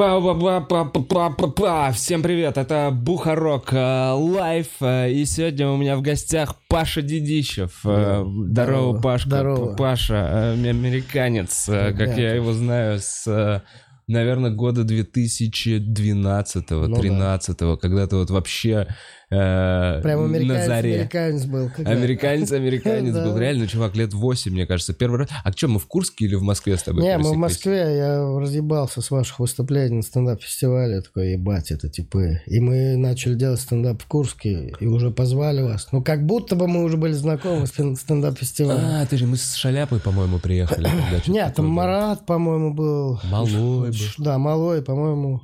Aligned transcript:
Па-па-па-па-па-па-па. 0.00 1.92
Всем 1.92 2.22
привет, 2.22 2.56
это 2.56 2.90
Бухарог 2.90 3.74
э, 3.74 4.12
Live, 4.12 4.68
э, 4.80 5.12
и 5.12 5.26
сегодня 5.26 5.68
у 5.68 5.76
меня 5.76 5.98
в 5.98 6.00
гостях 6.00 6.56
Паша 6.68 7.02
Дедищев. 7.02 7.80
Э, 7.84 8.24
Здорово. 8.24 8.98
Пашка. 8.98 9.28
Здорово. 9.28 9.76
Паша, 9.76 10.52
американец, 10.52 11.66
как 11.66 12.16
я 12.16 12.34
его 12.34 12.54
знаю, 12.54 12.98
с, 12.98 13.62
наверное, 14.06 14.50
года 14.50 14.84
2012-13, 14.84 17.76
когда-то 17.76 18.16
вот 18.16 18.30
вообще 18.30 18.86
э, 19.30 20.00
Прям 20.02 20.20
на 20.20 20.26
американец, 20.26 20.66
заре. 20.66 20.94
американец 20.94 21.44
был. 21.44 21.70
когда- 21.74 21.90
Американец, 21.90 22.52
американец 22.52 23.14
был. 23.24 23.36
Реально, 23.38 23.66
чувак, 23.66 23.96
лет 23.96 24.12
8, 24.12 24.52
мне 24.52 24.66
кажется, 24.66 24.92
первый 24.92 25.20
раз. 25.20 25.28
А 25.44 25.52
что, 25.52 25.68
мы 25.68 25.78
в 25.78 25.86
Курске 25.86 26.24
или 26.24 26.34
в 26.34 26.42
Москве 26.42 26.76
с 26.76 26.82
тобой 26.82 27.02
Не, 27.02 27.16
мы 27.18 27.30
в? 27.32 27.36
Москве, 27.36 27.96
я 27.96 28.18
разъебался 28.38 29.00
с 29.02 29.10
ваших 29.10 29.38
выступлений 29.38 29.96
на 29.96 30.02
стендап-фестивале. 30.02 31.00
Такой, 31.02 31.32
ебать, 31.32 31.70
это 31.70 31.88
типы. 31.88 32.40
И 32.46 32.60
мы 32.60 32.96
начали 32.96 33.34
делать 33.34 33.60
стендап 33.60 34.02
в 34.02 34.06
Курске, 34.06 34.72
и 34.80 34.86
уже 34.86 35.10
позвали 35.10 35.62
вас. 35.62 35.88
Ну, 35.92 36.02
как 36.02 36.26
будто 36.26 36.56
бы 36.56 36.66
мы 36.66 36.82
уже 36.84 36.96
были 36.96 37.12
знакомы 37.12 37.66
с 37.66 37.70
стен- 37.70 37.96
стендап-фестивалем. 37.96 38.82
А, 38.84 39.06
ты 39.06 39.16
же 39.16 39.26
мы 39.26 39.36
с 39.36 39.54
Шаляпой, 39.54 40.00
по-моему, 40.00 40.38
приехали. 40.38 40.88
Нет, 41.26 41.54
там. 41.54 41.66
Марат, 41.68 42.26
по-моему, 42.26 42.74
был. 42.74 43.20
Малой 43.30 43.52
был. 43.90 43.94
Да, 44.18 44.38
Малой, 44.38 44.82
по-моему. 44.82 45.40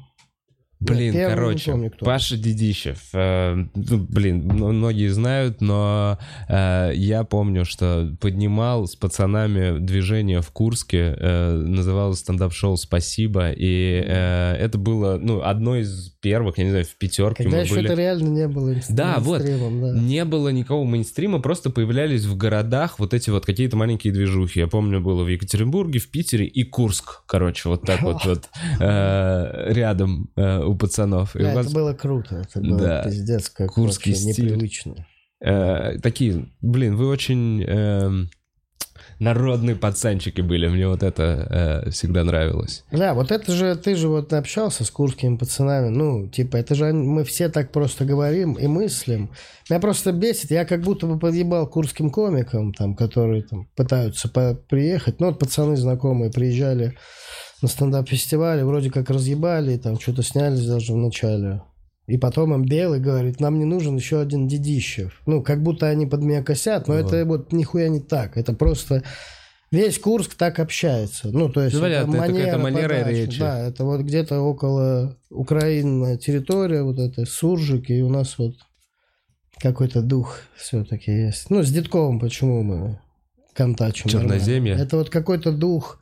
Блин, 0.79 1.15
Первый, 1.15 1.31
не 1.31 1.35
короче, 1.35 1.71
помню, 1.73 1.91
кто. 1.91 2.05
Паша 2.05 2.37
Дедищев. 2.37 3.09
э, 3.15 3.55
ну, 3.75 3.99
блин, 3.99 4.47
многие 4.47 5.09
знают, 5.09 5.61
но 5.63 6.19
э, 6.49 6.93
я 6.95 7.25
помню, 7.25 7.65
что 7.65 8.15
поднимал 8.21 8.87
с 8.87 8.95
пацанами 8.95 9.79
движение 9.79 10.43
в 10.43 10.51
Курске, 10.51 11.17
э, 11.19 11.53
называлось 11.53 12.19
стендап-шоу 12.19 12.77
«Спасибо», 12.77 13.51
и 13.53 14.03
э, 14.07 14.53
это 14.59 14.77
было, 14.77 15.19
ну, 15.21 15.43
одно 15.43 15.77
из 15.77 16.16
первых, 16.27 16.59
я 16.59 16.65
не 16.65 16.71
знаю, 16.71 16.85
в 16.85 16.97
пятерке 16.97 17.45
Когда 17.45 17.59
мы 17.59 17.63
еще 17.63 17.75
были. 17.77 17.85
это 17.87 17.95
реально 17.95 18.29
не 18.31 18.49
было 18.49 18.75
Да, 18.89 19.19
вот. 19.21 19.43
да. 19.43 19.97
Не 19.97 20.25
было 20.25 20.49
никакого 20.49 20.85
мейнстрима, 20.85 21.39
просто 21.39 21.71
появлялись 21.71 22.25
в 22.25 22.37
городах 22.37 22.99
вот 22.99 23.15
эти 23.15 23.31
вот 23.31 23.47
какие-то 23.47 23.77
маленькие 23.77 24.13
движухи. 24.13 24.59
Я 24.59 24.67
помню, 24.67 25.01
было 25.01 25.23
в 25.23 25.29
Екатеринбурге, 25.29 26.01
в 26.01 26.11
Питере 26.11 26.45
и 26.45 26.65
Курск, 26.65 27.23
короче, 27.27 27.69
вот 27.69 27.83
так 27.83 28.03
вот 28.03 28.25
вот 28.25 28.49
э, 28.81 29.73
рядом 29.73 30.31
э, 30.35 30.65
у 30.65 30.75
пацанов. 30.75 31.37
Это 31.37 31.63
было 31.71 31.93
круто. 31.93 32.43
Это 32.49 32.61
было 32.61 33.03
пиздец, 33.05 33.49
как 33.49 33.77
непривычно. 33.77 35.07
э, 35.41 36.01
такие, 36.03 36.49
блин, 36.61 36.97
вы 36.97 37.07
очень 37.07 37.63
эм, 37.63 38.31
народные 39.19 39.77
пацанчики 39.77 40.41
были. 40.41 40.69
Мне 40.69 40.89
вот 40.89 41.03
это 41.03 41.83
э, 41.87 41.91
всегда 41.91 42.25
нравилось. 42.25 42.85
Да, 42.91 43.15
вот 43.15 43.31
это 43.31 43.53
же, 43.53 43.77
ты 43.77 43.97
же 43.97 44.09
вот 44.09 44.33
общался 44.33 44.85
с 44.85 44.91
курскими 44.91 45.37
пацанами, 45.37 45.89
ну, 45.89 46.29
типа, 46.29 46.57
это 46.57 46.75
же 46.75 46.93
мы 46.93 47.25
все 47.25 47.49
так 47.49 47.73
просто 47.73 48.05
говорим 48.05 48.55
и 48.55 48.67
мыслим. 48.67 49.31
Меня 49.69 49.81
просто 49.81 50.13
бесит, 50.13 50.51
я 50.51 50.65
как 50.65 50.83
будто 50.83 51.07
бы 51.07 51.19
подъебал 51.19 51.67
курским 51.67 52.11
комикам, 52.11 52.73
там, 52.73 52.95
которые 52.95 53.43
там 53.43 53.69
пытаются 53.75 54.29
по- 54.29 54.55
приехать. 54.55 55.21
Ну, 55.21 55.27
вот 55.29 55.39
пацаны 55.39 55.77
знакомые 55.77 56.31
приезжали 56.31 56.97
на 57.63 57.69
стендап-фестивале, 57.69 58.65
вроде 58.65 58.91
как 58.91 59.11
разъебали, 59.11 59.77
там, 59.79 59.99
что-то 59.99 60.23
снялись 60.23 60.67
даже 60.67 60.93
в 60.93 60.97
начале. 60.97 61.63
И 62.07 62.19
потом 62.19 62.55
им 62.55 62.65
Белый 62.65 63.01
говорит, 63.01 63.41
нам 63.41 63.59
не 63.59 63.65
нужен 63.65 63.97
еще 63.97 64.21
один 64.21 64.47
Дедищев. 64.47 65.21
Ну, 65.27 65.43
как 65.43 65.63
будто 65.63 65.89
они 65.89 66.07
под 66.07 66.23
меня 66.23 66.43
косят, 66.43 66.87
но 66.87 66.95
Вот. 66.95 67.13
это 67.13 67.25
вот 67.25 67.53
нихуя 67.53 67.89
не 67.89 68.01
так. 68.01 68.37
Это 68.37 68.53
просто 68.53 69.03
весь 69.73 69.99
Курск 69.99 70.35
так 70.35 70.61
общается. 70.61 71.31
Ну, 71.33 71.49
то 71.49 71.63
есть 71.63 71.79
понятно, 71.81 72.17
это 72.17 72.27
какая-то 72.29 72.59
манера 72.59 72.99
подачи. 72.99 73.17
речи. 73.17 73.39
Да, 73.41 73.59
это 73.67 73.85
вот 73.85 74.03
где-то 74.03 74.41
около 74.41 75.17
Украины 75.31 76.17
территория, 76.17 76.83
вот 76.83 77.01
это 77.01 77.27
Суржик, 77.27 77.91
и 77.91 78.01
у 78.03 78.09
нас 78.09 78.39
вот 78.39 78.55
какой-то 79.59 80.01
дух 80.01 80.39
все-таки 80.57 81.11
есть. 81.11 81.51
Ну, 81.51 81.63
с 81.65 81.71
Дедковым 81.73 82.21
почему 82.21 82.63
мы 82.63 83.01
контачим? 83.53 84.09
Черноземье? 84.09 84.75
нормально? 84.75 84.87
Это 84.87 84.97
вот 84.99 85.11
какой-то 85.11 85.51
дух 85.51 85.99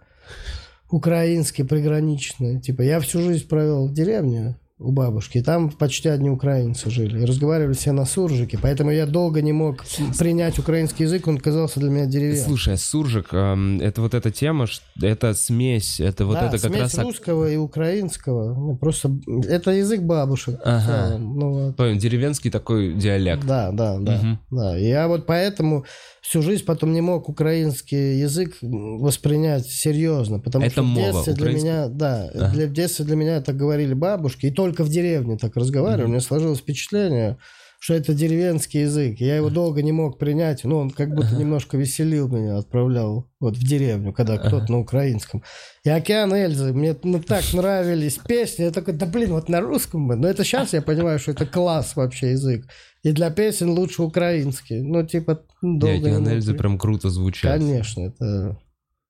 украинский, 0.91 1.65
приграничный. 1.65 2.61
Типа, 2.61 2.83
я 2.83 3.01
всю 3.01 3.21
жизнь 3.23 3.49
провел 3.49 3.89
в 3.89 3.95
деревне 3.95 4.57
у 4.81 4.91
бабушки, 4.91 5.41
там 5.41 5.71
почти 5.71 6.09
одни 6.09 6.29
украинцы 6.31 6.91
жили. 6.91 7.23
И 7.23 7.25
разговаривали 7.25 7.75
все 7.75 7.93
на 7.93 8.05
суржике, 8.05 8.59
поэтому 8.61 8.91
я 8.91 9.07
долго 9.07 9.41
не 9.41 9.53
мог 9.53 9.85
принять 10.19 10.59
украинский 10.59 11.05
язык, 11.05 11.29
он 11.29 11.39
казался 11.39 11.79
для 11.79 11.91
меня 11.91 12.07
деревянным. 12.07 12.45
Слушай, 12.45 12.75
а 12.75 12.77
суржик, 12.77 13.33
эм, 13.33 13.81
это 13.81 14.01
вот 14.03 14.15
эта 14.15 14.33
тема, 14.33 14.67
это 15.01 15.35
смесь, 15.35 16.01
это 16.01 16.27
вот 16.27 16.35
да, 16.35 16.49
это 16.49 16.59
как 16.59 16.73
смесь 16.73 16.95
раз... 16.95 16.99
русского 16.99 17.49
и 17.49 17.57
украинского. 17.57 18.53
Ну, 18.55 18.77
просто 18.77 19.17
это 19.49 19.71
язык 19.71 20.03
бабушек. 20.03 20.59
в 20.59 20.63
Ага. 20.65 21.19
Ну, 21.19 21.53
вот. 21.53 21.77
Понял, 21.77 21.97
деревенский 21.97 22.51
такой 22.51 22.95
диалект. 22.95 23.47
Да, 23.47 23.71
да, 23.71 23.99
да, 24.01 24.19
Мгм. 24.19 24.39
да. 24.51 24.77
И 24.79 24.89
Я 24.89 25.07
вот 25.07 25.25
поэтому 25.27 25.85
всю 26.21 26.43
жизнь 26.43 26.65
потом 26.65 26.93
не 26.93 27.01
мог 27.01 27.29
украинский 27.29 28.19
язык 28.19 28.57
воспринять 28.61 29.67
серьезно, 29.67 30.41
потому 30.41 30.65
Это 30.65 30.73
что 30.73 30.83
в 30.83 30.87
мова, 30.87 31.13
детстве 31.13 31.33
для 31.35 31.45
украинский- 31.45 31.63
меня, 31.65 31.89
да, 31.89 32.31
Ага. 32.35 32.51
для, 32.55 32.67
в 32.67 32.73
детстве 32.73 33.05
для 33.05 33.15
меня 33.17 33.41
так 33.41 33.57
говорили 33.57 33.95
бабушки, 33.95 34.47
и 34.47 34.51
только 34.51 34.74
в 34.83 34.89
деревне 34.89 35.39
так 35.39 35.57
разговаривали. 35.57 36.07
У 36.07 36.09
меня 36.09 36.21
сложилось 36.21 36.59
впечатление, 36.59 37.39
что 37.85 37.93
это 37.93 38.15
деревенский 38.15 38.81
язык. 38.81 39.21
Я 39.21 39.37
его 39.37 39.51
долго 39.51 39.83
не 39.83 39.93
мог 39.93 40.19
принять, 40.19 40.65
но 40.65 40.79
он 40.79 40.91
как 40.91 41.15
будто 41.15 41.37
немножко 41.37 41.77
веселил 41.77 42.29
меня, 42.29 42.57
отправлял 42.57 43.31
вот 43.41 43.59
в 43.59 43.63
деревню, 43.63 44.15
когда 44.15 44.39
кто-то 44.39 44.73
на 44.73 44.79
украинском. 44.79 45.43
И 45.85 45.91
«Океан 45.91 46.33
Эльзы», 46.33 46.73
мне 46.73 46.97
ну, 47.03 47.23
так 47.23 47.45
нравились 47.53 48.19
песни, 48.27 48.63
я 48.63 48.71
такой, 48.71 48.95
да 48.95 49.05
блин, 49.05 49.33
вот 49.33 49.51
на 49.51 49.61
русском 49.61 50.09
бы. 50.09 50.17
Но 50.17 50.27
это 50.27 50.45
сейчас 50.45 50.73
я 50.73 50.81
понимаю, 50.81 51.19
что 51.19 51.33
это 51.33 51.45
класс 51.45 51.95
вообще 51.95 52.31
язык. 52.31 52.65
И 53.03 53.13
для 53.13 53.29
песен 53.29 53.69
лучше 53.69 54.03
украинский. 54.03 54.81
Ну, 54.81 55.07
типа, 55.07 55.43
ну, 55.61 55.79
долго 55.79 56.09
Не, 56.09 56.19
мог 56.21 56.29
Эльзы 56.29 56.55
прям 56.55 56.79
круто 56.79 57.11
звучат. 57.11 57.59
Конечно, 57.59 58.01
это... 58.01 58.59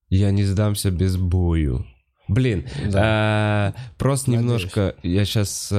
Я 0.08 0.32
не 0.32 0.42
сдамся 0.42 0.90
без 0.90 1.16
бою. 1.16 1.86
Блин, 2.28 2.64
а, 2.94 3.74
просто 3.98 4.30
Надеюсь. 4.30 4.44
немножко 4.44 4.94
я 5.02 5.24
сейчас 5.24 5.72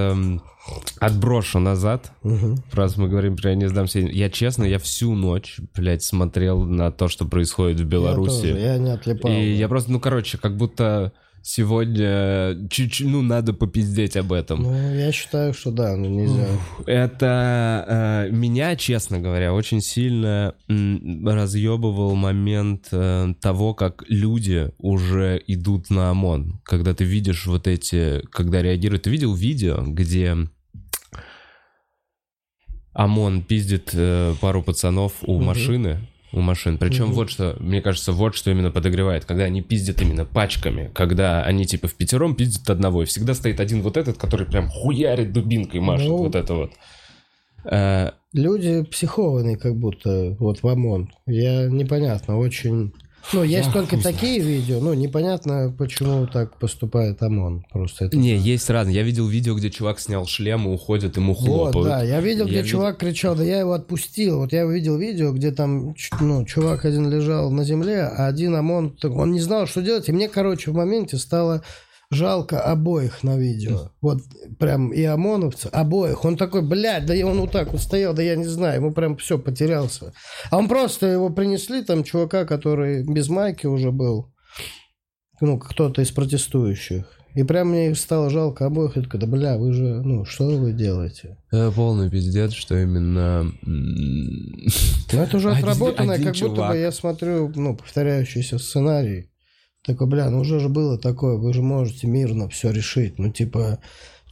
отброшу 1.00 1.60
назад. 1.60 2.12
Мгм. 2.24 2.64
Раз 2.72 2.98
мы 2.98 3.08
говорим 3.08 3.36
про 3.36 3.52
«я 3.52 3.56
не 3.56 3.68
сдамся». 3.68 4.00
Я 4.00 4.30
честно, 4.30 4.64
я 4.64 4.80
всю 4.80 5.14
ночь, 5.14 5.60
блядь, 5.76 6.04
смотрел 6.04 6.64
на 6.64 6.92
то, 6.92 7.08
что 7.08 7.26
происходит 7.26 7.80
в 7.80 7.84
Я, 7.84 7.90
Беларуси. 7.90 8.42
тоже, 8.42 8.60
я 8.60 8.78
не 8.78 8.92
отлипал. 8.92 9.32
И 9.32 9.36
да. 9.36 9.40
я 9.42 9.68
просто, 9.68 9.92
ну, 9.92 10.00
короче, 10.00 10.38
как 10.38 10.58
будто 10.58 11.14
сегодня 11.46 12.68
чуть-чуть, 12.70 13.08
ну, 13.08 13.22
надо 13.22 13.54
попиздеть 13.54 14.18
об 14.18 14.34
этом. 14.34 14.64
Ну, 14.64 14.96
я 14.96 15.12
считаю, 15.12 15.54
что 15.54 15.72
да, 15.72 15.96
ну 15.96 16.10
нельзя. 16.10 16.48
Это 16.88 18.26
э, 18.28 18.32
меня, 18.32 18.76
честно 18.76 19.20
говоря, 19.20 19.54
очень 19.54 19.80
сильно 19.82 20.56
м, 20.68 21.28
разъебывал 21.28 22.16
момент 22.16 22.88
э, 22.92 23.34
того, 23.42 23.76
как 23.76 24.04
люди 24.10 24.72
уже 24.80 25.40
идут 25.46 25.92
на 25.92 26.10
ОМОН. 26.10 26.62
Когда 26.64 26.96
ты 26.96 27.04
видишь 27.04 27.46
вот 27.46 27.68
эти, 27.68 28.22
когда 28.32 28.64
реагируют. 28.64 29.04
Ты 29.04 29.12
видел 29.12 29.36
видео, 29.36 29.84
где 29.86 30.36
ОМОН 32.94 33.44
пиздит 33.44 33.92
э, 33.94 34.34
пару 34.42 34.64
пацанов 34.64 35.14
у 35.22 35.36
Мгм. 35.36 35.46
машины? 35.46 36.00
У 36.36 36.42
машин. 36.42 36.78
Причем 36.78 37.06
Мгм. 37.06 37.14
вот 37.14 37.30
что, 37.32 37.56
мне 37.60 37.82
кажется, 37.82 38.12
вот 38.12 38.36
что 38.36 38.52
именно 38.52 38.70
подогревает, 38.70 39.24
когда 39.26 39.46
они 39.46 39.62
пиздят 39.62 40.02
именно 40.02 40.26
пачками, 40.26 40.92
когда 40.94 41.44
они 41.44 41.66
типа 41.66 41.88
в 41.88 41.96
пятером 41.96 42.36
пиздят 42.36 42.70
одного, 42.70 43.04
и 43.04 43.06
всегда 43.06 43.34
стоит 43.34 43.60
один 43.62 43.82
вот 43.82 43.96
этот, 43.96 44.18
который 44.18 44.46
прям 44.46 44.70
хуярит 44.70 45.32
дубинкой, 45.32 45.80
машет 45.80 46.10
Ну. 46.10 46.18
вот 46.18 46.36
это 46.36 46.54
вот. 46.54 46.72
Э, 47.64 48.12
Люди 48.34 48.84
психованные 48.84 49.58
как 49.58 49.76
будто, 49.78 50.36
вот 50.40 50.62
в 50.62 50.68
ОМОН. 50.68 51.10
Я 51.26 51.68
непонятно, 51.68 52.38
очень... 52.38 52.94
Ну, 53.34 53.44
есть 53.44 53.68
Я 53.68 53.74
только 53.74 53.98
такие 53.98 54.40
видео, 54.40 54.80
ну, 54.80 54.94
непонятно, 54.94 55.74
почему 55.78 56.28
так 56.28 56.58
поступает 56.58 57.22
ОМОН. 57.22 57.66
Просто 57.72 58.06
это... 58.06 58.18
Не, 58.18 58.38
есть 58.38 58.70
разные. 58.70 58.96
Я 58.96 59.04
видел 59.04 59.28
видео, 59.28 59.56
где 59.56 59.70
чувак 59.70 60.00
снял 60.00 60.26
шлем 60.26 60.68
и 60.68 60.74
уходит, 60.74 61.18
ему 61.18 61.34
Вот, 61.34 61.46
хлопают. 61.46 61.88
да, 61.88 62.04
я 62.04 62.22
видел, 62.22 62.46
где 62.46 62.58
Я 62.58 62.64
чувак 62.64 62.98
кричал, 62.98 63.36
да 63.36 63.44
я 63.44 63.60
его 63.60 63.74
отпустил. 63.74 64.40
Вот 64.40 64.54
я 64.54 64.66
увидел 64.66 64.98
видео, 64.98 65.32
где 65.32 65.52
там, 65.52 65.96
ну, 66.20 66.46
чувак 66.46 66.86
один 66.86 67.10
лежал 67.10 67.52
на 67.52 67.64
земле, 67.64 68.04
а 68.04 68.28
один 68.28 68.56
ОМОН, 68.56 68.98
он 69.04 69.32
не 69.32 69.40
знал, 69.40 69.68
что 69.68 69.82
делать. 69.82 70.08
И 70.08 70.12
мне, 70.12 70.30
короче, 70.30 70.72
в 70.72 70.76
моменте 70.76 71.18
стало 71.18 71.64
жалко 72.12 72.62
обоих 72.62 73.24
на 73.24 73.38
видео. 73.38 73.92
Вот 74.02 74.22
прям 74.60 74.92
и 74.92 75.04
ОМОНовца, 75.04 75.70
обоих. 75.70 76.26
Он 76.26 76.38
такой, 76.38 76.62
блядь, 76.62 77.06
да 77.06 77.14
он 77.26 77.40
вот 77.40 77.52
так 77.52 77.72
вот 77.72 77.82
стоял, 77.82 78.14
да 78.14 78.22
я 78.22 78.36
не 78.36 78.46
знаю, 78.46 78.82
ему 78.82 78.92
прям 78.92 79.18
все 79.18 79.38
потерялся. 79.38 80.14
А 80.50 80.58
он 80.58 80.68
просто 80.68 81.08
его 81.08 81.30
принесли, 81.30 81.84
там, 81.84 82.04
чувака, 82.04 82.46
который 82.46 83.04
без 83.04 83.30
майки 83.30 83.66
уже 83.66 83.92
был. 83.92 84.34
Ну, 85.42 85.60
кто-то 85.60 86.02
из 86.02 86.12
протестующих. 86.12 87.06
И 87.36 87.44
прям 87.44 87.70
мне 87.70 87.90
их 87.90 87.98
стало 87.98 88.30
жалко 88.30 88.66
обоих. 88.66 88.96
Я 88.96 89.02
такой, 89.02 89.20
да 89.20 89.28
бля, 89.28 89.58
вы 89.58 89.74
же, 89.74 90.02
ну, 90.02 90.24
что 90.24 90.48
вы 90.48 90.72
делаете? 90.72 91.38
Э, 91.52 91.70
полный 91.70 92.10
пиздец, 92.10 92.54
что 92.54 92.78
именно... 92.82 93.52
Ну, 93.62 95.22
это 95.22 95.36
уже 95.36 95.52
отработанное, 95.52 96.24
как 96.24 96.34
будто 96.38 96.70
бы 96.70 96.78
я 96.78 96.94
смотрю, 96.94 97.52
ну, 97.54 97.76
повторяющийся 97.76 98.58
сценарий. 98.58 99.30
Такой, 99.86 100.08
бля, 100.08 100.30
ну 100.32 100.40
уже 100.40 100.60
же 100.60 100.68
было 100.68 100.98
такое, 100.98 101.38
вы 101.38 101.54
же 101.54 101.62
можете 101.62 102.08
мирно 102.08 102.50
все 102.50 102.72
решить. 102.72 103.20
Ну, 103.20 103.32
типа, 103.32 103.80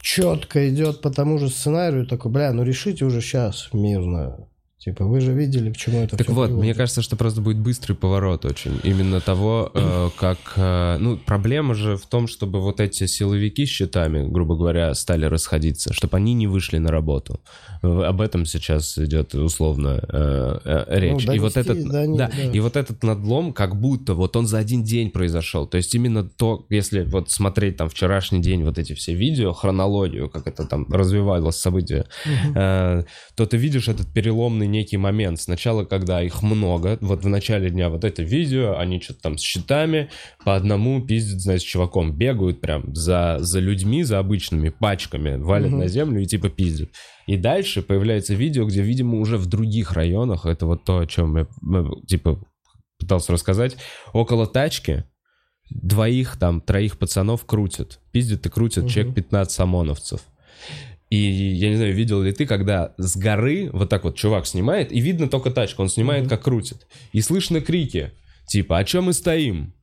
четко 0.00 0.68
идет 0.68 1.00
по 1.00 1.10
тому 1.10 1.38
же 1.38 1.48
сценарию, 1.48 2.06
такой, 2.06 2.32
бля, 2.32 2.52
ну 2.52 2.64
решите 2.64 3.04
уже 3.04 3.20
сейчас 3.20 3.68
мирно. 3.72 4.48
Типа, 4.84 5.06
вы 5.06 5.20
же 5.20 5.32
видели, 5.32 5.72
к 5.72 5.78
чему 5.78 6.00
это 6.00 6.14
Так 6.14 6.28
вот, 6.28 6.48
приводит. 6.48 6.62
мне 6.62 6.74
кажется, 6.74 7.00
что 7.00 7.16
просто 7.16 7.40
будет 7.40 7.56
быстрый 7.56 7.94
поворот 7.94 8.44
очень. 8.44 8.78
Именно 8.82 9.22
того, 9.22 9.70
э, 9.72 10.10
как... 10.18 10.38
э, 10.56 10.98
ну, 11.00 11.16
проблема 11.16 11.74
же 11.74 11.96
в 11.96 12.04
том, 12.04 12.26
чтобы 12.26 12.60
вот 12.60 12.80
эти 12.80 13.06
силовики 13.06 13.64
с 13.64 13.70
щитами, 13.70 14.28
грубо 14.28 14.56
говоря, 14.56 14.92
стали 14.92 15.24
расходиться, 15.24 15.94
чтобы 15.94 16.18
они 16.18 16.34
не 16.34 16.46
вышли 16.46 16.76
на 16.76 16.90
работу. 16.90 17.40
Об 17.80 18.20
этом 18.20 18.44
сейчас 18.44 18.98
идет 18.98 19.34
условно 19.34 20.04
э, 20.06 20.58
э, 20.64 20.98
речь. 20.98 21.24
и 21.24 21.38
вот 21.38 21.54
донести 21.54 21.60
этот, 21.60 21.88
до 21.88 22.06
них, 22.06 22.18
да, 22.18 22.30
да. 22.34 22.50
и 22.52 22.60
вот 22.60 22.76
этот 22.76 23.02
надлом, 23.02 23.54
как 23.54 23.80
будто 23.80 24.12
вот 24.12 24.36
он 24.36 24.46
за 24.46 24.58
один 24.58 24.82
день 24.82 25.10
произошел. 25.10 25.66
То 25.66 25.78
есть 25.78 25.94
именно 25.94 26.24
то, 26.24 26.66
если 26.68 27.04
вот 27.04 27.30
смотреть 27.30 27.78
там 27.78 27.88
вчерашний 27.88 28.42
день, 28.42 28.64
вот 28.64 28.78
эти 28.78 28.92
все 28.92 29.14
видео, 29.14 29.54
хронологию, 29.54 30.28
как 30.28 30.46
это 30.46 30.66
там 30.66 30.86
развивалось 30.92 31.56
событие, 31.56 32.04
э, 32.54 33.04
то 33.34 33.46
ты 33.46 33.56
видишь 33.56 33.88
этот 33.88 34.12
переломный 34.12 34.73
некий 34.74 34.96
момент. 34.98 35.40
Сначала, 35.40 35.84
когда 35.84 36.22
их 36.22 36.42
много, 36.42 36.98
вот 37.00 37.24
в 37.24 37.28
начале 37.28 37.70
дня 37.70 37.88
вот 37.88 38.04
это 38.04 38.22
видео, 38.22 38.76
они 38.78 39.00
что-то 39.00 39.20
там 39.22 39.38
с 39.38 39.40
щитами 39.42 40.10
по 40.44 40.54
одному 40.56 41.00
пиздят, 41.00 41.40
с 41.60 41.62
чуваком, 41.62 42.12
бегают 42.12 42.60
прям 42.60 42.94
за, 42.94 43.38
за 43.40 43.60
людьми, 43.60 44.02
за 44.02 44.18
обычными 44.18 44.68
пачками, 44.68 45.36
валят 45.36 45.70
Мгм. 45.70 45.78
на 45.78 45.88
землю 45.88 46.20
и 46.20 46.26
типа 46.26 46.48
пиздят. 46.50 46.90
И 47.26 47.36
дальше 47.38 47.80
появляется 47.82 48.34
видео, 48.34 48.66
где, 48.66 48.82
видимо, 48.82 49.18
уже 49.18 49.38
в 49.38 49.46
других 49.46 49.92
районах, 49.92 50.44
это 50.44 50.66
вот 50.66 50.84
то, 50.84 50.98
о 50.98 51.06
чем 51.06 51.36
я, 51.38 51.42
э, 51.46 51.84
типа, 52.06 52.38
пытался 52.98 53.32
рассказать, 53.32 53.76
около 54.12 54.46
тачки 54.46 55.04
двоих 55.70 56.36
там, 56.38 56.60
троих 56.60 56.98
пацанов 56.98 57.46
крутят. 57.46 58.00
Пиздят 58.12 58.44
и 58.46 58.50
крутят 58.50 58.84
Мгм. 58.84 58.88
человек 58.92 59.14
15 59.14 59.60
ОМОНовцев. 59.60 60.20
И 61.14 61.54
я 61.54 61.70
не 61.70 61.76
знаю, 61.76 61.94
видел 61.94 62.20
ли 62.22 62.32
ты, 62.32 62.44
когда 62.44 62.92
с 62.98 63.16
горы 63.16 63.70
вот 63.72 63.88
так 63.88 64.02
вот 64.02 64.16
чувак 64.16 64.46
снимает, 64.46 64.90
и 64.90 64.98
видно 65.00 65.28
только 65.28 65.50
тачку, 65.50 65.82
он 65.82 65.88
снимает, 65.88 66.28
как 66.28 66.42
крутит. 66.42 66.88
И 67.12 67.20
слышно 67.20 67.60
крики, 67.60 68.10
типа, 68.48 68.78
а 68.78 68.84
чем 68.84 69.04
мы 69.04 69.12
стоим? 69.12 69.74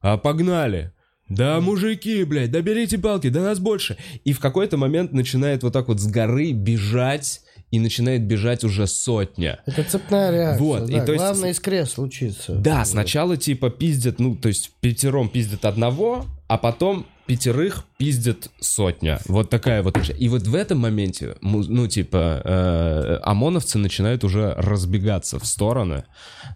А 0.00 0.18
погнали! 0.18 0.92
Да, 1.30 1.60
мужики, 1.60 2.22
блядь, 2.24 2.50
да 2.52 2.60
берите 2.60 2.98
палки, 2.98 3.30
да 3.30 3.40
нас 3.40 3.58
больше. 3.58 3.96
И 4.24 4.32
в 4.32 4.38
какой-то 4.38 4.76
момент 4.76 5.12
начинает 5.12 5.62
вот 5.62 5.72
так 5.72 5.88
вот 5.88 5.98
с 5.98 6.06
горы 6.06 6.52
бежать, 6.52 7.40
и 7.70 7.80
начинает 7.80 8.22
бежать 8.26 8.62
уже 8.62 8.86
сотня. 8.86 9.60
Это 9.66 9.82
цепная 9.82 10.30
реакция. 10.30 10.62
Вот, 10.64 10.88
и 10.88 10.92
да. 10.92 11.04
то 11.04 11.12
есть- 11.12 11.24
Главное 11.24 11.50
искре 11.50 11.86
случится. 11.86 12.54
Да, 12.54 12.84
сначала 12.84 13.36
типа 13.36 13.70
пиздят, 13.70 14.20
ну, 14.20 14.36
то 14.36 14.48
есть 14.48 14.70
пятером 14.80 15.28
пиздят 15.28 15.64
одного, 15.64 16.26
а 16.48 16.58
потом 16.58 17.06
пятерых 17.26 17.84
пиздят 17.98 18.50
сотня. 18.60 19.18
Вот 19.26 19.50
такая 19.50 19.82
вот. 19.82 19.96
И 20.18 20.28
вот 20.28 20.42
в 20.42 20.54
этом 20.54 20.78
моменте, 20.78 21.36
ну, 21.40 21.86
типа, 21.86 22.40
э, 22.44 23.18
ОМОНовцы 23.22 23.78
начинают 23.78 24.24
уже 24.24 24.54
разбегаться 24.54 25.38
в 25.38 25.46
стороны. 25.46 26.04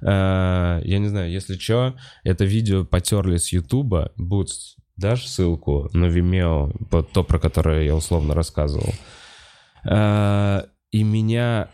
Э, 0.00 0.80
я 0.84 0.98
не 0.98 1.08
знаю, 1.08 1.30
если 1.30 1.56
что, 1.56 1.94
это 2.24 2.44
видео 2.44 2.84
потерли 2.84 3.36
с 3.36 3.52
Ютуба. 3.52 4.12
Будет 4.16 4.50
дашь 4.96 5.26
ссылку 5.26 5.88
на 5.92 6.06
Vimeo, 6.06 6.72
то, 7.12 7.24
про 7.24 7.38
которое 7.38 7.84
я 7.84 7.94
условно 7.94 8.34
рассказывал. 8.34 8.94
Э, 9.84 10.62
и 10.90 11.02
меня 11.02 11.70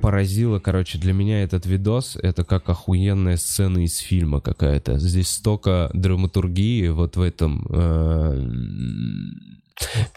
поразило, 0.00 0.58
короче, 0.58 0.98
для 0.98 1.12
меня 1.12 1.42
этот 1.42 1.66
видос, 1.66 2.16
это 2.22 2.44
как 2.44 2.68
охуенная 2.68 3.36
сцена 3.36 3.84
из 3.84 3.98
фильма 3.98 4.40
какая-то. 4.40 4.98
Здесь 4.98 5.28
столько 5.28 5.90
драматургии 5.92 6.88
вот 6.88 7.16
в 7.16 7.22
этом 7.22 7.66
э, 7.70 8.50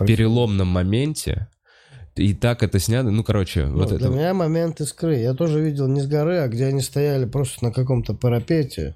переломном 0.06 0.68
моменте. 0.68 1.48
И 2.16 2.34
так 2.34 2.62
это 2.62 2.78
снято, 2.80 3.10
ну, 3.10 3.24
короче, 3.24 3.66
Ну, 3.66 3.78
вот 3.78 3.88
для 3.88 3.98
это... 3.98 4.10
меня 4.10 4.34
момент 4.34 4.80
искры. 4.82 5.18
Я 5.18 5.34
тоже 5.34 5.62
видел 5.62 5.88
не 5.88 6.02
с 6.02 6.08
горы, 6.08 6.38
а 6.38 6.48
где 6.48 6.66
они 6.66 6.82
стояли 6.82 7.26
просто 7.26 7.64
на 7.66 7.72
каком-то 7.72 8.14
парапете. 8.14 8.96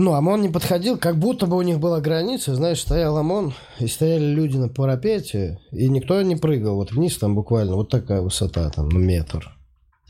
Ну, 0.00 0.14
ОМОН 0.14 0.40
не 0.40 0.48
подходил, 0.48 0.96
как 0.96 1.18
будто 1.18 1.44
бы 1.44 1.58
у 1.58 1.62
них 1.62 1.78
была 1.78 2.00
граница, 2.00 2.54
знаешь, 2.54 2.80
стоял 2.80 3.18
ОМОН, 3.18 3.52
и 3.80 3.86
стояли 3.86 4.24
люди 4.24 4.56
на 4.56 4.70
парапете, 4.70 5.58
и 5.72 5.90
никто 5.90 6.22
не 6.22 6.36
прыгал. 6.36 6.76
Вот 6.76 6.90
вниз 6.92 7.18
там 7.18 7.34
буквально 7.34 7.76
вот 7.76 7.90
такая 7.90 8.22
высота, 8.22 8.70
там, 8.70 8.88
ну, 8.88 8.98
метр. 8.98 9.54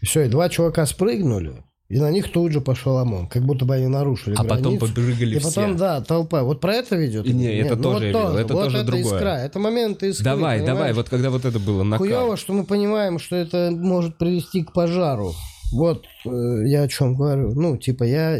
И 0.00 0.06
все, 0.06 0.26
и 0.26 0.28
два 0.28 0.48
чувака 0.48 0.86
спрыгнули, 0.86 1.64
и 1.88 1.98
на 1.98 2.08
них 2.12 2.30
тут 2.30 2.52
же 2.52 2.60
пошел 2.60 2.98
ОМОН, 2.98 3.26
как 3.26 3.42
будто 3.42 3.64
бы 3.64 3.74
они 3.74 3.88
нарушили 3.88 4.36
А 4.38 4.44
потом 4.44 4.76
границу. 4.78 4.86
побрыгали 4.86 5.34
И 5.34 5.40
потом, 5.40 5.70
все. 5.70 5.74
да, 5.74 6.00
толпа. 6.02 6.44
Вот 6.44 6.60
про 6.60 6.74
это 6.74 6.94
видео? 6.94 7.24
ты 7.24 7.32
Не, 7.32 7.58
это 7.58 7.74
Нет, 7.74 7.82
тоже 7.82 7.98
ну, 7.98 8.06
я 8.06 8.12
вот 8.12 8.30
видел, 8.30 8.44
это 8.44 8.54
вот 8.54 8.64
тоже 8.66 8.76
это 8.76 8.86
другое. 8.86 9.14
искра, 9.16 9.28
это 9.38 9.58
моменты 9.58 10.08
искры, 10.10 10.24
Давай, 10.24 10.58
давай, 10.60 10.72
понимаешь? 10.72 10.96
вот 10.96 11.08
когда 11.08 11.30
вот 11.30 11.44
это 11.44 11.58
было 11.58 11.82
накал. 11.82 12.06
Хуево, 12.06 12.36
что 12.36 12.52
мы 12.52 12.62
понимаем, 12.64 13.18
что 13.18 13.34
это 13.34 13.72
может 13.72 14.18
привести 14.18 14.62
к 14.62 14.72
пожару. 14.72 15.32
Вот 15.72 16.04
э, 16.26 16.62
я 16.66 16.82
о 16.82 16.88
чем 16.88 17.16
говорю. 17.16 17.54
Ну, 17.54 17.76
типа, 17.76 18.04
я 18.04 18.38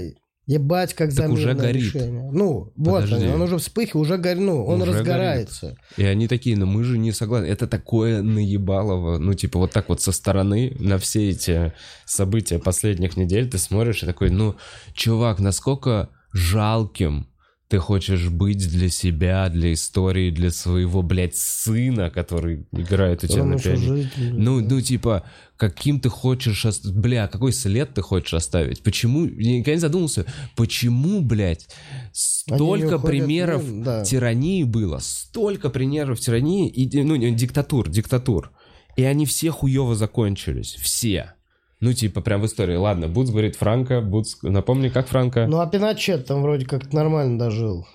ебать 0.51 0.95
как 0.95 1.15
Так 1.15 1.31
уже 1.31 1.55
горит. 1.55 1.85
решение. 1.85 2.29
Ну, 2.33 2.73
вот 2.77 3.03
Подожди. 3.03 3.27
он, 3.29 3.35
он 3.35 3.43
уже 3.43 3.59
вспыхивает, 3.59 4.07
уже 4.07 4.17
горит, 4.19 4.43
ну, 4.43 4.65
он 4.65 4.83
Уже 4.83 4.93
разгорается. 4.93 5.77
И 5.97 6.05
они 6.05 6.27
такие, 6.27 6.57
ну 6.57 6.67
мы 6.67 6.83
же 6.83 6.99
не 6.99 7.13
согласны. 7.13 7.47
Это 7.47 7.69
такое 7.69 8.23
наебалово. 8.23 9.19
Ну, 9.19 9.35
типа, 9.35 9.61
вот 9.61 9.73
так 9.73 9.89
вот 9.89 10.03
со 10.03 10.13
стороны 10.13 10.77
на 10.79 10.99
все 10.99 11.31
эти 11.31 11.73
события 12.05 12.59
последних 12.59 13.17
недель 13.17 13.49
ты 13.49 13.59
смотришь 13.59 14.03
и 14.03 14.07
такой, 14.07 14.31
ну, 14.31 14.57
чувак, 14.93 15.39
насколько 15.39 16.09
жалким 16.33 17.27
ты 17.69 17.79
хочешь 17.79 18.29
быть 18.29 18.69
для 18.69 18.89
себя, 18.89 19.49
для 19.49 19.73
истории, 19.73 20.33
для 20.33 20.51
своего, 20.51 21.03
блядь, 21.03 21.37
сына, 21.37 22.11
который 22.11 22.67
играет 22.73 23.23
у 23.23 23.29
тебя 23.29 23.45
на 23.45 23.57
пианино. 23.61 24.11
Ну, 24.19 24.61
ну, 24.61 24.81
типа, 24.81 25.23
каким 25.61 26.01
ты 26.01 26.09
хочешь... 26.09 26.65
ос- 26.65 26.81
Бля, 26.81 27.29
какой 27.29 27.53
след 27.53 27.93
ты 27.93 28.01
хочешь 28.01 28.33
оставить? 28.33 28.83
Почему... 28.83 29.27
Я 29.27 29.59
никогда 29.59 29.75
не 29.75 29.81
задумался, 29.81 30.25
почему, 30.57 31.21
блядь, 31.21 31.69
столько 32.13 32.97
уходят, 32.97 33.05
примеров 33.05 33.63
ну, 33.69 33.85
да. 33.85 34.03
тирании 34.03 34.65
было, 34.65 34.99
столько 35.01 35.69
примеров 35.69 36.19
тирании, 36.19 36.67
и, 36.67 37.03
ну, 37.03 37.15
диктатур, 37.17 37.91
диктатур. 37.91 38.53
И 38.97 39.05
они 39.05 39.27
все 39.27 39.51
хуево 39.51 39.95
закончились, 39.95 40.77
все. 40.81 41.35
Ну, 41.81 41.93
типа, 41.93 42.23
прям 42.23 42.41
в 42.41 42.47
истории. 42.47 42.77
Ладно, 42.77 43.09
Буц 43.09 43.29
говорит 43.29 43.57
Франко, 43.57 44.01
Буц... 44.01 44.37
Напомни, 44.43 44.89
как 44.89 45.09
Франко? 45.09 45.47
Ну, 45.47 45.61
а 45.61 45.67
Пиночет 45.67 46.25
там 46.25 46.41
вроде 46.41 46.65
как 46.65 46.91
нормально 46.95 47.39
дожил. 47.39 47.87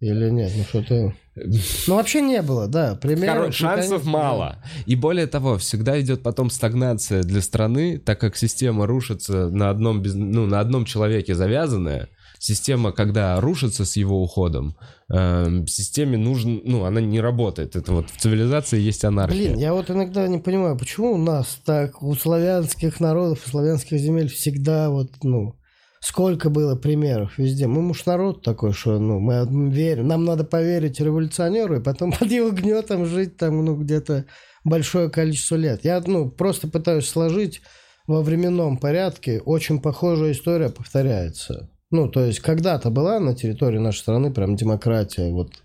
Или 0.00 0.30
нет? 0.30 0.52
Ну, 0.56 0.64
что-то... 0.64 1.12
Ну, 1.86 1.94
вообще 1.94 2.20
не 2.20 2.42
было, 2.42 2.66
да. 2.66 2.96
Примеров, 2.96 3.36
Короче, 3.36 3.58
шансов 3.58 3.88
конечно, 4.02 4.10
мало. 4.10 4.64
И 4.84 4.94
более 4.96 5.26
того, 5.26 5.56
всегда 5.58 5.98
идет 6.00 6.22
потом 6.22 6.50
стагнация 6.50 7.22
для 7.22 7.40
страны, 7.40 7.98
так 7.98 8.18
как 8.20 8.36
система 8.36 8.86
рушится 8.86 9.48
на 9.48 9.70
одном, 9.70 10.02
без- 10.02 10.14
ну, 10.14 10.46
на 10.46 10.60
одном 10.60 10.84
человеке 10.84 11.34
завязанная. 11.34 12.08
Система, 12.38 12.92
когда 12.92 13.38
рушится 13.40 13.84
с 13.84 13.96
его 13.96 14.22
уходом, 14.22 14.74
эм, 15.12 15.66
системе 15.66 16.16
нужен, 16.18 16.60
ну, 16.64 16.84
она 16.84 17.00
не 17.00 17.20
работает. 17.20 17.76
Это 17.76 17.92
вот 17.92 18.10
в 18.10 18.16
цивилизации 18.18 18.80
есть 18.80 19.04
анархия. 19.04 19.38
Блин, 19.50 19.58
я 19.58 19.72
вот 19.74 19.90
иногда 19.90 20.26
не 20.26 20.38
понимаю, 20.38 20.76
почему 20.78 21.12
у 21.12 21.18
нас 21.18 21.58
так, 21.64 22.02
у 22.02 22.14
славянских 22.14 22.98
народов, 22.98 23.40
у 23.46 23.50
славянских 23.50 23.98
земель 23.98 24.28
всегда 24.28 24.88
вот, 24.90 25.10
ну, 25.22 25.54
сколько 26.00 26.50
было 26.50 26.74
примеров 26.76 27.38
везде. 27.38 27.66
Мы, 27.66 27.82
муж, 27.82 28.06
народ 28.06 28.42
такой, 28.42 28.72
что, 28.72 28.98
ну, 28.98 29.20
мы 29.20 29.46
верим, 29.70 30.08
нам 30.08 30.24
надо 30.24 30.44
поверить 30.44 31.00
революционеру, 31.00 31.76
и 31.76 31.82
потом 31.82 32.12
под 32.18 32.30
его 32.30 32.50
гнетом 32.50 33.06
жить 33.06 33.36
там, 33.36 33.64
ну, 33.64 33.76
где-то 33.76 34.24
большое 34.64 35.10
количество 35.10 35.56
лет. 35.56 35.84
Я, 35.84 36.02
ну, 36.04 36.30
просто 36.30 36.68
пытаюсь 36.68 37.08
сложить 37.08 37.60
во 38.06 38.22
временном 38.22 38.78
порядке, 38.78 39.40
очень 39.40 39.80
похожая 39.80 40.32
история 40.32 40.70
повторяется. 40.70 41.70
Ну, 41.90 42.08
то 42.08 42.24
есть, 42.24 42.40
когда-то 42.40 42.90
была 42.90 43.20
на 43.20 43.34
территории 43.34 43.78
нашей 43.78 43.98
страны 43.98 44.32
прям 44.32 44.56
демократия, 44.56 45.30
вот, 45.30 45.62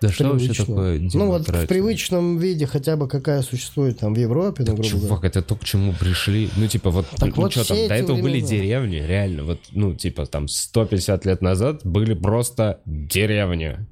Да 0.00 0.10
что 0.10 0.28
вообще 0.28 0.52
такое 0.52 1.00
Ну 1.12 1.26
вот 1.26 1.48
в 1.48 1.66
привычном 1.66 2.38
виде 2.38 2.66
хотя 2.66 2.96
бы 2.96 3.08
какая 3.08 3.42
существует 3.42 3.98
там 3.98 4.14
в 4.14 4.18
Европе, 4.18 4.64
ну, 4.66 4.74
грубо 4.74 4.88
говоря. 4.88 5.06
Чувак, 5.08 5.24
это 5.24 5.42
то, 5.42 5.56
к 5.56 5.64
чему 5.64 5.92
пришли. 5.92 6.48
Ну, 6.56 6.68
типа, 6.68 6.90
вот, 6.90 7.06
Так 7.16 7.36
ну, 7.36 7.42
вот 7.42 7.52
что 7.52 7.64
там, 7.64 7.76
до 7.88 7.94
этого 7.94 8.20
были 8.20 8.40
деревни, 8.40 8.96
реально. 8.96 9.44
Вот, 9.44 9.60
ну, 9.72 9.94
типа, 9.94 10.26
там, 10.26 10.46
150 10.48 11.24
лет 11.26 11.42
назад 11.42 11.80
были 11.84 12.14
просто 12.14 12.80
деревни 12.86 13.86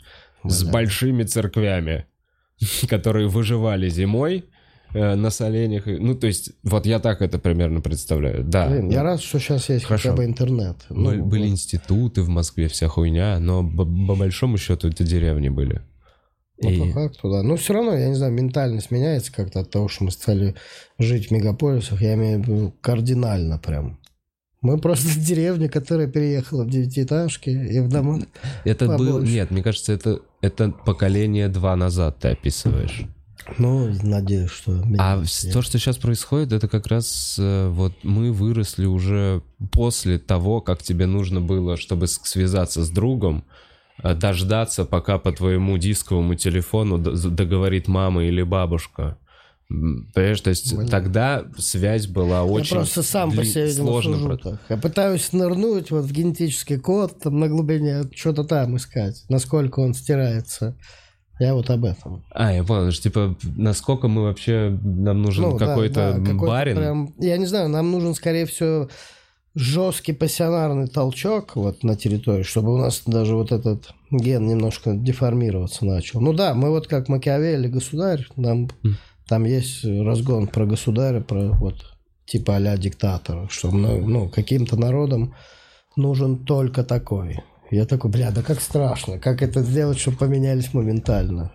с 0.44 0.62
Да. 0.62 0.70
большими 0.72 1.24
церквями, 1.24 2.06
которые 2.88 3.26
выживали 3.28 3.88
зимой 3.88 4.44
э, 4.94 5.14
на 5.16 5.30
соленях. 5.30 5.86
Ну, 5.86 6.14
то 6.14 6.28
есть, 6.28 6.52
вот 6.62 6.86
я 6.86 7.00
так 7.00 7.20
это 7.20 7.40
примерно 7.40 7.80
представляю. 7.80 8.44
Да. 8.44 8.68
Блин, 8.68 8.90
я 8.90 9.02
рад, 9.02 9.20
что 9.20 9.40
сейчас 9.40 9.68
есть 9.68 9.84
Хорошо. 9.84 10.10
хотя 10.10 10.16
бы 10.16 10.24
интернет. 10.24 10.76
Были, 10.88 11.16
Ну, 11.16 11.24
были 11.26 11.42
вот. 11.42 11.48
институты 11.48 12.22
в 12.22 12.28
Москве, 12.28 12.68
вся 12.68 12.86
хуйня, 12.86 13.40
но 13.40 13.68
по 13.68 13.84
большому 14.14 14.56
счету 14.56 14.88
это 14.88 15.02
деревни 15.02 15.48
были. 15.48 15.82
Ну, 16.62 16.70
И- 16.70 16.78
по 16.78 16.86
факту, 16.92 17.30
да. 17.30 17.42
Но 17.42 17.56
все 17.56 17.74
равно, 17.74 17.94
я 17.94 18.08
не 18.08 18.14
знаю, 18.14 18.32
ментальность 18.32 18.90
меняется 18.90 19.32
как-то 19.32 19.60
от 19.60 19.70
того, 19.70 19.88
что 19.88 20.04
мы 20.04 20.10
стали 20.10 20.54
жить 20.98 21.28
в 21.28 21.30
мегаполисах. 21.30 22.00
Я 22.00 22.14
имею 22.14 22.42
в 22.42 22.48
виду 22.48 22.74
кардинально 22.80 23.58
прям. 23.58 23.98
Мы 24.62 24.78
просто 24.78 25.08
деревня, 25.20 25.68
которая 25.68 26.06
переехала 26.08 26.64
в 26.64 26.70
девятиэтажки 26.70 27.50
и 27.50 27.80
в 27.80 27.88
дома. 27.88 28.20
Это 28.64 28.86
был... 28.86 28.96
побольше. 28.96 29.32
Нет, 29.32 29.50
мне 29.50 29.62
кажется, 29.62 29.92
это, 29.92 30.20
это 30.40 30.70
поколение 30.70 31.48
два 31.48 31.76
назад 31.76 32.18
ты 32.20 32.28
описываешь. 32.28 33.02
Ну, 33.58 33.92
надеюсь, 34.02 34.50
что... 34.50 34.82
А 34.98 35.22
с- 35.24 35.48
то, 35.52 35.62
что 35.62 35.78
сейчас 35.78 35.98
происходит, 35.98 36.52
это 36.52 36.66
как 36.68 36.86
раз 36.88 37.36
э, 37.38 37.68
вот 37.68 37.92
мы 38.02 38.32
выросли 38.32 38.86
уже 38.86 39.42
после 39.70 40.18
того, 40.18 40.60
как 40.60 40.82
тебе 40.82 41.06
нужно 41.06 41.40
было, 41.40 41.76
чтобы 41.76 42.08
связаться 42.08 42.82
с 42.82 42.90
другом, 42.90 43.44
дождаться, 44.02 44.84
пока 44.84 45.18
по 45.18 45.32
твоему 45.32 45.78
дисковому 45.78 46.34
телефону 46.34 46.98
договорит 46.98 47.88
мама 47.88 48.24
или 48.24 48.42
бабушка. 48.42 49.16
Понимаешь, 49.68 50.40
то 50.42 50.50
есть 50.50 50.76
Блин. 50.76 50.88
тогда 50.88 51.44
связь 51.58 52.06
была 52.06 52.44
очень 52.44 52.76
Я 52.76 52.82
просто 52.82 53.02
сам 53.02 53.32
по 53.32 53.40
дли- 53.40 53.44
себе, 53.46 53.66
видимо, 53.66 53.86
сложно. 53.88 54.14
сужу 54.16 54.26
про- 54.26 54.36
так. 54.36 54.60
Я 54.68 54.76
пытаюсь 54.76 55.32
нырнуть 55.32 55.90
вот 55.90 56.04
в 56.04 56.12
генетический 56.12 56.78
код, 56.78 57.18
там 57.20 57.40
на 57.40 57.48
глубине 57.48 58.02
что-то 58.14 58.44
там 58.44 58.76
искать, 58.76 59.24
насколько 59.28 59.80
он 59.80 59.92
стирается. 59.94 60.76
Я 61.40 61.54
вот 61.54 61.68
об 61.68 61.84
этом. 61.84 62.24
А, 62.30 62.52
я 62.52 62.62
понял, 62.62 62.92
что 62.92 63.02
типа 63.02 63.36
насколько 63.56 64.06
мы 64.08 64.22
вообще 64.22 64.78
нам 64.82 65.20
нужен 65.20 65.44
Ну, 65.44 65.58
да, 65.58 65.66
какой-то 65.66 65.94
да, 65.94 66.18
какой-то 66.24 66.46
барин. 66.46 66.76
прям- 66.76 67.14
я 67.18 67.36
не 67.36 67.46
знаю, 67.46 67.68
нам 67.68 67.90
нужен, 67.90 68.14
скорее 68.14 68.46
всего, 68.46 68.88
жесткий 69.56 70.12
пассионарный 70.12 70.86
толчок 70.86 71.56
вот 71.56 71.82
на 71.82 71.96
территории, 71.96 72.42
чтобы 72.42 72.74
у 72.74 72.76
нас 72.76 73.02
даже 73.06 73.34
вот 73.34 73.52
этот 73.52 73.94
ген 74.10 74.46
немножко 74.46 74.92
деформироваться 74.92 75.86
начал. 75.86 76.20
Ну 76.20 76.34
да, 76.34 76.52
мы 76.52 76.68
вот 76.68 76.86
как 76.86 77.08
Макиавелли 77.08 77.66
государь, 77.66 78.26
нам 78.36 78.68
Мгм. 78.82 78.96
там 79.26 79.44
есть 79.44 79.82
разгон 79.82 80.46
про 80.46 80.66
государя, 80.66 81.22
про 81.22 81.48
вот 81.52 81.94
типа 82.26 82.56
а 82.56 82.76
диктатора, 82.76 83.48
что 83.48 83.70
ну, 83.70 84.28
каким-то 84.28 84.76
народам 84.76 85.34
нужен 85.96 86.44
только 86.44 86.84
такой. 86.84 87.38
Я 87.70 87.86
такой, 87.86 88.10
бля, 88.10 88.30
да 88.30 88.42
как 88.42 88.60
страшно, 88.60 89.18
как 89.18 89.42
это 89.42 89.62
сделать, 89.62 89.98
чтобы 89.98 90.18
поменялись 90.18 90.74
моментально. 90.74 91.52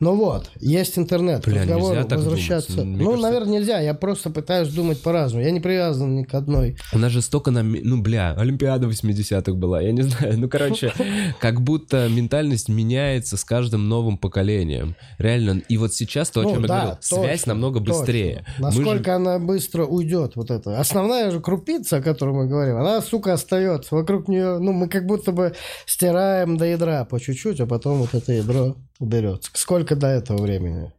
Ну 0.00 0.14
вот, 0.16 0.50
есть 0.58 0.96
интернет, 0.98 1.44
Бля, 1.44 1.66
так 1.66 2.18
возвращаться. 2.18 2.72
думать. 2.72 2.86
Мне 2.86 2.96
ну, 3.04 3.10
кажется- 3.10 3.22
наверное, 3.22 3.52
нельзя. 3.58 3.80
Я 3.80 3.92
просто 3.92 4.30
пытаюсь 4.30 4.68
думать 4.72 5.02
по-разному. 5.02 5.44
Я 5.44 5.50
не 5.50 5.60
привязан 5.60 6.16
ни 6.16 6.22
к 6.22 6.32
одной. 6.32 6.76
У 6.94 6.98
нас 6.98 7.12
же 7.12 7.20
столько 7.20 7.50
нам... 7.50 7.70
Ну, 7.70 8.00
бля, 8.00 8.32
Олимпиада 8.32 8.86
80-х 8.86 9.52
была, 9.52 9.82
я 9.82 9.92
не 9.92 10.00
знаю. 10.02 10.38
Ну, 10.38 10.48
короче, 10.48 10.92
как 11.38 11.60
будто 11.60 12.08
ментальность 12.08 12.70
меняется 12.70 13.36
с 13.36 13.44
каждым 13.44 13.90
новым 13.90 14.16
поколением. 14.16 14.96
Реально. 15.18 15.60
И 15.68 15.76
вот 15.76 15.92
сейчас 15.92 16.30
то, 16.30 16.40
о 16.40 16.44
Ну, 16.44 16.50
чем 16.54 16.62
я 16.62 16.68
говорил, 16.68 16.96
связь 17.00 17.44
намного 17.44 17.80
быстрее. 17.80 18.46
Насколько 18.58 19.16
она 19.16 19.38
быстро 19.38 19.84
уйдет, 19.84 20.32
вот 20.34 20.50
это. 20.50 20.80
Основная 20.80 21.30
же 21.30 21.40
крупица, 21.40 21.98
о 21.98 22.02
которой 22.02 22.34
мы 22.34 22.46
говорим, 22.46 22.76
она, 22.76 23.02
сука, 23.02 23.34
остается. 23.34 23.94
Вокруг 23.94 24.28
нее, 24.28 24.58
ну, 24.60 24.72
мы 24.72 24.88
как 24.88 25.04
будто 25.04 25.32
бы 25.32 25.52
стираем 25.84 26.56
до 26.56 26.64
ядра 26.64 27.04
по 27.04 27.20
чуть-чуть, 27.20 27.60
а 27.60 27.66
потом 27.66 27.98
вот 27.98 28.14
это 28.14 28.32
ядро 28.32 28.76
уберется. 29.00 29.50
Сколько 29.54 29.96
до 29.96 30.06
этого 30.06 30.40
времени? 30.40 30.92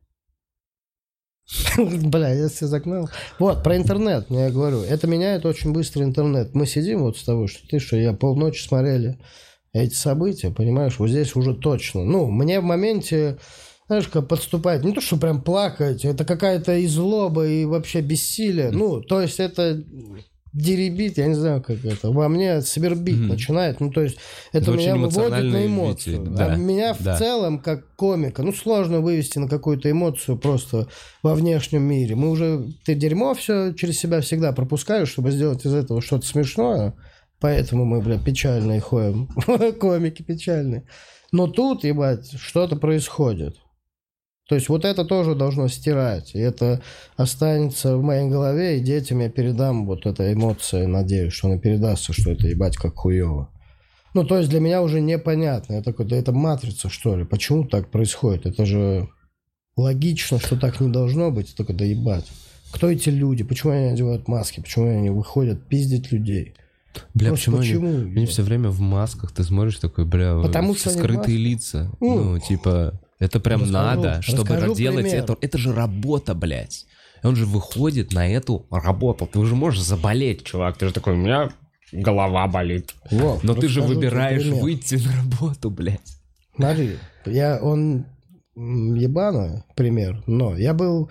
Бля, 1.77 2.33
я 2.33 2.49
себя 2.49 2.67
загнал. 2.67 3.09
Вот, 3.39 3.63
про 3.63 3.77
интернет, 3.77 4.25
я 4.29 4.49
говорю. 4.49 4.81
Это 4.81 5.07
меняет 5.07 5.45
очень 5.45 5.71
быстро 5.71 6.03
интернет. 6.03 6.53
Мы 6.53 6.65
сидим 6.65 6.99
вот 6.99 7.17
с 7.17 7.23
тобой, 7.23 7.47
что 7.47 7.65
ты, 7.67 7.79
что 7.79 7.95
я 7.95 8.13
полночи 8.13 8.61
смотрели 8.61 9.17
эти 9.73 9.93
события, 9.93 10.51
понимаешь, 10.51 10.99
вот 10.99 11.09
здесь 11.09 11.35
уже 11.35 11.53
точно. 11.53 12.03
Ну, 12.03 12.29
мне 12.29 12.59
в 12.59 12.63
моменте, 12.63 13.37
знаешь, 13.87 14.07
как 14.07 14.27
подступает, 14.27 14.83
не 14.83 14.93
то, 14.93 14.99
что 14.99 15.15
прям 15.15 15.41
плакать, 15.41 16.03
это 16.03 16.25
какая-то 16.25 16.75
и 16.75 16.87
злоба, 16.87 17.47
и 17.47 17.63
вообще 17.63 18.01
бессилие. 18.01 18.71
Ну, 18.71 19.01
то 19.01 19.21
есть 19.21 19.39
это 19.39 19.81
деребит, 20.53 21.17
я 21.17 21.27
не 21.27 21.35
знаю, 21.35 21.61
как 21.61 21.83
это, 21.85 22.11
во 22.11 22.27
мне 22.27 22.61
свербить 22.61 23.17
Мгм. 23.17 23.27
начинает. 23.29 23.79
Ну, 23.79 23.91
то 23.91 24.01
есть 24.01 24.17
это 24.51 24.71
Это 24.71 24.79
меня 24.79 24.95
выводит 24.95 25.51
на 25.51 25.65
эмоцию. 25.65 26.21
А 26.21 26.29
да, 26.29 26.55
меня 26.55 26.93
в 26.93 27.01
да. 27.01 27.17
целом, 27.17 27.59
как 27.59 27.95
комика, 27.95 28.43
ну, 28.43 28.51
сложно 28.51 28.99
вывести 28.99 29.37
на 29.37 29.47
какую-то 29.47 29.89
эмоцию 29.89 30.37
просто 30.37 30.87
во 31.23 31.35
внешнем 31.35 31.83
мире. 31.83 32.15
Мы 32.15 32.29
уже, 32.29 32.65
ты 32.85 32.95
дерьмо 32.95 33.33
все 33.33 33.73
через 33.73 33.97
себя 33.99 34.21
всегда 34.21 34.51
пропускаешь, 34.51 35.09
чтобы 35.09 35.31
сделать 35.31 35.65
из 35.65 35.73
этого 35.73 36.01
что-то 36.01 36.25
смешное. 36.25 36.93
Поэтому 37.39 37.85
мы, 37.85 38.01
бля, 38.01 38.19
печальные 38.19 38.81
ходим. 38.81 39.27
Комики 39.79 40.21
печальные. 40.21 40.83
Но 41.31 41.47
тут, 41.47 41.85
ебать, 41.85 42.29
что-то 42.37 42.75
происходит. 42.75 43.55
То 44.51 44.55
есть 44.55 44.67
вот 44.67 44.83
это 44.83 45.05
тоже 45.05 45.33
должно 45.33 45.69
стирать. 45.69 46.35
И 46.35 46.37
это 46.37 46.81
останется 47.15 47.95
в 47.95 48.03
моей 48.03 48.29
голове, 48.29 48.77
и 48.77 48.81
детям 48.81 49.21
я 49.21 49.29
передам 49.29 49.85
вот 49.85 50.05
эта 50.05 50.33
эмоция, 50.33 50.87
надеюсь, 50.87 51.31
что 51.31 51.47
она 51.47 51.57
передастся, 51.57 52.11
что 52.11 52.31
это 52.31 52.49
ебать 52.49 52.75
как 52.75 52.95
хуево. 52.95 53.49
Ну, 54.13 54.25
то 54.25 54.37
есть 54.37 54.49
для 54.49 54.59
меня 54.59 54.81
уже 54.81 54.99
непонятно. 54.99 55.75
Я 55.75 55.81
такой, 55.81 56.05
да 56.05 56.17
это 56.17 56.33
матрица, 56.33 56.89
что 56.89 57.15
ли? 57.15 57.23
Почему 57.23 57.63
так 57.63 57.91
происходит? 57.91 58.45
Это 58.45 58.65
же 58.65 59.07
логично, 59.77 60.37
что 60.37 60.59
так 60.59 60.81
не 60.81 60.89
должно 60.91 61.31
быть. 61.31 61.51
Я 61.51 61.55
такой, 61.55 61.73
да 61.73 61.85
ебать. 61.85 62.27
Кто 62.73 62.91
эти 62.91 63.07
люди? 63.07 63.45
Почему 63.45 63.71
они 63.71 63.85
одевают 63.85 64.27
маски? 64.27 64.59
Почему 64.59 64.89
они 64.89 65.11
выходят 65.11 65.65
пиздить 65.69 66.11
людей? 66.11 66.55
Бля, 67.13 67.29
Просто 67.29 67.51
почему, 67.51 67.57
они- 67.57 67.69
почему? 67.69 68.01
Они 68.01 68.21
ебать? 68.23 68.29
все 68.31 68.43
время 68.43 68.69
в 68.69 68.81
масках, 68.81 69.31
ты 69.31 69.45
смотришь 69.45 69.77
такой, 69.77 70.03
бля, 70.03 70.37
Потому 70.41 70.75
что 70.75 70.89
они 70.89 70.99
скрытые 70.99 71.37
лица. 71.37 71.89
Ну. 72.01 72.33
Ну, 72.33 72.39
типа, 72.39 72.99
это 73.21 73.39
прям 73.39 73.61
Расскажу- 73.61 73.73
надо, 74.01 74.21
чтобы 74.21 74.55
расскажу 74.55 74.75
делать 74.75 75.05
пример. 75.05 75.23
это. 75.23 75.37
Это 75.39 75.57
же 75.57 75.73
работа, 75.73 76.33
блядь. 76.33 76.85
Он 77.23 77.35
же 77.35 77.45
выходит 77.45 78.11
на 78.13 78.27
эту 78.27 78.65
работу. 78.71 79.27
Ты 79.31 79.39
уже 79.39 79.55
можешь 79.55 79.81
заболеть, 79.83 80.43
чувак. 80.43 80.77
Ты 80.77 80.87
же 80.87 80.93
такой, 80.93 81.13
у 81.13 81.17
меня 81.17 81.49
голова 81.93 82.47
болит. 82.47 82.93
Вот, 83.11 83.43
Но 83.43 83.53
ты 83.53 83.67
же 83.67 83.81
выбираешь 83.81 84.41
пример. 84.43 84.61
выйти 84.61 84.95
на 84.95 85.15
работу, 85.17 85.69
блядь. 85.69 85.99
Смотри, 86.55 86.97
я, 87.25 87.59
он 87.61 88.05
м, 88.57 88.95
ебано, 88.95 89.65
пример, 89.75 90.21
но 90.27 90.57
я 90.57 90.73
был, 90.73 91.09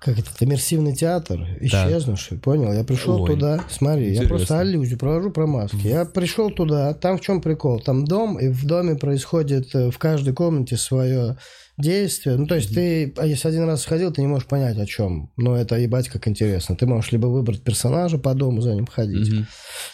как 0.00 0.18
это, 0.18 0.28
иммерсивный 0.40 0.94
театр, 0.94 1.46
исчезнувший, 1.60 2.38
понял? 2.38 2.72
Я 2.72 2.84
пришел 2.84 3.22
Ой, 3.22 3.30
туда, 3.30 3.64
смотри, 3.70 4.04
я 4.04 4.10
интересно. 4.10 4.28
просто 4.28 4.60
аллюзию 4.60 4.98
провожу 4.98 5.30
про 5.30 5.46
маски. 5.46 5.76
Я 5.86 6.04
пришел 6.04 6.50
туда, 6.50 6.92
там 6.94 7.18
в 7.18 7.20
чем 7.20 7.40
прикол? 7.40 7.80
Там 7.80 8.04
дом, 8.04 8.38
и 8.38 8.48
в 8.48 8.64
доме 8.66 8.94
происходит 8.96 9.74
э, 9.74 9.90
в 9.90 9.98
каждой 9.98 10.34
комнате 10.34 10.76
свое 10.76 11.38
действие. 11.78 12.36
Ну, 12.36 12.46
то 12.46 12.54
есть 12.54 12.74
ты, 12.74 13.12
а 13.16 13.26
если 13.26 13.48
один 13.48 13.64
раз 13.64 13.82
сходил, 13.82 14.12
ты 14.12 14.20
не 14.20 14.26
можешь 14.26 14.46
понять, 14.48 14.78
о 14.78 14.86
чем. 14.86 15.30
Но 15.36 15.56
это 15.56 15.76
ебать 15.76 16.08
как 16.08 16.26
интересно. 16.28 16.76
Ты 16.76 16.86
можешь 16.86 17.12
либо 17.12 17.26
выбрать 17.26 17.62
персонажа 17.62 18.18
по 18.18 18.32
дому, 18.34 18.60
за 18.62 18.74
ним 18.74 18.86
ходить, 18.86 19.30
Мгм. 19.32 19.46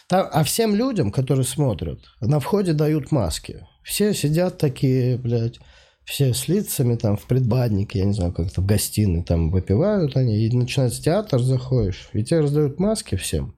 там- 0.09 0.29
а 0.33 0.45
всем 0.45 0.75
людям, 0.75 1.11
которые 1.11 1.45
смотрят, 1.45 2.01
на 2.21 2.39
входе 2.41 2.73
дают 2.73 3.11
маски. 3.13 3.67
Все 3.83 4.15
сидят 4.15 4.59
такие, 4.59 5.17
блядь, 5.19 5.59
все 6.05 6.35
с 6.35 6.49
лицами 6.49 6.97
там 6.97 7.17
в 7.17 7.27
предбаннике, 7.27 8.01
я 8.01 8.05
не 8.05 8.13
знаю, 8.13 8.33
как-то 8.33 8.61
в 8.61 8.67
гостиной 8.67 9.23
там 9.23 9.51
выпивают 9.51 10.17
они, 10.17 10.47
и 10.47 10.57
начинается 10.57 11.03
театр, 11.03 11.41
заходишь, 11.41 12.09
и 12.13 12.25
тебе 12.25 12.41
раздают 12.41 12.79
маски 12.79 13.17
всем. 13.17 13.57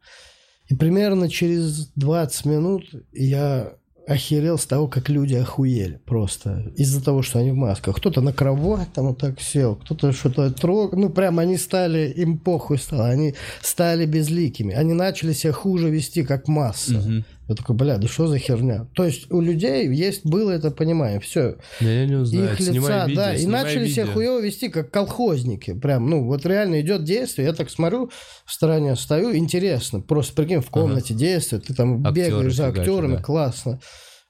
И 0.68 0.74
примерно 0.74 1.28
через 1.28 1.88
20 1.94 2.44
минут 2.46 2.84
я 3.12 3.74
охерел 4.06 4.58
с 4.58 4.66
того, 4.66 4.86
как 4.86 5.08
люди 5.08 5.34
охуели 5.34 6.00
просто 6.04 6.72
из-за 6.76 7.02
того, 7.02 7.22
что 7.22 7.38
они 7.38 7.52
в 7.52 7.56
масках. 7.56 7.96
Кто-то 7.96 8.20
на 8.20 8.32
кровать 8.32 8.92
там 8.92 9.08
вот 9.08 9.18
так 9.18 9.40
сел, 9.40 9.76
кто-то 9.76 10.12
что-то 10.12 10.50
трогал. 10.50 10.98
Ну, 10.98 11.10
прям 11.10 11.38
они 11.38 11.56
стали, 11.56 12.10
им 12.10 12.38
похуй 12.38 12.78
стало, 12.78 13.08
они 13.08 13.34
стали 13.62 14.06
безликими. 14.06 14.74
Они 14.74 14.92
начали 14.92 15.32
себя 15.32 15.52
хуже 15.52 15.90
вести, 15.90 16.22
как 16.22 16.48
масса. 16.48 16.98
Мгм. 16.98 17.24
Я 17.46 17.54
такой, 17.54 17.76
бля, 17.76 17.98
да 17.98 18.08
что 18.08 18.26
за 18.26 18.38
херня? 18.38 18.86
То 18.94 19.04
есть 19.04 19.30
у 19.30 19.40
людей 19.40 19.86
есть, 19.92 20.24
было 20.24 20.50
это 20.50 20.70
понимание, 20.70 21.20
все. 21.20 21.56
Да 21.80 21.90
Я 21.90 22.06
не 22.06 22.14
узнаю. 22.14 22.52
Их 22.52 22.58
Снимай 22.60 22.76
лица, 22.78 23.04
видео, 23.06 23.16
да, 23.22 23.34
и 23.34 23.46
начали 23.46 23.86
себя 23.86 24.02
видео. 24.04 24.14
хуево 24.14 24.40
вести, 24.40 24.68
как 24.70 24.90
колхозники. 24.90 25.74
Прям, 25.74 26.08
ну, 26.08 26.24
вот 26.24 26.46
реально 26.46 26.80
идет 26.80 27.04
действие, 27.04 27.48
я 27.48 27.52
так 27.52 27.68
смотрю, 27.70 28.10
в 28.46 28.52
стороне 28.52 28.96
стою, 28.96 29.36
интересно. 29.36 30.00
Просто 30.00 30.34
прикинь, 30.34 30.60
в 30.62 30.70
комнате 30.70 31.12
действие, 31.12 31.60
ты 31.60 31.74
там 31.74 32.06
Актеры 32.06 32.30
бегаешь 32.30 32.56
за 32.56 32.68
актерами, 32.68 33.16
да. 33.16 33.22
классно. 33.22 33.78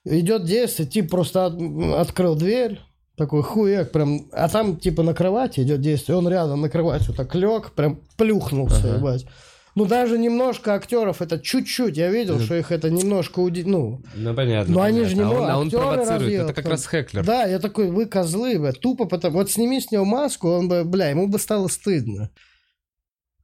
Идет 0.05 0.45
действие, 0.45 0.89
тип 0.89 1.09
просто 1.11 1.47
от- 1.47 1.61
открыл 2.01 2.35
дверь, 2.35 2.81
такой 3.17 3.43
хуяк, 3.45 3.93
прям, 3.93 4.27
а 4.33 4.49
там 4.49 4.77
типа 4.77 5.05
на 5.05 5.15
кровати 5.15 5.61
идет 5.61 5.81
действие, 5.81 6.19
он 6.19 6.29
рядом 6.29 6.61
на 6.63 6.69
кровати 6.69 7.05
вот 7.07 7.17
так 7.17 7.33
лег, 7.37 7.71
прям 7.77 8.01
плюхнулся, 8.17 8.79
Ага. 8.89 8.97
ебать. 8.97 9.27
Ну, 9.77 9.87
даже 9.87 10.19
немножко 10.19 10.75
актеров, 10.75 11.21
это 11.21 11.41
чуть-чуть, 11.41 11.97
я 11.97 12.09
видел, 12.09 12.39
что 12.39 12.55
их 12.55 12.71
это 12.71 12.91
немножко, 12.91 13.41
уди- 13.41 13.65
ну, 13.65 14.03
Ну, 14.15 14.33
понятно. 14.35 14.73
ну, 14.75 14.81
они 14.81 15.03
же 15.05 15.17
не. 15.17 15.23
А 15.23 15.29
он, 15.31 15.51
а 15.51 15.59
он 15.59 15.67
Актеры 15.67 15.83
провоцирует. 15.83 16.41
Это 16.45 16.53
как 16.55 16.63
там- 16.65 16.71
раз 16.73 16.87
Хеклер. 16.89 17.25
Да, 17.25 17.45
я 17.45 17.59
такой, 17.59 17.91
вы 17.91 18.07
козлы, 18.07 18.59
бля, 18.61 18.71
тупо 18.73 19.07
потому... 19.07 19.39
Вот 19.39 19.51
сними 19.51 19.81
с 19.81 19.91
него 19.91 20.05
маску, 20.05 20.49
он 20.49 20.69
бы, 20.69 20.85
бля, 20.85 21.09
ему 21.11 21.27
бы 21.27 21.41
стало 21.41 21.67
стыдно. 21.67 22.31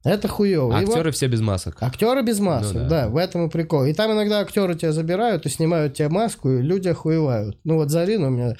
Это 0.03 0.27
хуево. 0.27 0.75
А 0.75 0.81
И 0.81 0.85
вот 0.85 0.93
актеры 0.95 1.11
все 1.11 1.27
без 1.27 1.41
масок. 1.41 1.77
Актеры 1.83 2.23
без 2.23 2.39
масок, 2.39 2.73
Ну 2.73 2.79
да. 2.83 2.89
да. 2.89 3.09
в 3.09 3.17
этом 3.17 3.45
и 3.47 3.49
прикол. 3.51 3.83
И 3.85 3.93
там 3.93 4.11
иногда 4.13 4.39
актеры 4.39 4.73
тебя 4.75 4.93
забирают 4.93 5.45
и 5.45 5.49
снимают 5.49 5.93
тебе 5.95 6.09
маску, 6.09 6.49
и 6.49 6.61
люди 6.61 6.87
охуевают. 6.87 7.59
Ну 7.65 7.75
вот 7.75 7.91
Зарина 7.91 8.27
у 8.27 8.31
меня 8.31 8.55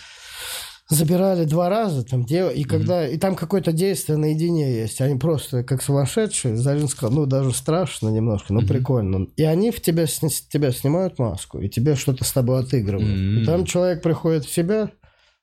забирали 0.91 1.45
два 1.45 1.69
раза, 1.69 2.03
там, 2.03 2.25
дев... 2.25 2.53
и 2.53 2.63
когда, 2.63 3.07
и 3.07 3.17
там 3.17 3.36
какое-то 3.36 3.71
действие 3.71 4.17
наедине 4.17 4.81
есть, 4.81 5.01
они 5.01 5.17
просто 5.17 5.63
как 5.63 5.81
сумасшедшие, 5.81 6.55
Зарин 6.55 6.88
сказал, 6.88 7.15
ну, 7.15 7.25
даже 7.25 7.53
страшно 7.53 8.10
немножко, 8.10 8.53
но 8.53 8.62
прикольно. 8.62 9.27
И 9.38 9.43
они 9.43 9.71
в 9.71 9.81
тебя, 9.81 10.05
с 10.05 10.19
тебя 10.19 10.71
снимают 10.71 11.17
маску, 11.19 11.60
и 11.60 11.69
тебе 11.69 11.95
что-то 11.95 12.24
с 12.24 12.31
тобой 12.31 12.60
отыгрывают. 12.60 13.41
И 13.41 13.45
там 13.45 13.65
человек 13.65 14.01
приходит 14.01 14.45
в 14.45 14.53
себя, 14.53 14.91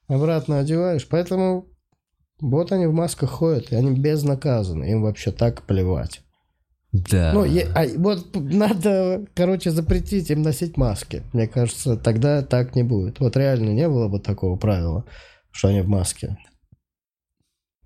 обратно 0.07 0.59
одеваешь, 0.61 1.07
поэтому 1.09 1.67
вот 2.41 2.73
они 2.73 2.87
в 2.87 2.93
масках 2.93 3.31
ходят, 3.31 3.73
и 3.73 3.77
они 3.77 3.99
безнаказаны, 3.99 4.85
им 4.91 5.03
вообще 5.03 5.33
так 5.33 5.63
плевать. 5.63 6.21
Да. 6.93 7.33
Ну, 7.35 7.45
е- 7.45 7.69
а 7.75 7.85
вот 7.97 8.35
надо, 8.35 9.27
короче, 9.35 9.71
запретить 9.71 10.31
им 10.31 10.43
носить 10.43 10.77
маски. 10.77 11.23
Мне 11.33 11.47
кажется, 11.47 11.97
тогда 11.97 12.43
так 12.43 12.75
не 12.75 12.83
будет. 12.83 13.21
Вот 13.21 13.37
реально 13.37 13.71
не 13.71 13.87
было 13.89 14.09
бы 14.09 14.21
такого 14.21 14.57
правила, 14.57 15.05
что 15.53 15.69
они 15.69 15.81
в 15.81 15.89
маске. 15.89 16.37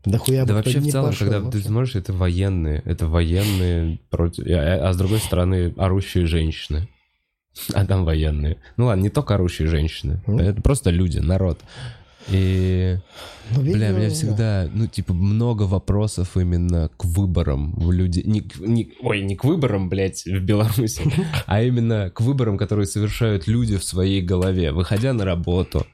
Да 0.05 0.19
хуя 0.19 0.45
Да 0.45 0.55
вообще 0.55 0.81
в 0.81 0.91
целом, 0.91 1.11
пошел 1.11 1.27
когда 1.27 1.41
вообще. 1.41 1.61
ты 1.61 1.69
смотришь, 1.69 1.95
это 1.95 2.13
военные, 2.13 2.83
это 2.85 3.07
военные 3.07 3.99
против, 4.11 4.45
а, 4.49 4.89
а 4.89 4.93
с 4.93 4.97
другой 4.97 5.21
стороны 5.21 5.73
орущие 5.77 6.27
женщины, 6.27 6.89
а 7.73 7.87
там 7.87 8.05
военные. 8.05 8.59
Ну 8.77 8.87
ладно, 8.87 9.03
не 9.03 9.11
только 9.11 9.35
орущие 9.35 9.69
женщины, 9.69 10.21
Мгм. 10.27 10.39
это 10.41 10.61
просто 10.61 10.91
люди, 10.91 11.19
народ. 11.19 11.61
И, 12.31 12.99
Ну, 13.51 13.63
бля, 13.63 13.73
видео, 13.91 13.97
меня 13.99 14.09
да. 14.09 14.15
всегда, 14.15 14.69
ну, 14.73 14.87
типа, 14.87 15.13
много 15.13 15.63
вопросов 15.65 16.37
именно 16.37 16.89
к 16.97 17.05
выборам 17.05 17.75
в 17.77 17.91
люди... 17.91 18.21
Не, 18.25 18.45
не- 18.61 18.93
ой, 19.01 19.23
не 19.23 19.35
к 19.35 19.45
выборам, 19.45 19.89
блядь, 19.89 20.25
в 20.25 20.41
Беларуси, 20.41 21.03
а 21.47 21.63
именно 21.63 22.11
к 22.11 22.21
выборам, 22.21 22.57
которые 22.59 22.87
совершают 22.87 23.47
люди 23.49 23.77
в 23.77 23.85
своей 23.85 24.23
голове, 24.23 24.73
выходя 24.73 25.13
на 25.13 25.25
работу, 25.25 25.87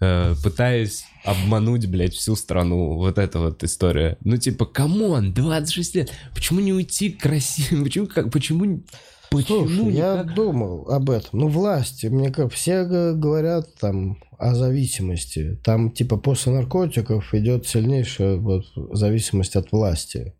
э, 0.00 0.34
пытаясь 0.44 1.04
обмануть, 1.24 1.86
блядь, 1.86 2.14
всю 2.14 2.36
страну. 2.36 2.94
Вот 2.94 3.18
эта 3.18 3.38
вот 3.38 3.64
история. 3.64 4.18
Ну, 4.22 4.36
типа, 4.36 4.66
come 4.66 5.04
on, 5.04 5.32
26 5.32 5.94
лет, 5.94 6.12
почему 6.34 6.60
не 6.60 6.72
уйти 6.72 7.10
красиво? 7.10 7.82
Почему, 7.84 8.06
как, 8.06 8.30
почему... 8.30 8.82
Почему 9.30 9.68
Слушай, 9.68 9.92
я 9.92 10.24
думал 10.24 10.90
об 10.90 11.08
этом. 11.08 11.40
Ну, 11.40 11.48
власти, 11.48 12.06
мне 12.06 12.30
как 12.30 12.52
все 12.52 12.84
говорят 12.84 13.74
там 13.76 14.18
о 14.38 14.54
зависимости. 14.54 15.56
Там 15.62 15.92
типа 15.92 16.16
после 16.16 16.52
наркотиков 16.52 17.32
идет 17.34 17.66
сильнейшая 17.66 18.36
вот 18.36 18.64
зависимость 18.92 19.54
от 19.54 19.70
власти. 19.70 20.34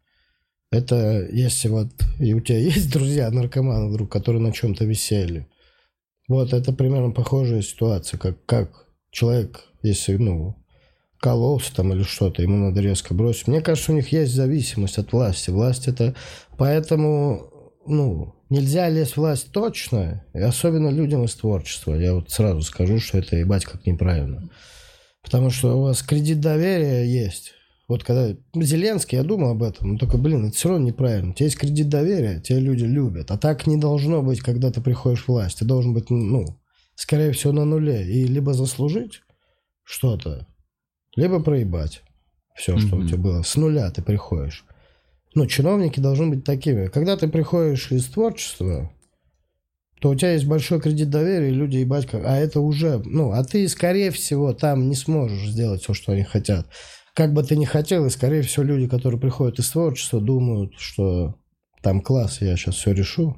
Это 0.73 1.29
если 1.31 1.69
вот 1.69 1.89
и 2.19 2.35
у 2.35 2.41
тебя 2.41 2.59
есть 2.71 2.93
друзья 2.93 3.31
наркоманы 3.31 3.91
вдруг, 3.91 4.11
которые 4.11 4.43
на 4.43 4.53
чем-то 4.53 4.85
висели. 4.85 5.47
Вот 6.29 6.53
это 6.53 6.73
примерно 6.73 7.11
похожая 7.11 7.63
ситуация, 7.63 8.19
как, 8.19 8.45
как 8.47 8.87
человек, 9.11 9.65
если, 9.83 10.17
ну, 10.17 10.57
кололся 11.19 11.75
там 11.75 11.93
или 11.93 12.03
что-то, 12.03 12.43
ему 12.43 12.57
надо 12.57 12.81
резко 12.81 13.15
бросить. 13.15 13.49
Мне 13.49 13.61
кажется, 13.61 13.93
у 13.93 13.95
них 13.95 14.13
есть 14.13 14.33
зависимость 14.33 14.99
от 14.99 15.13
власти. 15.13 15.51
Власть 15.51 15.89
это... 15.89 16.15
Поэтому, 16.57 17.51
ну, 17.87 18.35
нельзя 18.51 18.89
лезть 18.89 19.17
власть 19.17 19.53
точно, 19.53 20.25
и 20.35 20.39
особенно 20.39 20.89
людям 20.89 21.25
из 21.25 21.35
творчества. 21.35 21.95
Я 21.95 22.15
вот 22.15 22.31
сразу 22.31 22.63
скажу, 22.63 22.99
что 23.01 23.19
это 23.19 23.37
ебать 23.37 23.65
как 23.65 23.87
неправильно. 23.87 24.51
Потому 25.23 25.51
что 25.51 25.77
у 25.79 25.83
вас 25.83 26.03
кредит 26.03 26.41
доверия 26.41 27.05
есть. 27.05 27.53
Вот 27.89 28.05
когда 28.05 28.37
Зеленский, 28.55 29.19
я 29.19 29.25
думал 29.25 29.51
об 29.51 29.63
этом, 29.63 29.93
но 29.93 29.99
только, 29.99 30.17
блин, 30.17 30.47
это 30.47 30.57
все 30.57 30.69
равно 30.69 30.87
неправильно. 30.87 31.31
У 31.31 31.35
тебя 31.35 31.47
есть 31.47 31.59
кредит 31.59 31.89
доверия, 31.89 32.41
тебя 32.41 32.61
люди 32.61 32.85
любят. 32.85 33.31
А 33.33 33.37
так 33.37 33.67
не 33.67 33.77
должно 33.77 34.23
быть, 34.23 34.41
когда 34.41 34.71
ты 34.71 34.81
приходишь 34.81 35.25
в 35.25 35.29
власть. 35.29 35.59
Ты 35.59 35.65
должен 35.65 35.93
быть, 35.93 36.09
ну, 36.09 36.61
скорее 36.95 37.33
всего, 37.33 37.53
на 37.53 37.65
нуле. 37.65 38.07
И 38.07 38.25
либо 38.25 38.55
заслужить 38.55 39.23
что-то, 39.83 40.47
либо 41.17 41.43
проебать 41.43 42.03
все, 42.55 42.79
что 42.79 42.95
Мгм. 42.95 43.05
у 43.05 43.09
тебя 43.09 43.19
было. 43.19 43.43
С 43.43 43.57
нуля 43.57 43.91
ты 43.91 44.03
приходишь. 44.03 44.65
Ну, 45.35 45.47
чиновники 45.47 46.01
должны 46.01 46.29
быть 46.29 46.45
такими. 46.45 46.87
Когда 46.87 47.17
ты 47.17 47.29
приходишь 47.29 47.93
из 47.93 48.07
творчества, 48.07 48.91
то 50.01 50.11
у 50.11 50.15
тебя 50.15 50.33
есть 50.33 50.47
большой 50.47 50.81
кредит 50.81 51.11
доверия, 51.11 51.51
и 51.51 51.55
люди 51.55 51.77
ебать 51.77 52.07
как... 52.07 52.25
А 52.25 52.37
это 52.37 52.61
уже... 52.61 53.03
Ну, 53.05 53.33
а 53.33 53.45
ты, 53.45 53.69
скорее 53.69 54.11
всего, 54.11 54.53
там 54.53 54.89
не 54.89 54.97
сможешь 54.97 55.51
сделать 55.51 55.83
все, 55.83 55.95
что 55.95 56.13
они 56.13 56.23
хотят. 56.23 56.67
Как 57.15 57.33
бы 57.33 57.43
ты 57.43 57.57
ни 57.57 57.65
хотел, 57.65 58.07
и, 58.07 58.11
скорее 58.11 58.43
всего, 58.43 58.65
люди, 58.65 58.89
которые 58.89 59.21
приходят 59.21 59.59
из 59.59 59.69
творчества, 59.69 60.21
думают, 60.21 60.75
что 60.79 61.37
там 61.83 62.01
класс, 62.01 62.41
я 62.41 62.57
сейчас 62.57 62.77
все 62.77 62.93
решу, 62.93 63.37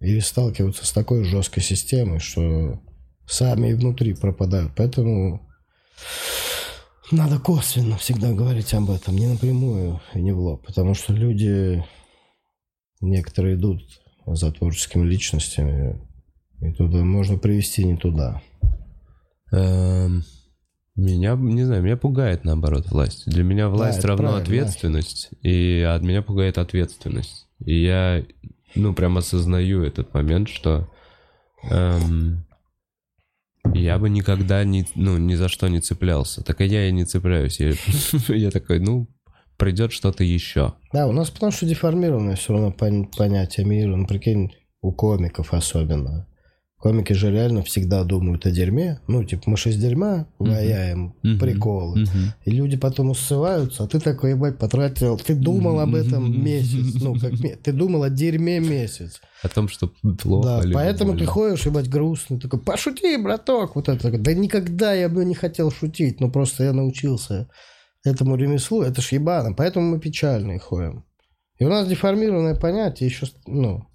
и 0.00 0.20
сталкиваются 0.20 0.84
с 0.84 0.92
такой 0.92 1.24
жесткой 1.24 1.62
системой, 1.62 2.18
что 2.18 2.80
сами 3.26 3.70
и 3.70 3.74
внутри 3.74 4.14
пропадают. 4.14 4.72
Поэтому 4.76 5.48
надо 7.10 7.38
косвенно 7.38 7.96
всегда 7.96 8.32
говорить 8.32 8.72
об 8.74 8.90
этом, 8.90 9.16
не 9.16 9.26
напрямую 9.26 10.00
и 10.14 10.20
не 10.20 10.32
в 10.32 10.38
лоб, 10.40 10.64
потому 10.66 10.94
что 10.94 11.12
люди, 11.12 11.84
некоторые 13.00 13.56
идут 13.56 13.82
за 14.26 14.50
творческими 14.52 15.06
личностями, 15.06 16.00
и 16.60 16.72
туда 16.72 16.98
можно 16.98 17.38
привести 17.38 17.84
не 17.84 17.96
туда. 17.96 18.42
Эм, 19.52 20.24
Меня, 20.96 21.36
не 21.36 21.64
знаю, 21.64 21.82
меня 21.82 21.96
пугает, 21.98 22.44
наоборот, 22.44 22.86
власть. 22.90 23.24
Для 23.26 23.44
меня 23.44 23.68
власть 23.68 23.98
это 23.98 24.08
равно 24.08 24.36
ответственность, 24.36 25.28
и 25.42 25.80
от 25.86 26.02
меня 26.02 26.22
пугает 26.22 26.56
ответственность. 26.56 27.46
И 27.64 27.82
я, 27.82 28.24
ну, 28.74 28.94
прям 28.94 29.18
осознаю 29.18 29.82
этот 29.82 30.14
момент, 30.14 30.48
что 30.48 30.88
эм, 31.70 32.46
я 33.74 33.98
бы 33.98 34.08
никогда 34.10 34.64
ни, 34.64 34.86
ну, 34.94 35.18
ни 35.18 35.34
за 35.34 35.48
что 35.48 35.68
не 35.68 35.80
цеплялся. 35.80 36.42
Так 36.42 36.60
и 36.60 36.66
я 36.66 36.88
и 36.88 36.92
не 36.92 37.04
цепляюсь. 37.04 37.60
Я, 37.60 37.72
я 38.28 38.50
такой, 38.50 38.80
ну, 38.80 39.08
придет 39.56 39.92
что-то 39.92 40.24
еще. 40.24 40.74
Да, 40.92 41.06
у 41.06 41.12
нас 41.12 41.30
потому 41.30 41.52
что 41.52 41.66
деформированное 41.66 42.36
все 42.36 42.52
равно 42.52 42.74
пон- 42.76 43.06
понятие 43.16 43.66
мира. 43.66 43.94
Ну, 43.96 44.06
прикинь, 44.06 44.54
у 44.82 44.92
комиков 44.92 45.52
особенно. 45.52 46.26
Комики 46.86 47.14
же 47.14 47.32
реально 47.32 47.64
всегда 47.64 48.04
думают 48.04 48.46
о 48.46 48.52
дерьме. 48.52 49.00
Ну, 49.08 49.24
типа, 49.24 49.42
мы 49.46 49.56
же 49.56 49.70
из 49.70 49.76
дерьма 49.76 50.28
ваяем 50.38 51.16
Мгм. 51.24 51.40
приколы. 51.40 52.00
Мгм. 52.02 52.32
И 52.44 52.50
люди 52.52 52.76
потом 52.76 53.10
усываются, 53.10 53.82
а 53.82 53.88
ты 53.88 53.98
такой, 53.98 54.30
ебать, 54.30 54.56
потратил. 54.56 55.18
Ты 55.18 55.34
думал 55.34 55.80
об 55.80 55.96
этом 55.96 56.44
месяц. 56.44 56.94
Ну, 57.02 57.18
как 57.18 57.32
ты 57.60 57.72
думал 57.72 58.04
о 58.04 58.08
дерьме 58.08 58.60
месяц. 58.60 59.20
О 59.42 59.48
том, 59.48 59.66
что 59.68 59.90
плохо. 60.22 60.62
Да, 60.62 60.70
поэтому 60.72 61.14
ты 61.14 61.18
больно. 61.18 61.32
ходишь, 61.32 61.66
ебать, 61.66 61.88
грустный. 61.90 62.38
Такой, 62.38 62.60
пошути, 62.60 63.16
браток. 63.16 63.74
Вот 63.74 63.88
это. 63.88 64.16
Да 64.16 64.32
никогда 64.34 64.94
я 64.94 65.08
бы 65.08 65.24
не 65.24 65.34
хотел 65.34 65.72
шутить. 65.72 66.20
Ну, 66.20 66.30
просто 66.30 66.62
я 66.62 66.72
научился 66.72 67.48
этому 68.04 68.36
ремеслу. 68.36 68.82
Это 68.82 69.02
ж 69.02 69.10
ебано. 69.10 69.54
Поэтому 69.54 69.90
мы 69.90 69.98
печальные 69.98 70.60
ходим. 70.60 71.04
И 71.58 71.64
у 71.64 71.68
нас 71.68 71.88
деформированное 71.88 72.54
понятие 72.54 73.08
еще, 73.08 73.26
ну... 73.44 73.88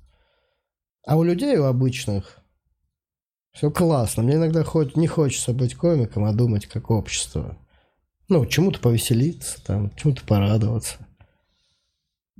А 1.07 1.15
у 1.15 1.23
людей, 1.23 1.55
у 1.57 1.63
обычных, 1.63 2.40
все 3.53 3.69
классно. 3.69 4.23
Мне 4.23 4.35
иногда 4.35 4.63
хоть 4.63 4.95
не 4.95 5.07
хочется 5.07 5.53
быть 5.53 5.75
комиком, 5.75 6.25
а 6.25 6.33
думать 6.33 6.67
как 6.67 6.89
общество. 6.89 7.57
Ну, 8.29 8.45
чему-то 8.45 8.79
повеселиться, 8.79 9.63
там, 9.65 9.91
чему-то 9.95 10.23
порадоваться. 10.23 10.95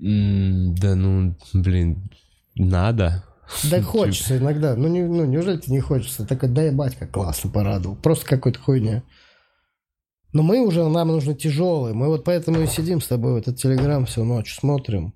М, 0.01 0.73
Да 0.75 0.95
ну, 0.95 1.35
блин, 1.53 2.09
надо. 2.55 3.23
Да 3.69 3.81
хочется 3.83 4.37
иногда. 4.37 4.75
Ну, 4.75 4.87
не, 4.87 5.01
ну 5.01 5.25
неужели 5.25 5.57
тебе 5.57 5.75
не 5.75 5.81
хочется? 5.81 6.25
Так 6.25 6.51
да 6.53 6.63
ебать, 6.63 6.95
как 6.95 7.11
классно 7.11 7.51
порадовал. 7.51 7.97
Просто 7.97 8.25
какой-то 8.25 8.59
хуйня. 8.59 9.03
Но 10.33 10.43
мы 10.43 10.65
уже, 10.65 10.87
нам 10.87 11.09
нужно 11.09 11.33
тяжелые. 11.33 11.93
Мы 11.93 12.07
вот 12.07 12.23
поэтому 12.23 12.61
и 12.61 12.67
сидим 12.67 13.01
с 13.01 13.07
тобой 13.07 13.33
в 13.33 13.37
этот 13.37 13.57
телеграм 13.57 14.05
всю 14.05 14.23
ночь, 14.23 14.55
смотрим. 14.55 15.13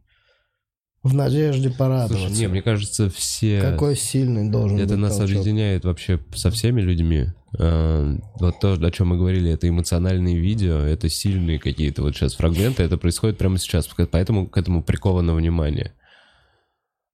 В 1.06 1.14
надежде 1.14 1.70
порадоваться. 1.70 2.28
Слушай, 2.28 2.40
не, 2.40 2.48
мне 2.48 2.62
кажется, 2.64 3.10
все... 3.12 3.62
Какой 3.62 3.96
сильный 3.96 4.50
должен 4.50 4.78
Это 4.80 4.96
быть 4.96 4.98
нас 5.04 5.18
толчок. 5.18 5.38
объединяет 5.38 5.86
вообще 5.86 6.20
со 6.34 6.50
всеми 6.50 6.82
людьми. 6.82 7.28
Э, 7.60 8.18
Вот 8.40 8.60
то, 8.60 8.74
о 8.74 8.92
чем 8.92 9.10
мы 9.10 9.18
говорили, 9.18 9.52
это 9.52 9.70
эмоциональные 9.70 10.38
видео, 10.40 10.78
это 10.80 11.08
сильные 11.08 11.60
какие-то 11.60 12.02
вот 12.02 12.16
сейчас 12.16 12.34
фрагменты, 12.34 12.82
это 12.84 12.98
происходит 12.98 13.38
прямо 13.38 13.60
сейчас, 13.60 13.88
поэтому 14.12 14.48
к 14.48 14.58
этому 14.58 14.82
приковано 14.84 15.36
внимание. 15.36 15.94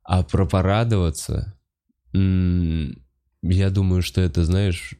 А 0.03 0.23
про 0.23 0.45
порадоваться, 0.45 1.53
я 2.13 3.69
думаю, 3.69 4.01
что 4.01 4.21
это, 4.21 4.43
знаешь, 4.45 4.95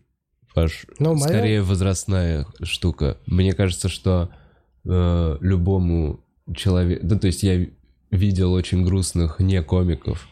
Паш, 0.54 0.86
Ну, 1.00 1.14
моя- 1.14 1.28
скорее 1.28 1.62
возрастная 1.62 2.46
штука. 2.62 3.18
Мне 3.26 3.54
кажется, 3.54 3.88
что 3.88 4.30
э, 4.86 5.38
любому 5.40 6.26
человеку... 6.54 7.06
Ну, 7.06 7.18
то 7.20 7.28
есть 7.28 7.42
я 7.44 7.68
видел 8.12 8.54
очень 8.54 8.84
грустных 8.86 9.40
не 9.40 9.62
комиков, 9.64 10.28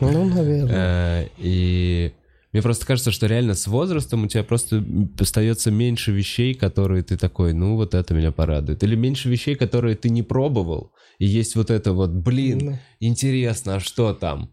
Ну, 0.00 0.24
наверное. 0.28 1.24
Э, 1.24 1.28
И 1.38 2.12
мне 2.52 2.62
просто 2.62 2.86
кажется, 2.86 3.10
что 3.10 3.26
реально 3.26 3.54
с 3.54 3.66
возрастом 3.66 4.24
у 4.24 4.26
тебя 4.28 4.44
просто 4.44 4.84
остается 5.18 5.70
меньше 5.70 6.12
вещей, 6.12 6.54
которые 6.54 7.02
ты 7.02 7.16
такой, 7.16 7.52
ну 7.52 7.76
вот 7.76 7.94
это 7.94 8.14
меня 8.14 8.32
порадует. 8.32 8.82
Или 8.84 8.94
меньше 8.96 9.28
вещей, 9.28 9.54
которые 9.54 9.96
ты 9.96 10.08
не 10.10 10.22
пробовал. 10.22 10.92
И 11.18 11.26
есть 11.26 11.56
вот 11.56 11.70
это 11.70 11.92
вот, 11.92 12.10
блин, 12.10 12.58
Ну. 12.62 12.78
интересно, 13.00 13.76
а 13.76 13.80
что 13.80 14.14
там? 14.14 14.50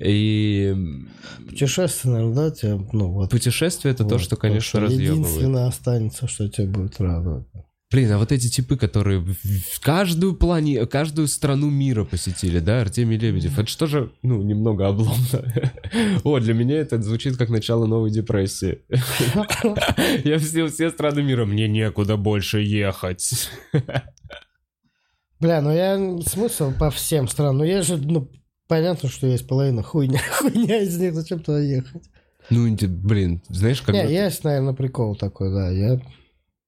И 0.00 0.74
Путешествие, 1.48 2.12
наверное, 2.14 2.34
да, 2.34 2.50
тебя, 2.50 2.78
ну, 2.92 3.12
вот. 3.12 3.30
путешествие 3.30 3.94
это 3.94 4.04
то, 4.04 4.14
вот, 4.16 4.20
что, 4.22 4.36
конечно, 4.36 4.60
что 4.68 4.80
разъебывает. 4.80 5.18
Единственное 5.18 5.66
останется, 5.68 6.28
что 6.28 6.48
тебе 6.48 6.66
будет 6.68 7.00
радовать. 7.00 7.46
Блин, 7.92 8.10
а 8.10 8.18
вот 8.18 8.32
эти 8.32 8.48
типы, 8.48 8.76
которые 8.76 9.20
в- 9.20 9.80
каждую 9.80 10.34
плане, 10.34 10.86
каждую 10.86 11.28
страну 11.28 11.70
мира 11.70 12.04
посетили, 12.04 12.58
да, 12.58 12.80
Артемий 12.80 13.16
Лебедев, 13.16 13.56
это 13.60 13.68
что 13.68 13.86
же, 13.86 14.12
ну, 14.22 14.42
немного 14.42 14.88
обломно. 14.88 15.72
О, 16.24 16.40
для 16.40 16.52
меня 16.52 16.78
это 16.78 17.00
звучит 17.00 17.36
как 17.36 17.48
начало 17.48 17.86
новой 17.86 18.10
депрессии. 18.10 18.80
Я 20.24 20.38
все, 20.40 20.66
все 20.66 20.90
страны 20.90 21.22
мира, 21.22 21.44
мне 21.44 21.68
некуда 21.68 22.16
больше 22.16 22.58
ехать. 22.60 23.48
Бля, 25.38 25.60
ну 25.60 25.70
я 25.70 25.98
смысл 26.26 26.72
по 26.72 26.90
всем 26.90 27.28
странам. 27.28 27.58
Ну 27.58 27.64
есть 27.64 27.86
же, 27.88 27.98
ну, 27.98 28.28
понятно, 28.68 29.08
что 29.08 29.26
есть 29.26 29.46
половина 29.46 29.82
хуйня, 29.82 30.18
хуйня 30.38 30.82
из 30.82 30.98
них, 30.98 31.14
зачем 31.14 31.40
туда 31.40 31.60
ехать? 31.60 32.02
Ну, 32.48 32.74
блин, 32.88 33.42
знаешь, 33.48 33.82
как... 33.82 33.94
Не, 33.94 34.10
есть, 34.10 34.44
наверное, 34.44 34.72
прикол 34.72 35.14
такой, 35.16 35.52
да. 35.52 35.68
Я, 35.70 36.00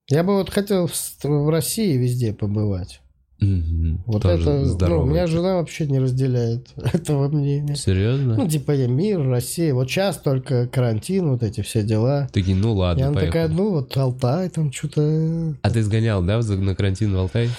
я 0.09 0.23
бы 0.23 0.35
вот 0.35 0.49
хотел 0.49 0.87
в, 0.87 0.93
в 1.23 1.49
России 1.49 1.97
везде 1.97 2.33
побывать. 2.33 3.01
Мгм, 3.41 4.03
Вот 4.05 4.25
это, 4.25 4.37
ну, 4.59 4.65
здорово. 4.65 5.03
у 5.03 5.05
меня 5.05 5.25
жена 5.25 5.55
вообще 5.55 5.87
не 5.87 5.99
разделяет 5.99 6.67
этого 6.93 7.29
мнения. 7.29 7.75
Серьезно? 7.75 8.35
Ну, 8.35 8.47
типа, 8.49 8.73
я 8.73 8.87
мир, 8.87 9.21
Россия. 9.25 9.73
Вот 9.73 9.89
сейчас 9.89 10.17
только 10.17 10.67
карантин, 10.67 11.29
вот 11.29 11.41
эти 11.41 11.61
все 11.61 11.81
дела. 11.83 12.27
Такие, 12.33 12.57
ну 12.57 12.73
И 12.73 12.75
ладно, 12.77 13.07
она 13.07 13.19
такая, 13.21 13.47
поехали. 13.47 13.55
ну, 13.57 13.69
вот 13.71 13.95
Алтай 13.95 14.49
там 14.49 14.73
что-то... 14.73 15.55
А 15.61 15.69
ты 15.69 15.81
сгонял, 15.83 16.21
да, 16.21 16.39
на 16.39 16.75
карантин 16.75 17.13
в 17.15 17.17
Алтай? 17.17 17.49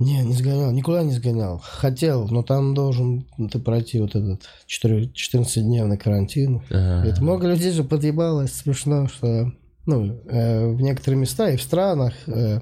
Не, 0.00 0.22
не 0.22 0.32
сгонял, 0.32 0.70
никуда 0.72 1.02
не 1.04 1.12
сгонял. 1.12 1.60
Хотел, 1.64 2.26
но 2.28 2.42
там 2.42 2.74
должен 2.74 3.26
ты 3.50 3.58
пройти 3.60 4.00
вот 4.00 4.14
этот 4.16 4.42
4 4.66 5.06
14-дневный 5.06 5.98
карантин. 5.98 6.62
Ага. 6.70 7.08
Это 7.08 7.22
много 7.22 7.48
людей 7.48 7.72
же 7.72 7.82
подъебалось, 7.84 8.52
смешно, 8.52 9.08
что 9.08 9.52
ну, 9.88 10.20
э, 10.26 10.68
в 10.68 10.80
некоторые 10.80 11.18
места 11.18 11.50
и 11.50 11.56
в 11.56 11.62
странах 11.62 12.14
э, 12.28 12.60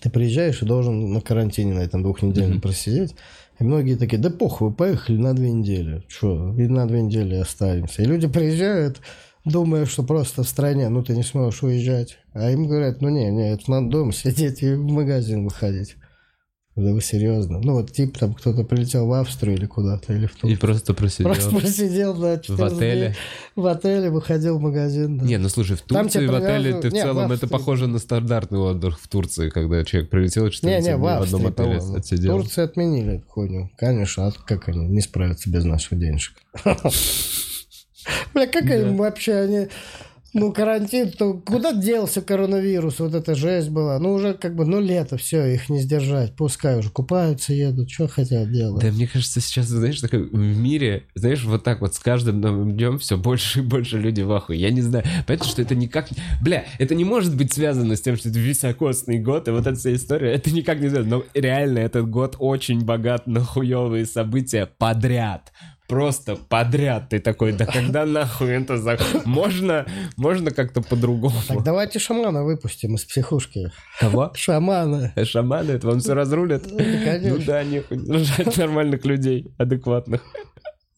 ты 0.00 0.10
приезжаешь 0.10 0.62
и 0.62 0.66
должен 0.66 1.12
на 1.12 1.20
карантине 1.20 1.74
на 1.74 1.80
этом 1.80 2.02
двухнедельном 2.02 2.52
Мгм. 2.54 2.60
просидеть. 2.62 3.14
И 3.58 3.64
многие 3.64 3.94
такие, 3.96 4.18
да 4.18 4.30
похуй, 4.30 4.72
поехали 4.72 5.16
на 5.18 5.34
две 5.34 5.50
недели. 5.52 6.02
Что, 6.08 6.54
и 6.58 6.66
на 6.66 6.86
две 6.86 7.02
недели 7.02 7.36
останемся. 7.36 8.02
И 8.02 8.06
люди 8.06 8.26
приезжают, 8.28 9.00
думая, 9.44 9.86
что 9.86 10.02
просто 10.02 10.42
в 10.42 10.48
стране, 10.48 10.88
ну 10.88 11.02
ты 11.02 11.14
не 11.16 11.22
сможешь 11.22 11.62
уезжать. 11.62 12.18
А 12.32 12.50
им 12.50 12.66
говорят, 12.66 13.00
ну 13.00 13.08
не, 13.08 13.30
не, 13.30 13.52
это 13.52 13.70
надо 13.70 13.88
дома 13.88 14.12
сидеть 14.12 14.62
и 14.62 14.72
в 14.74 14.84
магазин 14.86 15.44
выходить. 15.44 15.96
Да 16.76 16.92
вы 16.92 17.00
серьезно? 17.00 17.58
Ну 17.58 17.72
вот 17.72 17.90
типа 17.92 18.18
там 18.18 18.34
кто-то 18.34 18.62
прилетел 18.62 19.06
в 19.06 19.12
Австрию 19.14 19.56
или 19.56 19.64
куда-то, 19.64 20.12
или 20.12 20.26
в 20.26 20.34
И 20.36 20.38
Турцию. 20.40 20.58
просто 20.60 20.92
просидел 20.94 21.32
Просто 21.32 21.50
просидел 21.50 22.12
14 22.14 22.48
в 22.50 22.62
отеле. 22.64 23.00
дней 23.08 23.14
в 23.56 23.66
отеле, 23.66 24.10
выходил 24.10 24.58
в 24.58 24.60
магазин. 24.60 25.16
да. 25.16 25.24
Не, 25.24 25.38
ну 25.38 25.48
слушай, 25.48 25.74
в 25.76 25.80
Турции 25.80 26.26
в 26.26 26.34
отеле 26.34 26.74
ты 26.78 26.90
в 26.90 26.92
Не, 26.92 27.00
в 27.00 27.02
целом 27.02 27.24
это 27.24 27.32
Австрии. 27.32 27.48
похоже 27.48 27.86
на 27.86 27.98
стандартный 27.98 28.58
отдых 28.58 29.00
в 29.00 29.08
Турции, 29.08 29.48
когда 29.48 29.82
человек 29.84 30.10
прилетел 30.10 30.46
и 30.46 30.50
14 30.50 30.84
Не, 30.84 30.90
не, 30.90 30.96
в 30.98 31.00
в 31.00 31.06
одном 31.06 31.46
отеле 31.46 31.52
по-моему. 31.78 31.94
отсидел. 31.96 32.36
Турции 32.38 32.62
отменили 32.64 33.14
эту 33.16 33.26
хуйню. 33.26 33.70
Конечно, 33.78 34.26
а 34.26 34.32
как 34.44 34.68
они 34.68 34.86
не 34.86 35.00
справятся 35.00 35.48
без 35.48 35.64
наших 35.64 35.98
денежек? 35.98 36.34
Бля, 38.34 38.46
как 38.46 38.64
они 38.70 38.96
вообще, 38.96 39.32
они... 39.34 39.68
Ну, 40.32 40.52
карантин, 40.52 41.10
то 41.12 41.34
куда 41.34 41.72
делся 41.72 42.20
коронавирус? 42.20 43.00
Вот 43.00 43.14
эта 43.14 43.34
жесть 43.34 43.70
была. 43.70 43.98
Ну, 43.98 44.12
уже 44.12 44.34
как 44.34 44.54
бы, 44.54 44.66
ну, 44.66 44.80
лето, 44.80 45.16
все, 45.16 45.46
их 45.46 45.68
не 45.68 45.80
сдержать. 45.80 46.36
Пускай 46.36 46.78
уже 46.78 46.90
купаются, 46.90 47.54
едут, 47.54 47.90
что 47.90 48.06
хотят 48.06 48.50
делать. 48.52 48.82
Да, 48.82 48.90
мне 48.90 49.06
кажется, 49.06 49.40
сейчас, 49.40 49.66
знаешь, 49.66 50.00
такой, 50.00 50.24
в 50.24 50.34
мире, 50.34 51.04
знаешь, 51.14 51.44
вот 51.44 51.64
так 51.64 51.80
вот 51.80 51.94
с 51.94 51.98
каждым 51.98 52.40
новым 52.40 52.76
днем 52.76 52.98
все 52.98 53.16
больше 53.16 53.60
и 53.60 53.62
больше 53.62 53.98
люди 53.98 54.20
в 54.20 54.32
ахуе. 54.32 54.58
Я 54.58 54.70
не 54.70 54.82
знаю. 54.82 55.04
Понятно, 55.26 55.48
что 55.48 55.62
это 55.62 55.74
никак... 55.74 56.08
Бля, 56.42 56.64
это 56.78 56.94
не 56.94 57.04
может 57.04 57.36
быть 57.36 57.52
связано 57.52 57.96
с 57.96 58.00
тем, 58.00 58.16
что 58.16 58.28
это 58.28 58.38
високосный 58.38 59.18
год, 59.18 59.48
и 59.48 59.52
вот 59.52 59.66
эта 59.66 59.76
вся 59.76 59.94
история, 59.94 60.32
это 60.32 60.50
никак 60.50 60.80
не 60.80 60.88
связано. 60.88 61.18
Но 61.18 61.24
реально 61.34 61.78
этот 61.78 62.08
год 62.10 62.36
очень 62.38 62.84
богат 62.84 63.26
на 63.26 63.40
хуевые 63.40 64.04
события 64.06 64.66
подряд. 64.66 65.52
Просто 65.88 66.36
подряд 66.36 67.10
ты 67.10 67.20
такой, 67.20 67.52
да 67.52 67.64
когда 67.66 68.04
нахуй 68.06 68.50
это 68.50 68.76
за... 68.76 68.98
Можно, 69.24 69.86
можно 70.16 70.50
как-то 70.50 70.82
по-другому. 70.82 71.36
Так 71.46 71.62
давайте 71.62 71.98
шамана 71.98 72.42
выпустим 72.44 72.94
из 72.96 73.04
психушки. 73.04 73.70
Кого? 74.00 74.32
Шамана. 74.34 75.12
Шаманы, 75.24 75.72
это 75.72 75.86
вам 75.86 76.00
все 76.00 76.14
разрулят? 76.14 76.64
Ну, 76.66 76.78
Ну 76.78 77.04
конечно. 77.04 77.44
да, 77.46 77.64
нехуй 77.64 77.98
держать 77.98 78.56
нормальных 78.56 79.04
людей, 79.04 79.46
адекватных. 79.58 80.22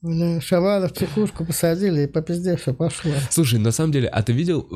Бля, 0.00 0.40
шамана 0.40 0.86
в 0.88 0.92
психушку 0.94 1.44
посадили, 1.44 2.02
и 2.02 2.06
по 2.06 2.22
пизде 2.22 2.56
все 2.56 2.72
пошло. 2.72 3.10
Слушай, 3.30 3.58
на 3.58 3.72
самом 3.72 3.92
деле, 3.92 4.08
а 4.08 4.22
ты 4.22 4.32
видел... 4.32 4.68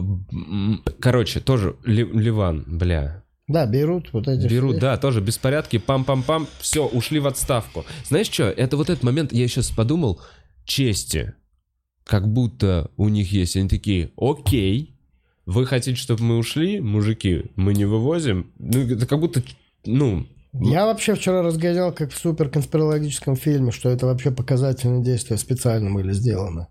Короче, 1.01 1.39
тоже 1.41 1.77
Ли- 1.85 2.11
Ливан, 2.13 2.65
бля. 2.67 3.22
Да, 3.49 3.67
берут 3.67 4.13
вот 4.13 4.29
эти 4.29 4.47
Берут, 4.47 4.73
все. 4.73 4.81
да, 4.81 4.97
тоже 4.97 5.21
беспорядки, 5.21 5.77
пам-пам-пам, 5.77 6.47
все, 6.61 6.87
ушли 6.87 7.19
в 7.19 7.27
отставку. 7.27 7.85
Знаешь 8.07 8.31
что, 8.31 8.45
это 8.45 8.77
вот 8.77 8.89
этот 8.89 9.03
момент, 9.03 9.33
я 9.33 9.49
сейчас 9.49 9.71
подумал, 9.71 10.21
чести. 10.65 11.35
Как 12.05 12.29
будто 12.29 12.91
у 12.97 13.09
них 13.09 13.33
есть, 13.33 13.57
они 13.57 13.69
такие, 13.69 14.13
окей, 14.17 14.97
вы 15.45 15.67
хотите, 15.67 15.97
чтобы 15.97 16.23
мы 16.23 16.39
ушли, 16.39 16.81
мужики, 16.81 17.51
мы 17.57 17.75
не 17.75 17.85
вывозим. 17.85 18.53
Ну, 18.59 18.81
это 18.81 19.07
как 19.07 19.19
будто, 19.21 19.43
ну, 19.85 20.27
Я 20.53 20.87
вообще 20.87 21.15
вчера 21.15 21.43
разгонял, 21.43 21.93
как 21.93 22.13
в 22.13 22.19
супер 22.19 22.49
конспирологическом 22.49 23.37
фильме, 23.37 23.73
что 23.73 23.89
это 23.89 24.07
вообще 24.07 24.31
показательные 24.31 25.03
действия 25.03 25.37
специально 25.37 25.91
были 25.93 26.13
сделаны. 26.13 26.69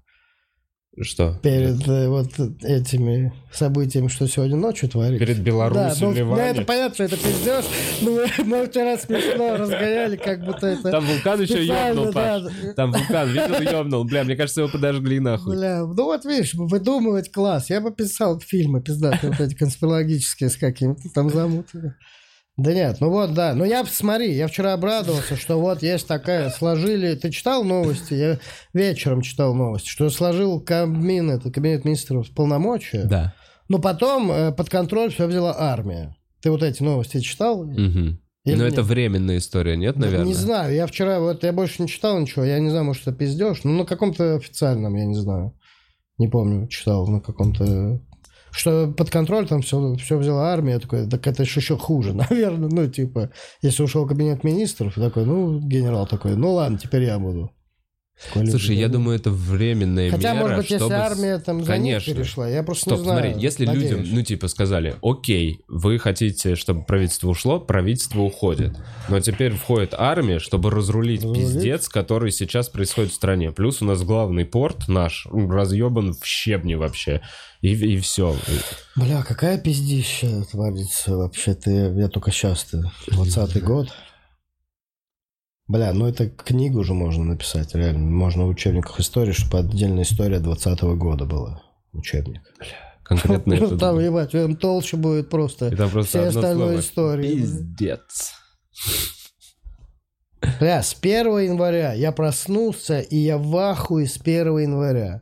Что? 0.99 1.39
Перед 1.41 1.87
э, 1.87 2.09
вот 2.09 2.37
этими 2.63 3.33
событиями, 3.51 4.09
что 4.09 4.27
сегодня 4.27 4.57
ночью 4.57 4.89
творится. 4.89 5.25
Перед 5.25 5.39
Беларусью, 5.39 5.99
да, 6.01 6.05
ну, 6.05 6.13
Ливане. 6.13 6.43
ну, 6.43 6.49
это 6.49 6.61
понятно, 6.65 6.93
что 6.93 7.03
это 7.05 7.17
пиздеж, 7.17 7.65
но 8.01 8.11
мы, 8.11 8.43
мы 8.43 8.65
вчера 8.67 8.97
смешно 8.97 9.55
разгоняли, 9.55 10.17
как 10.17 10.43
будто 10.43 10.67
это... 10.67 10.91
Там 10.91 11.05
вулкан 11.05 11.41
еще 11.41 11.65
ёбнул, 11.65 12.11
да. 12.11 12.41
Паш. 12.41 12.53
Там 12.75 12.91
вулкан, 12.91 13.29
видел, 13.29 13.61
ёбнул. 13.71 14.03
Бля, 14.03 14.25
мне 14.25 14.35
кажется, 14.35 14.61
его 14.61 14.69
подожгли 14.69 15.21
нахуй. 15.21 15.55
Бля, 15.55 15.79
ну 15.85 16.03
вот 16.03 16.25
видишь, 16.25 16.53
выдумывать 16.55 17.31
класс. 17.31 17.69
Я 17.69 17.79
бы 17.79 17.91
писал 17.91 18.41
фильмы 18.41 18.81
пиздатые, 18.81 19.31
вот 19.31 19.39
эти 19.39 19.55
конспирологические 19.55 20.49
с 20.49 20.57
какими-то 20.57 21.09
там 21.13 21.29
замутами. 21.29 21.95
Да 22.57 22.73
нет, 22.73 22.97
ну 22.99 23.09
вот, 23.09 23.33
да. 23.33 23.53
Ну 23.53 23.63
я, 23.63 23.85
смотри, 23.85 24.33
я 24.33 24.47
вчера 24.47 24.73
обрадовался, 24.73 25.35
что 25.35 25.59
вот 25.59 25.81
есть 25.81 26.07
такая, 26.07 26.49
сложили... 26.49 27.15
Ты 27.15 27.31
читал 27.31 27.63
новости? 27.63 28.13
Я 28.13 28.39
вечером 28.73 29.21
читал 29.21 29.53
новости, 29.53 29.87
что 29.87 30.09
сложил 30.09 30.59
Кабмин, 30.59 31.31
это 31.31 31.51
Кабинет 31.51 31.85
министров 31.85 32.29
полномочия. 32.31 33.05
Да. 33.05 33.33
Но 33.69 33.79
потом 33.79 34.31
э, 34.31 34.51
под 34.51 34.69
контроль 34.69 35.11
все 35.11 35.27
взяла 35.27 35.55
армия. 35.57 36.15
Ты 36.41 36.51
вот 36.51 36.61
эти 36.61 36.83
новости 36.83 37.21
читал? 37.21 37.63
Мгм. 37.63 38.19
Или 38.43 38.55
Но 38.55 38.63
нет? 38.63 38.73
это 38.73 38.83
временная 38.83 39.37
история, 39.37 39.77
нет, 39.77 39.97
наверное? 39.97 40.25
Не 40.25 40.33
знаю, 40.33 40.73
я 40.73 40.87
вчера, 40.87 41.19
вот 41.19 41.43
я 41.43 41.53
больше 41.53 41.83
не 41.83 41.87
читал 41.87 42.19
ничего, 42.19 42.43
я 42.43 42.59
не 42.59 42.69
знаю, 42.69 42.85
может, 42.85 43.03
это 43.03 43.13
пиздеж, 43.15 43.63
ну, 43.63 43.77
на 43.77 43.85
каком-то 43.85 44.35
официальном, 44.35 44.95
я 44.95 45.05
не 45.05 45.13
знаю, 45.13 45.55
не 46.17 46.27
помню, 46.27 46.67
читал 46.67 47.07
на 47.07 47.21
каком-то... 47.21 48.01
Что 48.51 48.87
под 48.87 49.09
контроль 49.09 49.47
там 49.47 49.61
все, 49.61 49.95
все 49.95 50.17
взяла 50.17 50.51
армия, 50.51 50.79
такой, 50.79 51.07
так 51.07 51.25
это 51.25 51.43
еще 51.43 51.77
хуже, 51.77 52.13
наверное, 52.29 52.69
ну, 52.69 52.87
типа, 52.87 53.31
если 53.61 53.83
ушел 53.83 54.07
кабинет 54.07 54.43
министров, 54.43 54.95
такой, 54.95 55.25
ну, 55.25 55.59
генерал 55.59 56.05
такой, 56.05 56.35
ну, 56.35 56.53
ладно, 56.53 56.77
теперь 56.77 57.03
я 57.03 57.17
буду. 57.17 57.51
Такой, 58.23 58.45
Слушай, 58.51 58.75
я 58.75 58.87
думаю, 58.87 59.17
это 59.17 59.31
временная 59.31 60.11
Хотя, 60.11 60.33
мера, 60.33 60.41
может 60.43 60.57
быть, 60.57 60.65
если 60.69 60.77
чтобы 60.85 60.93
с- 60.93 60.97
армия 60.99 61.39
там 61.39 61.61
за 61.61 61.65
Конечно. 61.71 62.13
перешла, 62.13 62.47
я 62.47 62.61
просто 62.61 62.83
Стоп, 62.91 62.99
не 62.99 63.03
знаю. 63.05 63.23
смотри, 63.23 63.41
если 63.43 63.65
надеюсь. 63.65 63.91
людям, 63.91 64.05
ну, 64.15 64.21
типа, 64.21 64.47
сказали, 64.47 64.95
окей, 65.01 65.61
вы 65.67 65.97
хотите, 65.97 66.55
чтобы 66.55 66.83
правительство 66.85 67.29
ушло, 67.29 67.59
правительство 67.59 68.21
уходит. 68.21 68.77
Но 69.09 69.19
теперь 69.21 69.53
входит 69.55 69.95
армия, 69.97 70.37
чтобы 70.37 70.69
разрулить 70.69 71.23
Разрулить. 71.23 71.41
пиздец, 71.47 71.89
который 71.89 72.31
сейчас 72.31 72.69
происходит 72.69 73.11
в 73.11 73.15
стране. 73.15 73.51
Плюс 73.51 73.81
у 73.81 73.85
нас 73.85 74.03
главный 74.03 74.45
порт 74.45 74.87
наш 74.87 75.25
разъебан 75.31 76.13
в 76.13 76.23
щебни 76.23 76.75
вообще. 76.75 77.21
И, 77.61 77.73
и 77.73 77.97
все. 77.99 78.35
Бля, 78.95 79.23
какая 79.23 79.57
пиздища 79.57 80.43
творится 80.51 81.15
вообще. 81.17 81.55
Ты, 81.55 81.71
я 81.95 82.07
только 82.07 82.29
сейчас, 82.31 82.65
ты, 82.65 82.83
20 83.07 83.63
год. 83.63 83.89
Бля, 85.71 85.93
ну 85.93 86.05
это 86.05 86.29
книгу 86.29 86.79
уже 86.79 86.93
можно 86.93 87.23
написать, 87.23 87.73
реально. 87.75 87.99
Можно 87.99 88.43
в 88.43 88.49
учебниках 88.49 88.99
истории, 88.99 89.31
чтобы 89.31 89.59
отдельная 89.59 90.03
история 90.03 90.39
20 90.39 90.81
года 90.97 91.23
была. 91.23 91.63
Учебник. 91.93 92.41
Конкретно 93.03 93.55
Ну, 93.55 93.67
это... 93.67 93.77
там, 93.77 93.97
ебать, 93.99 94.31
там 94.31 94.57
толще 94.57 94.97
будет 94.97 95.29
просто. 95.29 95.69
И 95.69 95.75
там 95.77 95.89
просто 95.89 96.09
все 96.09 96.27
остальные 96.27 96.81
истории. 96.81 97.35
Пиздец. 97.35 98.33
Бля, 100.59 100.83
с 100.83 100.93
1 101.01 101.39
января 101.39 101.93
я 101.93 102.11
проснулся, 102.11 102.99
и 102.99 103.15
я 103.15 103.37
в 103.37 103.55
ахуе 103.55 104.07
с 104.07 104.19
1 104.19 104.57
января. 104.57 105.21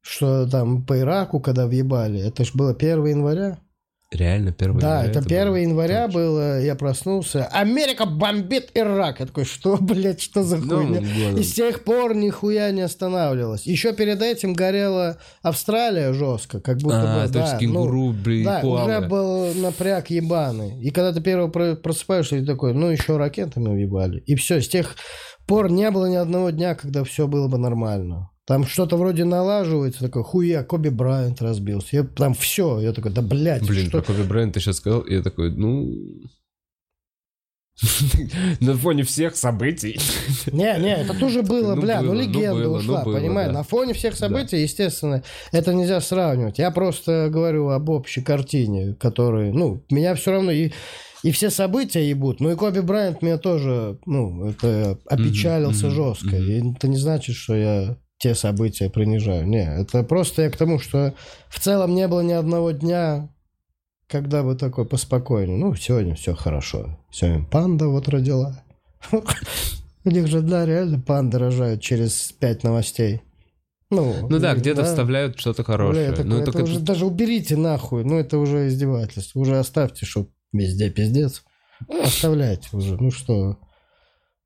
Что 0.00 0.48
там 0.48 0.86
по 0.86 0.98
Ираку, 0.98 1.38
когда 1.38 1.66
въебали, 1.66 2.18
это 2.18 2.44
ж 2.44 2.54
было 2.54 2.72
1 2.72 3.04
января. 3.04 3.58
Реально 4.12 4.50
1 4.50 4.78
Да, 4.78 5.02
января 5.04 5.08
это 5.10 5.18
1 5.20 5.46
было? 5.46 5.54
января 5.56 6.04
Точно. 6.06 6.20
было, 6.20 6.60
я 6.60 6.74
проснулся. 6.74 7.46
Америка 7.46 8.06
бомбит 8.06 8.70
Ирак. 8.74 9.20
Я 9.20 9.26
такой, 9.26 9.44
что, 9.44 9.76
блядь, 9.80 10.20
что 10.20 10.42
за 10.42 10.56
Новым 10.56 10.96
хуйня? 10.96 11.14
годом. 11.26 11.40
И 11.40 11.44
с 11.44 11.52
тех 11.52 11.84
пор 11.84 12.16
нихуя 12.16 12.72
не 12.72 12.80
останавливалось. 12.80 13.66
Еще 13.66 13.92
перед 13.92 14.20
этим 14.20 14.52
горела 14.54 15.18
Австралия 15.42 16.12
жестко, 16.12 16.60
как 16.60 16.78
будто 16.78 17.22
А, 17.22 17.26
бы, 17.28 17.32
точно, 17.32 17.52
да, 17.52 17.58
кенгуру, 17.58 18.12
блин, 18.12 18.44
да, 18.46 18.60
коалы. 18.62 18.82
уже 18.84 19.00
был 19.08 19.54
напряг 19.54 20.10
ебаный. 20.10 20.80
И 20.82 20.90
когда 20.90 21.12
ты 21.12 21.20
первый 21.20 21.48
про- 21.50 21.76
просыпаешься, 21.76 22.40
ты 22.40 22.44
такой, 22.44 22.74
ну, 22.74 22.88
еще 22.88 23.16
ракетами 23.16 23.68
уебали. 23.68 24.18
И 24.26 24.34
все, 24.34 24.60
с 24.60 24.66
тех 24.68 24.96
пор 25.46 25.70
не 25.70 25.88
было 25.92 26.06
ни 26.06 26.16
одного 26.16 26.50
дня, 26.50 26.74
когда 26.74 27.04
все 27.04 27.28
было 27.28 27.46
бы 27.46 27.58
нормально. 27.58 28.29
Там 28.50 28.66
что-то 28.66 28.96
вроде 28.96 29.22
налаживается, 29.22 30.00
такой, 30.00 30.24
хуя, 30.24 30.64
Коби 30.64 30.88
Брайант 30.88 31.40
разбился. 31.40 31.86
Я, 31.92 32.02
там 32.02 32.34
все, 32.34 32.80
я 32.80 32.92
такой, 32.92 33.12
да, 33.12 33.22
блядь, 33.22 33.64
Блин, 33.64 33.86
что 33.86 34.02
про 34.02 34.12
Коби 34.12 34.24
Брайант 34.24 34.54
ты 34.54 34.60
сейчас 34.60 34.78
сказал, 34.78 35.06
я 35.06 35.22
такой, 35.22 35.52
ну... 35.52 35.88
На 38.60 38.74
фоне 38.74 39.04
всех 39.04 39.36
событий. 39.36 40.00
Не, 40.50 40.80
не, 40.80 40.96
это 40.96 41.16
тоже 41.16 41.42
было, 41.42 41.76
Ну, 41.76 41.82
бля, 41.82 42.00
ну, 42.00 42.08
было, 42.08 42.14
ну, 42.14 42.20
легенда 42.20 42.64
было, 42.64 42.72
ну, 42.72 42.78
ушла, 42.78 43.04
было, 43.04 43.18
понимаешь? 43.20 43.52
да. 43.52 43.58
На 43.58 43.62
фоне 43.62 43.94
всех 43.94 44.16
событий, 44.16 44.60
естественно, 44.60 45.22
это 45.52 45.72
нельзя 45.72 46.00
сравнивать. 46.00 46.58
Я 46.58 46.72
просто 46.72 47.28
говорю 47.30 47.68
об 47.68 47.88
общей 47.88 48.20
картине, 48.20 48.96
которая, 48.98 49.52
ну, 49.52 49.84
меня 49.92 50.16
все 50.16 50.32
равно 50.32 50.50
и, 50.50 50.72
и 51.22 51.30
все 51.30 51.50
события 51.50 52.10
ебут. 52.10 52.40
Ну 52.40 52.50
и 52.50 52.56
Коби 52.56 52.80
Брайант 52.80 53.22
меня 53.22 53.38
тоже, 53.38 54.00
ну, 54.06 54.48
это 54.48 54.98
опечалился 55.06 55.88
жестко. 55.88 56.34
И 56.34 56.72
это 56.72 56.88
не 56.88 56.96
значит, 56.96 57.36
что 57.36 57.54
я 57.54 57.96
те 58.20 58.34
события 58.34 58.90
принижаю. 58.90 59.46
Не, 59.48 59.64
это 59.80 60.02
просто 60.04 60.42
я 60.42 60.50
к 60.50 60.56
тому, 60.56 60.78
что 60.78 61.14
в 61.48 61.58
целом 61.58 61.94
не 61.94 62.06
было 62.06 62.20
ни 62.20 62.32
одного 62.32 62.70
дня, 62.70 63.30
когда 64.06 64.42
бы 64.42 64.54
такой 64.54 64.84
поспокойнее. 64.84 65.56
Ну, 65.56 65.74
сегодня 65.74 66.14
все 66.14 66.34
хорошо. 66.34 66.98
Сегодня 67.10 67.44
панда 67.44 67.88
вот 67.88 68.08
родила. 68.08 68.62
У 70.04 70.10
них 70.10 70.26
же, 70.28 70.42
да, 70.42 70.66
реально 70.66 71.00
панды 71.00 71.38
рожают 71.38 71.80
через 71.80 72.30
пять 72.32 72.62
новостей. 72.62 73.22
Ну, 73.90 74.14
Ну 74.28 74.38
да, 74.38 74.54
где-то 74.54 74.84
вставляют 74.84 75.38
что-то 75.40 75.64
хорошее. 75.64 76.08
это, 76.08 76.22
Ну, 76.22 76.36
это 76.36 76.52
только 76.52 76.62
уже 76.64 76.74
тут- 76.76 76.84
даже 76.84 77.06
уберите 77.06 77.56
нахуй. 77.56 78.04
Ну, 78.04 78.18
это 78.18 78.38
уже 78.38 78.68
издевательство. 78.68 79.40
Уже 79.40 79.58
оставьте, 79.58 80.04
чтоб 80.06 80.30
везде 80.52 80.90
пиздец. 80.90 81.42
Оставляйте 81.88 82.68
уже. 82.72 82.96
Ну 82.98 83.10
что. 83.10 83.58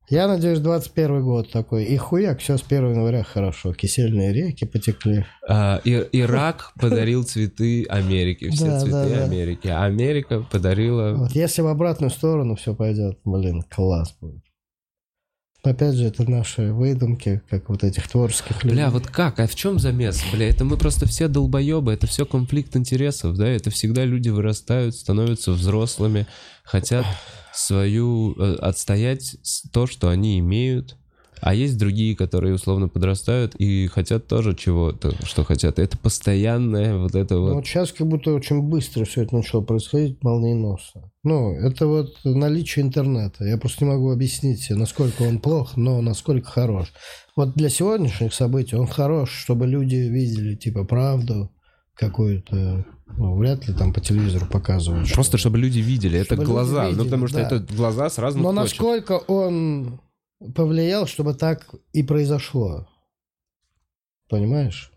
Я 0.09 0.27
надеюсь, 0.27 0.59
21 0.59 1.23
год 1.23 1.51
такой. 1.51 1.85
И 1.85 1.97
хуяк, 1.97 2.39
все 2.39 2.57
с 2.57 2.63
1 2.63 2.91
января 2.91 3.23
хорошо. 3.23 3.73
Кисельные 3.73 4.31
реки 4.33 4.65
потекли. 4.65 5.25
А, 5.47 5.81
И- 5.83 6.07
Ирак 6.11 6.73
подарил 6.79 7.23
цветы 7.23 7.85
Америке, 7.85 8.49
все 8.51 8.65
Да, 8.65 8.79
цветы 8.79 8.91
да, 8.91 9.09
да. 9.09 9.23
Америки. 9.25 9.67
А 9.67 9.83
Америка 9.85 10.45
подарила... 10.51 11.13
Вот 11.15 11.31
если 11.31 11.61
в 11.63 11.67
обратную 11.67 12.11
сторону 12.11 12.55
все 12.55 12.75
пойдет, 12.75 13.17
блин, 13.25 13.63
класс 13.63 14.15
будет. 14.21 14.43
Опять 15.63 15.95
же, 15.95 16.05
это 16.05 16.29
наши 16.29 16.71
выдумки, 16.71 17.41
как 17.49 17.69
вот 17.69 17.83
этих 17.83 18.07
творческих 18.07 18.63
людей. 18.63 18.77
Бля, 18.77 18.91
вот 18.91 19.07
как? 19.07 19.39
А 19.39 19.47
в 19.47 19.55
чем 19.55 19.79
замес? 19.79 20.21
Бля, 20.31 20.47
это 20.49 20.63
мы 20.63 20.77
просто 20.77 21.07
все 21.07 21.27
долбоебы, 21.27 21.91
это 21.91 22.05
все 22.05 22.27
конфликт 22.27 22.75
интересов, 22.75 23.35
да? 23.35 23.47
Это 23.47 23.71
всегда 23.71 24.05
люди 24.05 24.29
вырастают, 24.29 24.93
становятся 24.93 25.53
взрослыми, 25.53 26.27
хотят 26.63 27.07
свою... 27.55 28.35
э, 28.37 28.55
отстоять 28.55 29.37
то, 29.71 29.87
что 29.87 30.09
они 30.09 30.39
имеют. 30.39 30.97
А 31.41 31.53
есть 31.53 31.77
другие, 31.77 32.15
которые 32.15 32.55
условно 32.55 32.87
подрастают 32.87 33.55
и 33.55 33.87
хотят 33.87 34.27
тоже 34.27 34.55
чего-то, 34.55 35.13
что 35.25 35.43
хотят. 35.43 35.79
Это 35.79 35.97
постоянное 35.97 36.97
вот 36.97 37.13
это 37.13 37.35
Ну, 37.35 37.41
вот... 37.41 37.53
вот 37.55 37.67
сейчас 37.67 37.91
как 37.91 38.07
будто 38.07 38.33
очень 38.33 38.61
быстро 38.61 39.05
все 39.05 39.23
это 39.23 39.35
начало 39.35 39.61
происходить, 39.61 40.23
молниеносно. 40.23 41.11
Ну, 41.23 41.53
это 41.53 41.87
вот 41.87 42.15
наличие 42.23 42.83
интернета. 42.85 43.45
Я 43.45 43.57
просто 43.57 43.85
не 43.85 43.91
могу 43.91 44.11
объяснить 44.11 44.69
насколько 44.71 45.23
он 45.23 45.39
плох, 45.39 45.77
но 45.77 46.01
насколько 46.01 46.49
хорош. 46.49 46.91
Вот 47.35 47.53
для 47.53 47.69
сегодняшних 47.69 48.33
событий 48.33 48.75
он 48.75 48.87
хорош, 48.87 49.31
чтобы 49.31 49.67
люди 49.67 49.95
видели, 49.95 50.55
типа, 50.55 50.83
правду 50.83 51.51
какую-то. 51.95 52.85
Ну, 53.17 53.35
вряд 53.37 53.67
ли 53.67 53.73
там 53.73 53.93
по 53.93 54.01
телевизору 54.01 54.45
показывают. 54.45 55.11
Просто 55.13 55.37
чтобы 55.37 55.57
люди 55.57 55.79
видели, 55.79 56.17
это 56.19 56.35
Чтобы 56.35 56.41
люди 56.43 56.51
глаза. 56.51 56.83
ну, 56.83 56.89
видели, 56.89 57.03
потому 57.05 57.27
что 57.27 57.37
да. 57.37 57.43
это 57.47 57.59
глаза 57.73 58.09
с 58.09 58.17
разных 58.17 58.43
Но 58.43 58.49
точек. 58.53 58.63
насколько 58.79 59.11
он 59.27 59.99
повлиял, 60.53 61.07
чтобы 61.07 61.33
так 61.33 61.73
и 61.93 62.03
произошло. 62.03 62.87
Понимаешь? 64.29 64.91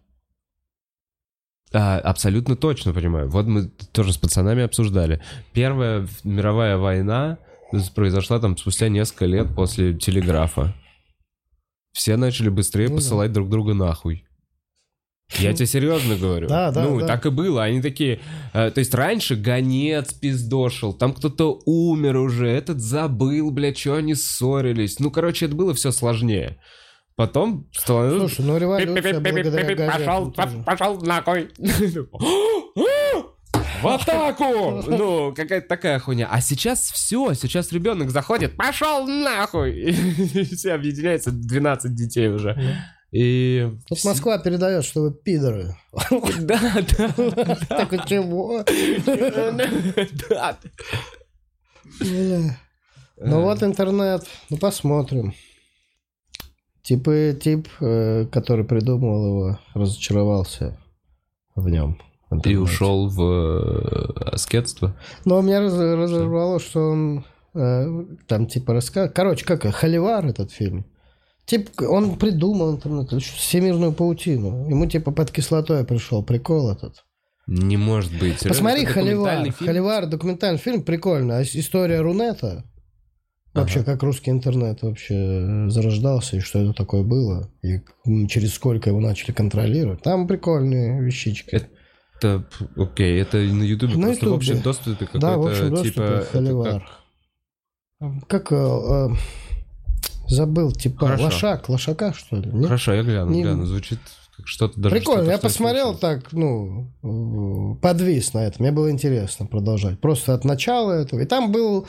А, 1.73 1.99
абсолютно 1.99 2.57
точно 2.57 2.93
понимаю. 2.95 3.29
Вот 3.29 3.47
мы 3.47 3.69
тоже 3.93 4.13
с 4.13 4.17
пацанами 4.19 4.63
обсуждали. 4.63 5.23
Первая 5.53 6.09
мировая 6.25 6.77
война 6.79 7.39
произошла 7.95 8.41
там 8.41 8.57
спустя 8.57 8.89
несколько 8.89 9.27
лет 9.27 9.55
после 9.55 9.95
телеграфа. 9.95 10.75
Все 11.93 12.17
начали 12.17 12.49
быстрее 12.49 12.85
Ну 12.89 12.91
да. 12.91 12.97
посылать 12.97 13.33
друг 13.33 13.49
друга 13.51 13.75
нахуй. 13.75 14.25
Я 15.37 15.53
тебе 15.53 15.67
серьезно 15.67 16.17
говорю. 16.17 16.49
Да, 16.49 16.71
да, 16.71 16.85
Ну, 16.85 17.01
да. 17.01 17.07
так 17.07 17.27
и 17.27 17.31
было. 17.31 17.63
Они 17.65 17.83
такие... 17.83 18.21
э, 18.55 18.71
то 18.71 18.79
есть 18.79 18.95
раньше 18.95 19.37
гонец 19.37 20.13
пиздошил, 20.15 20.95
там 20.95 21.13
кто-то 21.13 21.61
умер 21.67 22.17
уже, 22.17 22.49
этот 22.49 22.81
забыл, 22.81 23.51
блядь, 23.51 23.79
что 23.79 23.95
они 23.97 24.15
ссорились. 24.15 24.99
Ну, 25.01 25.11
короче, 25.11 25.47
это 25.47 25.55
было 25.55 25.75
все 25.75 25.93
сложнее. 25.93 26.59
Потом 27.15 27.69
становилось... 27.73 28.35
Слушай, 28.35 28.47
ну 28.47 28.59
революция 28.59 29.21
благодаря 29.21 29.91
Пошел, 29.93 30.33
пошел 30.65 31.01
нахуй. 31.03 31.51
В 33.83 33.87
атаку! 33.87 34.83
Ну, 34.87 35.33
какая-то 35.35 35.69
такая 35.69 35.99
хуйня. 36.01 36.29
А 36.31 36.41
сейчас 36.41 36.91
все, 36.91 37.33
сейчас 37.35 37.71
ребенок 37.71 38.11
заходит, 38.11 38.57
пошел 38.57 39.07
нахуй! 39.07 39.73
И 39.73 40.45
все 40.57 40.73
объединяются, 40.73 41.31
12 41.31 41.95
детей 41.95 42.29
уже. 42.29 42.57
И... 43.11 43.71
Тут 43.89 44.05
Москва 44.05 44.39
передает, 44.39 44.85
что 44.85 45.03
вы 45.03 45.13
пидоры. 45.15 45.75
Да, 46.41 46.61
да, 46.99 47.57
Такой, 47.69 48.01
чего? 48.07 48.63
да. 52.01 52.59
Ну 53.21 53.43
вот 53.43 53.63
интернет. 53.63 54.27
Ну 54.51 54.59
посмотрим. 54.59 55.35
Типы, 56.83 57.39
тип, 57.43 57.69
э, 57.81 58.27
который 58.27 58.65
придумал 58.65 59.27
его, 59.27 59.59
разочаровался 59.75 60.79
в 61.55 61.69
нем. 61.69 62.01
И 62.45 62.57
ушел 62.57 63.09
в 63.09 63.23
э, 63.23 64.31
аскетство. 64.33 64.97
Но 65.25 65.41
меня 65.41 65.61
раз- 65.61 65.75
разорвало, 65.75 66.61
что 66.61 66.81
он 66.91 67.25
э, 67.55 68.05
там 68.27 68.47
типа 68.47 68.73
рассказывал. 68.75 69.13
Короче, 69.15 69.45
как 69.45 69.63
Холивар 69.65 70.27
этот 70.27 70.51
фильм. 70.53 70.87
Тип, 71.49 71.71
он 71.81 72.17
придумал 72.19 72.75
интернет, 72.77 73.11
всемирную 73.23 73.93
паутину. 73.93 74.69
Ему 74.69 74.85
типа 74.85 75.13
под 75.13 75.31
кислотой 75.31 75.83
пришел 75.85 76.23
прикол 76.23 76.71
этот. 76.71 77.05
Не 77.47 77.79
может 77.79 78.13
быть. 78.19 78.47
Посмотри 78.47 78.83
это 78.83 78.93
Холивар. 78.93 79.15
документальный 79.15 79.51
фильм? 79.53 79.67
Холивар 79.69 80.07
документальный 80.07 80.59
фильм 80.59 80.83
прикольно. 80.83 81.39
А 81.39 81.43
История 81.43 82.01
Рунета. 82.03 82.65
Вообще, 83.55 83.83
как 83.83 84.03
русский 84.03 84.31
интернет 84.31 84.83
вообще 84.83 85.15
э, 85.15 85.71
зарождался, 85.71 86.37
и 86.37 86.41
что 86.41 86.59
это 86.59 86.75
такое 86.75 87.03
было, 87.03 87.51
и 87.63 87.81
через 88.29 88.53
сколько 88.53 88.91
его 88.91 89.01
начали 89.01 89.33
контролировать. 89.33 90.03
Там 90.03 90.29
прикольные 90.29 91.01
вещички. 91.03 91.49
Это, 91.51 91.67
Это, 92.19 92.45
окей, 92.77 93.19
это 93.21 93.39
на 93.39 93.63
Ютубе 93.63 93.97
На 93.97 94.09
просто 94.09 94.27
в 94.27 94.29
Ютубе. 94.29 94.37
общем 94.37 94.63
доступе 94.63 95.07
какой-то, 95.07 95.19
Да, 95.27 95.39
в 95.39 95.47
общем 95.47 95.71
доступе 95.71 95.91
типа... 95.91 96.03
это 96.03 96.25
Холивар. 96.31 96.89
Как, 98.29 98.53
э, 98.53 98.57
э, 98.57 99.09
забыл, 100.29 100.73
типа 100.73 101.07
Хорошо. 101.07 101.25
лошак, 101.25 101.69
лошака 101.69 102.13
что 102.13 102.37
ли? 102.37 102.51
Нет? 102.53 102.67
Хорошо, 102.67 102.93
я 102.95 103.03
гляну, 103.03 103.31
Не- 103.31 103.43
гляну, 103.43 103.65
звучит 103.67 103.99
что-то 104.45 104.81
даже... 104.81 104.95
Прикольно, 104.95 105.23
что-то, 105.23 105.33
я 105.33 105.39
что 105.39 105.47
посмотрел 105.49 105.87
слышал. 105.95 106.01
так, 106.01 106.33
ну, 106.33 107.77
подвис 107.83 108.35
на 108.35 108.47
это. 108.47 108.63
Мне 108.63 108.71
было 108.71 108.91
интересно 108.91 109.47
продолжать. 109.47 110.01
Просто 110.01 110.35
от 110.35 110.45
начала 110.45 110.93
этого. 110.93 111.21
И 111.21 111.27
там 111.27 111.51
был 111.51 111.87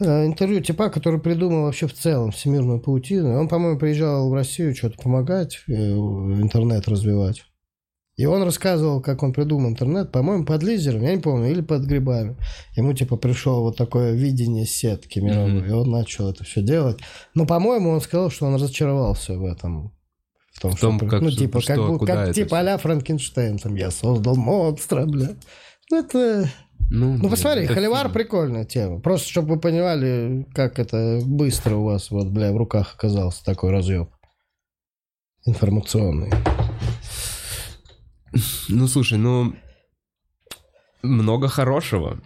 э, 0.00 0.26
интервью 0.26 0.60
типа, 0.60 0.88
который 0.88 1.20
придумал 1.20 1.62
вообще 1.62 1.86
в 1.86 1.94
целом 1.94 2.32
всемирную 2.32 2.80
паутину. 2.80 3.38
Он, 3.38 3.48
по-моему, 3.48 3.78
приезжал 3.78 4.28
в 4.28 4.34
Россию 4.34 4.74
что-то 4.74 5.00
помогать, 5.00 5.60
э, 5.68 5.72
интернет 5.72 6.88
развивать. 6.88 7.44
И 8.16 8.26
он 8.26 8.44
рассказывал, 8.44 9.00
как 9.00 9.24
он 9.24 9.32
придумал 9.32 9.70
интернет, 9.70 10.12
по-моему, 10.12 10.44
под 10.44 10.62
лизером, 10.62 11.02
я 11.02 11.14
не 11.16 11.20
помню, 11.20 11.50
или 11.50 11.62
под 11.62 11.82
грибами. 11.82 12.36
Ему, 12.76 12.92
типа, 12.92 13.16
пришло 13.16 13.60
вот 13.62 13.76
такое 13.76 14.12
видение 14.12 14.66
сетки 14.66 15.18
мировой, 15.18 15.52
Мгм. 15.62 15.66
и 15.66 15.70
он 15.72 15.90
начал 15.90 16.30
это 16.30 16.44
все 16.44 16.62
делать. 16.62 16.98
Но, 17.34 17.44
по-моему, 17.44 17.90
он 17.90 18.00
сказал, 18.00 18.30
что 18.30 18.46
он 18.46 18.54
разочаровался 18.54 19.36
в 19.36 19.44
этом. 19.44 19.92
В 20.52 20.60
том, 20.60 20.70
В 20.72 20.78
том, 20.80 20.96
что, 20.98 21.06
как- 21.08 21.22
ну, 21.22 21.30
типа, 21.32 21.60
что, 21.60 21.74
как, 21.74 21.98
куда 21.98 22.14
как 22.14 22.24
это 22.26 22.34
типа 22.34 22.60
а-ля 22.60 22.78
Франкенштейн, 22.78 23.58
там, 23.58 23.74
я 23.74 23.90
создал 23.90 24.36
монстра, 24.36 25.06
бля. 25.06 25.30
Ну, 25.90 25.98
это... 25.98 26.48
Ну, 26.90 27.16
Ну, 27.16 27.28
посмотри, 27.28 27.64
это 27.64 27.74
Холивар 27.74 28.02
фильм. 28.02 28.12
прикольная 28.12 28.64
тема. 28.64 29.00
Просто, 29.00 29.28
чтобы 29.28 29.54
вы 29.54 29.60
понимали, 29.60 30.46
как 30.54 30.78
это 30.78 31.18
быстро 31.24 31.76
у 31.76 31.84
вас, 31.84 32.12
вот, 32.12 32.28
бля, 32.28 32.52
в 32.52 32.56
руках 32.56 32.94
оказался 32.94 33.44
такой 33.44 33.72
разъем. 33.72 34.08
Информационный. 35.46 36.30
Ну, 38.68 38.88
слушай, 38.88 39.18
ну... 39.18 39.54
много 41.02 41.48
хорошего 41.48 42.20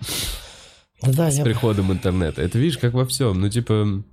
Да, 1.03 1.31
с 1.31 1.39
я... 1.39 1.45
приходом 1.45 1.93
интернета. 1.93 2.43
Это 2.43 2.59
видишь, 2.59 2.79
как 2.79 2.95
во 2.95 3.05
всем. 3.07 3.41
Ну, 3.41 3.49
типа, 3.49 4.05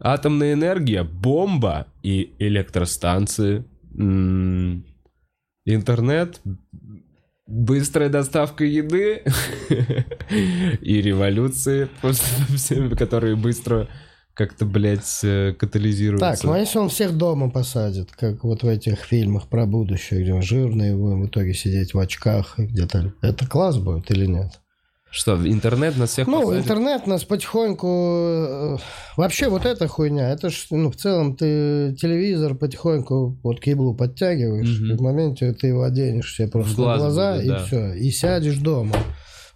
атомная 0.00 0.52
энергия, 0.54 1.02
бомба 1.04 1.86
и 2.02 2.34
электростанции, 2.38 3.64
интернет, 5.64 6.40
быстрая 7.46 8.08
доставка 8.08 8.64
еды 8.64 9.22
и 10.80 11.00
революции, 11.00 11.88
просто 12.00 12.26
всеми, 12.56 12.94
которые 12.94 13.36
быстро 13.36 13.88
как-то, 14.36 14.66
блядь, 14.66 15.20
э, 15.24 15.54
катализируются. 15.58 16.30
Так, 16.32 16.44
ну 16.44 16.52
а 16.52 16.58
если 16.58 16.78
он 16.78 16.90
всех 16.90 17.16
дома 17.16 17.48
посадит, 17.50 18.10
как 18.12 18.44
вот 18.44 18.62
в 18.62 18.68
этих 18.68 18.98
фильмах 19.00 19.48
про 19.48 19.64
будущее, 19.66 20.22
где 20.22 20.34
он 20.34 20.42
жирный, 20.42 20.94
будем 20.94 21.22
в 21.22 21.26
итоге 21.26 21.54
сидеть 21.54 21.94
в 21.94 21.98
очках 21.98 22.58
и 22.58 22.66
где-то... 22.66 23.14
Это 23.22 23.46
класс 23.46 23.78
будет 23.78 24.10
или 24.10 24.26
нет? 24.26 24.60
Что, 25.08 25.36
интернет 25.48 25.96
нас 25.96 26.10
всех 26.10 26.26
Ну, 26.26 26.42
посадит? 26.42 26.64
интернет 26.64 27.06
нас 27.06 27.24
потихоньку... 27.24 27.88
э, 27.88 28.76
Вообще 29.16 29.48
вот 29.48 29.64
эта 29.64 29.88
хуйня, 29.88 30.28
это 30.30 30.50
ж, 30.50 30.66
ну, 30.70 30.90
в 30.90 30.96
целом 30.96 31.34
ты 31.36 31.94
телевизор 31.98 32.54
потихоньку 32.54 33.38
вот 33.42 33.60
к 33.60 33.66
еблу 33.68 33.94
подтягиваешь, 33.94 34.78
Мгм. 34.80 34.90
и 34.92 34.96
в 34.96 35.00
моменте 35.00 35.52
ты 35.54 35.68
его 35.68 35.84
оденешь 35.84 36.34
себе 36.36 36.48
просто 36.48 36.72
В 36.72 36.76
глаз 36.76 36.98
на 36.98 37.04
глаза, 37.04 37.32
будет, 37.36 37.44
и 37.44 37.48
да. 37.48 37.64
все, 37.64 37.92
и 37.94 38.10
сядешь 38.10 38.58
дома. 38.58 38.94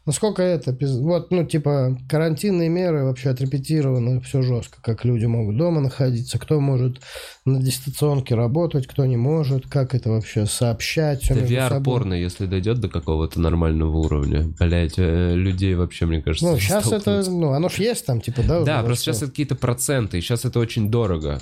Насколько 0.07 0.43
это... 0.43 0.77
Вот, 1.01 1.31
ну, 1.31 1.45
типа, 1.45 1.97
карантинные 2.09 2.69
меры 2.69 3.05
вообще 3.05 3.31
отрепетированы, 3.31 4.21
все 4.23 4.41
жестко, 4.41 4.79
как 4.83 5.05
люди 5.05 5.27
могут 5.27 5.59
дома 5.59 5.81
находиться, 5.81 6.39
кто 6.39 6.59
может 6.59 7.01
на 7.45 7.61
дистанционке 7.61 8.35
работать, 8.35 8.87
кто 8.87 9.05
не 9.05 9.17
может, 9.17 9.67
как 9.67 9.95
это 9.95 10.11
вообще 10.11 10.47
сообщать, 10.47 11.23
все 11.23 11.35
Это. 11.35 11.45
VR-порно, 11.45 12.15
если 12.15 12.47
дойдет 12.47 12.81
до 12.81 12.89
какого-то 12.89 13.41
нормального 13.41 13.99
уровня. 13.99 14.53
Блять, 14.59 14.95
людей 14.97 15.75
вообще, 15.75 16.07
мне 16.07 16.23
кажется, 16.23 16.47
Ну, 16.47 16.59
сейчас 16.59 16.91
это, 16.91 17.23
ну, 17.31 17.53
оно 17.53 17.69
ж 17.69 17.75
есть 17.75 18.07
там, 18.07 18.21
типа, 18.21 18.43
да? 18.43 18.63
Да, 18.63 18.83
просто 18.83 19.05
сейчас 19.05 19.19
это 19.19 19.31
какие-то 19.31 19.55
проценты, 19.55 20.19
и 20.19 20.21
сейчас 20.23 20.45
это 20.45 20.59
очень 20.61 20.91
дорого. 20.91 21.41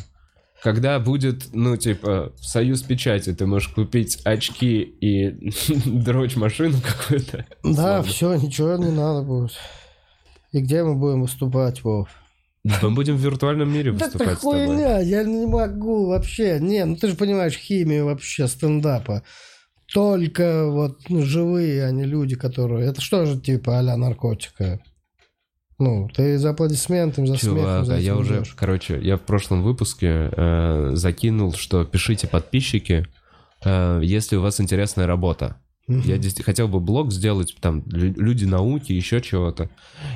Когда 0.62 0.98
будет, 0.98 1.54
ну, 1.54 1.76
типа, 1.76 2.32
союз 2.40 2.82
печати, 2.82 3.32
ты 3.32 3.46
можешь 3.46 3.68
купить 3.68 4.20
очки 4.24 4.80
и 4.80 5.52
дрочь 5.86 6.36
машину 6.36 6.78
какую-то. 6.80 7.46
Да, 7.62 8.02
все, 8.02 8.34
ничего 8.34 8.76
не 8.76 8.90
надо 8.90 9.22
будет. 9.22 9.52
И 10.52 10.60
где 10.60 10.82
мы 10.82 10.94
будем 10.96 11.22
выступать, 11.22 11.84
Вов? 11.84 12.08
Мы 12.82 12.90
будем 12.90 13.16
в 13.16 13.20
виртуальном 13.20 13.72
мире 13.72 13.92
Да 13.92 14.06
выступать 14.06 14.28
это 14.28 14.36
с 14.36 14.40
тобой. 14.40 14.66
хуйня, 14.66 14.98
я 14.98 15.22
не 15.22 15.46
могу 15.46 16.06
вообще. 16.06 16.58
Не, 16.60 16.84
ну 16.84 16.96
ты 16.96 17.08
же 17.08 17.16
понимаешь 17.16 17.56
химию 17.56 18.06
вообще 18.06 18.48
стендапа. 18.48 19.22
Только 19.92 20.68
вот 20.68 21.08
ну, 21.08 21.22
живые, 21.22 21.84
а 21.86 21.90
не 21.92 22.04
люди, 22.04 22.36
которые... 22.36 22.88
Это 22.88 23.00
что 23.00 23.24
же 23.24 23.40
типа 23.40 23.78
а-ля 23.78 23.96
наркотика? 23.96 24.80
Ну, 25.78 26.08
ты 26.12 26.38
за 26.38 26.50
аплодисментами, 26.50 27.26
за 27.26 27.36
смехом, 27.36 27.58
Чувак, 27.58 27.84
за 27.84 27.94
а 27.94 27.98
я 27.98 28.16
уже, 28.16 28.38
идешь. 28.40 28.54
короче, 28.56 28.98
я 29.00 29.16
в 29.16 29.20
прошлом 29.20 29.62
выпуске 29.62 30.28
э, 30.32 30.90
закинул, 30.94 31.52
что 31.52 31.84
пишите 31.84 32.26
подписчики, 32.26 33.06
э, 33.64 34.00
если 34.02 34.36
у 34.36 34.42
вас 34.42 34.60
интересная 34.60 35.06
работа. 35.06 35.56
Я 35.86 36.20
хотел 36.44 36.68
бы 36.68 36.80
блог 36.80 37.10
сделать, 37.12 37.56
там, 37.62 37.82
лю- 37.86 38.12
люди 38.18 38.44
науки, 38.44 38.92
еще 38.92 39.22
чего-то. 39.22 39.70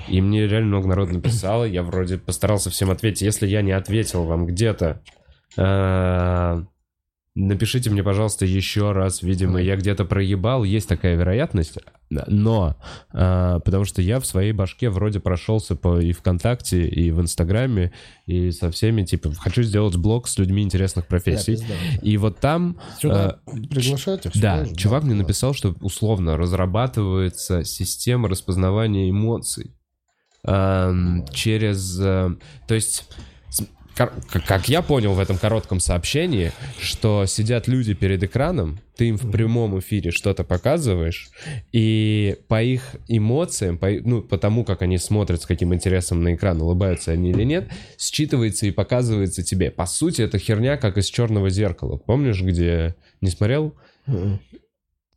И 0.07 0.20
мне 0.20 0.46
реально 0.46 0.68
много 0.68 0.88
народу 0.88 1.14
написало, 1.14 1.64
я 1.64 1.83
вроде 1.83 2.18
постарался 2.18 2.68
всем 2.68 2.90
ответить. 2.90 3.22
Если 3.22 3.46
я 3.46 3.62
не 3.62 3.72
ответил 3.72 4.25
вам 4.25 4.44
где-то, 4.44 5.01
э, 5.57 6.62
напишите 7.35 7.90
мне, 7.90 8.03
пожалуйста, 8.03 8.45
еще 8.45 8.92
раз. 8.92 9.23
Видимо, 9.23 9.61
я 9.61 9.77
где-то 9.77 10.05
проебал, 10.05 10.64
есть 10.64 10.88
такая 10.88 11.16
вероятность. 11.16 11.79
Но, 12.11 12.77
э, 13.14 13.61
потому 13.64 13.87
что 13.87 14.03
я 14.03 14.21
в 14.21 14.27
своей 14.27 14.53
башке 14.53 14.90
вроде 14.90 15.18
прошелся 15.18 15.77
по 15.77 15.99
и 15.99 16.12
ВКонтакте, 16.12 16.87
и 16.87 17.11
в 17.11 17.21
Инстаграме, 17.23 17.92
и 18.27 18.51
со 18.51 18.71
всеми, 18.71 19.05
типа, 19.05 19.33
хочу 19.33 19.62
сделать 19.62 19.97
блог 19.97 20.29
с 20.29 20.37
людьми 20.38 20.62
интересных 20.62 21.07
профессий. 21.07 21.53
пизда. 21.53 21.75
И 22.03 22.18
вот 22.18 22.38
там... 22.38 22.79
Сюда 23.01 23.38
э, 23.47 23.53
приглашать 23.71 24.27
их? 24.27 24.33
да, 24.38 24.64
же? 24.64 24.75
чувак 24.75 25.05
мне 25.05 25.14
класс. 25.14 25.23
написал, 25.23 25.55
что 25.55 25.75
условно 25.81 26.37
разрабатывается 26.37 27.64
система 27.64 28.29
распознавания 28.29 29.09
эмоций 29.09 29.75
эм, 30.45 31.25
через, 31.33 31.99
э, 31.99 32.37
то 32.68 32.75
есть, 32.75 33.09
как 33.95 34.69
я 34.69 34.83
понял 34.83 35.15
в 35.15 35.21
этом 35.21 35.39
коротком 35.39 35.81
сообщении, 35.81 36.53
что 36.81 37.27
сидят 37.27 37.69
люди 37.69 37.95
перед 37.95 38.23
экраном, 38.23 38.81
ты 38.97 39.09
им 39.09 39.17
в 39.17 39.31
прямом 39.31 39.79
эфире 39.81 40.11
что-то 40.11 40.45
показываешь, 40.45 41.31
и 41.73 42.37
по 42.49 42.63
их 42.63 42.97
эмоциям, 43.09 43.79
по, 43.79 43.91
ну, 43.91 44.23
по 44.23 44.39
тому, 44.39 44.65
как 44.65 44.83
они 44.83 44.99
смотрят, 44.99 45.43
с 45.43 45.47
каким 45.47 45.75
интересом 45.75 46.23
на 46.23 46.35
экран, 46.35 46.61
улыбаются 46.61 47.13
они 47.13 47.31
или 47.31 47.45
нет, 47.45 47.71
считывается 47.99 48.67
и 48.67 48.71
показывается 48.71 49.43
тебе. 49.43 49.71
По 49.71 49.87
сути, 49.87 50.23
это 50.23 50.39
херня, 50.39 50.77
как 50.77 50.99
из 50.99 51.07
черного 51.07 51.51
зеркала. 51.51 51.97
Помнишь, 51.97 52.41
где 52.41 52.95
не 53.21 53.31
смотрел? 53.31 53.75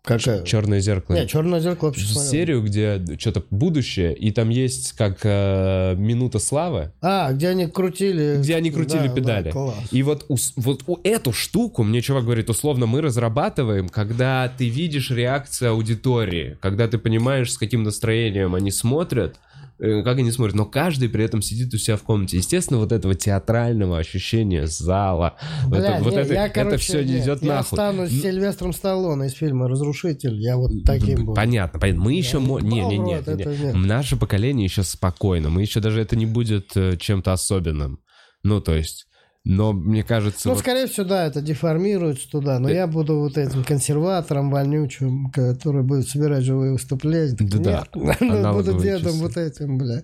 Какая? 0.05 0.43
Черное 0.43 0.79
зеркало. 0.79 1.15
Не, 1.15 1.27
черное 1.27 1.59
зеркало 1.59 1.89
вообще 1.89 2.05
смотрел. 2.05 2.31
серию, 2.31 2.61
где 2.63 3.01
что-то 3.19 3.43
будущее, 3.49 4.13
и 4.15 4.31
там 4.31 4.49
есть 4.49 4.93
как 4.93 5.19
э, 5.23 5.95
минута 5.97 6.39
славы, 6.39 6.91
А, 7.01 7.31
где 7.33 7.49
они 7.49 7.67
крутили... 7.67 8.37
где 8.39 8.55
они 8.55 8.71
крутили 8.71 9.07
Да, 9.07 9.07
да, 9.07 9.13
педали. 9.15 9.51
класс. 9.51 9.75
и 9.91 10.03
вот, 10.03 10.25
ус- 10.29 10.53
вот 10.55 10.83
у 10.87 10.99
эту 11.03 11.33
штуку, 11.33 11.83
мне 11.83 12.01
чувак 12.01 12.23
говорит, 12.25 12.49
условно, 12.49 12.85
мы 12.85 13.01
разрабатываем, 13.01 13.89
когда 13.89 14.51
ты 14.55 14.69
видишь 14.69 15.09
реакцию 15.11 15.71
аудитории, 15.71 16.57
когда 16.61 16.87
ты 16.87 16.97
понимаешь, 16.97 17.51
с 17.51 17.57
каким 17.57 17.83
настроением 17.83 18.53
они 18.55 18.71
смотрят, 18.71 19.37
как 19.77 20.17
они 20.17 20.31
смотрят, 20.31 20.55
но 20.55 20.65
каждый 20.65 21.09
при 21.09 21.23
этом 21.23 21.41
сидит 21.41 21.73
у 21.73 21.77
себя 21.77 21.97
в 21.97 22.03
комнате. 22.03 22.37
Естественно, 22.37 22.79
вот 22.79 22.91
этого 22.91 23.15
театрального 23.15 23.97
ощущения 23.97 24.67
зала, 24.67 25.35
вот 25.65 25.79
Бля, 25.79 25.95
это, 25.95 26.03
вот 26.03 26.13
не, 26.13 26.19
это, 26.19 26.33
я, 26.33 26.45
это 26.45 26.53
короче, 26.53 26.77
все 26.77 27.03
нет, 27.03 27.23
идет 27.23 27.41
я 27.43 27.55
нахуй. 27.55 27.75
стану 27.75 28.07
с 28.07 28.11
Н- 28.11 28.21
Сильвестром 28.21 28.73
Сталлоне 28.73 29.27
из 29.27 29.33
фильма 29.33 29.67
«Разрушитель». 29.67 30.35
Я 30.39 30.57
вот 30.57 30.71
таким 30.85 31.25
буду. 31.25 31.33
Понятно, 31.35 31.79
понятно. 31.79 32.03
Мы 32.03 32.13
еще... 32.13 32.39
мо- 32.39 32.59
Не, 32.59 32.85
не, 32.85 32.97
не, 32.97 33.17
вот 33.17 33.27
это 33.27 33.49
не. 33.49 33.57
нет. 33.57 33.75
Наше 33.75 34.15
поколение 34.17 34.65
еще 34.65 34.83
спокойно. 34.83 35.49
Мы 35.49 35.61
еще 35.61 35.79
даже 35.79 35.99
это 36.01 36.15
не 36.15 36.25
будет 36.25 36.75
э, 36.75 36.97
чем-то 36.97 37.33
особенным. 37.33 37.99
Ну, 38.43 38.61
то 38.61 38.73
есть... 38.75 39.07
Но 39.47 39.73
мне 39.73 40.01
кажется... 40.03 40.47
Ну, 40.47 40.55
вот- 40.55 40.61
скорее 40.61 40.87
всего, 40.87 41.05
да, 41.05 41.27
это 41.27 41.39
деформируется 41.39 42.27
туда. 42.29 42.57
Но 42.59 42.67
я 42.69 42.87
буду 42.87 43.19
вот 43.19 43.37
этим 43.37 43.63
консерватором 43.63 44.49
вонючим, 44.49 45.29
который 45.31 45.83
будет 45.83 46.07
собирать 46.09 46.43
живые 46.43 46.73
выступления. 46.73 47.35
Так 47.37 47.47
Да-да, 47.49 47.85
нет, 47.93 48.19
буду 48.19 48.33
аналоговые 48.33 48.81
дедом 48.81 49.11
часы. 49.13 49.21
вот 49.21 49.37
этим, 49.37 49.77
бля. 49.77 50.01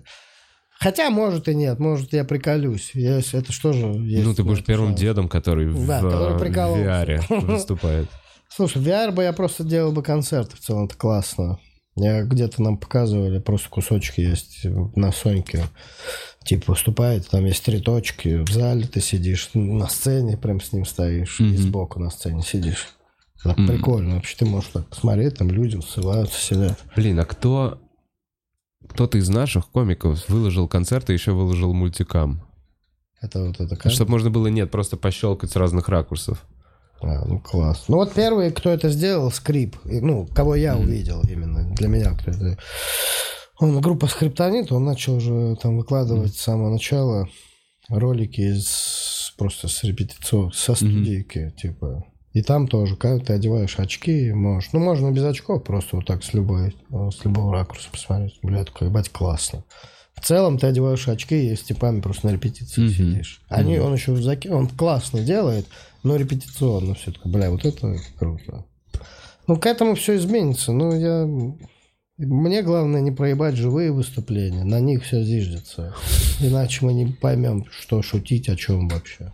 Хотя, 0.78 1.10
может 1.10 1.48
и 1.48 1.54
нет, 1.56 1.78
может 1.80 2.12
я 2.12 2.24
приколюсь. 2.24 2.92
Я- 2.94 3.18
это 3.18 3.52
что 3.52 3.72
же 3.72 3.86
есть? 3.86 4.24
ну, 4.24 4.32
ты 4.34 4.44
будешь 4.44 4.64
первым 4.64 4.90
шанс. 4.90 5.00
дедом, 5.00 5.28
который 5.28 5.66
в, 5.68 5.86
Да, 5.86 6.00
который 6.00 6.36
э, 6.36 6.38
прикалывался. 6.38 6.84
VR 7.28 7.40
выступает. 7.46 8.08
Слушай, 8.48 8.82
VR 8.82 9.10
бы 9.12 9.22
я 9.24 9.32
просто 9.32 9.64
делал 9.64 9.90
бы 9.92 10.02
концерты 10.04 10.56
в 10.56 10.60
целом, 10.60 10.84
это 10.84 10.96
классно. 10.96 11.58
Где-то 11.96 12.62
нам 12.62 12.78
показывали, 12.78 13.38
просто 13.38 13.68
кусочки 13.68 14.20
есть 14.20 14.64
на 14.64 15.12
Соньке. 15.12 15.64
Типа 16.44 16.72
выступает, 16.72 17.28
там 17.28 17.44
есть 17.44 17.64
три 17.64 17.80
точки, 17.80 18.42
в 18.42 18.50
зале 18.50 18.86
ты 18.86 19.00
сидишь, 19.00 19.50
на 19.54 19.88
сцене 19.88 20.36
прям 20.36 20.60
с 20.60 20.72
ним 20.72 20.84
стоишь, 20.84 21.38
и 21.40 21.44
Мгм. 21.44 21.56
сбоку 21.58 22.00
на 22.00 22.10
сцене 22.10 22.42
сидишь. 22.42 22.88
Это 23.44 23.60
Мгм. 23.60 23.66
прикольно. 23.68 24.14
Вообще 24.16 24.36
ты 24.38 24.44
можешь 24.46 24.70
так 24.72 24.86
посмотреть, 24.88 25.36
там 25.36 25.50
люди 25.50 25.78
ссылаются, 25.80 26.40
сидят. 26.40 26.78
Блин, 26.96 27.18
а 27.20 27.24
кто... 27.24 27.78
Кто-то 28.88 29.16
из 29.18 29.28
наших 29.28 29.68
комиков 29.68 30.28
выложил 30.28 30.66
концерт 30.68 31.08
и 31.10 31.12
еще 31.12 31.32
выложил 31.32 31.72
мультикам. 31.72 32.42
Это 33.20 33.44
вот 33.44 33.60
это 33.60 33.76
как? 33.76 33.92
Чтобы 33.92 34.10
можно 34.10 34.30
было, 34.30 34.48
нет, 34.48 34.70
просто 34.72 34.96
пощелкать 34.96 35.50
с 35.52 35.56
разных 35.56 35.88
ракурсов. 35.88 36.44
А, 37.02 37.24
ну 37.26 37.40
класс. 37.40 37.84
Ну 37.88 37.96
вот 37.96 38.12
первый, 38.14 38.50
кто 38.50 38.70
это 38.70 38.88
сделал, 38.88 39.30
Скрип. 39.30 39.76
Ну, 39.84 40.26
кого 40.26 40.54
я 40.54 40.76
увидел 40.76 41.22
именно. 41.28 41.64
Для 41.74 41.88
меня 41.88 42.12
кто 42.12 42.30
это. 42.30 42.58
Он 43.58 43.80
группа 43.80 44.06
Скриптонит, 44.06 44.72
он 44.72 44.84
начал 44.84 45.16
уже 45.16 45.56
там 45.60 45.76
выкладывать 45.76 46.34
с 46.34 46.40
самого 46.40 46.70
начала 46.70 47.28
ролики 47.88 48.40
из 48.40 49.32
просто 49.36 49.68
с 49.68 49.82
репетицион, 49.84 50.52
со 50.52 50.74
студийки, 50.74 51.52
типа. 51.60 52.04
И 52.32 52.42
там 52.42 52.66
тоже, 52.66 52.96
когда 52.96 53.22
ты 53.22 53.34
одеваешь 53.34 53.78
очки, 53.78 54.32
можешь. 54.32 54.70
Ну, 54.72 54.80
можно 54.80 55.10
без 55.10 55.22
очков, 55.24 55.64
просто 55.64 55.96
вот 55.96 56.06
так 56.06 56.24
с 56.24 56.32
любой, 56.32 56.74
э, 56.90 57.10
с 57.10 57.24
любого 57.24 57.52
ракурса 57.52 57.88
посмотреть. 57.92 58.38
Бля, 58.42 58.64
такой, 58.64 58.88
ебать, 58.88 59.10
классно. 59.10 59.64
В 60.14 60.24
целом 60.24 60.56
ты 60.58 60.66
одеваешь 60.66 61.06
очки 61.08 61.52
и 61.52 61.56
с 61.56 61.62
типами 61.62 62.00
просто 62.00 62.28
на 62.28 62.32
репетиции 62.32 62.82
Мгм. 62.82 62.90
сидишь. 62.90 63.42
Они, 63.48 63.78
он 63.78 63.92
еще 63.92 64.14
заки... 64.16 64.48
он 64.48 64.68
классно 64.68 65.20
делает, 65.20 65.66
но 66.02 66.16
репетиционно 66.16 66.94
все 66.94 67.12
таки 67.12 67.28
бля, 67.28 67.50
вот 67.50 67.64
это 67.64 67.96
круто. 68.18 68.64
Ну, 69.46 69.56
к 69.56 69.66
этому 69.66 69.94
все 69.94 70.16
изменится. 70.16 70.72
Ну, 70.72 70.92
я... 70.92 71.26
Мне 72.18 72.62
главное 72.62 73.00
не 73.00 73.10
проебать 73.10 73.56
живые 73.56 73.90
выступления. 73.90 74.64
На 74.64 74.78
них 74.78 75.02
все 75.02 75.22
зиждется. 75.24 75.94
Иначе 76.40 76.84
мы 76.84 76.92
не 76.92 77.06
поймем, 77.06 77.64
что 77.70 78.02
шутить, 78.02 78.48
о 78.48 78.56
чем 78.56 78.88
вообще. 78.88 79.32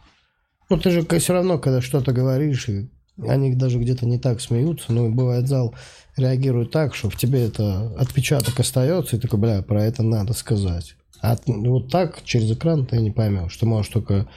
Ну, 0.70 0.78
ты 0.78 0.90
же 0.90 1.06
все 1.06 1.32
равно, 1.32 1.58
когда 1.58 1.80
что-то 1.80 2.12
говоришь, 2.12 2.68
и 2.68 2.88
они 3.26 3.54
даже 3.54 3.78
где-то 3.78 4.06
не 4.06 4.18
так 4.18 4.40
смеются, 4.40 4.92
но 4.92 5.10
бывает 5.10 5.48
зал 5.48 5.74
реагирует 6.16 6.70
так, 6.70 6.94
что 6.94 7.10
в 7.10 7.16
тебе 7.16 7.46
это 7.46 7.94
отпечаток 7.98 8.58
остается, 8.60 9.16
и 9.16 9.20
такой, 9.20 9.38
бля, 9.38 9.62
про 9.62 9.84
это 9.84 10.02
надо 10.02 10.32
сказать. 10.32 10.94
А 11.20 11.36
вот 11.46 11.90
так 11.90 12.22
через 12.24 12.50
экран 12.52 12.86
ты 12.86 12.98
не 12.98 13.10
поймешь. 13.10 13.56
Ты 13.56 13.66
можешь 13.66 13.92
только 13.92 14.28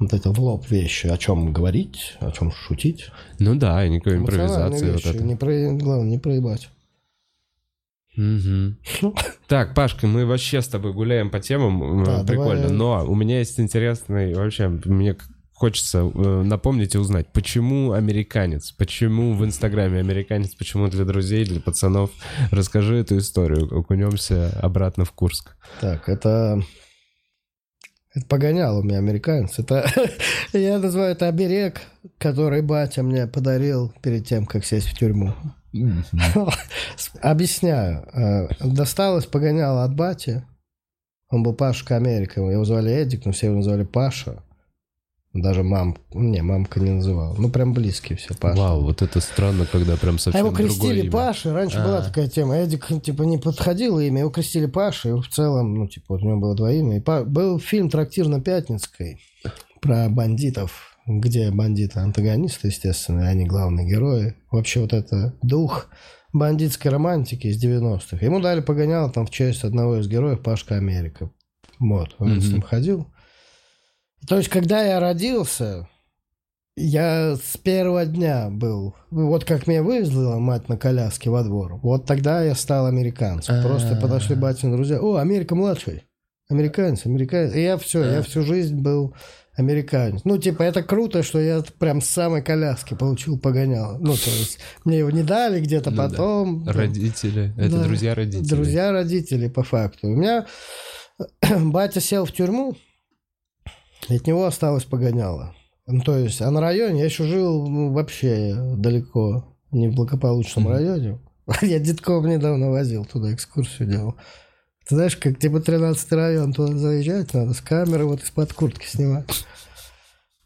вот 0.00 0.12
это 0.14 0.32
в 0.32 0.40
лоб 0.40 0.68
вещи, 0.70 1.06
о 1.06 1.16
чем 1.16 1.52
говорить, 1.52 2.16
о 2.20 2.32
чем 2.32 2.50
шутить. 2.50 3.10
Ну 3.38 3.54
да, 3.54 3.84
и 3.84 3.90
никакой 3.90 4.16
импровизации. 4.16 4.92
Вот 4.92 5.06
это. 5.06 5.22
Не 5.22 5.36
про... 5.36 5.72
Главное, 5.74 6.10
не 6.10 6.18
проебать. 6.18 6.70
Угу. 8.16 9.14
Так, 9.46 9.74
Пашка, 9.74 10.06
мы 10.06 10.26
вообще 10.26 10.62
с 10.62 10.68
тобой 10.68 10.92
гуляем 10.92 11.30
по 11.30 11.38
темам, 11.38 12.04
да, 12.04 12.24
прикольно. 12.24 12.68
Давай... 12.68 12.76
Но 12.76 13.04
у 13.06 13.14
меня 13.14 13.38
есть 13.38 13.60
интересный, 13.60 14.34
вообще, 14.34 14.68
мне 14.68 15.16
хочется 15.52 15.98
э, 15.98 16.42
напомнить 16.42 16.94
и 16.94 16.98
узнать, 16.98 17.32
почему 17.32 17.92
американец, 17.92 18.72
почему 18.72 19.34
в 19.34 19.44
Инстаграме 19.44 20.00
американец, 20.00 20.54
почему 20.54 20.88
для 20.88 21.04
друзей, 21.04 21.44
для 21.44 21.60
пацанов. 21.60 22.10
Расскажи 22.50 22.96
эту 22.96 23.18
историю, 23.18 23.66
окунемся 23.78 24.58
обратно 24.60 25.04
в 25.04 25.12
Курск. 25.12 25.56
Так, 25.80 26.08
это 26.08 26.62
это 28.12 28.26
погонял 28.26 28.78
у 28.78 28.82
меня 28.82 28.98
американец. 28.98 29.58
Это 29.58 29.86
я 30.52 30.78
называю 30.78 31.12
это 31.12 31.28
оберег, 31.28 31.80
который 32.18 32.62
батя 32.62 33.02
мне 33.02 33.26
подарил 33.26 33.92
перед 34.02 34.26
тем, 34.26 34.46
как 34.46 34.64
сесть 34.64 34.88
в 34.88 34.98
тюрьму. 34.98 35.32
Объясняю. 37.22 38.04
Э, 38.12 38.48
досталось 38.60 39.26
погоняло 39.26 39.84
от 39.84 39.94
бати. 39.94 40.44
Он 41.30 41.44
был 41.44 41.54
Пашка 41.54 41.96
Америка. 41.96 42.40
Его 42.40 42.64
звали 42.64 42.90
Эдик, 42.90 43.24
но 43.24 43.32
все 43.32 43.46
его 43.46 43.56
называли 43.56 43.84
Паша. 43.84 44.42
Даже 45.32 45.62
мам, 45.62 45.96
не, 46.12 46.42
мамка 46.42 46.80
не 46.80 46.90
называла. 46.90 47.36
Ну, 47.38 47.50
прям 47.50 47.72
близкие 47.72 48.18
все, 48.18 48.34
Паша. 48.34 48.60
Вау, 48.60 48.82
вот 48.82 49.00
это 49.00 49.20
странно, 49.20 49.64
когда 49.64 49.96
прям 49.96 50.18
совсем 50.18 50.44
А 50.44 50.44
его 50.44 50.56
крестили 50.56 51.08
Паша. 51.08 51.54
Раньше 51.54 51.78
А-а-а. 51.78 51.86
была 51.86 52.02
такая 52.02 52.28
тема. 52.28 52.56
Эдик, 52.56 52.88
типа, 53.00 53.22
не 53.22 53.38
подходил 53.38 54.00
имя. 54.00 54.20
Его 54.20 54.30
крестили 54.30 54.66
Паша. 54.66 55.10
И 55.10 55.12
в 55.12 55.28
целом, 55.28 55.74
ну, 55.74 55.86
типа, 55.86 56.06
вот 56.14 56.22
у 56.22 56.26
него 56.26 56.40
было 56.40 56.56
два 56.56 56.72
имя. 56.72 56.96
И 56.96 57.00
па... 57.00 57.22
Был 57.22 57.60
фильм 57.60 57.90
«Трактир 57.90 58.26
на 58.26 58.40
Пятницкой» 58.40 59.20
про 59.80 60.08
бандитов, 60.08 60.96
где 61.06 61.52
бандиты 61.52 62.00
антагонисты, 62.00 62.66
естественно, 62.66 63.28
они 63.28 63.46
главные 63.46 63.88
герои. 63.88 64.34
Вообще 64.50 64.80
вот 64.80 64.92
это 64.92 65.34
дух 65.42 65.88
бандитской 66.32 66.90
романтики 66.90 67.46
из 67.46 67.64
90-х. 67.64 68.24
Ему 68.24 68.40
дали 68.40 68.60
погоняло 68.60 69.10
там 69.10 69.26
в 69.26 69.30
честь 69.30 69.62
одного 69.62 69.98
из 69.98 70.08
героев 70.08 70.42
Пашка 70.42 70.76
Америка. 70.76 71.30
Вот, 71.78 72.16
он 72.18 72.32
mm-hmm. 72.32 72.40
с 72.40 72.52
ним 72.52 72.62
ходил. 72.62 73.06
То 74.26 74.36
есть, 74.36 74.48
когда 74.48 74.82
я 74.82 75.00
родился, 75.00 75.88
я 76.76 77.36
с 77.36 77.56
первого 77.56 78.06
дня 78.06 78.48
был. 78.50 78.94
Вот 79.10 79.44
как 79.44 79.66
меня 79.66 79.82
вывезла 79.82 80.38
мать 80.38 80.68
на 80.68 80.76
коляске 80.76 81.30
во 81.30 81.42
двор. 81.42 81.76
Вот 81.82 82.06
тогда 82.06 82.42
я 82.42 82.54
стал 82.54 82.86
американцем. 82.86 83.62
Просто 83.62 83.96
подошли 83.96 84.34
батин 84.34 84.72
друзья. 84.72 85.00
О, 85.00 85.16
Америка 85.16 85.54
младший. 85.54 86.04
Американец, 86.48 87.06
американец. 87.06 87.54
И 87.54 87.62
я 87.62 87.76
все, 87.76 88.02
я 88.04 88.22
всю 88.22 88.42
жизнь 88.42 88.76
был 88.76 89.14
американец. 89.54 90.22
Ну, 90.24 90.38
типа, 90.38 90.62
это 90.62 90.82
круто, 90.82 91.22
что 91.22 91.38
я 91.38 91.62
прям 91.78 92.00
с 92.00 92.06
самой 92.06 92.42
коляски 92.42 92.94
получил 92.94 93.38
погонял. 93.38 93.98
Ну, 94.00 94.14
то 94.14 94.30
есть, 94.30 94.58
мне 94.84 94.98
его 94.98 95.10
не 95.10 95.22
дали 95.22 95.60
где-то 95.60 95.90
ну, 95.90 95.96
потом. 95.96 96.64
Да. 96.64 96.72
Родители. 96.72 97.52
Это 97.56 97.76
да. 97.76 97.84
друзья 97.84 98.14
родители. 98.14 98.48
Друзья 98.48 98.90
родители, 98.90 99.48
по 99.48 99.62
факту. 99.62 100.08
У 100.08 100.16
меня 100.16 100.46
батя 101.60 102.00
сел 102.00 102.24
в 102.24 102.32
тюрьму 102.32 102.76
от 104.08 104.26
него 104.26 104.44
осталось 104.44 104.84
погоняло. 104.84 105.54
Ну, 105.86 106.00
то 106.02 106.16
есть, 106.16 106.40
а 106.40 106.50
на 106.50 106.60
районе 106.60 107.00
я 107.00 107.04
еще 107.06 107.24
жил 107.24 107.68
ну, 107.68 107.92
вообще 107.92 108.54
далеко, 108.76 109.56
не 109.72 109.88
в 109.88 109.94
благополучном 109.94 110.68
mm-hmm. 110.68 110.72
районе. 110.72 111.18
Я 111.62 111.80
детков 111.80 112.24
недавно 112.24 112.70
возил 112.70 113.04
туда, 113.04 113.32
экскурсию 113.34 113.88
делал. 113.88 114.14
Ты 114.86 114.94
знаешь, 114.94 115.16
как 115.16 115.38
типа 115.38 115.60
13 115.60 116.12
район, 116.12 116.52
туда 116.52 116.76
заезжать 116.76 117.34
надо, 117.34 117.54
с 117.54 117.60
камеры 117.60 118.06
вот 118.06 118.22
из-под 118.22 118.52
куртки 118.52 118.86
снимать. 118.86 119.26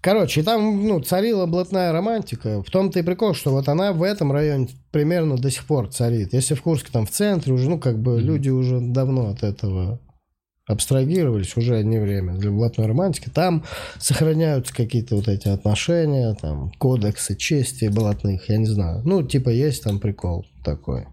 Короче, 0.00 0.42
там, 0.42 0.86
ну, 0.86 1.00
царила 1.00 1.46
блатная 1.46 1.90
романтика. 1.90 2.62
В 2.62 2.70
том-то 2.70 2.98
и 2.98 3.02
прикол, 3.02 3.34
что 3.34 3.52
вот 3.52 3.68
она 3.68 3.94
в 3.94 4.02
этом 4.02 4.32
районе 4.32 4.68
примерно 4.90 5.38
до 5.38 5.50
сих 5.50 5.64
пор 5.64 5.88
царит. 5.88 6.34
Если 6.34 6.54
в 6.54 6.60
Курске 6.60 6.90
там 6.92 7.06
в 7.06 7.10
центре 7.10 7.54
уже, 7.54 7.70
ну, 7.70 7.78
как 7.78 7.98
бы 7.98 8.18
mm-hmm. 8.18 8.20
люди 8.20 8.50
уже 8.50 8.80
давно 8.80 9.30
от 9.30 9.42
этого 9.42 10.00
абстрагировались, 10.66 11.56
уже 11.56 11.82
не 11.82 11.98
время 11.98 12.34
для 12.34 12.50
блатной 12.50 12.86
романтики. 12.86 13.28
Там 13.28 13.64
сохраняются 13.98 14.74
какие-то 14.74 15.16
вот 15.16 15.28
эти 15.28 15.48
отношения, 15.48 16.34
там, 16.40 16.72
кодексы 16.78 17.36
чести 17.36 17.86
блатных, 17.88 18.48
я 18.48 18.56
не 18.56 18.66
знаю. 18.66 19.02
Ну, 19.04 19.22
типа, 19.22 19.50
есть 19.50 19.82
там 19.84 20.00
прикол 20.00 20.46
такой. 20.64 21.06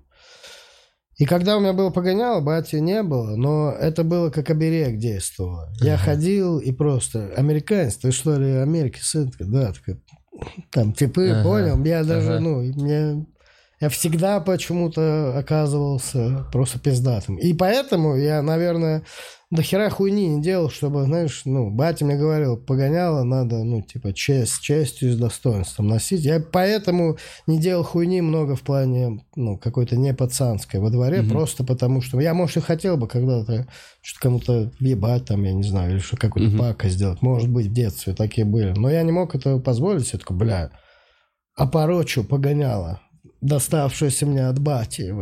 И 1.17 1.25
когда 1.25 1.57
у 1.57 1.59
меня 1.59 1.73
было 1.73 1.91
погоняло, 1.91 2.41
бати 2.41 2.77
не 2.77 3.03
было, 3.03 3.35
но 3.35 3.71
это 3.71 4.03
было 4.03 4.31
как 4.31 4.49
оберег 4.49 4.97
действовало. 4.97 5.71
Я 5.79 5.95
ходил 5.95 6.57
и 6.57 6.71
просто, 6.71 7.31
американец, 7.35 7.97
ты 7.97 8.11
что 8.11 8.37
ли, 8.37 8.53
Америки 8.53 8.99
сын? 9.03 9.31
Да, 9.37 9.71
так, 9.71 9.97
там 10.71 10.93
типы, 10.93 11.29
ага. 11.29 11.43
понял? 11.43 11.83
Я 11.83 12.03
даже, 12.03 12.35
ага. 12.35 12.39
ну, 12.39 12.61
мне 12.61 13.25
я 13.81 13.89
всегда 13.89 14.39
почему-то 14.39 15.37
оказывался 15.37 16.45
просто 16.51 16.79
пиздатым. 16.79 17.37
И 17.37 17.51
поэтому 17.53 18.15
я, 18.15 18.43
наверное, 18.43 19.03
до 19.49 19.63
хера 19.63 19.89
хуйни 19.89 20.27
не 20.27 20.41
делал, 20.41 20.69
чтобы, 20.69 21.03
знаешь, 21.03 21.41
ну, 21.45 21.71
батя 21.71 22.05
мне 22.05 22.15
говорил, 22.15 22.57
погоняло 22.57 23.23
надо, 23.23 23.63
ну, 23.63 23.81
типа, 23.81 24.13
честь, 24.13 24.61
честью 24.61 25.09
и 25.09 25.11
с 25.13 25.17
достоинством 25.17 25.87
носить. 25.87 26.23
Я 26.23 26.39
поэтому 26.39 27.17
не 27.47 27.59
делал 27.59 27.83
хуйни 27.83 28.21
много 28.21 28.55
в 28.55 28.61
плане, 28.61 29.25
ну, 29.35 29.57
какой-то 29.57 29.97
не 29.97 30.13
пацанской 30.13 30.79
во 30.79 30.91
дворе, 30.91 31.21
mm-hmm. 31.21 31.29
просто 31.31 31.63
потому 31.63 32.01
что 32.01 32.19
я, 32.21 32.35
может, 32.35 32.57
и 32.57 32.61
хотел 32.61 32.97
бы 32.97 33.07
когда-то 33.07 33.67
что-то 34.03 34.21
кому-то 34.21 34.71
въебать 34.79 35.25
там, 35.25 35.43
я 35.43 35.53
не 35.53 35.63
знаю, 35.63 35.93
или 35.93 35.99
что 35.99 36.17
какую-то 36.17 36.55
mm-hmm. 36.55 36.59
пакость 36.59 36.95
сделать. 36.95 37.23
Может 37.23 37.49
быть, 37.49 37.65
в 37.65 37.73
детстве 37.73 38.13
такие 38.13 38.45
были. 38.45 38.73
Но 38.77 38.91
я 38.91 39.01
не 39.01 39.11
мог 39.11 39.33
этого 39.33 39.59
позволить. 39.59 40.13
Я 40.13 40.19
такой, 40.19 40.37
бля, 40.37 40.71
опорочу, 41.55 42.23
погоняло 42.23 43.01
доставшуюся 43.41 44.25
мне 44.25 44.47
от 44.47 44.59
бати. 44.59 45.13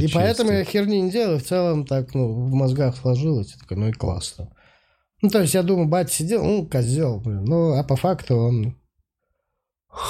И 0.00 0.08
поэтому 0.12 0.52
я 0.52 0.64
херни 0.64 1.00
не 1.00 1.10
делаю. 1.10 1.38
В 1.38 1.44
целом 1.44 1.86
так, 1.86 2.14
ну, 2.14 2.32
в 2.32 2.54
мозгах 2.54 2.96
сложилось. 2.96 3.52
Я 3.54 3.60
такой, 3.60 3.76
ну 3.76 3.88
и 3.88 3.92
классно. 3.92 4.50
Ну, 5.22 5.30
то 5.30 5.40
есть, 5.40 5.54
я 5.54 5.62
думаю, 5.62 5.88
батя 5.88 6.12
сидел, 6.12 6.44
ну, 6.44 6.66
козел, 6.66 7.20
блин. 7.20 7.44
Ну, 7.44 7.72
а 7.72 7.82
по 7.82 7.96
факту 7.96 8.36
он 8.36 8.76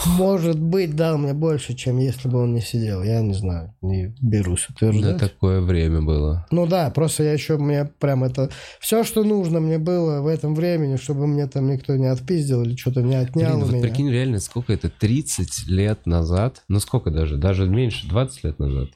может 0.07 0.59
быть, 0.59 0.97
дал 0.97 1.19
мне 1.19 1.33
больше, 1.33 1.75
чем 1.75 1.99
если 1.99 2.29
бы 2.29 2.43
он 2.43 2.53
не 2.53 2.61
сидел. 2.61 3.03
Я 3.03 3.21
не 3.21 3.35
знаю, 3.35 3.75
не 3.81 4.15
берусь 4.21 4.69
утверждать. 4.69 5.17
Да, 5.17 5.29
такое 5.29 5.61
время 5.61 6.03
было. 6.03 6.47
Ну 6.51 6.67
да, 6.67 6.91
просто 6.91 7.23
я 7.23 7.33
еще, 7.33 7.57
мне 7.59 7.85
прям 7.99 8.25
это... 8.25 8.51
Все, 8.81 9.05
что 9.05 9.23
нужно 9.23 9.61
мне 9.61 9.79
было 9.79 10.21
в 10.21 10.27
этом 10.27 10.55
времени, 10.55 10.97
чтобы 10.97 11.27
мне 11.27 11.47
там 11.47 11.71
никто 11.71 11.97
не 11.97 12.07
отпиздил 12.07 12.63
или 12.63 12.77
что-то 12.77 13.03
не 13.03 13.15
отнял 13.15 13.51
Блин, 13.51 13.63
у 13.63 13.65
вот 13.67 13.73
меня. 13.73 13.83
прикинь, 13.83 14.11
реально, 14.11 14.41
сколько 14.41 14.73
это? 14.73 14.91
30 14.91 15.69
лет 15.69 16.07
назад? 16.07 16.65
Ну 16.69 16.81
сколько 16.81 17.11
даже? 17.11 17.37
Даже 17.37 17.69
меньше, 17.69 18.09
20 18.09 18.45
лет 18.45 18.59
назад. 18.59 18.89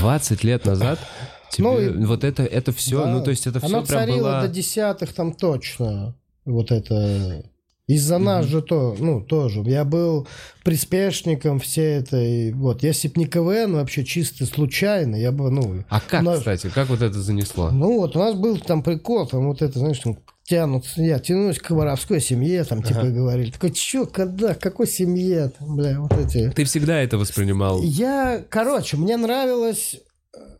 20 0.00 0.44
лет 0.44 0.64
назад 0.64 0.98
тебе 1.50 1.90
ну, 1.90 2.06
вот 2.06 2.24
это, 2.24 2.42
это 2.42 2.72
все, 2.72 3.04
да, 3.04 3.10
ну 3.12 3.22
то 3.22 3.30
есть 3.30 3.46
это 3.46 3.60
все 3.60 3.68
прям 3.68 3.86
царило 3.86 4.30
было... 4.30 4.40
до 4.42 4.48
десятых 4.48 5.12
там 5.12 5.32
точно. 5.32 6.16
Вот 6.44 6.70
это 6.70 7.44
из-за 7.86 8.16
mm-hmm. 8.16 8.18
нас 8.18 8.46
же 8.46 8.62
то, 8.62 8.96
ну, 8.98 9.20
тоже. 9.20 9.60
Я 9.60 9.84
был 9.84 10.26
приспешником 10.64 11.60
всей 11.60 11.98
этой, 11.98 12.52
вот, 12.52 12.82
если 12.82 13.08
б 13.08 13.14
не 13.16 13.26
КВН, 13.26 13.74
вообще 13.74 14.04
чисто 14.04 14.44
случайно, 14.44 15.14
я 15.14 15.30
бы, 15.30 15.50
ну... 15.50 15.84
А 15.88 16.00
как, 16.00 16.22
нас, 16.22 16.40
кстати, 16.40 16.68
как 16.68 16.88
вот 16.88 17.02
это 17.02 17.20
занесло? 17.20 17.70
Ну, 17.70 17.98
вот, 17.98 18.16
у 18.16 18.18
нас 18.18 18.34
был 18.34 18.58
там 18.58 18.82
прикол, 18.82 19.26
там 19.28 19.46
вот 19.46 19.62
это, 19.62 19.78
знаешь, 19.78 20.00
там 20.00 20.18
тянут, 20.42 20.84
я 20.96 21.20
тянусь 21.20 21.58
к 21.58 21.70
воровской 21.70 22.20
семье, 22.20 22.64
там, 22.64 22.82
типа, 22.82 23.00
ага. 23.00 23.10
говорили. 23.10 23.52
Такой, 23.52 23.70
чё, 23.70 24.06
когда, 24.06 24.54
какой 24.54 24.88
семье, 24.88 25.52
там, 25.56 25.76
бля, 25.76 26.00
вот 26.00 26.12
эти... 26.12 26.50
Ты 26.50 26.64
всегда 26.64 27.00
это 27.00 27.18
воспринимал? 27.18 27.80
Я, 27.82 28.44
короче, 28.48 28.96
мне 28.96 29.16
нравилось 29.16 30.00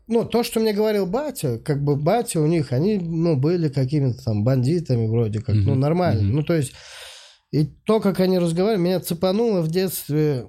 ну, 0.08 0.24
то, 0.24 0.44
что 0.44 0.60
мне 0.60 0.72
говорил 0.72 1.06
батя, 1.06 1.58
как 1.58 1.82
бы 1.82 1.96
батя 1.96 2.40
у 2.40 2.46
них, 2.46 2.72
они, 2.72 2.98
ну, 2.98 3.36
были 3.36 3.68
какими-то 3.68 4.22
там 4.22 4.44
бандитами 4.44 5.08
вроде 5.08 5.40
как, 5.40 5.56
mm-hmm. 5.56 5.64
ну, 5.64 5.74
нормально. 5.74 6.20
Mm-hmm. 6.20 6.34
Ну, 6.34 6.42
то 6.44 6.54
есть 6.54 6.72
и 7.52 7.64
то, 7.64 8.00
как 8.00 8.20
они 8.20 8.38
разговаривали, 8.38 8.82
меня 8.82 9.00
цепануло 9.00 9.60
в 9.60 9.68
детстве 9.68 10.48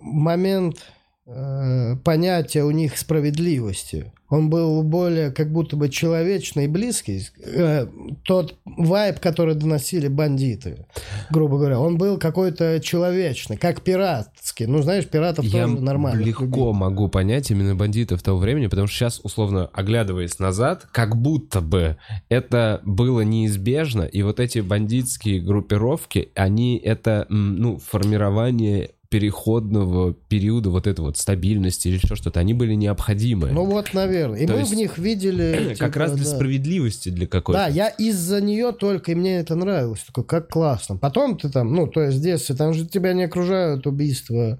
момент 0.00 0.84
понятие 1.24 2.64
у 2.64 2.70
них 2.70 2.98
справедливости. 2.98 4.12
Он 4.28 4.48
был 4.48 4.82
более 4.82 5.30
как 5.30 5.52
будто 5.52 5.76
бы 5.76 5.88
человечный 5.90 6.64
и 6.64 6.68
близкий. 6.68 7.28
Э, 7.44 7.86
тот 8.24 8.56
вайб, 8.64 9.20
который 9.20 9.54
доносили 9.54 10.08
бандиты, 10.08 10.86
грубо 11.30 11.58
говоря, 11.58 11.78
он 11.78 11.98
был 11.98 12.18
какой-то 12.18 12.80
человечный, 12.80 13.58
как 13.58 13.82
пиратский. 13.82 14.64
Ну, 14.66 14.80
знаешь, 14.80 15.06
пиратов 15.06 15.44
Я 15.44 15.66
тоже 15.66 15.80
нормально. 15.80 16.22
легко 16.22 16.44
любили. 16.44 16.72
могу 16.72 17.08
понять 17.08 17.50
именно 17.50 17.76
бандитов 17.76 18.22
того 18.22 18.38
времени, 18.38 18.68
потому 18.68 18.86
что 18.86 18.96
сейчас, 18.96 19.20
условно, 19.22 19.68
оглядываясь 19.74 20.38
назад, 20.38 20.86
как 20.92 21.14
будто 21.14 21.60
бы 21.60 21.98
это 22.30 22.80
было 22.84 23.20
неизбежно, 23.20 24.02
и 24.02 24.22
вот 24.22 24.40
эти 24.40 24.60
бандитские 24.60 25.40
группировки, 25.40 26.30
они 26.34 26.78
это, 26.78 27.26
ну, 27.28 27.76
формирование 27.78 28.92
переходного 29.12 30.14
периода 30.14 30.70
вот 30.70 30.86
этой 30.86 31.02
вот 31.02 31.18
стабильности 31.18 31.88
или 31.88 31.96
еще 31.96 32.16
что-то, 32.16 32.40
они 32.40 32.54
были 32.54 32.72
необходимы. 32.72 33.50
Ну 33.52 33.66
вот, 33.66 33.92
наверное. 33.92 34.38
И 34.38 34.46
То 34.46 34.54
мы 34.54 34.60
есть, 34.60 34.72
в 34.72 34.74
них 34.74 34.96
видели... 34.96 35.74
как 35.78 35.92
типа, 35.92 35.98
раз 35.98 36.12
для 36.12 36.24
да. 36.24 36.30
справедливости 36.30 37.10
для 37.10 37.26
какой-то. 37.26 37.60
Да, 37.60 37.66
я 37.68 37.88
из-за 37.88 38.40
нее 38.40 38.72
только, 38.72 39.12
и 39.12 39.14
мне 39.14 39.36
это 39.36 39.54
нравилось. 39.54 40.00
Такой, 40.06 40.24
как 40.24 40.48
классно. 40.48 40.96
Потом 40.96 41.36
ты 41.36 41.50
там, 41.50 41.74
ну, 41.74 41.86
то 41.86 42.00
есть 42.00 42.16
в 42.16 42.22
детстве, 42.22 42.54
там 42.54 42.72
же 42.72 42.86
тебя 42.86 43.12
не 43.12 43.24
окружают 43.24 43.86
убийства, 43.86 44.58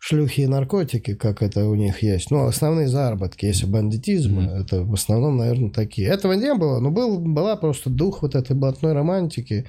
шлюхи 0.00 0.40
и 0.40 0.46
наркотики, 0.48 1.14
как 1.14 1.40
это 1.40 1.64
у 1.68 1.76
них 1.76 2.02
есть. 2.02 2.32
Ну, 2.32 2.46
основные 2.46 2.88
заработки, 2.88 3.44
если 3.44 3.66
бандитизм, 3.66 4.40
Мгм. 4.40 4.48
это 4.48 4.82
в 4.82 4.94
основном, 4.94 5.36
наверное, 5.36 5.70
такие. 5.70 6.08
Этого 6.08 6.32
не 6.32 6.52
было, 6.54 6.80
но 6.80 6.90
был, 6.90 7.20
была 7.20 7.54
просто 7.54 7.88
дух 7.88 8.22
вот 8.22 8.34
этой 8.34 8.56
блатной 8.56 8.94
романтики, 8.94 9.64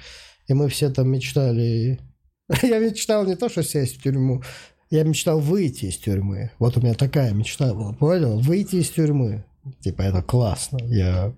и 0.48 0.54
мы 0.54 0.68
все 0.68 0.90
там 0.90 1.08
мечтали... 1.08 2.00
Я 2.62 2.78
мечтал 2.78 3.24
не 3.24 3.36
то, 3.36 3.48
что 3.48 3.62
сесть 3.62 3.98
в 3.98 4.02
тюрьму, 4.02 4.42
я 4.90 5.02
мечтал 5.02 5.40
выйти 5.40 5.86
из 5.86 5.96
тюрьмы. 5.96 6.50
Вот 6.58 6.76
у 6.76 6.80
меня 6.80 6.94
такая 6.94 7.32
мечта 7.32 7.74
была, 7.74 7.92
понял? 7.94 8.38
Выйти 8.38 8.76
из 8.76 8.90
тюрьмы. 8.90 9.44
Типа, 9.80 10.02
это 10.02 10.22
классно. 10.22 10.78
Я 10.84 11.32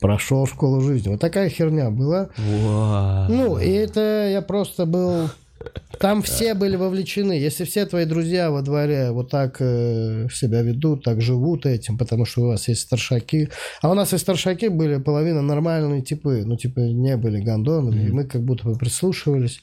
прошел 0.00 0.46
школу 0.46 0.80
жизни. 0.80 1.08
Вот 1.08 1.20
такая 1.20 1.48
херня 1.48 1.90
была. 1.90 2.30
Ну, 2.38 3.58
и 3.58 3.70
это 3.70 4.28
я 4.30 4.42
просто 4.42 4.86
был... 4.86 5.28
Там 5.98 6.22
все 6.22 6.54
были 6.54 6.76
вовлечены. 6.76 7.32
Если 7.32 7.64
все 7.64 7.84
твои 7.84 8.04
друзья 8.06 8.50
во 8.50 8.62
дворе 8.62 9.10
вот 9.10 9.30
так 9.30 9.56
э, 9.60 10.28
себя 10.32 10.62
ведут, 10.62 11.04
так 11.04 11.20
живут 11.20 11.66
этим, 11.66 11.98
потому 11.98 12.24
что 12.24 12.42
у 12.42 12.46
вас 12.46 12.68
есть 12.68 12.82
старшаки. 12.82 13.50
А 13.82 13.90
у 13.90 13.94
нас 13.94 14.14
и 14.14 14.18
старшаки 14.18 14.68
были 14.68 14.98
половина 14.98 15.42
нормальные 15.42 16.00
типы. 16.00 16.44
Ну, 16.46 16.56
типа, 16.56 16.80
не 16.80 17.16
были 17.18 17.42
гондонами. 17.42 18.06
И 18.06 18.10
мы 18.12 18.24
как 18.24 18.42
будто 18.42 18.64
бы 18.64 18.78
прислушивались. 18.78 19.60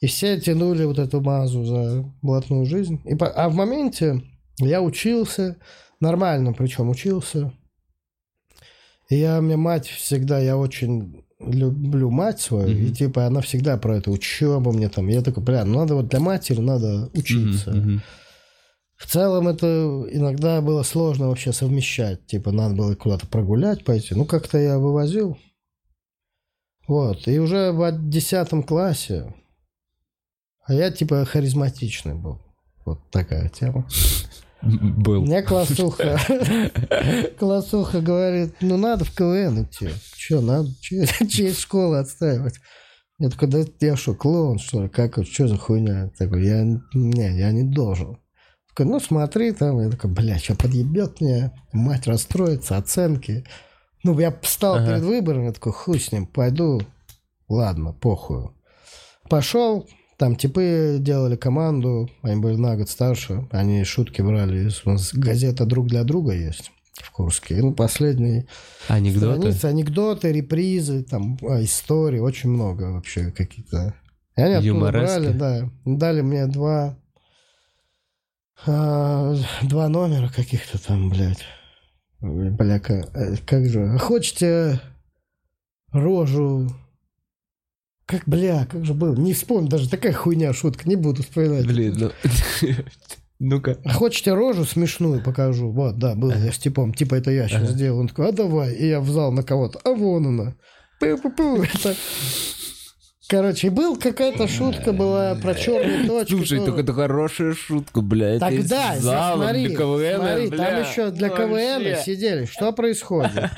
И 0.00 0.06
все 0.06 0.40
тянули 0.40 0.84
вот 0.84 0.98
эту 0.98 1.20
мазу 1.20 1.64
за 1.64 2.04
блатную 2.22 2.64
жизнь. 2.66 3.00
И 3.04 3.14
по- 3.14 3.28
А 3.30 3.48
в 3.48 3.54
моменте 3.54 4.22
я 4.58 4.80
учился, 4.82 5.56
нормально 6.00 6.52
причем 6.54 6.88
учился. 6.88 7.52
И 9.10 9.16
я, 9.16 9.40
мне 9.40 9.56
мать 9.56 9.86
всегда, 9.88 10.38
я 10.38 10.56
очень 10.56 11.24
люблю 11.38 12.10
мать 12.10 12.40
свою, 12.40 12.68
и 12.68 12.84
Мгм. 12.86 12.94
типа 12.94 13.26
она 13.26 13.40
всегда 13.40 13.76
про 13.76 13.96
это 13.96 14.10
учебу 14.10 14.72
мне 14.72 14.88
там. 14.88 15.08
Я 15.08 15.20
такой, 15.22 15.42
бля, 15.42 15.64
ну 15.64 15.78
надо 15.78 15.94
вот 15.96 16.08
для 16.08 16.20
матери 16.20 16.60
надо 16.60 17.10
учиться. 17.14 17.70
Мгм. 17.72 18.02
В 18.96 19.06
целом 19.06 19.48
это 19.48 20.06
иногда 20.12 20.60
было 20.60 20.82
сложно 20.82 21.28
вообще 21.28 21.52
совмещать. 21.52 22.26
Типа 22.26 22.52
надо 22.52 22.74
было 22.74 22.94
куда-то 22.94 23.26
прогулять 23.26 23.84
пойти. 23.84 24.14
Ну 24.14 24.26
как-то 24.26 24.58
я 24.58 24.78
вывозил. 24.78 25.38
Вот. 26.86 27.26
И 27.26 27.38
уже 27.38 27.72
в 27.72 27.90
10 28.10 28.62
классе, 28.66 29.32
а 30.70 30.72
я 30.72 30.92
типа 30.92 31.24
харизматичный 31.24 32.14
был. 32.14 32.38
Вот 32.84 33.00
такая 33.10 33.48
тема. 33.48 33.88
Был. 34.62 35.22
Мне 35.22 35.42
классуха, 35.42 36.16
классуха 37.40 38.00
говорит, 38.00 38.54
ну 38.60 38.76
надо 38.76 39.04
в 39.04 39.10
КВН 39.10 39.64
идти. 39.64 39.88
Че, 40.14 40.40
надо? 40.40 40.68
Че, 40.80 41.06
честь 41.28 41.58
школы 41.58 41.98
отстаивать? 41.98 42.54
Я 43.18 43.30
такой, 43.30 43.48
да 43.48 43.64
я 43.80 43.96
что, 43.96 44.14
клоун, 44.14 44.60
что 44.60 44.84
ли? 44.84 44.88
Как, 44.88 45.18
что 45.26 45.48
за 45.48 45.56
хуйня? 45.56 46.02
Я 46.04 46.10
Такой, 46.10 46.46
я, 46.46 46.62
не, 46.62 47.36
я 47.36 47.50
не 47.50 47.64
должен. 47.64 48.20
Такой, 48.68 48.86
ну 48.86 49.00
смотри 49.00 49.50
там. 49.50 49.80
Я 49.80 49.90
такой, 49.90 50.10
бля, 50.10 50.38
что 50.38 50.54
подъебет 50.54 51.20
мне? 51.20 51.50
Мать 51.72 52.06
расстроится, 52.06 52.76
оценки. 52.76 53.44
Ну, 54.04 54.16
я 54.20 54.30
встал 54.42 54.76
Ага. 54.76 54.86
перед 54.86 55.02
выбором, 55.02 55.46
я 55.46 55.52
такой, 55.52 55.72
хуй 55.72 55.98
с 55.98 56.12
ним, 56.12 56.26
пойду. 56.26 56.80
Ладно, 57.48 57.92
похуй. 57.92 58.50
Пошел, 59.28 59.88
там 60.20 60.36
типы 60.36 60.98
делали 61.00 61.34
команду, 61.34 62.10
они 62.20 62.42
были 62.42 62.56
на 62.56 62.76
год 62.76 62.90
старше, 62.90 63.48
они 63.52 63.82
шутки 63.84 64.20
брали, 64.20 64.70
у 64.84 64.90
нас 64.90 65.14
газета 65.14 65.64
«Друг 65.64 65.86
для 65.86 66.04
друга» 66.04 66.34
есть 66.34 66.72
в 66.92 67.10
Курске. 67.10 67.56
Ну, 67.56 67.72
последний 67.72 68.44
Анекдоты? 68.88 69.38
страницы, 69.38 69.64
анекдоты, 69.64 70.30
репризы, 70.30 71.04
там, 71.04 71.38
а, 71.40 71.64
истории, 71.64 72.18
очень 72.18 72.50
много 72.50 72.92
вообще 72.92 73.30
какие-то. 73.30 73.94
И 74.36 74.42
они 74.42 74.62
Юморески. 74.66 75.20
брали, 75.20 75.32
да. 75.32 75.70
Дали 75.86 76.20
мне 76.20 76.46
два, 76.48 76.98
а, 78.66 79.34
два 79.62 79.88
номера 79.88 80.28
каких-то 80.28 80.78
там, 80.84 81.08
блядь. 81.08 81.44
Бля, 82.20 82.78
как, 82.78 83.16
э, 83.16 83.36
как 83.46 83.66
же. 83.70 83.86
А 83.86 83.96
Хочете 83.96 84.82
рожу... 85.92 86.68
Как, 88.10 88.22
бля, 88.26 88.66
как 88.68 88.84
же 88.84 88.92
было? 88.92 89.14
Не 89.14 89.34
вспомню, 89.34 89.68
даже 89.68 89.88
такая 89.88 90.12
хуйня 90.12 90.52
шутка, 90.52 90.88
не 90.88 90.96
буду 90.96 91.22
вспоминать. 91.22 91.64
Блин, 91.64 91.94
ну... 91.96 92.10
Ну-ка. 93.38 93.78
А 93.84 93.92
Хочете 93.92 94.34
рожу 94.34 94.64
смешную 94.64 95.22
покажу? 95.22 95.70
Вот, 95.70 95.96
да, 95.96 96.16
было, 96.16 96.32
я 96.32 96.50
с 96.50 96.58
типом, 96.58 96.92
типа 96.92 97.14
это 97.14 97.30
я 97.30 97.46
сейчас 97.46 97.62
Ага. 97.62 97.72
сделал. 97.72 98.00
Он 98.00 98.08
такой, 98.08 98.28
а 98.28 98.32
давай. 98.32 98.74
И 98.74 98.88
я 98.88 99.00
в 99.00 99.08
зал 99.08 99.30
на 99.30 99.44
кого-то, 99.44 99.78
а 99.84 99.92
вон 99.92 100.26
она. 100.26 100.54
Пу-пу-пу. 101.00 101.62
Это... 101.62 101.94
Короче, 103.28 103.70
был 103.70 103.96
какая-то 103.96 104.48
шутка 104.48 104.92
была 104.92 105.36
про 105.36 105.54
черные 105.54 106.04
точки. 106.04 106.32
Слушай, 106.32 106.58
тоже. 106.58 106.72
только 106.72 106.80
это 106.82 106.92
хорошая 106.92 107.54
шутка, 107.54 108.00
блядь. 108.00 108.40
Тогда, 108.40 108.98
залом 108.98 109.44
смотри, 109.44 109.68
для 109.68 109.76
КВН, 109.76 110.16
смотри, 110.16 110.50
там 110.50 110.80
еще 110.80 111.10
для 111.12 111.28
вообще. 111.28 111.46
КВН 111.46 112.02
сидели. 112.04 112.44
Что 112.46 112.72
происходит? 112.72 113.30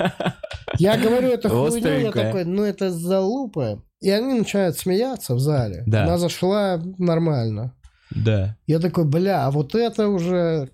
Я 0.77 0.97
говорю 0.97 1.29
это 1.29 1.49
хуйню, 1.49 1.99
я 1.99 2.11
такой, 2.11 2.45
ну 2.45 2.63
это 2.63 2.91
залупа. 2.91 3.83
И 4.03 4.09
они 4.09 4.33
начинают 4.33 4.77
смеяться 4.77 5.33
в 5.33 5.39
зале. 5.39 5.83
Да. 5.87 6.03
Она 6.03 6.17
зашла 6.17 6.81
нормально. 6.97 7.73
Да. 8.11 8.57
Я 8.67 8.79
такой, 8.79 9.05
бля, 9.05 9.45
а 9.45 9.51
вот 9.51 9.75
это 9.75 10.09
уже 10.09 10.69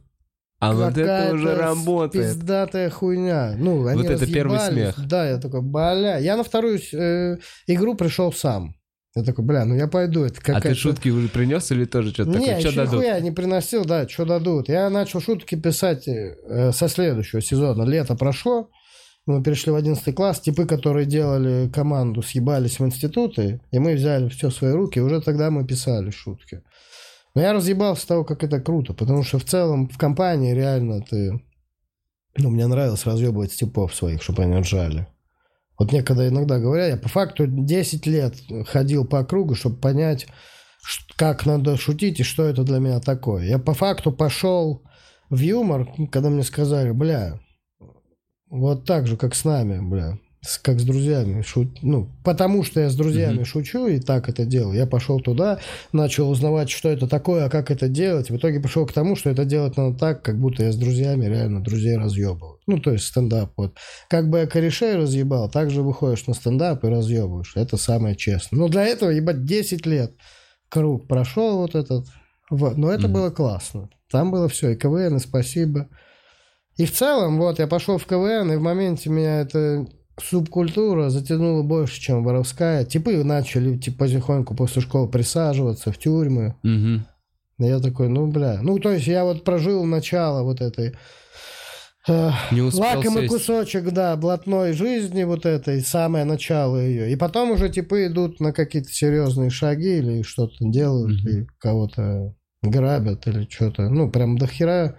А 0.59 0.73
вот 0.73 0.97
это 0.97 1.35
уже 1.35 1.55
работает. 1.55 2.33
Пиздатая 2.33 2.89
хуйня. 2.89 3.53
Ну, 3.55 3.85
они 3.85 4.01
Вот 4.01 4.11
это 4.11 4.25
первый 4.25 4.59
смех. 4.59 4.95
Да, 5.07 5.29
я 5.29 5.37
такой, 5.37 5.61
бля. 5.61 6.17
Я 6.17 6.37
на 6.37 6.43
вторую 6.43 6.79
э, 6.91 7.37
игру 7.67 7.93
пришел 7.93 8.33
сам. 8.33 8.73
Я 9.15 9.23
такой, 9.23 9.45
бля, 9.45 9.63
ну 9.63 9.75
я 9.75 9.87
пойду. 9.87 10.23
Это 10.23 10.39
А 10.39 10.43
какая-то... 10.43 10.69
ты 10.69 10.75
шутки 10.75 11.09
уже 11.09 11.29
принес 11.29 11.69
или 11.71 11.85
тоже 11.85 12.11
что-то 12.11 12.31
Не, 12.31 12.37
такое? 12.39 12.59
Что 12.59 12.67
еще 12.69 12.77
дадут? 12.77 12.93
нихуя 12.93 13.19
не 13.19 13.31
приносил, 13.31 13.85
да, 13.85 14.09
что 14.09 14.25
дадут. 14.25 14.69
Я 14.69 14.89
начал 14.89 15.21
шутки 15.21 15.53
писать 15.53 16.07
э, 16.07 16.71
со 16.71 16.87
следующего 16.87 17.41
сезона. 17.41 17.83
Лето 17.83 18.15
прошло, 18.15 18.69
мы 19.29 19.43
перешли 19.43 19.71
в 19.71 19.75
11 19.75 20.15
класс. 20.15 20.39
Типы, 20.39 20.65
которые 20.65 21.05
делали 21.05 21.69
команду, 21.69 22.21
съебались 22.21 22.79
в 22.79 22.85
институты, 22.85 23.61
и 23.71 23.79
мы 23.79 23.93
взяли 23.93 24.29
все 24.29 24.49
в 24.49 24.53
свои 24.53 24.71
руки, 24.71 24.99
и 24.99 25.01
уже 25.01 25.21
тогда 25.21 25.51
мы 25.51 25.65
писали 25.65 26.09
шутки. 26.09 26.63
Но 27.35 27.41
я 27.41 27.53
разъебался 27.53 28.01
с 28.01 28.05
того, 28.05 28.23
как 28.23 28.43
это 28.43 28.59
круто, 28.59 28.93
потому 28.93 29.23
что 29.23 29.39
в 29.39 29.45
целом 29.45 29.87
в 29.87 29.97
компании 29.97 30.53
реально 30.53 31.01
ты... 31.01 31.41
Ну, 32.37 32.49
мне 32.49 32.67
нравилось 32.67 33.05
разъебывать 33.05 33.53
типов 33.53 33.93
своих, 33.93 34.21
чтобы 34.21 34.43
они 34.43 34.57
ржали. 34.57 35.07
Вот 35.77 35.91
мне 35.91 36.03
когда 36.03 36.27
иногда 36.27 36.59
говорят, 36.59 36.89
я 36.89 36.97
по 36.97 37.09
факту 37.09 37.45
10 37.47 38.05
лет 38.07 38.35
ходил 38.67 39.05
по 39.05 39.23
кругу, 39.23 39.55
чтобы 39.55 39.77
понять, 39.77 40.27
как 41.15 41.45
надо 41.45 41.77
шутить 41.77 42.19
и 42.19 42.23
что 42.23 42.43
это 42.43 42.63
для 42.63 42.79
меня 42.79 42.99
такое. 42.99 43.45
Я 43.45 43.59
по 43.59 43.73
факту 43.73 44.11
пошел 44.11 44.83
в 45.29 45.39
юмор, 45.39 45.87
когда 46.11 46.29
мне 46.29 46.43
сказали, 46.43 46.91
бля, 46.91 47.39
вот 48.49 48.85
так 48.85 49.07
же, 49.07 49.17
как 49.17 49.35
с 49.35 49.45
нами, 49.45 49.79
бля, 49.79 50.17
с- 50.41 50.57
как 50.57 50.79
с 50.79 50.83
друзьями. 50.83 51.41
Шут... 51.41 51.83
Ну, 51.83 52.09
потому 52.23 52.63
что 52.63 52.79
я 52.79 52.89
с 52.89 52.95
друзьями 52.95 53.35
Мгм. 53.37 53.45
шучу 53.45 53.87
и 53.87 53.99
так 53.99 54.29
это 54.29 54.45
делаю. 54.45 54.75
Я 54.77 54.87
пошел 54.87 55.19
туда, 55.19 55.59
начал 55.91 56.29
узнавать, 56.29 56.69
что 56.69 56.89
это 56.89 57.07
такое, 57.07 57.45
а 57.45 57.49
как 57.49 57.69
это 57.71 57.87
делать. 57.87 58.29
В 58.29 58.37
итоге 58.37 58.59
пришел 58.59 58.85
к 58.85 58.93
тому, 58.93 59.15
что 59.15 59.29
это 59.29 59.45
делать 59.45 59.75
надо 59.77 59.97
так, 59.97 60.21
как 60.23 60.39
будто 60.39 60.63
я 60.63 60.71
с 60.71 60.77
друзьями 60.77 61.25
реально 61.25 61.61
друзей 61.61 61.97
разъебываю. 61.97 62.57
Ну, 62.67 62.79
то 62.79 62.91
есть 62.93 63.05
стендап. 63.05 63.51
Вот. 63.57 63.75
Как 64.09 64.29
бы 64.29 64.39
я 64.39 64.47
корешей 64.47 64.95
разъебал, 64.95 65.49
так 65.49 65.69
же 65.71 65.81
выходишь 65.81 66.25
на 66.27 66.33
стендап 66.33 66.83
и 66.83 66.87
разъебываешь. 66.87 67.53
Это 67.55 67.77
самое 67.77 68.15
честное. 68.15 68.59
Но 68.59 68.67
для 68.67 68.85
этого, 68.85 69.09
ебать, 69.09 69.43
10 69.45 69.85
лет 69.85 70.13
круг 70.69 71.07
прошел 71.07 71.57
вот 71.57 71.75
этот. 71.75 72.05
Вот. 72.49 72.77
Но 72.77 72.91
это 72.91 73.03
Мгм. 73.07 73.13
было 73.13 73.29
классно. 73.29 73.89
Там 74.11 74.31
было 74.31 74.47
все, 74.47 74.71
и 74.71 74.75
КВН, 74.75 75.17
и 75.17 75.19
спасибо. 75.19 75.87
И 76.79 76.85
в 76.85 76.93
целом, 76.93 77.37
вот, 77.39 77.59
я 77.59 77.67
пошел 77.67 77.97
в 77.97 78.05
КВН, 78.05 78.53
и 78.53 78.55
в 78.55 78.61
моменте 78.61 79.09
меня 79.09 79.41
эта 79.41 79.85
субкультура 80.17 81.09
затянула 81.09 81.61
больше, 81.61 81.99
чем 81.99 82.23
воровская. 82.23 82.85
Типы 82.85 83.21
начали, 83.23 83.77
типа, 83.77 84.05
потихоньку 84.05 84.55
после 84.55 84.81
школы 84.81 85.09
присаживаться 85.09 85.91
в 85.91 85.97
тюрьмы. 85.97 86.55
Мгм. 86.63 87.05
Я 87.57 87.79
такой, 87.79 88.07
ну, 88.07 88.27
бля. 88.27 88.59
Ну, 88.61 88.79
то 88.79 88.91
есть 88.93 89.07
я 89.07 89.25
вот 89.25 89.43
прожил 89.43 89.83
начало 89.83 90.43
вот 90.43 90.61
этой 90.61 90.95
э, 92.07 92.31
Не 92.51 92.61
успел 92.61 92.81
лакомый 92.83 93.23
сесть. 93.27 93.33
кусочек, 93.33 93.89
да, 93.91 94.15
блатной 94.15 94.71
жизни 94.71 95.23
вот 95.25 95.45
этой, 95.45 95.81
самое 95.81 96.23
начало 96.23 96.77
ее. 96.77 97.11
И 97.11 97.17
потом 97.17 97.51
уже 97.51 97.67
типа 97.67 98.07
идут 98.07 98.39
на 98.39 98.53
какие-то 98.53 98.89
серьезные 98.89 99.49
шаги 99.49 99.97
или 99.97 100.21
что-то 100.21 100.55
делают, 100.61 101.21
Мгм. 101.23 101.29
и 101.29 101.47
кого-то 101.59 102.33
грабят 102.63 103.27
или 103.27 103.45
что-то. 103.49 103.89
Ну, 103.89 104.09
прям 104.09 104.37
до 104.37 104.47
хера 104.47 104.95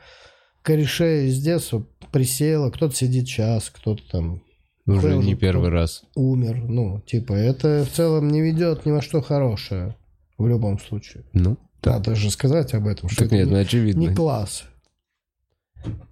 корешей 0.62 1.28
из 1.28 1.40
детства 1.42 1.84
присело. 2.12 2.70
Кто-то 2.70 2.94
сидит 2.94 3.26
час, 3.26 3.70
кто-то 3.70 4.02
там 4.11 4.42
Уже 4.86 5.16
не 5.16 5.34
первый 5.34 5.70
раз. 5.70 6.02
умер. 6.14 6.64
Ну, 6.68 7.00
типа, 7.06 7.32
это 7.32 7.84
в 7.90 7.94
целом 7.94 8.28
не 8.28 8.40
ведет 8.40 8.86
ни 8.86 8.90
во 8.90 9.02
что 9.02 9.20
хорошее 9.20 9.96
в 10.38 10.46
любом 10.48 10.78
случае. 10.78 11.24
Ну, 11.32 11.56
да. 11.82 11.92
Надо 11.94 12.14
же 12.14 12.30
сказать 12.30 12.74
об 12.74 12.86
этом, 12.86 13.08
что 13.08 13.18
Так 13.24 13.26
это 13.28 13.36
нет, 13.36 13.46
не- 13.46 13.52
ну 13.52 13.58
очевидно. 13.61 14.00
не 14.00 14.14
класс. 14.14 14.64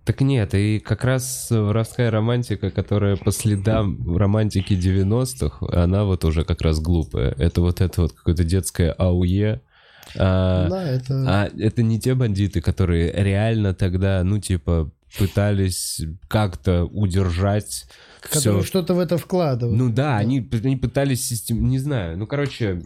Так 0.06 0.22
нет, 0.22 0.54
и 0.54 0.78
как 0.78 1.04
раз 1.04 1.48
воровская 1.50 2.10
романтика, 2.10 2.70
которая 2.70 3.16
по 3.16 3.30
следам 3.30 4.16
романтики 4.16 4.72
90-х, 4.72 5.66
она 5.78 6.04
вот 6.04 6.24
уже 6.24 6.44
как 6.44 6.62
раз 6.62 6.80
глупая. 6.80 7.34
Это 7.36 7.60
вот 7.60 7.82
это 7.82 8.00
вот 8.02 8.12
какое-то 8.12 8.44
детское 8.44 8.92
ауе. 8.98 9.60
А, 10.16 10.68
да, 10.68 10.88
это... 10.88 11.24
а 11.26 11.50
это 11.58 11.82
не 11.82 12.00
те 12.00 12.14
бандиты, 12.14 12.60
которые 12.60 13.12
реально 13.12 13.74
тогда, 13.74 14.22
ну, 14.24 14.38
типа, 14.38 14.90
пытались 15.18 16.00
как-то 16.28 16.84
удержать 16.84 17.86
которые 18.20 18.60
все. 18.60 18.66
что-то 18.66 18.94
в 18.94 18.98
это 18.98 19.16
вкладывают. 19.16 19.78
Ну 19.78 19.90
да, 19.90 20.16
они, 20.16 20.48
они 20.52 20.76
пытались 20.76 21.26
систем... 21.26 21.68
Не 21.68 21.78
знаю, 21.78 22.18
ну, 22.18 22.26
короче... 22.26 22.82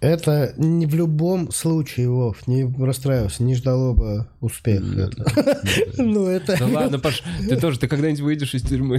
Это 0.00 0.54
не 0.56 0.86
в 0.86 0.94
любом 0.94 1.50
случае, 1.50 2.08
Вов, 2.08 2.46
не 2.46 2.62
расстраивайся, 2.84 3.42
не 3.42 3.56
ждало 3.56 3.94
бы 3.94 4.28
успеха. 4.40 5.10
Ну, 5.96 6.26
это... 6.26 6.56
Ну 6.60 6.72
ладно, 6.72 6.98
Паш, 6.98 7.22
ты 7.48 7.56
тоже, 7.56 7.78
ты 7.78 7.88
когда-нибудь 7.88 8.20
выйдешь 8.20 8.54
из 8.54 8.62
тюрьмы? 8.62 8.98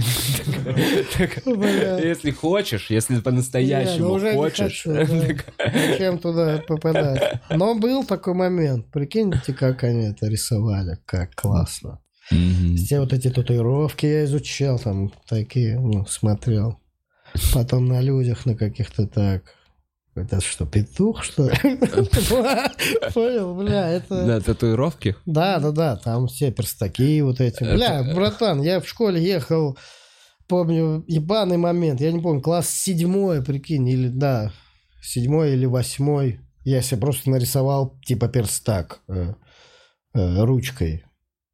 Если 2.04 2.30
хочешь, 2.30 2.90
если 2.90 3.14
ну 3.14 3.22
по-настоящему 3.22 4.18
не 4.18 4.34
хочешь. 4.34 4.82
да. 4.84 5.06
Зачем 5.90 6.18
туда 6.18 6.62
попадать? 6.66 7.40
Но 7.50 7.74
был 7.74 8.04
такой 8.04 8.34
момент. 8.34 8.86
Прикиньте, 8.92 9.54
как 9.54 9.84
они 9.84 10.08
это 10.08 10.26
рисовали. 10.26 10.98
Как 11.06 11.34
классно. 11.34 12.00
Все 12.76 13.00
вот 13.00 13.12
эти 13.12 13.30
татуировки 13.30 14.06
я 14.06 14.24
изучал, 14.24 14.78
там 14.78 15.12
такие, 15.28 15.78
ну, 15.78 16.06
смотрел. 16.06 16.78
Потом 17.54 17.86
на 17.86 18.00
людях, 18.00 18.46
на 18.46 18.54
каких-то 18.54 19.06
так. 19.06 19.54
Это 20.16 20.40
что, 20.40 20.66
петух, 20.66 21.22
что 21.22 21.48
ли? 21.48 21.56
Понял, 23.14 23.54
бля, 23.54 23.88
это... 23.90 24.26
Да, 24.26 24.40
татуировки. 24.40 25.14
Да, 25.24 25.60
да, 25.60 25.70
да, 25.70 25.96
там 25.96 26.26
все 26.26 26.50
перстаки 26.50 27.20
вот 27.22 27.40
эти. 27.40 27.62
Бля, 27.62 28.02
братан, 28.14 28.60
я 28.60 28.80
в 28.80 28.88
школе 28.88 29.22
ехал, 29.22 29.78
помню, 30.48 31.04
ебаный 31.06 31.58
момент, 31.58 32.00
я 32.00 32.10
не 32.10 32.20
помню, 32.20 32.42
класс 32.42 32.68
седьмой, 32.68 33.42
прикинь, 33.42 33.88
или, 33.88 34.08
да, 34.08 34.52
седьмой 35.00 35.52
или 35.52 35.66
восьмой. 35.66 36.40
Я 36.64 36.82
себе 36.82 37.00
просто 37.00 37.30
нарисовал, 37.30 37.98
типа, 38.04 38.28
перстак 38.28 39.00
э, 39.08 39.34
э, 40.14 40.42
ручкой. 40.42 41.04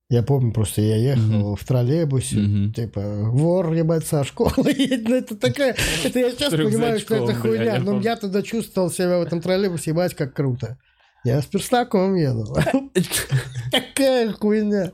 Я 0.09 0.23
помню, 0.23 0.53
просто 0.53 0.83
я 0.83 0.97
ехал 0.97 1.57
в 1.57 1.65
троллейбусе, 1.65 2.37
Мгм. 2.37 2.73
типа, 2.73 3.01
вор, 3.31 3.73
ебать, 3.73 4.07
со 4.07 4.23
школы 4.23 4.71
едет. 4.77 5.09
Ну, 5.09 5.17
это 5.17 5.37
такая... 5.37 5.75
Это 6.05 6.19
я 6.21 6.31
сейчас 6.31 6.53
понимаю, 6.53 7.01
что 7.01 7.17
это 7.17 7.35
хуйня. 7.35 7.81
Но 7.81 8.01
я 8.01 8.15
тогда 8.17 8.43
чувствовал 8.43 8.91
себя 8.91 9.19
в 9.19 9.23
этом 9.23 9.41
троллейбусе, 9.41 9.91
ебать, 9.91 10.15
как 10.15 10.33
круто. 10.33 10.79
Я 11.25 11.43
с 11.43 11.47
перстаком 11.47 12.15
еду. 12.15 12.47
Такая 13.73 14.33
хуйня. 14.33 14.93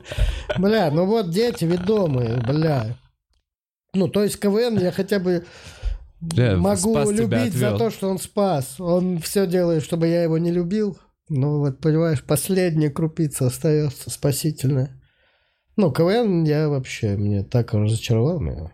Бля, 0.57 0.89
ну 0.89 1.05
вот 1.05 1.29
дети 1.29 1.63
ведомые, 1.65 2.37
бля. 2.37 2.97
Ну, 3.93 4.07
то 4.07 4.23
есть 4.23 4.39
КВН 4.39 4.79
я 4.79 4.91
хотя 4.91 5.19
бы 5.19 5.45
Бля, 6.19 6.57
могу 6.57 7.11
любить 7.11 7.53
за 7.53 7.77
то, 7.77 7.91
что 7.91 8.09
он 8.09 8.17
спас. 8.17 8.79
Он 8.79 9.19
все 9.19 9.45
делает, 9.45 9.83
чтобы 9.83 10.07
я 10.07 10.23
его 10.23 10.39
не 10.39 10.49
любил. 10.51 10.97
Ну, 11.29 11.59
вот, 11.59 11.79
понимаешь, 11.79 12.23
последняя 12.23 12.89
крупица 12.89 13.45
остается 13.45 14.09
спасительная. 14.09 14.99
Ну, 15.75 15.91
КВН 15.91 16.43
я 16.43 16.69
вообще, 16.69 17.15
мне 17.17 17.43
так 17.43 17.73
разочаровал 17.73 18.39
меня. 18.39 18.71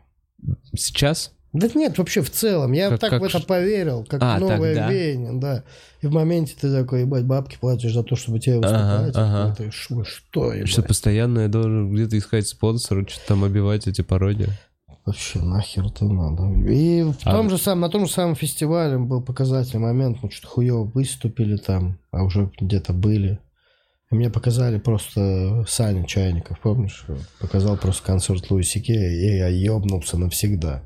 Сейчас? 0.75 1.31
Да 1.51 1.67
нет, 1.73 1.97
вообще 1.97 2.21
в 2.21 2.29
целом. 2.29 2.73
Я 2.73 2.89
Как- 2.89 2.99
так 2.99 3.09
как 3.09 3.21
в 3.21 3.23
это 3.25 3.39
поверил, 3.41 4.05
как 4.07 4.21
А, 4.21 4.37
новое 4.39 4.75
тогда? 4.75 4.91
веяние, 4.91 5.33
да. 5.33 5.63
И 6.01 6.07
в 6.07 6.11
моменте 6.11 6.53
ты 6.59 6.71
такой, 6.71 7.01
ебать, 7.01 7.23
бабки 7.25 7.57
платишь 7.59 7.93
за 7.93 8.03
то, 8.03 8.15
чтобы 8.15 8.39
тебе 8.39 8.57
выступать. 8.57 9.15
ага. 9.15 9.55
Ты, 9.57 9.71
«Ш- 9.71 10.03
что, 10.03 10.53
ебать? 10.53 10.69
Что 10.69 10.83
постоянно 10.83 11.39
я 11.39 11.47
должен 11.47 11.91
где-то 11.91 12.17
искать 12.19 12.47
спонсора, 12.47 13.03
что-то 13.07 13.27
там 13.27 13.43
обивать 13.43 13.87
эти 13.87 14.01
пародии. 14.01 14.49
Вообще, 15.05 15.39
нахер 15.39 15.85
это 15.87 16.05
надо. 16.05 16.43
И 16.69 17.01
в 17.01 17.15
А- 17.23 17.31
том 17.31 17.49
же 17.49 17.57
самом, 17.57 17.81
на 17.81 17.89
том 17.89 18.05
же 18.05 18.11
самом 18.11 18.35
фестивале 18.35 18.99
был 18.99 19.21
показательный 19.23 19.81
момент, 19.81 20.17
мы 20.21 20.29
что-то 20.29 20.47
хуево 20.53 20.83
выступили 20.83 21.57
там, 21.57 21.97
а 22.11 22.23
уже 22.23 22.51
где-то 22.61 22.93
были. 22.93 23.39
Мне 24.09 24.29
показали 24.29 24.79
просто 24.79 25.65
Саню 25.67 26.05
Чайников, 26.05 26.59
помнишь? 26.61 27.05
Показал 27.39 27.77
просто 27.77 28.03
концерт 28.03 28.49
Луи 28.49 28.63
Сике, 28.63 28.93
и 28.93 29.37
я 29.37 29.47
ебнулся 29.47 30.17
навсегда. 30.17 30.83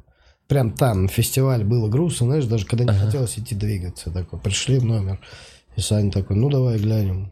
Прям 0.47 0.73
там, 0.73 1.03
на 1.03 1.07
фестивале 1.07 1.63
было 1.63 1.87
грустно, 1.87 2.27
знаешь, 2.27 2.45
даже 2.45 2.65
когда 2.65 2.83
не 2.83 2.89
Ага. 2.89 3.05
хотелось 3.05 3.39
идти 3.39 3.55
двигаться. 3.55 4.11
Такой, 4.11 4.39
пришли 4.39 4.77
в 4.77 4.83
номер, 4.83 5.19
и 5.77 5.81
Саня 5.81 6.11
такой, 6.11 6.35
ну 6.35 6.49
давай 6.49 6.77
глянем. 6.77 7.31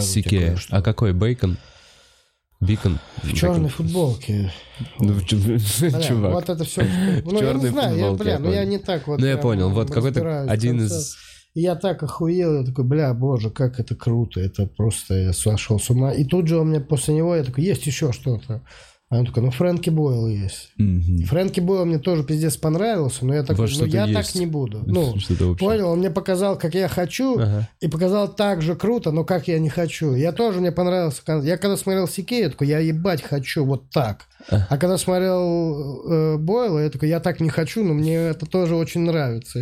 Сике. 0.00 0.38
кое-что». 0.38 0.76
А 0.76 0.82
какой? 0.82 1.12
Бейкон? 1.12 1.56
Бикон? 2.60 3.00
В 3.24 3.34
черной 3.34 3.70
футболке. 3.70 4.52
Ну, 5.00 5.20
Чувак. 5.20 6.32
Вот 6.32 6.48
это 6.48 6.64
все. 6.64 6.86
Ну, 7.24 7.42
я 7.42 7.54
не 7.54 7.66
знаю, 7.66 7.98
я, 7.98 8.12
бля, 8.12 8.32
я 8.32 8.38
ну 8.38 8.52
я 8.52 8.64
не 8.64 8.78
так 8.78 9.08
вот. 9.08 9.18
Ну, 9.20 9.26
я 9.26 9.36
понял. 9.36 9.70
Вот 9.70 9.90
какой-то 9.90 10.42
один 10.42 10.80
из... 10.80 11.16
Я 11.54 11.74
так 11.76 12.02
охуел, 12.02 12.60
я 12.60 12.64
такой, 12.64 12.84
бля, 12.84 13.12
боже, 13.12 13.50
как 13.50 13.78
это 13.78 13.94
круто, 13.94 14.40
это 14.40 14.66
просто 14.66 15.14
я 15.14 15.32
сошел 15.34 15.78
с 15.78 15.90
ума. 15.90 16.12
И 16.12 16.24
тут 16.24 16.48
же 16.48 16.58
он 16.58 16.68
мне 16.68 16.80
после 16.80 17.14
него, 17.14 17.36
я 17.36 17.44
такой, 17.44 17.64
есть 17.64 17.86
еще 17.86 18.12
что-то. 18.12 18.62
А 19.12 19.18
он 19.18 19.26
такой, 19.26 19.42
ну 19.42 19.50
Фрэнки 19.50 19.90
Бойл 19.90 20.26
есть. 20.26 20.70
Мгм. 20.78 21.26
Фрэнки 21.26 21.60
Бойл 21.60 21.84
мне 21.84 21.98
тоже 21.98 22.24
пиздец 22.24 22.56
понравился, 22.56 23.26
но 23.26 23.34
я 23.34 23.42
такой, 23.42 23.68
ну 23.78 23.84
я 23.84 24.06
есть. 24.06 24.14
так 24.14 24.34
не 24.34 24.46
буду. 24.46 24.82
Ну, 24.86 25.12
вообще. 25.12 25.54
понял, 25.56 25.90
он 25.90 25.98
мне 25.98 26.08
показал, 26.08 26.56
как 26.56 26.74
я 26.74 26.88
хочу, 26.88 27.38
Ага. 27.38 27.68
и 27.82 27.88
показал 27.88 28.26
так 28.32 28.62
же 28.62 28.74
круто, 28.74 29.10
но 29.10 29.22
как 29.24 29.48
я 29.48 29.58
не 29.58 29.68
хочу. 29.68 30.14
Я 30.14 30.32
тоже, 30.32 30.60
мне 30.60 30.72
понравился. 30.72 31.20
Я 31.42 31.58
когда 31.58 31.76
смотрел 31.76 32.08
Сике, 32.08 32.40
я 32.40 32.48
такой, 32.48 32.68
я 32.68 32.78
ебать 32.78 33.20
хочу 33.20 33.66
вот 33.66 33.90
так. 33.90 34.28
А. 34.50 34.66
А 34.70 34.78
когда 34.78 34.96
смотрел 34.96 36.10
э, 36.10 36.36
Бойла, 36.38 36.78
я 36.78 36.88
такой, 36.88 37.10
я 37.10 37.20
так 37.20 37.40
не 37.40 37.50
хочу, 37.50 37.84
но 37.84 37.92
мне 37.92 38.14
это 38.14 38.46
тоже 38.46 38.76
очень 38.76 39.02
нравится. 39.02 39.60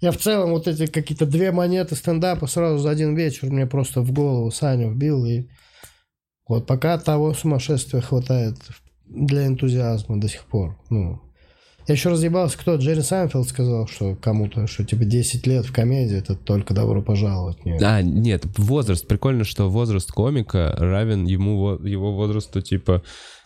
Я 0.00 0.12
в 0.12 0.16
целом 0.16 0.52
вот 0.52 0.66
эти 0.66 0.86
какие-то 0.86 1.26
две 1.26 1.52
монеты 1.52 1.94
стендапа 1.94 2.46
сразу 2.46 2.78
за 2.78 2.88
один 2.88 3.14
вечер 3.14 3.50
мне 3.50 3.66
просто 3.66 4.00
в 4.00 4.12
голову 4.12 4.50
Саню 4.50 4.92
вбил. 4.92 5.26
И 5.26 5.44
вот 6.48 6.66
пока 6.66 6.98
того 6.98 7.34
сумасшествия 7.34 8.00
хватает 8.00 8.56
для 9.06 9.46
энтузиазма 9.46 10.20
до 10.20 10.28
сих 10.28 10.44
пор. 10.44 10.76
Ну, 10.90 11.20
я 11.86 11.94
еще 11.94 12.10
разъебался, 12.10 12.58
кто 12.58 12.76
Джерри 12.76 13.00
Сайнфилд 13.00 13.48
сказал, 13.48 13.88
что 13.88 14.14
кому-то, 14.14 14.66
что 14.66 14.84
типа 14.84 15.04
10 15.06 15.46
лет 15.46 15.64
в 15.64 15.72
комедии, 15.72 16.18
это 16.18 16.34
только 16.34 16.74
добро 16.74 17.00
пожаловать. 17.00 17.64
Нет. 17.64 17.82
А, 17.82 18.02
нет, 18.02 18.44
возраст. 18.58 19.08
Прикольно, 19.08 19.44
что 19.44 19.70
возраст 19.70 20.12
комика 20.12 20.74
равен 20.78 21.24
ему, 21.24 21.78
его 21.78 22.14
возрасту, 22.14 22.60
типа, 22.60 23.02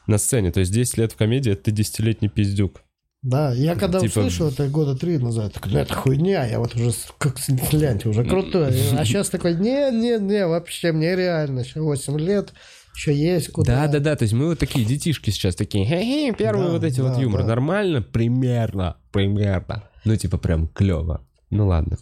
на 0.08 0.18
сцене. 0.18 0.50
То 0.50 0.58
есть 0.58 0.72
10 0.72 0.98
лет 0.98 1.12
в 1.12 1.16
комедии— 1.16 1.52
это 1.52 1.64
ты 1.64 1.70
десятилетний 1.70 2.28
пиздюк. 2.28 2.82
Да, 3.22 3.52
я 3.52 3.76
когда 3.76 4.00
Типа- 4.00 4.18
услышал 4.18 4.48
это 4.48 4.66
года 4.66 4.96
три 4.96 5.18
назад, 5.18 5.52
такой, 5.52 5.70
ну 5.70 5.78
это 5.78 5.94
хуйня, 5.94 6.44
я 6.44 6.58
вот 6.58 6.74
уже 6.74 6.92
как 7.18 7.36
гляньте, 7.70 8.08
уже 8.08 8.24
крутой. 8.24 8.74
А 8.98 9.04
сейчас 9.04 9.30
такой, 9.30 9.54
не, 9.54 9.92
не, 9.92 10.18
не, 10.18 10.44
вообще 10.44 10.90
мне 10.90 11.14
реально, 11.14 11.60
еще 11.60 11.80
8 11.80 12.18
лет, 12.18 12.52
еще 12.94 13.14
есть 13.14 13.50
куда. 13.52 13.86
Да, 13.86 13.92
да, 13.92 13.98
да. 14.00 14.16
То 14.16 14.24
есть 14.24 14.34
мы 14.34 14.46
вот 14.48 14.58
такие 14.58 14.84
детишки 14.84 15.30
сейчас 15.30 15.54
такие. 15.54 15.84
Хе-хе, 15.86 16.32
первые 16.36 16.66
Да, 16.66 16.72
вот 16.72 16.84
эти 16.84 17.00
вот 17.00 17.14
да, 17.14 17.20
юмор. 17.20 17.40
да. 17.42 17.48
Нормально? 17.48 18.02
Примерно. 18.02 18.96
Примерно. 19.12 19.84
Ну, 20.04 20.16
типа 20.16 20.38
прям 20.38 20.68
клево. 20.68 21.24
Ну 21.50 21.66
ладно. 21.68 21.98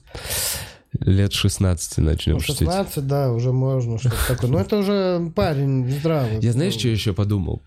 Лет 0.98 1.32
16 1.32 1.98
начнем 1.98 2.34
Ну, 2.34 2.40
шутить. 2.40 2.58
16, 2.68 3.06
да, 3.06 3.32
уже 3.32 3.52
можно 3.52 3.98
что-то 3.98 4.16
такое. 4.28 4.50
Но 4.50 4.58
это 4.60 4.78
уже 4.78 5.30
парень 5.36 5.88
здравый. 5.88 6.40
Я 6.40 6.52
знаешь, 6.52 6.74
что 6.74 6.88
еще 6.88 7.12
подумал? 7.14 7.62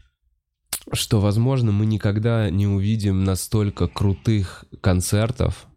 Что, 0.91 1.21
возможно, 1.21 1.71
мы 1.71 1.85
никогда 1.85 2.49
не 2.49 2.67
увидим 2.67 3.23
настолько 3.23 3.87
крутых 3.87 4.65
концертов 4.81 5.67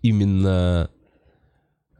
именно 0.00 0.88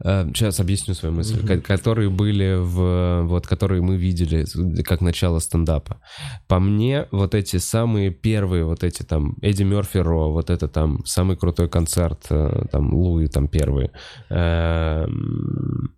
Сейчас 0.03 0.59
объясню 0.59 0.93
свою 0.93 1.15
мысль. 1.15 1.45
Ко- 1.47 1.61
Которые 1.61 2.09
были 2.09 2.55
в... 2.59 3.23
Вот, 3.23 3.47
которые 3.47 3.81
мы 3.81 3.95
видели 3.95 4.45
как 4.83 5.01
начало 5.01 5.39
стендапа. 5.39 6.01
По 6.47 6.59
мне, 6.59 7.07
вот 7.11 7.33
эти 7.33 7.57
самые 7.57 8.11
первые, 8.11 8.65
вот 8.65 8.83
эти 8.83 9.03
там, 9.03 9.37
Эдди 9.41 9.63
Мерфи 9.63 9.97
Ро, 9.99 10.31
вот 10.31 10.49
это 10.49 10.67
там 10.67 11.05
самый 11.05 11.37
крутой 11.37 11.69
концерт, 11.69 12.25
э, 12.29 12.65
там, 12.71 12.93
Луи 12.93 13.27
там 13.27 13.47
первый. 13.47 13.89
Эм, 14.29 15.95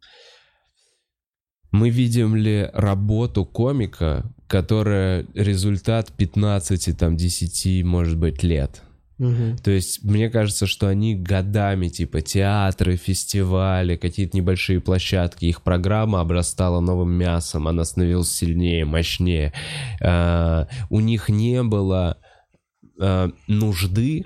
Мы 1.72 1.90
видим 1.90 2.36
ли 2.36 2.70
работу 2.74 3.46
комика, 3.46 4.24
которая 4.48 5.26
результат 5.34 6.12
15, 6.16 6.98
там, 6.98 7.18
10, 7.18 7.84
может 7.84 8.18
быть, 8.18 8.44
лет? 8.44 8.84
Мгм. 9.18 9.58
То 9.58 9.72
есть 9.72 10.04
мне 10.04 10.30
кажется, 10.30 10.68
что 10.68 10.88
они 10.88 11.16
годами, 11.16 11.88
типа 11.88 12.22
театры, 12.22 12.98
фестивали, 12.98 13.96
какие-то 13.96 14.38
небольшие 14.38 14.80
площадки, 14.80 15.46
их 15.46 15.64
программа 15.64 16.22
обрастала 16.22 16.80
новым 16.80 17.12
мясом, 17.12 17.68
она 17.68 17.84
становилась 17.84 18.32
сильнее, 18.32 18.86
мощнее. 18.86 19.54
А, 20.02 20.68
у 20.90 21.00
них 21.00 21.30
не 21.30 21.64
было 21.64 22.18
а, 23.00 23.32
нужды 23.48 24.26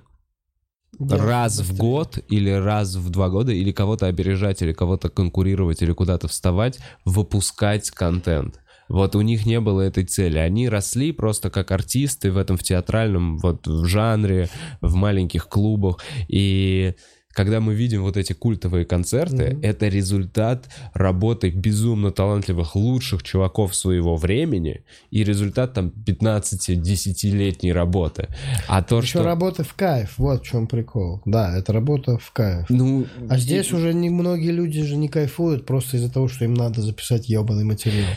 Делать 0.99 1.21
раз 1.21 1.59
в 1.59 1.77
год 1.77 2.19
или 2.27 2.49
раз 2.49 2.95
в 2.95 3.09
два 3.09 3.29
года 3.29 3.51
или 3.53 3.71
кого-то 3.71 4.07
опережать, 4.07 4.61
или 4.61 4.73
кого-то 4.73 5.09
конкурировать, 5.09 5.81
или 5.81 5.93
куда-то 5.93 6.27
вставать, 6.27 6.79
выпускать 7.05 7.89
контент. 7.91 8.59
Вот 8.91 9.15
у 9.15 9.21
них 9.21 9.45
не 9.45 9.59
было 9.59 9.81
этой 9.81 10.03
цели. 10.03 10.37
Они 10.37 10.67
росли 10.69 11.11
просто 11.13 11.49
как 11.49 11.71
артисты 11.71 12.31
в 12.31 12.37
этом 12.37 12.57
в 12.57 12.63
театральном 12.63 13.37
вот 13.37 13.65
в 13.67 13.85
жанре, 13.85 14.49
в 14.81 14.95
маленьких 14.95 15.47
клубах. 15.47 16.03
И 16.27 16.93
когда 17.33 17.61
мы 17.61 17.73
видим 17.73 18.01
вот 18.01 18.17
эти 18.17 18.33
культовые 18.33 18.83
концерты, 18.85 19.51
Мгм. 19.53 19.61
это 19.63 19.87
результат 19.87 20.67
работы 20.93 21.49
безумно 21.49 22.11
талантливых, 22.11 22.75
лучших 22.75 23.23
чуваков 23.23 23.73
своего 23.73 24.17
времени 24.17 24.83
и 25.11 25.23
результат 25.23 25.73
там 25.73 25.91
15-10-летней 26.05 27.71
работы. 27.71 28.27
А 28.67 28.81
то, 28.83 28.97
Еще 28.99 29.07
что... 29.07 29.23
работа 29.23 29.63
в 29.63 29.73
кайф, 29.73 30.15
вот 30.17 30.41
в 30.43 30.45
чем 30.45 30.67
прикол. 30.67 31.21
Да, 31.25 31.57
это 31.57 31.71
работа 31.73 32.17
в 32.17 32.31
кайф. 32.31 32.65
Ну, 32.69 33.05
А 33.29 33.37
здесь 33.37 33.71
уже 33.71 33.93
не 33.93 34.09
многие 34.09 34.51
люди 34.51 34.83
же 34.83 34.97
не 34.97 35.07
кайфуют 35.07 35.65
просто 35.65 35.97
из-за 35.97 36.11
того, 36.11 36.27
что 36.27 36.43
им 36.45 36.53
надо 36.53 36.81
записать 36.81 37.29
ебаный 37.29 37.63
материал. 37.63 38.09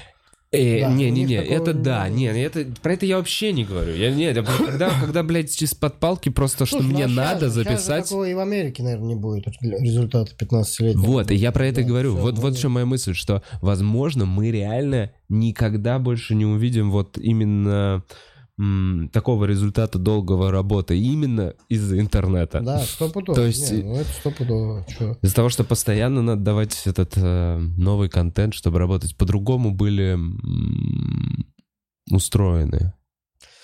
Э, 0.55 0.81
Да, 0.81 0.93
не, 0.93 1.11
не, 1.11 1.25
не, 1.25 1.35
это 1.35 1.73
не 1.73 1.83
да, 1.83 2.09
не, 2.09 2.27
это 2.27 2.67
про 2.83 2.93
это 2.95 3.07
я 3.07 3.17
вообще 3.19 3.53
не 3.53 3.65
говорю. 3.65 3.95
Я 3.95 4.11
не, 4.13 4.25
это 4.25 4.43
когда, 4.45 4.91
когда, 5.01 5.23
блядь, 5.23 5.61
из-под 5.63 5.99
палки 6.01 6.29
просто, 6.29 6.67
что 6.67 6.81
ну 6.83 6.89
мне 6.89 7.05
а 7.05 7.09
надо 7.09 7.47
же 7.47 7.51
записать. 7.53 8.05
такого 8.05 8.29
и 8.29 8.35
в 8.35 8.39
Америке, 8.39 8.83
наверное, 8.83 9.09
не 9.09 9.15
будет 9.17 9.47
результата 9.61 10.33
15-летнего. 10.39 11.01
Вот, 11.05 11.31
и 11.31 11.35
я 11.35 11.53
про 11.53 11.67
это 11.67 11.83
Да, 11.83 11.89
говорю. 11.89 12.13
всё, 12.13 12.23
вот, 12.23 12.39
вот 12.39 12.53
ну, 12.53 12.57
чем 12.59 12.73
моя 12.73 12.87
мысль, 12.87 13.15
что, 13.15 13.43
возможно, 13.61 14.25
мы 14.27 14.51
реально 14.51 15.11
никогда 15.29 15.99
больше 15.99 16.35
не 16.35 16.47
увидим 16.47 16.91
вот 16.91 17.19
именно 17.19 18.05
м, 18.59 19.09
такого 19.13 19.45
результата 19.47 19.99
долгого 19.99 20.51
работы 20.53 20.99
именно 20.99 21.55
из-за 21.69 21.99
интернета. 21.99 22.61
Да, 22.61 22.79
стопудово. 22.81 23.35
То 23.37 23.47
есть- 23.47 23.73
Не, 23.73 23.83
ну 23.83 23.97
это 23.97 24.11
стопудово. 24.11 24.87
Из-за 25.23 25.35
того, 25.35 25.49
что 25.49 25.65
постоянно 25.65 26.23
надо 26.23 26.43
давать 26.43 26.83
этот 26.87 27.15
э, 27.17 27.59
новый 27.59 28.09
контент, 28.09 28.55
чтобы 28.55 28.79
работать. 28.79 29.17
По-другому 29.17 29.73
были 29.73 30.13
м, 30.15 31.47
устроены 32.11 32.93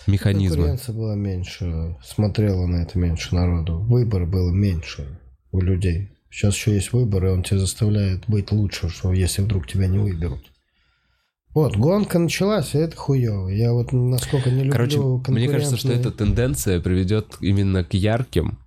механизмы. 0.07 0.57
Конкуренция 0.57 0.95
была 0.95 1.15
меньше, 1.15 1.97
смотрела 2.05 2.67
на 2.67 2.83
это 2.83 2.99
меньше 2.99 3.35
народу. 3.35 3.79
Выбор 3.81 4.27
был 4.27 4.53
меньше 4.53 5.19
у 5.53 5.61
людей. 5.61 6.11
Сейчас 6.31 6.55
еще 6.55 6.75
есть 6.75 6.93
выбор, 6.93 7.27
и 7.27 7.29
он 7.29 7.43
тебя 7.43 7.59
заставляет 7.59 8.25
быть 8.29 8.53
лучше, 8.53 8.89
что 8.89 9.13
если 9.13 9.43
вдруг 9.43 9.67
тебя 9.67 9.89
не 9.89 9.99
выберут. 9.99 10.51
Вот, 11.53 11.77
гонка 11.77 12.19
началась, 12.19 12.75
и 12.75 12.79
это 12.79 12.97
хуево. 12.97 13.49
Я 13.49 13.73
вот 13.73 13.93
насколько 13.93 14.51
не 14.51 14.59
люблю 14.63 14.73
Короче, 14.73 14.99
мне 15.33 15.49
кажется, 15.49 15.77
что 15.77 15.93
эта 15.93 16.13
тенденция 16.13 16.81
приведет 16.81 17.37
именно 17.41 17.83
к 17.83 17.93
ярким, 17.95 18.61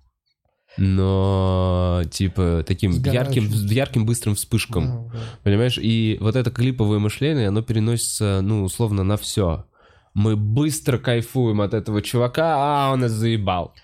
но 0.76 2.02
типа 2.10 2.62
таким 2.66 2.90
ярким, 2.90 3.44
ярким 3.46 4.04
быстрым 4.04 4.34
вспышкам. 4.34 5.08
Да, 5.08 5.18
да. 5.18 5.24
Понимаешь? 5.44 5.78
И 5.78 6.18
вот 6.20 6.36
это 6.36 6.50
клиповое 6.50 6.98
мышление, 6.98 7.48
оно 7.48 7.62
переносится, 7.62 8.40
ну, 8.42 8.64
условно, 8.64 9.02
на 9.02 9.16
все. 9.16 9.64
Мы 10.12 10.36
быстро 10.36 10.98
кайфуем 10.98 11.60
от 11.62 11.74
этого 11.74 12.02
чувака, 12.02 12.54
а 12.56 12.92
он 12.92 13.00
нас 13.00 13.12
заебал. 13.12 13.74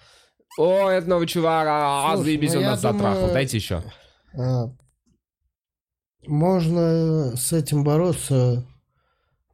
О, 0.59 0.89
это 0.89 1.09
новый 1.09 1.27
чувак, 1.27 1.67
а, 1.69 2.11
Слушай, 2.15 2.25
заебись, 2.25 2.53
ну, 2.53 2.59
он 2.61 2.67
нас 2.67 2.81
затрахал. 2.81 3.15
думаю- 3.15 3.33
Дайте 3.33 3.57
еще. 3.57 3.83
А, 4.39 4.67
Можно 6.27 7.35
с 7.37 7.53
этим 7.53 7.83
бороться 7.83 8.67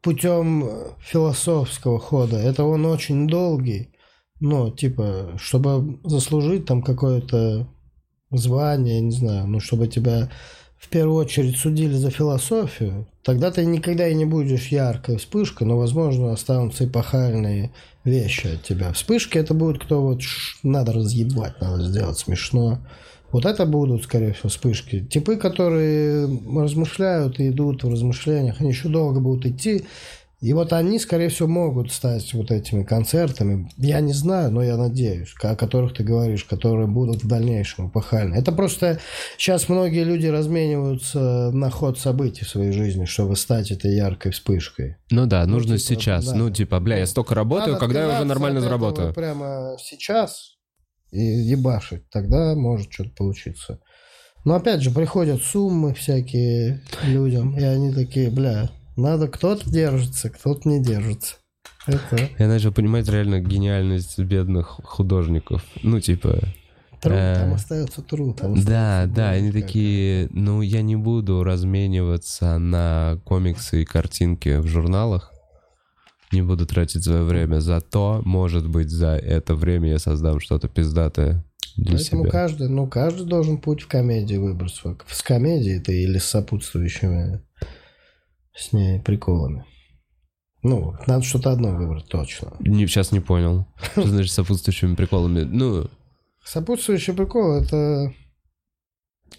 путем 0.07 0.69
философского 1.01 1.99
хода. 1.99 2.37
Это 2.37 2.63
он 2.63 2.87
очень 2.87 3.27
долгий, 3.27 3.89
но 4.39 4.71
типа, 4.71 5.33
чтобы 5.37 5.99
заслужить 6.05 6.65
там 6.65 6.81
какое-то 6.81 7.67
звание, 8.31 9.01
не 9.01 9.11
знаю, 9.11 9.49
ну 9.49 9.59
чтобы 9.59 9.89
тебя 9.89 10.31
в 10.79 10.89
первую 10.91 11.17
очередь 11.17 11.57
судили 11.57 11.95
за 11.95 12.11
философию, 12.11 13.09
тогда 13.25 13.51
ты 13.51 13.65
никогда 13.65 14.07
и 14.07 14.15
не 14.15 14.27
будешь 14.27 14.69
яркой 14.69 15.17
вспышкой, 15.17 15.67
но, 15.67 15.77
возможно, 15.77 16.33
останутся 16.33 16.85
эпохальные 16.85 17.73
вещи 18.05 18.47
от 18.47 18.63
тебя. 18.63 18.93
Вспышки 18.93 19.39
это 19.39 19.55
будет 19.55 19.83
кто 19.83 20.03
вот 20.03 20.23
ш- 20.23 20.57
надо 20.63 20.93
разъебать, 20.93 21.61
надо 21.61 21.83
сделать 21.83 22.17
смешно. 22.17 22.79
Вот 23.33 23.45
это 23.45 23.67
будут, 23.67 24.05
скорее 24.05 24.33
всего, 24.33 24.49
вспышки. 24.49 25.01
Типы, 25.05 25.37
которые 25.37 26.27
размышляют 26.57 27.41
и 27.41 27.49
идут 27.49 27.85
в 27.85 27.91
размышлениях, 27.91 28.61
они 28.61 28.71
еще 28.71 28.89
долго 28.89 29.21
будут 29.21 29.47
идти. 29.47 29.85
И 30.43 30.53
вот 30.53 30.75
они, 30.75 30.99
скорее 30.99 31.31
всего, 31.31 31.49
могут 31.49 31.91
стать 31.91 32.35
вот 32.35 32.51
этими 32.51 32.83
концертами. 32.83 33.71
Я 33.79 34.01
не 34.01 34.13
знаю, 34.13 34.53
но 34.53 34.63
я 34.63 34.77
надеюсь, 34.77 35.35
о 35.43 35.57
которых 35.57 35.95
ты 35.95 36.05
говоришь, 36.05 36.45
которые 36.45 36.87
будут 36.87 37.25
в 37.25 37.27
дальнейшем 37.27 37.89
эпохальны. 37.89 38.35
Это 38.35 38.53
просто 38.53 39.01
сейчас 39.39 39.71
многие 39.71 40.05
люди 40.05 40.27
размениваются 40.27 41.51
на 41.53 41.71
ход 41.71 41.99
событий 41.99 42.45
в 42.45 42.51
своей 42.51 42.73
жизни, 42.73 43.07
чтобы 43.07 43.35
стать 43.35 43.71
этой 43.71 43.97
яркой 43.97 44.33
вспышкой. 44.33 44.99
Ну 45.11 45.25
да, 45.25 45.47
нужно 45.47 45.79
типа, 45.79 46.01
сейчас. 46.01 46.27
да. 46.27 46.37
Ну, 46.37 46.51
типа, 46.51 46.81
бля, 46.81 46.99
я 46.99 47.07
столько 47.07 47.35
работаю, 47.35 47.75
Надо 47.75 47.87
когда 47.87 48.03
я 48.03 48.17
уже 48.17 48.25
нормально 48.25 48.61
заработаю. 48.61 49.15
Прямо 49.15 49.77
сейчас 49.81 50.56
и 51.17 51.43
ебашить, 51.51 52.09
тогда 52.11 52.55
может 52.55 52.93
что-то 52.93 53.11
получиться. 53.17 53.81
Но 54.45 54.55
опять 54.55 54.83
же, 54.83 54.91
приходят 54.91 55.43
суммы 55.43 55.93
всякие 55.95 56.83
людям, 57.05 57.57
и 57.59 57.63
они 57.63 57.93
такие, 57.93 58.31
бля, 58.31 58.71
надо 58.97 59.29
кто-то 59.29 59.69
держится, 59.69 60.31
кто-то 60.31 60.69
не 60.69 60.83
держится. 60.83 61.37
Это 61.87 62.29
Я 62.39 62.49
начал 62.49 62.73
понимать 62.73 63.09
реально 63.09 63.41
гениальность 63.41 64.19
бедных 64.19 64.79
художников. 64.85 65.65
Ну, 65.83 66.01
типа, 66.01 66.39
труд, 67.01 67.15
Э, 67.17 67.37
там 67.41 67.55
остается 67.55 68.03
труд. 68.03 68.37
там 68.37 68.55
Да, 68.55 69.03
остается 69.03 69.15
да, 69.15 69.29
боль 69.31 69.37
они 69.39 69.49
какая-то. 69.49 69.67
такие, 69.67 70.29
ну, 70.31 70.63
я 70.63 70.83
не 70.83 70.97
буду 70.97 71.43
размениваться 71.45 72.59
на 72.59 73.21
комиксы 73.25 73.83
и 73.83 73.85
картинки 73.85 74.59
в 74.59 74.67
журналах. 74.67 75.33
Не 76.33 76.43
буду 76.43 76.67
тратить 76.67 77.05
свое 77.05 77.23
время. 77.23 77.61
Зато, 77.61 78.21
может 78.25 78.69
быть, 78.69 78.91
за 78.91 79.17
это 79.17 79.55
время 79.55 79.91
я 79.91 79.99
создам 79.99 80.41
что-то 80.41 80.69
пиздатое 80.69 81.45
для 81.77 81.97
Поэтому 81.97 82.23
себя. 82.23 82.31
каждый, 82.31 82.69
ну, 82.69 82.89
каждый 82.89 83.27
должен 83.27 83.59
путь 83.59 83.83
в 83.83 83.87
комедии 83.87 84.37
выбрать 84.37 84.75
свой. 84.75 84.97
С 85.09 85.23
комедией 85.23 85.81
ты 85.81 86.03
или 86.03 86.19
с 86.19 86.25
сопутствующими 86.25 87.43
с 88.55 88.73
ней 88.73 89.01
приколами. 89.01 89.65
Ну, 90.63 90.95
надо 91.07 91.23
что-то 91.23 91.53
одно 91.53 91.77
выбрать 91.77 92.09
точно. 92.09 92.55
Не, 92.61 92.87
сейчас 92.87 93.13
не 93.13 93.21
понял. 93.21 93.67
Что 93.93 94.07
значит 94.07 94.33
сопутствующими 94.33 94.95
приколами? 94.95 95.43
Ну, 95.43 95.89
Сопутствующий 96.45 97.13
прикол 97.13 97.61
это 97.61 98.13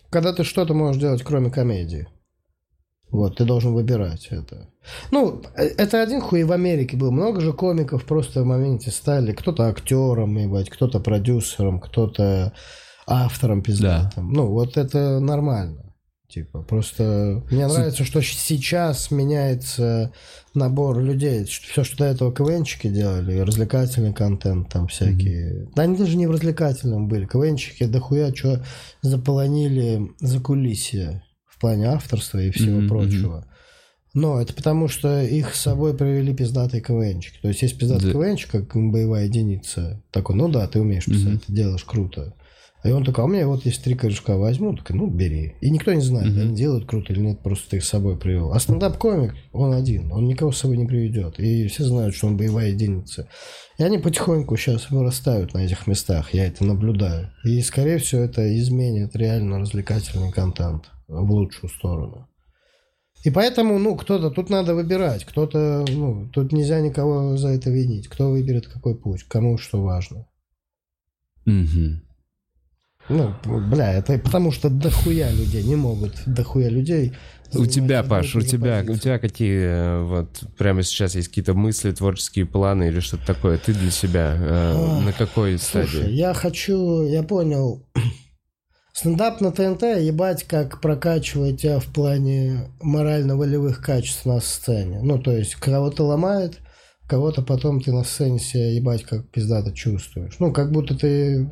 когда 0.09 0.33
ты 0.33 0.43
что-то 0.43 0.73
можешь 0.73 1.01
делать, 1.01 1.23
кроме 1.23 1.51
комедии. 1.51 2.07
Вот, 3.09 3.37
ты 3.37 3.45
должен 3.45 3.73
выбирать 3.73 4.27
это. 4.31 4.69
Ну, 5.11 5.41
это 5.55 6.01
один 6.01 6.21
хуй 6.21 6.43
в 6.43 6.51
Америке 6.51 6.97
был. 6.97 7.11
Много 7.11 7.41
же 7.41 7.53
комиков 7.53 8.03
просто 8.05 8.43
в 8.43 8.45
моменте 8.45 8.91
стали. 8.91 9.31
Кто-то 9.31 9.67
актером, 9.67 10.37
ебать, 10.37 10.69
кто-то 10.69 10.99
продюсером, 10.99 11.79
кто-то 11.79 12.53
автором 13.05 13.61
пиздатым. 13.61 14.31
Ну, 14.33 14.47
вот 14.47 14.77
это 14.77 15.19
нормально. 15.19 15.83
Типа, 16.27 16.61
просто 16.61 17.41
мне 17.49 17.67
нравится, 17.67 18.03
что 18.03 18.21
сейчас 18.21 19.11
меняется 19.11 20.11
набор 20.53 20.99
людей. 20.99 21.45
Все, 21.45 21.85
что 21.85 21.99
до 21.99 22.05
этого 22.05 22.33
КВНчики 22.33 22.89
делали, 22.89 23.39
развлекательный 23.39 24.13
контент 24.13 24.67
там 24.67 24.87
всякие. 24.87 25.69
Да 25.73 25.83
они 25.83 25.95
даже 25.95 26.17
не 26.17 26.27
в 26.27 26.31
развлекательном 26.31 27.07
были. 27.07 27.25
КВНчики 27.25 27.85
дохуя 27.85 28.35
что 28.35 28.61
заполонили 29.01 30.11
за 30.19 30.41
кулисье 30.41 31.23
в 31.57 31.59
плане 31.59 31.87
авторства 31.87 32.37
и 32.37 32.51
всего 32.51 32.77
Мгм, 32.79 32.87
прочего. 32.87 33.47
Но 34.13 34.39
это 34.39 34.53
потому, 34.53 34.87
что 34.87 35.21
их 35.23 35.55
с 35.55 35.61
собой 35.61 35.95
привели 35.95 36.33
пиздатые 36.33 36.81
КВНчики. 36.81 37.39
То 37.41 37.47
есть 37.49 37.61
есть 37.63 37.77
пиздатый 37.79 38.07
Да. 38.07 38.13
КВНчик, 38.13 38.51
как 38.51 38.75
боевая 38.75 39.25
единица. 39.25 40.01
Такой, 40.11 40.35
ну 40.35 40.49
да, 40.49 40.67
ты 40.67 40.79
умеешь 40.79 41.05
писать, 41.05 41.25
Мгм. 41.25 41.39
ты 41.47 41.53
делаешь 41.53 41.83
круто. 41.83 42.33
И 42.83 42.91
он 42.91 43.03
такой, 43.03 43.23
а 43.23 43.27
у 43.27 43.29
меня 43.29 43.47
вот 43.47 43.65
есть 43.65 43.83
три 43.83 43.95
корешка, 43.95 44.37
возьму. 44.37 44.75
Так, 44.75 44.91
ну, 44.91 45.07
бери. 45.07 45.55
И 45.61 45.69
никто 45.71 45.91
не 45.93 46.01
знает, 46.01 46.31
Мгм. 46.31 46.41
они 46.41 46.55
делают 46.55 46.85
круто 46.85 47.11
или 47.11 47.19
нет, 47.21 47.39
просто 47.41 47.71
ты 47.71 47.77
их 47.77 47.83
с 47.83 47.89
собой 47.89 48.17
привел. 48.17 48.53
А 48.53 48.59
стендап-комик, 48.59 49.33
он 49.51 49.73
один, 49.73 50.11
он 50.11 50.27
никого 50.27 50.51
с 50.51 50.57
собой 50.59 50.77
не 50.77 50.85
приведет. 50.85 51.39
И 51.39 51.67
все 51.67 51.83
знают, 51.83 52.15
что 52.15 52.27
он 52.27 52.37
боевая 52.37 52.69
единица. 52.69 53.27
И 53.79 53.83
они 53.83 53.97
потихоньку 53.97 54.55
сейчас 54.57 54.89
вырастают 54.91 55.53
на 55.55 55.59
этих 55.65 55.85
местах, 55.87 56.33
я 56.33 56.45
это 56.47 56.63
наблюдаю. 56.63 57.31
И, 57.43 57.59
скорее 57.61 57.97
всего, 57.97 58.21
это 58.21 58.57
изменит 58.57 59.15
реально 59.15 59.59
развлекательный 59.59 60.31
контент 60.31 60.85
в 61.07 61.31
лучшую 61.31 61.69
сторону. 61.69 62.27
И 63.23 63.31
поэтому, 63.31 63.79
ну, 63.79 63.95
кто-то, 63.95 64.29
тут 64.29 64.49
надо 64.49 64.75
выбирать, 64.75 65.25
кто-то, 65.25 65.85
ну, 65.89 66.29
тут 66.31 66.51
нельзя 66.51 66.79
никого 66.81 67.35
за 67.37 67.49
это 67.49 67.69
винить. 67.69 68.07
Кто 68.07 68.29
выберет 68.29 68.67
какой 68.67 68.95
путь, 68.95 69.23
кому 69.23 69.57
что 69.57 69.81
важно. 69.81 70.27
Мгм. 71.45 72.03
Ну, 73.09 73.33
бля, 73.45 73.93
это 73.93 74.19
потому 74.19 74.51
что 74.51 74.69
дохуя 74.69 75.31
людей 75.31 75.63
не 75.63 75.75
могут, 75.75 76.13
дохуя 76.25 76.69
людей. 76.69 77.13
У 77.53 77.65
тебя, 77.65 78.03
Паш, 78.03 78.35
у 78.35 78.41
тебя, 78.41 78.79
у 78.83 78.87
позицию. 78.87 78.99
тебя 78.99 79.19
какие 79.19 79.61
э, 79.61 80.03
вот 80.03 80.43
прямо 80.57 80.83
сейчас 80.83 81.15
есть 81.15 81.29
какие-то 81.29 81.53
мысли, 81.53 81.93
творческие 81.93 82.45
планы 82.45 82.89
или 82.89 82.99
что-то 82.99 83.25
такое? 83.25 83.57
Ты 83.57 83.73
для 83.73 83.91
себя 83.91 84.35
э, 84.37 84.73
Ах, 84.75 85.05
на 85.05 85.13
какой 85.13 85.57
Слушай, 85.57 85.87
стадии? 85.87 86.11
я 86.11 86.33
хочу, 86.33 87.03
я 87.07 87.23
понял, 87.23 87.87
стендап 88.97 89.41
на 89.41 89.51
ТНТ, 89.51 89.83
ебать, 90.01 90.43
как 90.43 90.81
прокачивает 90.81 91.61
тебя 91.61 91.79
в 91.79 91.85
плане 91.85 92.71
морально-волевых 92.81 93.79
качеств 93.79 94.25
на 94.25 94.39
сцене. 94.39 95.01
Ну, 95.03 95.19
то 95.19 95.31
есть, 95.31 95.53
кого-то 95.55 96.03
ломает, 96.03 96.57
кого-то 97.07 97.43
потом 97.43 97.79
ты 97.79 97.91
на 97.91 98.03
сцене 98.03 98.39
себя, 98.39 98.71
ебать, 98.71 99.03
как 99.03 99.29
пиздато 99.29 99.71
чувствуешь. 99.71 100.37
Ну, 100.39 100.51
как 100.51 100.71
будто 100.71 100.97
ты 100.97 101.47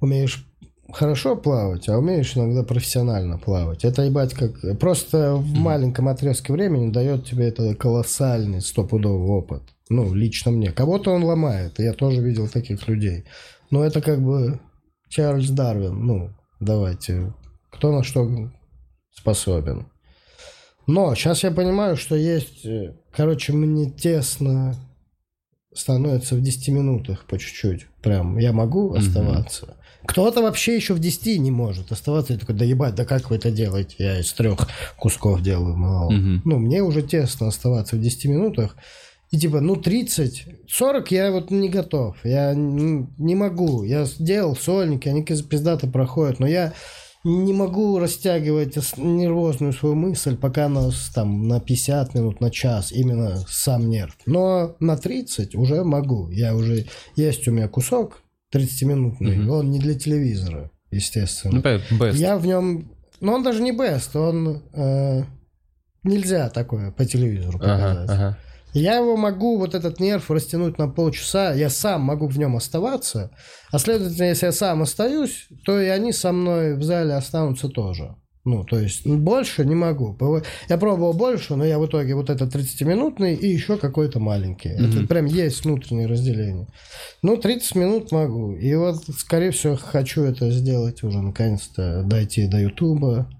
умеешь 0.00 0.48
хорошо 0.92 1.36
плавать, 1.36 1.88
а 1.88 1.96
умеешь 1.96 2.36
иногда 2.36 2.64
профессионально 2.64 3.38
плавать. 3.38 3.84
Это, 3.84 4.02
ебать, 4.02 4.34
как... 4.34 4.76
Просто 4.80 5.36
в 5.36 5.54
маленьком 5.54 6.08
отрезке 6.08 6.52
времени 6.52 6.90
дает 6.90 7.24
тебе 7.24 7.48
это 7.48 7.76
колоссальный 7.76 8.60
стопудовый 8.60 9.28
опыт. 9.28 9.62
Ну, 9.90 10.12
лично 10.12 10.50
мне. 10.50 10.72
Кого-то 10.72 11.12
он 11.12 11.22
ломает, 11.22 11.78
я 11.78 11.92
тоже 11.92 12.20
видел 12.20 12.48
таких 12.48 12.88
людей. 12.88 13.26
Но 13.70 13.84
это 13.84 14.02
как 14.02 14.20
бы 14.20 14.58
Чарльз 15.08 15.50
Дарвин. 15.50 16.04
Ну, 16.04 16.30
давайте. 16.64 17.32
Кто 17.70 17.92
на 17.92 18.02
что 18.02 18.28
способен. 19.12 19.86
Но 20.86 21.14
сейчас 21.14 21.42
я 21.44 21.50
понимаю, 21.50 21.96
что 21.96 22.14
есть... 22.14 22.64
э, 22.66 22.94
Короче, 23.12 23.52
мне 23.52 23.90
тесно 23.90 24.74
становится 25.72 26.34
в 26.34 26.40
10 26.40 26.68
минутах 26.68 27.24
по 27.26 27.38
чуть-чуть. 27.38 27.86
Прям 28.02 28.38
я 28.38 28.52
могу 28.52 28.94
оставаться. 28.94 29.76
Кто-то 30.06 30.42
вообще 30.42 30.76
еще 30.76 30.92
в 30.94 30.98
10 30.98 31.40
не 31.40 31.50
может 31.50 31.90
оставаться. 31.90 32.34
Я 32.34 32.38
такой, 32.38 32.54
да 32.54 32.64
ебать, 32.64 32.94
да 32.94 33.04
как 33.06 33.30
вы 33.30 33.36
это 33.36 33.50
делаете? 33.50 33.96
Я 33.98 34.20
из 34.20 34.32
трех 34.34 34.68
кусков 34.98 35.40
делаю 35.42 35.76
мало. 35.76 36.10
Мгм. 36.10 36.42
Ну, 36.44 36.58
мне 36.58 36.82
уже 36.82 37.02
тесно 37.02 37.48
оставаться 37.48 37.96
в 37.96 38.00
10 38.00 38.26
минутах. 38.26 38.76
И 39.34 39.36
типа, 39.36 39.60
ну, 39.60 39.74
30, 39.74 40.46
40 40.68 41.10
я 41.10 41.32
вот 41.32 41.50
не 41.50 41.68
готов. 41.68 42.16
Я 42.22 42.54
не 42.54 43.34
могу. 43.34 43.82
Я 43.82 44.04
сделал 44.04 44.54
сольники, 44.54 45.08
они 45.08 45.24
пиздато 45.24 45.88
проходят, 45.88 46.38
но 46.38 46.46
я 46.46 46.72
не 47.24 47.52
могу 47.52 47.98
растягивать 47.98 48.76
нервозную 48.96 49.72
свою 49.72 49.96
мысль, 49.96 50.36
пока 50.36 50.66
она 50.66 50.88
там 51.16 51.48
на 51.48 51.58
50 51.58 52.14
минут, 52.14 52.40
на 52.40 52.52
час, 52.52 52.92
именно 52.92 53.38
сам 53.48 53.90
нерв. 53.90 54.16
Но 54.24 54.76
на 54.78 54.96
30 54.96 55.56
уже 55.56 55.82
могу. 55.82 56.30
Я 56.30 56.54
уже... 56.54 56.86
Есть 57.16 57.48
у 57.48 57.50
меня 57.50 57.66
кусок 57.66 58.22
30-минутный, 58.54 59.36
Мгм. 59.38 59.50
он 59.50 59.70
не 59.72 59.80
для 59.80 59.94
телевизора, 59.94 60.70
естественно. 60.92 61.54
Ну, 61.54 61.96
best. 61.98 62.14
Я 62.14 62.36
в 62.36 62.46
нем... 62.46 62.92
Ну, 63.20 63.32
он 63.32 63.42
даже 63.42 63.62
не 63.62 63.72
бест, 63.72 64.14
он... 64.14 64.62
э, 64.74 65.24
нельзя 66.04 66.50
такое 66.50 66.92
по 66.92 67.04
телевизору 67.04 67.58
показать. 67.58 68.08
Ага, 68.08 68.12
ага. 68.12 68.38
Я 68.74 68.96
его 68.96 69.16
могу, 69.16 69.56
вот 69.58 69.74
этот 69.74 70.00
нерв, 70.00 70.30
растянуть 70.30 70.78
на 70.78 70.88
полчаса. 70.88 71.54
Я 71.54 71.70
сам 71.70 72.02
могу 72.02 72.26
в 72.26 72.38
нем 72.38 72.56
оставаться. 72.56 73.30
А 73.72 73.78
следовательно, 73.78 74.24
если 74.26 74.46
я 74.46 74.52
сам 74.52 74.82
остаюсь, 74.82 75.46
то 75.64 75.80
и 75.80 75.86
они 75.86 76.12
со 76.12 76.32
мной 76.32 76.74
в 76.76 76.82
зале 76.82 77.14
останутся 77.14 77.68
тоже. 77.68 78.16
Ну, 78.46 78.62
то 78.62 78.78
есть 78.78 79.06
больше 79.06 79.64
не 79.64 79.74
могу. 79.74 80.18
Я 80.68 80.76
пробовал 80.76 81.14
больше, 81.14 81.54
но 81.56 81.64
я 81.64 81.78
в 81.78 81.86
итоге 81.86 82.14
вот 82.14 82.28
этот 82.28 82.54
30-минутный 82.54 83.34
и 83.34 83.46
еще 83.48 83.78
какой-то 83.78 84.20
маленький. 84.20 84.68
Это 84.68 84.98
Мгм. 84.98 85.06
прям 85.06 85.24
есть 85.24 85.64
внутреннее 85.64 86.08
разделение. 86.08 86.66
Ну, 87.22 87.38
30 87.38 87.74
минут 87.76 88.12
могу. 88.12 88.52
И 88.56 88.74
вот, 88.74 88.96
скорее 89.18 89.50
всего, 89.50 89.76
хочу 89.76 90.24
это 90.24 90.50
сделать 90.50 91.02
уже, 91.02 91.22
наконец-то, 91.22 92.02
дойти 92.04 92.46
до 92.46 92.58
Ютуба. 92.58 93.30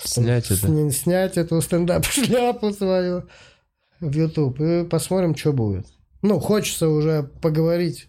Снять 0.00 0.52
это. 0.52 0.68
Сня- 0.68 0.90
Снять 0.92 1.36
эту 1.36 1.60
стендап-шляпу 1.60 2.70
свою 2.72 3.24
в 4.00 4.12
YouTube 4.12 4.60
и 4.60 4.84
посмотрим, 4.84 5.36
что 5.36 5.52
будет. 5.52 5.86
Ну, 6.22 6.40
хочется 6.40 6.88
уже 6.88 7.22
поговорить, 7.40 8.08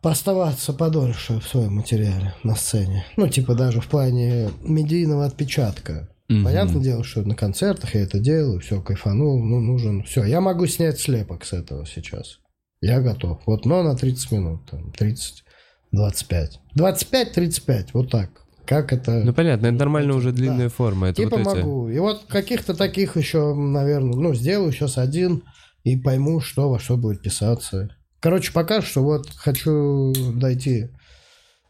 пооставаться 0.00 0.72
подольше 0.72 1.40
в 1.40 1.46
своем 1.46 1.76
материале 1.76 2.34
на 2.42 2.54
сцене. 2.54 3.04
Ну, 3.16 3.28
типа 3.28 3.54
даже 3.54 3.80
в 3.80 3.88
плане 3.88 4.50
медийного 4.62 5.24
отпечатка. 5.24 6.08
Мгм. 6.28 6.44
Понятное 6.44 6.82
дело, 6.82 7.04
что 7.04 7.22
на 7.22 7.34
концертах 7.34 7.94
я 7.94 8.02
это 8.02 8.18
делаю, 8.18 8.60
все, 8.60 8.80
кайфанул, 8.80 9.42
ну, 9.42 9.60
нужен, 9.60 10.04
все. 10.04 10.24
Я 10.24 10.40
могу 10.40 10.66
снять 10.66 11.00
слепок 11.00 11.44
с 11.44 11.52
этого 11.52 11.86
сейчас. 11.86 12.38
Я 12.80 13.00
готов. 13.00 13.40
Вот, 13.46 13.64
но 13.64 13.82
на 13.82 13.96
30 13.96 14.32
минут, 14.32 14.70
там, 14.70 14.92
30, 14.92 15.44
25. 15.92 16.60
25-35, 16.76 17.88
вот 17.92 18.10
так. 18.10 18.43
Как 18.66 18.92
это... 18.92 19.22
Ну, 19.24 19.32
понятно, 19.34 19.66
это 19.66 19.76
нормально 19.76 20.10
Это- 20.10 20.18
уже 20.18 20.30
да. 20.32 20.36
длинная 20.36 20.68
форма. 20.68 21.08
Это 21.08 21.22
Типа 21.22 21.36
вот 21.36 21.46
эти... 21.54 21.62
могу. 21.64 21.88
И 21.88 21.98
вот 21.98 22.24
каких-то 22.28 22.74
таких 22.74 23.16
еще, 23.16 23.54
наверное, 23.54 24.14
ну, 24.16 24.34
сделаю 24.34 24.72
сейчас 24.72 24.96
один 24.98 25.42
и 25.82 25.96
пойму, 25.96 26.40
что 26.40 26.70
во 26.70 26.78
что 26.78 26.96
будет 26.96 27.22
писаться. 27.22 27.90
Короче, 28.20 28.52
пока 28.52 28.80
что 28.80 29.02
вот 29.02 29.28
хочу 29.30 30.12
дойти 30.34 30.88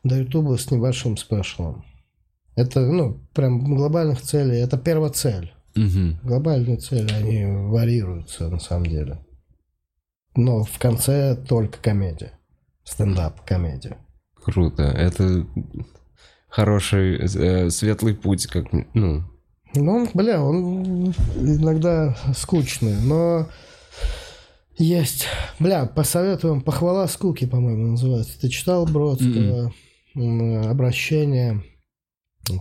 до 0.04 0.16
Ютуба 0.20 0.56
с 0.56 0.70
небольшим 0.70 1.16
спешлом. 1.16 1.84
Это, 2.54 2.80
ну, 2.80 3.20
прям 3.34 3.74
глобальных 3.74 4.20
целей. 4.20 4.58
Это 4.58 4.78
первая 4.78 5.10
цель. 5.10 5.52
Мгм. 5.74 6.20
Глобальные 6.22 6.76
цели, 6.76 7.12
они 7.12 7.44
варьируются 7.44 8.48
на 8.48 8.60
самом 8.60 8.86
деле. 8.86 9.18
Но 10.36 10.62
в 10.62 10.78
конце 10.78 11.34
только 11.34 11.78
комедия. 11.82 12.38
Стендап-комедия. 12.84 13.96
Круто. 14.36 14.82
Это 14.84 15.46
хороший, 16.54 17.16
э, 17.16 17.70
светлый 17.70 18.14
путь, 18.14 18.46
как, 18.46 18.66
ну, 18.72 19.24
Ну, 19.74 20.08
бля, 20.14 20.40
он 20.40 21.12
иногда 21.36 22.16
скучный, 22.36 22.94
но 23.02 23.48
есть. 24.78 25.26
Бля, 25.58 25.86
посоветуем 25.86 26.60
«Похвала 26.60 27.08
скуки», 27.08 27.44
по-моему, 27.44 27.88
называется. 27.88 28.40
Ты 28.40 28.48
читал 28.50 28.86
Бродского 28.86 29.72
м, 30.14 30.68
обращение 30.68 31.64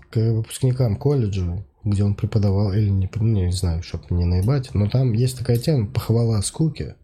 к 0.09 0.15
выпускникам 0.17 0.95
колледжа, 0.95 1.63
где 1.83 2.03
он 2.03 2.15
преподавал, 2.15 2.73
или 2.73 2.89
не, 2.89 3.07
не 3.19 3.51
знаю, 3.51 3.83
чтобы 3.83 4.05
не 4.09 4.25
наебать, 4.25 4.73
но 4.73 4.89
там 4.89 5.13
есть 5.13 5.37
такая 5.37 5.57
тема 5.57 5.85
«Похвала 5.85 6.41
скуки». 6.41 6.95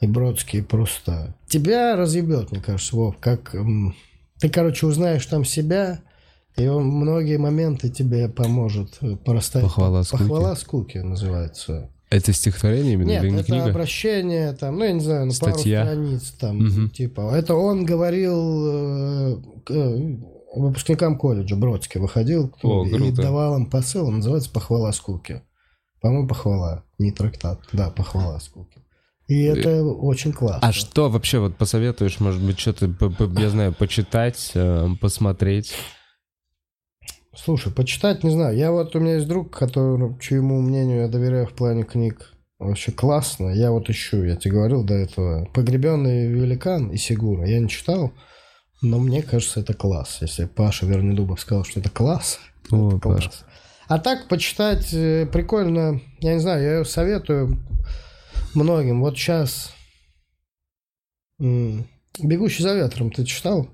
И 0.00 0.06
Бродский 0.06 0.62
просто... 0.62 1.36
Тебя 1.48 1.96
разъебет, 1.96 2.50
мне 2.50 2.62
кажется, 2.62 2.96
Вов, 2.96 3.16
как... 3.20 3.54
Ты, 4.42 4.48
короче, 4.50 4.86
узнаешь 4.86 5.24
там 5.26 5.44
себя, 5.44 6.00
и 6.56 6.66
он 6.66 6.84
многие 6.84 7.38
моменты 7.38 7.88
тебе 7.88 8.28
поможет 8.28 8.98
э, 9.00 9.14
порастать. 9.16 9.62
Похвала 9.62 10.02
скуки. 10.02 10.22
Похвала 10.22 10.56
скуки 10.56 10.98
называется. 10.98 11.90
это 12.10 12.32
стихотворение 12.32 12.94
именно 12.94 13.08
Нет, 13.08 13.22
или 13.22 13.30
не 13.30 13.36
это 13.36 13.46
книга? 13.46 13.64
обращение, 13.70 14.52
там, 14.52 14.76
ну, 14.78 14.84
я 14.84 14.92
не 14.92 15.00
знаю, 15.00 15.26
на 15.26 15.32
Статья. 15.32 15.84
пару 15.84 15.94
страниц, 15.96 16.30
там, 16.40 16.58
Мгм. 16.58 16.90
типа. 16.90 17.30
Это 17.34 17.54
он 17.54 17.84
говорил 17.86 18.66
э, 18.66 19.36
э, 19.70 20.16
выпускникам 20.56 21.16
колледжа, 21.16 21.54
Бродский 21.56 22.00
выходил 22.00 22.52
О, 22.62 22.84
и 22.84 22.90
круто. 22.90 23.22
давал 23.22 23.56
им 23.56 23.66
посыл, 23.70 24.08
он 24.08 24.16
называется 24.16 24.50
«Похвала 24.50 24.92
скуки». 24.92 25.40
По-моему, 26.00 26.26
«Похвала», 26.28 26.82
не 26.98 27.12
трактат. 27.12 27.60
Да, 27.72 27.90
«Похвала 27.90 28.38
скуки». 28.40 28.81
И 29.32 29.44
это 29.44 29.82
очень 29.82 30.32
классно. 30.32 30.68
А 30.68 30.72
что 30.72 31.08
вообще 31.08 31.38
вот 31.38 31.56
посоветуешь, 31.56 32.20
может 32.20 32.42
быть, 32.42 32.60
что-то, 32.60 32.90
я 33.38 33.48
знаю, 33.48 33.72
почитать, 33.72 34.50
э, 34.54 34.88
посмотреть? 35.00 35.74
Слушай, 37.34 37.72
почитать, 37.72 38.24
не 38.24 38.30
знаю. 38.30 38.54
Я 38.56 38.72
вот, 38.72 38.94
у 38.94 39.00
меня 39.00 39.14
есть 39.14 39.26
друг, 39.26 39.50
который, 39.50 40.18
чьему 40.20 40.60
мнению 40.60 41.00
я 41.00 41.08
доверяю 41.08 41.46
в 41.46 41.54
плане 41.54 41.84
книг. 41.84 42.34
Вообще 42.58 42.92
классно. 42.92 43.48
Я 43.48 43.70
вот 43.70 43.88
ищу, 43.88 44.22
я 44.22 44.36
тебе 44.36 44.52
говорил 44.52 44.84
до 44.84 44.94
этого. 44.94 45.46
«Погребенный 45.54 46.26
великан» 46.26 46.90
и 46.90 46.98
«Сигура». 46.98 47.46
Я 47.46 47.58
не 47.58 47.70
читал, 47.70 48.12
но 48.82 48.98
мне 48.98 49.22
кажется, 49.22 49.60
это 49.60 49.72
класс. 49.72 50.18
Если 50.20 50.44
Паша 50.44 50.84
Вернедубов 50.84 51.40
сказал, 51.40 51.64
что 51.64 51.80
это 51.80 51.88
класс, 51.88 52.38
О, 52.70 52.88
это 52.90 52.98
класс. 52.98 53.24
Паш. 53.24 53.30
А 53.88 53.98
так, 53.98 54.28
почитать 54.28 54.92
э, 54.92 55.26
прикольно. 55.26 56.02
Я 56.20 56.34
не 56.34 56.40
знаю, 56.40 56.62
я 56.62 56.84
советую 56.84 57.58
многим. 58.54 59.00
Вот 59.00 59.16
сейчас 59.16 59.72
«Бегущий 61.38 62.62
за 62.62 62.74
ветром» 62.74 63.10
ты 63.10 63.24
читал? 63.24 63.68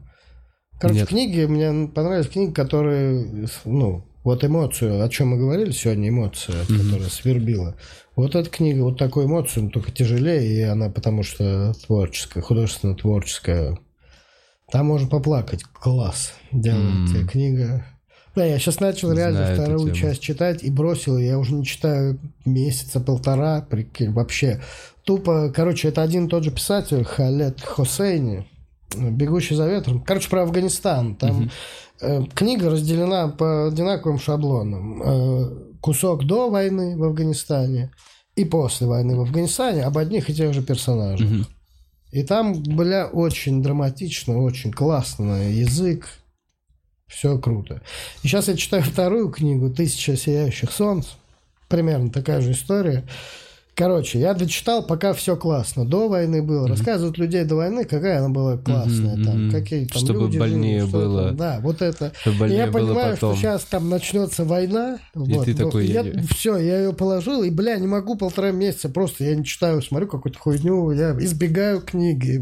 Короче, 0.80 1.00
Нет. 1.00 1.08
книги, 1.08 1.44
мне 1.44 1.88
понравились 1.88 2.28
книги, 2.28 2.52
которые, 2.52 3.48
ну, 3.64 4.04
вот 4.22 4.44
эмоцию, 4.44 5.02
о 5.02 5.08
чем 5.08 5.28
мы 5.28 5.38
говорили 5.38 5.70
сегодня, 5.72 6.08
эмоция, 6.08 6.60
которая 6.66 7.08
свербила. 7.08 7.76
Вот 8.14 8.34
эта 8.34 8.48
книга, 8.48 8.82
вот 8.82 8.98
такую 8.98 9.26
эмоцию, 9.26 9.64
но 9.64 9.70
только 9.70 9.90
тяжелее, 9.90 10.46
и 10.46 10.60
она 10.62 10.88
потому 10.88 11.22
что 11.22 11.72
творческая, 11.86 12.42
художественно 12.42 12.94
творческая. 12.94 13.78
Там 14.70 14.86
можно 14.86 15.08
поплакать. 15.08 15.64
Класс. 15.64 16.34
Делает 16.52 17.08
тебе 17.08 17.26
книга. 17.26 17.86
Да, 18.34 18.44
я 18.44 18.58
сейчас 18.58 18.80
начал 18.80 19.12
реально 19.12 19.46
Знаю 19.46 19.54
вторую 19.54 19.92
часть 19.92 20.20
читать 20.20 20.62
и 20.62 20.70
бросил. 20.70 21.18
Я 21.18 21.38
уже 21.38 21.54
не 21.54 21.64
читаю 21.64 22.18
месяца 22.44 23.00
полтора, 23.00 23.62
прикинь, 23.62 24.12
вообще. 24.12 24.60
Тупо, 25.04 25.50
короче, 25.54 25.88
это 25.88 26.02
один 26.02 26.26
и 26.26 26.28
тот 26.28 26.44
же 26.44 26.50
писатель, 26.50 27.02
Халет 27.02 27.62
Хосейни, 27.62 28.46
«Бегущий 28.94 29.54
за 29.54 29.66
ветром». 29.66 30.02
Короче, 30.04 30.28
про 30.28 30.42
Афганистан. 30.42 31.14
Там 31.16 31.50
э, 32.00 32.22
книга 32.34 32.70
разделена 32.70 33.28
по 33.28 33.68
одинаковым 33.68 34.18
шаблонам. 34.18 35.02
Э, 35.02 35.68
кусок 35.80 36.24
до 36.24 36.50
войны 36.50 36.96
в 36.96 37.04
Афганистане 37.04 37.90
и 38.36 38.44
после 38.44 38.86
войны 38.86 39.16
в 39.16 39.20
Афганистане 39.20 39.84
об 39.84 39.98
одних 39.98 40.30
и 40.30 40.34
тех 40.34 40.54
же 40.54 40.62
персонажах. 40.62 41.28
И 42.10 42.22
там, 42.22 42.62
бля, 42.62 43.06
очень 43.06 43.62
драматично, 43.62 44.38
очень 44.38 44.72
классно. 44.72 45.50
Язык, 45.50 46.06
все 47.08 47.38
круто. 47.38 47.80
И 48.22 48.28
сейчас 48.28 48.48
я 48.48 48.56
читаю 48.56 48.82
вторую 48.82 49.30
книгу 49.30 49.70
«Тысяча 49.70 50.16
сияющих 50.16 50.70
солнц». 50.72 51.06
Примерно 51.68 52.10
такая 52.10 52.40
же 52.40 52.52
история. 52.52 53.04
Короче, 53.74 54.18
я 54.18 54.34
дочитал, 54.34 54.84
пока 54.84 55.12
все 55.12 55.36
классно. 55.36 55.84
До 55.86 56.08
войны 56.08 56.42
было. 56.42 56.66
Рассказывают 56.66 57.16
людей 57.16 57.44
до 57.44 57.54
войны, 57.54 57.84
какая 57.84 58.18
она 58.18 58.28
была 58.28 58.56
классная. 58.56 59.14
Мгм, 59.14 59.24
там, 59.24 59.50
какие 59.52 59.86
там 59.86 60.02
Чтобы 60.02 60.20
люди 60.22 60.36
больнее 60.38 60.80
жили, 60.80 60.90
было. 60.90 61.26
там. 61.28 61.36
Да, 61.36 61.60
вот 61.62 61.80
это. 61.80 62.12
Чтобы 62.22 62.48
И 62.48 62.54
я 62.54 62.66
понимаю, 62.66 63.14
потом. 63.14 63.36
что 63.36 63.40
сейчас 63.40 63.62
там 63.64 63.88
начнется 63.88 64.44
война. 64.44 64.98
И 65.14 65.38
ты 65.44 65.54
такой, 65.54 65.86
я, 65.86 66.00
я- 66.00 66.22
Все, 66.24 66.56
я 66.56 66.78
ее 66.80 66.92
положил, 66.92 67.44
и, 67.44 67.50
бля, 67.50 67.76
не 67.76 67.86
могу 67.86 68.16
полтора 68.16 68.50
месяца 68.50 68.88
просто, 68.88 69.22
я 69.22 69.36
не 69.36 69.44
читаю, 69.44 69.80
смотрю 69.80 70.08
какую-то 70.08 70.38
хуйню, 70.40 70.90
я 70.90 71.12
избегаю 71.12 71.80
книги. 71.80 72.40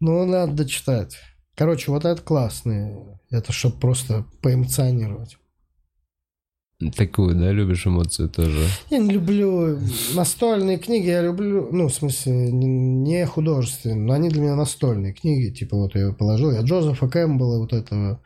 Ну, 0.00 0.26
надо 0.26 0.52
дочитать. 0.52 1.16
Короче, 1.56 1.90
вот 1.90 2.04
это 2.04 2.20
классно. 2.20 3.18
Это 3.32 3.52
чтобы 3.52 3.80
просто 3.80 4.24
поэмоционировать. 4.42 5.38
Такую, 6.96 7.36
да, 7.36 7.52
любишь 7.52 7.86
эмоцию 7.86 8.28
тоже? 8.28 8.66
Я 8.90 8.98
не 8.98 9.10
люблю 9.12 9.78
настольные 10.14 10.78
книги, 10.78 11.06
я 11.06 11.22
люблю, 11.22 11.68
ну, 11.70 11.86
в 11.86 11.94
смысле, 11.94 12.50
не- 12.50 13.24
художественные, 13.24 13.96
но 13.98 14.12
они 14.14 14.28
для 14.28 14.40
меня 14.42 14.56
настольные 14.56 15.12
книги. 15.12 15.54
Типа 15.54 15.76
вот 15.76 15.94
я 15.94 16.10
положил, 16.12 16.50
я 16.50 16.62
Джозефа 16.62 17.08
Кэмпбелла, 17.08 17.58
вот 17.58 17.72
этого 17.72 18.20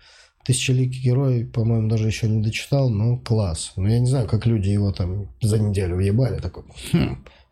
«Тысячеликий 0.46 1.02
герой», 1.02 1.44
по-моему, 1.44 1.88
даже 1.88 2.06
еще 2.06 2.28
не 2.28 2.42
дочитал, 2.42 2.88
но 2.88 3.18
класс. 3.18 3.72
Но 3.76 3.88
я 3.88 3.98
не 3.98 4.06
знаю, 4.06 4.26
как 4.26 4.46
люди 4.46 4.70
его 4.70 4.90
там 4.90 5.28
за 5.42 5.58
неделю 5.58 5.96
въебали, 5.96 6.38
такой, 6.38 6.64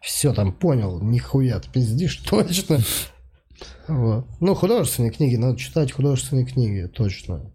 все 0.00 0.32
там 0.32 0.52
понял, 0.52 1.02
нихуя, 1.02 1.58
ты 1.60 1.68
пиздишь, 1.70 2.16
точно. 2.30 2.78
Вот. 3.88 4.26
Ну, 4.40 4.54
художественные 4.54 5.12
книги, 5.12 5.36
надо 5.36 5.58
читать 5.58 5.92
художественные 5.92 6.46
книги, 6.46 6.86
точно. 6.86 7.52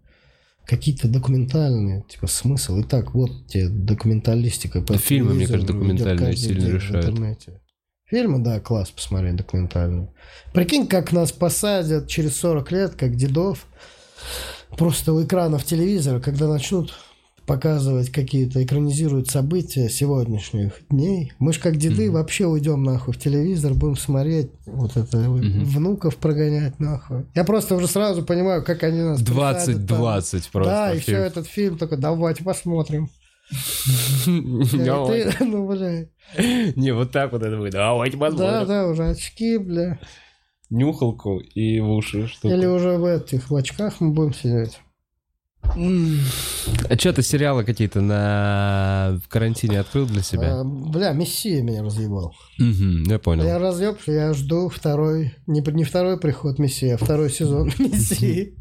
Какие-то 0.66 1.08
документальные, 1.08 2.04
типа 2.08 2.26
смысл. 2.26 2.78
И 2.78 2.84
так, 2.84 3.14
вот 3.14 3.46
тебе 3.48 3.68
документалистика. 3.68 4.82
по 4.82 4.96
Фильмы, 4.96 5.34
мне 5.34 5.46
кажется, 5.46 5.72
документальные 5.72 6.36
сильно 6.36 6.68
решают. 6.68 7.06
интернете. 7.06 7.60
Фильмы, 8.06 8.40
да, 8.40 8.60
класс 8.60 8.90
посмотреть 8.90 9.36
документальные. 9.36 10.12
Прикинь, 10.52 10.86
как 10.88 11.12
нас 11.12 11.30
посадят 11.30 12.08
через 12.08 12.36
40 12.36 12.72
лет, 12.72 12.94
как 12.96 13.14
дедов, 13.14 13.66
просто 14.76 15.12
у 15.12 15.24
экранов 15.24 15.64
телевизора, 15.64 16.20
когда 16.20 16.48
начнут 16.48 16.92
показывать 17.46 18.10
какие-то, 18.10 18.62
экранизируют 18.62 19.28
события 19.28 19.88
сегодняшних 19.88 20.72
дней. 20.88 21.32
Мы 21.38 21.52
ж 21.52 21.58
как 21.58 21.76
деды 21.76 22.10
вообще 22.10 22.46
уйдем 22.46 22.82
нахуй 22.84 23.14
в 23.14 23.18
телевизор, 23.18 23.74
будем 23.74 23.96
смотреть, 23.96 24.50
вот 24.66 24.96
это, 24.96 25.18
внуков 25.18 26.16
прогонять 26.16 26.78
нахуй. 26.78 27.26
Я 27.34 27.44
просто 27.44 27.74
уже 27.76 27.86
сразу 27.88 28.24
понимаю, 28.24 28.64
как 28.64 28.82
они 28.82 29.00
нас 29.00 29.20
присадят 29.20 29.86
там. 29.86 30.02
20-20 30.02 30.48
просто. 30.52 30.70
Да, 30.70 30.94
и 30.94 30.98
все 31.00 31.16
этот 31.16 31.46
фильм 31.46 31.78
такой, 31.78 31.98
давайте 31.98 32.44
посмотрим. 32.44 33.08
Ну, 34.26 35.66
бля. 35.66 36.06
Не, 36.76 36.92
вот 36.92 37.10
так 37.10 37.32
вот 37.32 37.42
это 37.42 37.56
будет. 37.56 37.72
Давайте 37.72 38.16
Да, 38.16 38.26
посмотрим. 38.26 38.68
да, 38.68 38.86
уже 38.86 39.08
очки, 39.08 39.58
бля. 39.58 39.98
Нюхалку 40.70 41.40
и 41.40 41.80
в 41.80 41.90
уши. 41.90 42.28
Или 42.44 42.66
уже 42.66 42.96
в 42.96 43.04
этих 43.04 43.50
в 43.50 43.56
очках 43.56 44.00
мы 44.00 44.12
будем 44.12 44.32
сидеть. 44.32 44.78
А 45.62 46.98
что 46.98 47.12
ты 47.12 47.22
сериалы 47.22 47.64
какие-то 47.64 48.00
на 48.00 49.20
в 49.24 49.28
карантине 49.28 49.80
открыл 49.80 50.06
для 50.06 50.22
себя? 50.22 50.60
А, 50.60 50.64
бля, 50.64 51.12
Мессия 51.12 51.62
меня 51.62 51.82
разъебал. 51.82 52.34
Мгм, 52.58 53.04
я 53.04 53.18
понял. 53.18 53.44
Я 53.44 53.58
разъеб, 53.58 53.98
я 54.06 54.32
жду 54.34 54.68
второй, 54.68 55.34
не, 55.46 55.60
не 55.60 55.84
второй 55.84 56.18
приход 56.18 56.58
Мессии, 56.58 56.90
а 56.90 56.96
второй 56.96 57.30
сезон 57.30 57.70
Мессии. 57.78 58.56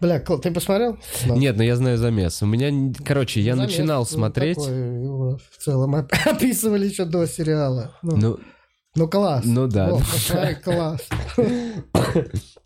Бля, 0.00 0.20
ты 0.20 0.50
посмотрел? 0.52 0.98
Да. 1.26 1.34
Нет, 1.36 1.56
но 1.56 1.62
я 1.64 1.74
знаю 1.74 1.96
замес. 1.98 2.42
У 2.42 2.46
меня, 2.46 2.92
короче, 3.04 3.40
я 3.40 3.56
Замес, 3.56 3.70
начинал 3.70 4.00
ну, 4.02 4.06
смотреть. 4.06 4.56
такой, 4.56 4.74
его 5.02 5.38
в 5.50 5.56
целом 5.62 5.94
оп- 5.94 6.12
описывали 6.26 6.86
еще 6.86 7.06
до 7.06 7.26
сериала. 7.26 7.96
Ну, 8.02 8.16
Ну, 8.16 8.38
ну, 8.94 9.08
класс. 9.08 9.42
ну 9.46 9.66
да. 9.66 9.88
О, 9.90 10.00
класс. 10.62 11.00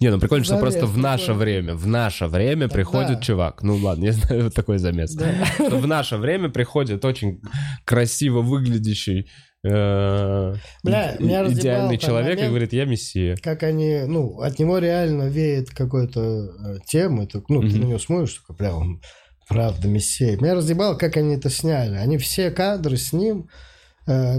не, 0.00 0.10
ну 0.10 0.18
прикольно, 0.18 0.44
что 0.44 0.58
просто 0.58 0.86
в 0.86 0.98
наше 0.98 1.32
время, 1.32 1.74
в 1.74 1.86
наше 1.86 2.26
время 2.26 2.68
приходит 2.68 3.22
чувак. 3.22 3.62
Ну 3.62 3.76
ладно, 3.76 4.04
я 4.04 4.12
знаю 4.12 4.44
вот 4.44 4.54
такой 4.54 4.78
замес. 4.78 5.16
В 5.58 5.86
наше 5.86 6.16
время 6.16 6.48
приходит 6.48 7.04
очень 7.04 7.40
красиво 7.84 8.40
выглядящий 8.40 9.28
э, 9.64 10.54
Бля, 10.82 11.16
идеальный 11.18 11.98
человек 11.98 12.40
и 12.40 12.48
говорит, 12.48 12.72
я 12.72 12.84
мессия. 12.84 13.36
как 13.36 13.62
они, 13.62 14.02
ну, 14.06 14.40
от 14.40 14.58
него 14.58 14.78
реально 14.78 15.28
веет 15.28 15.70
какой-то 15.70 16.20
э, 16.20 17.26
так, 17.32 17.48
ну, 17.48 17.60
ты 17.60 17.78
на 17.78 17.84
него 17.84 17.98
смотришь, 17.98 18.34
такой, 18.34 18.56
бля, 18.56 18.74
он 18.74 19.00
правда 19.48 19.88
мессия. 19.88 20.36
Меня 20.36 20.54
разъебало, 20.54 20.94
как 20.94 21.16
они 21.16 21.34
это 21.34 21.50
сняли. 21.50 21.96
Они 21.96 22.18
все 22.18 22.50
кадры 22.50 22.96
с 22.96 23.12
ним, 23.12 23.48
э, 24.06 24.38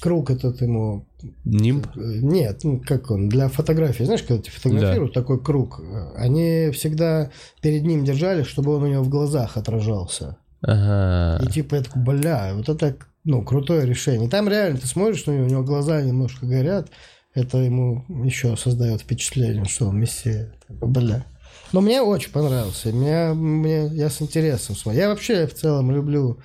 круг 0.00 0.30
этот 0.30 0.60
ему, 0.60 1.06
Нимб? 1.44 1.86
э, 1.96 2.18
нет, 2.20 2.60
ну, 2.64 2.80
как 2.84 3.10
он, 3.10 3.28
для 3.28 3.48
фотографии, 3.48 4.04
знаешь, 4.04 4.22
когда 4.22 4.42
ты 4.42 4.50
фотографируют 4.50 5.14
такой 5.14 5.42
круг, 5.42 5.80
они 6.16 6.70
всегда 6.72 7.30
перед 7.60 7.84
ним 7.84 8.04
держали, 8.04 8.42
чтобы 8.42 8.74
он 8.74 8.82
у 8.82 8.86
него 8.86 9.02
в 9.02 9.08
глазах 9.08 9.56
отражался. 9.56 10.36
Ага. 10.62 11.44
И 11.44 11.52
типа, 11.52 11.76
я 11.76 11.82
такой, 11.82 12.02
бля, 12.02 12.52
вот 12.54 12.68
это, 12.68 12.96
ну, 13.24 13.42
крутое 13.42 13.86
решение. 13.86 14.28
Там 14.28 14.48
реально 14.48 14.78
ты 14.78 14.86
смотришь 14.86 15.26
него, 15.26 15.44
у 15.44 15.48
него 15.48 15.62
глаза 15.62 16.00
немножко 16.02 16.46
горят, 16.46 16.88
это 17.34 17.58
ему 17.58 18.04
еще 18.24 18.56
создает 18.56 19.02
впечатление, 19.02 19.64
что 19.64 19.88
он 19.88 19.98
мессия. 19.98 20.54
Бля. 20.68 21.24
Но 21.72 21.80
мне 21.80 22.00
очень 22.02 22.30
понравился. 22.30 22.92
Меня, 22.92 23.34
мне, 23.34 23.88
я 23.88 24.08
с 24.08 24.22
интересом 24.22 24.76
смотрю. 24.76 25.00
Я 25.00 25.08
вообще 25.08 25.46
в 25.46 25.54
целом 25.54 25.90
люблю 25.90 26.38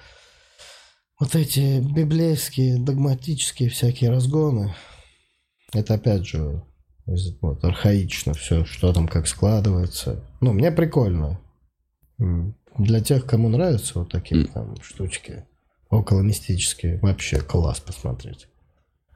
вот 1.19 1.35
эти 1.35 1.81
библейские, 1.81 2.79
догматические 2.79 3.69
всякие 3.69 4.09
разгоны. 4.09 4.73
Это 5.73 5.95
опять 5.95 6.25
же 6.25 6.63
вот, 7.41 7.63
архаично 7.63 8.33
все, 8.33 8.65
что 8.65 8.93
там 8.93 9.07
как 9.07 9.27
складывается. 9.27 10.23
Ну, 10.41 10.53
мне 10.53 10.71
прикольно. 10.71 11.39
Для 12.77 13.01
тех, 13.01 13.25
кому 13.25 13.49
нравятся 13.49 13.99
вот 13.99 14.11
такие 14.11 14.45
там 14.45 14.75
штучки, 14.81 15.45
около 15.89 16.21
мистические, 16.21 16.99
вообще 16.99 17.41
класс 17.41 17.79
посмотреть. 17.79 18.47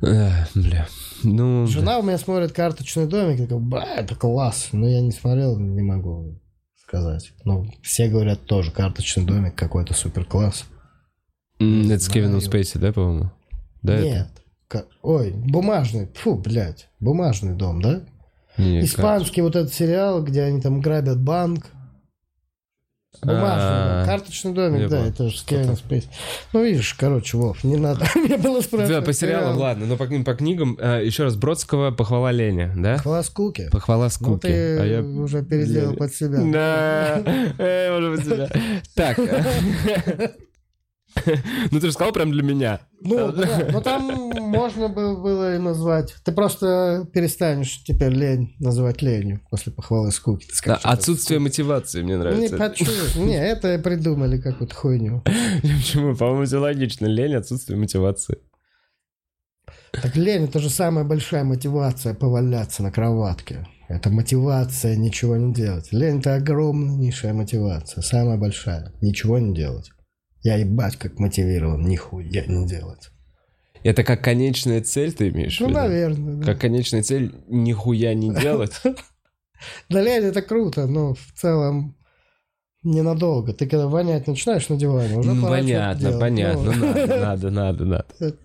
Эх, 0.01 0.49
бля. 0.54 0.88
Ну, 1.24 1.66
Жена 1.68 1.99
у 1.99 2.04
меня 2.04 2.18
смотрит 2.18 2.51
карточный 2.51 3.08
домик, 3.08 3.39
такая, 3.39 3.60
бля, 3.60 3.95
это 3.95 4.16
класс. 4.16 4.70
Но 4.74 4.88
я 4.88 4.99
не 4.99 5.12
смотрел, 5.12 5.58
не 5.58 5.82
могу 5.82 6.41
сказать. 6.76 7.32
Ну, 7.45 7.72
все 7.82 8.10
говорят 8.10 8.45
тоже, 8.45 8.72
карточный 8.72 9.24
домик 9.24 9.56
какой-то 9.56 9.93
супер 9.93 10.26
класс. 10.26 10.66
Это 11.91 12.03
с 12.03 12.07
Кевином. 12.09 12.41
Спейси, 12.41 12.78
да, 12.78 12.91
по-моему? 12.93 13.32
Да, 13.82 13.93
это? 13.95 14.05
Нет. 14.05 14.28
Ка- 14.68 14.86
Ой, 15.01 15.32
бумажный, 15.32 16.07
фу, 16.16 16.36
блядь, 16.36 16.89
бумажный 16.99 17.53
дом, 17.53 17.82
да? 17.82 18.01
Не, 18.57 18.82
Испанский 18.84 19.41
вот 19.41 19.55
этот 19.55 19.74
сериал, 19.74 20.24
где 20.24 20.43
они 20.43 20.61
там 20.61 20.80
грабят 20.82 21.20
банк. 21.22 21.66
Бумажный, 23.22 23.45
А, 23.47 24.05
карточный 24.05 24.53
домик, 24.53 24.89
да, 24.89 25.05
это 25.05 25.30
же 25.30 25.38
с 25.38 25.43
Кевином 25.43 25.78
Спейси. 25.78 26.07
Ну, 26.51 26.64
видишь, 26.64 26.93
короче, 26.95 27.38
Вов, 27.38 27.64
не 27.64 27.78
надо 27.78 28.05
мне 28.16 28.38
было 28.38 28.59
спрашивать. 28.61 28.89
Да, 28.89 29.01
по 29.01 29.14
сериалам, 29.14 29.57
ладно, 29.57 29.86
но 29.86 29.95
по, 29.97 30.03
кни- 30.05 30.24
по 30.24 30.34
книгам, 30.34 30.78
э, 30.82 31.05
еще 31.05 31.24
раз, 31.24 31.36
Бродского 31.36 31.91
«Похвала 31.91 32.32
Лени», 32.32 32.72
да? 32.76 32.97
Хвала 32.97 33.22
скуки. 33.24 33.70
«Похвала 33.72 34.05
Ну, 34.05 34.09
скуки». 34.09 34.41
ты 34.47 34.78
а 34.80 34.86
я... 34.86 35.01
уже 35.03 35.43
переделал 35.43 35.95
под 35.95 36.14
себя. 36.14 36.39
Да, 36.51 37.22
может 37.91 38.11
быть, 38.16 38.26
себя. 38.26 38.49
Так. 38.95 39.20
Ну 41.72 41.80
ты 41.80 41.88
же 41.88 41.93
сказал 41.93 42.11
прям 42.11 42.32
для 42.32 42.43
меня. 42.43 42.82
Ну, 43.01 43.32
да, 43.32 43.68
но 43.72 43.82
там 43.82 44.03
можно 44.39 44.88
было, 44.88 45.55
и 45.55 45.59
назвать. 45.59 46.16
Ты 46.24 46.32
просто 46.32 47.07
перестанешь 47.14 47.84
теперь 47.84 48.11
лень 48.14 48.55
называть 48.59 49.01
ленью 49.01 49.41
после 49.49 49.72
похвалы 49.74 50.11
скуки. 50.11 50.45
Ты 50.45 50.51
Да, 50.51 50.55
скажешь, 50.57 50.80
это 50.82 50.89
отсутствие 50.89 51.39
мотивации 51.39 52.01
мне 52.01 52.14
Не 52.14 52.20
нравится. 52.20 52.57
хочу. 52.57 52.86
Не, 53.16 53.36
это 53.36 53.78
придумали 53.80 54.39
какую-то 54.39 54.76
хуйню. 54.76 55.22
Почему? 55.61 56.16
По-моему, 56.16 56.43
это 56.43 56.59
логично. 56.59 57.05
Лень, 57.07 57.36
отсутствие 57.36 57.78
мотивации. 57.78 58.38
Так 59.91 60.16
лень 60.16 60.45
это 60.45 60.59
же 60.59 60.70
самая 60.70 61.05
большая 61.05 61.43
мотивация 61.43 62.14
поваляться 62.14 62.82
на 62.84 62.91
кроватке. 62.91 63.68
Это 63.89 64.09
мотивация 64.09 64.95
ничего 64.95 65.38
не 65.38 65.53
делать. 65.53 65.89
Лень 65.91 66.20
это 66.20 66.36
огромнейшая 66.36 67.34
мотивация, 67.34 68.01
самая 68.01 68.38
большая. 68.38 68.91
Ничего 69.01 69.38
не 69.39 69.53
делать. 69.53 69.91
Я 70.44 70.58
ебать 70.58 70.98
как 70.98 71.20
мотивирован, 71.20 71.86
нихуя 71.88 72.46
не 72.46 72.68
делать. 72.68 73.10
Это 73.84 74.04
как 74.04 74.24
конечная 74.24 74.82
цель 74.82 75.12
ты 75.14 75.30
имеешь 75.30 75.58
в 75.58 75.62
Ну, 75.62 75.68
виду? 75.70 75.80
наверное. 75.80 76.36
да. 76.36 76.46
Как 76.46 76.62
конечная 76.62 77.04
цель 77.04 77.34
нихуя 77.48 78.14
не 78.14 78.34
делать? 78.41 78.82
Да 79.89 80.02
лень 80.02 80.24
это 80.26 80.41
круто, 80.41 80.86
но 80.88 81.14
в 81.14 81.32
целом 81.36 81.96
ненадолго. 82.84 83.54
Ты 83.54 83.66
когда 83.68 83.88
вонять 83.88 84.28
начинаешь 84.28 84.68
на 84.70 84.76
диване, 84.78 85.18
уже 85.18 85.32
Ну, 85.34 85.41
пора 85.41 85.58
что-то 85.58 85.68
понятно, 85.74 86.00
делать. 86.02 86.20
понятно. 86.20 86.72
Ну, 86.74 86.86
Надо, 87.20 87.50
надо, 87.52 87.86
надо, 87.86 88.36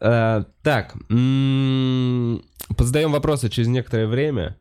А, 0.00 0.44
Так, 0.62 0.94
м, 1.10 2.42
позадаем 2.76 3.12
вопросы 3.12 3.48
через 3.48 3.68
некоторое 3.68 4.06
время. 4.06 4.56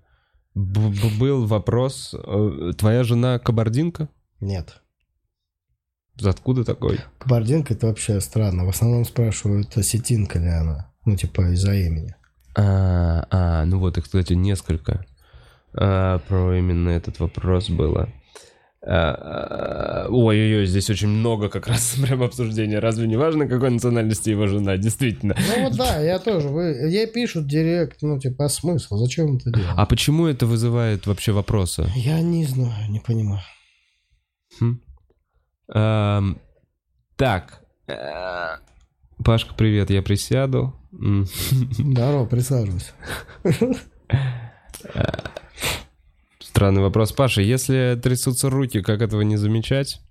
Б- 0.53 0.87
б- 0.89 1.19
Был 1.19 1.45
вопрос. 1.45 2.13
э, 2.17 2.71
Твоя 2.77 3.03
жена 3.03 3.39
кабардинка? 3.39 4.07
Нет. 4.39 4.81
Откуда 6.23 6.63
такой? 6.63 6.99
Кабардинка 7.17 7.73
это 7.73 7.87
вообще 7.87 8.21
странно. 8.21 8.65
В 8.65 8.69
основном 8.69 9.05
спрашивают, 9.05 9.75
осетинка 9.77 10.39
ли 10.39 10.47
она. 10.47 10.91
Ну, 11.05 11.15
типа, 11.15 11.53
из-за 11.53 11.73
имени. 11.73 12.15
А, 12.57 13.27
а, 13.29 13.65
ну 13.65 13.79
вот, 13.79 13.97
их, 13.97 14.05
кстати, 14.05 14.33
несколько 14.33 15.05
а, 15.73 16.19
про 16.19 16.57
именно 16.57 16.89
этот 16.89 17.19
вопрос 17.19 17.69
было. 17.69 18.09
А, 18.87 20.05
а, 20.05 20.07
Ой-ой-ой, 20.09 20.67
здесь 20.67 20.89
очень 20.89 21.07
много 21.07 21.49
как 21.49 21.67
раз 21.67 21.95
прям 22.01 22.21
обсуждения. 22.23 22.79
Разве 22.79 23.07
не 23.07 23.17
важно, 23.17 23.47
какой 23.47 23.71
национальности 23.71 24.29
его 24.29 24.47
жена? 24.47 24.77
Действительно. 24.77 25.35
Ну 25.35 25.63
вот 25.63 25.75
да, 25.75 25.99
я 25.99 26.19
тоже. 26.19 26.49
Вы, 26.49 26.87
ей 26.89 27.07
пишут 27.07 27.47
директ, 27.47 28.01
ну 28.01 28.19
типа, 28.19 28.45
а 28.45 28.49
смысл? 28.49 28.97
Зачем 28.97 29.37
это 29.37 29.51
делать? 29.51 29.73
А 29.75 29.85
почему 29.85 30.27
это 30.27 30.45
вызывает 30.45 31.07
вообще 31.07 31.31
вопросы? 31.31 31.89
Я 31.95 32.21
не 32.21 32.45
знаю, 32.45 32.89
не 32.89 32.99
понимаю. 32.99 33.41
Хм. 34.59 34.79
Ам, 35.67 36.37
Так. 37.15 37.61
э, 37.87 38.57
Пашка, 39.23 39.53
привет, 39.55 39.89
я 39.89 40.01
присяду. 40.01 40.73
Здорово, 40.91 42.25
присаживайся. 42.25 42.91
Странный 46.39 46.81
вопрос. 46.81 47.11
Паша, 47.11 47.41
если 47.41 47.99
трясутся 48.01 48.49
руки, 48.49 48.81
как 48.81 49.01
этого 49.01 49.21
не 49.21 49.37
замечать? 49.37 50.01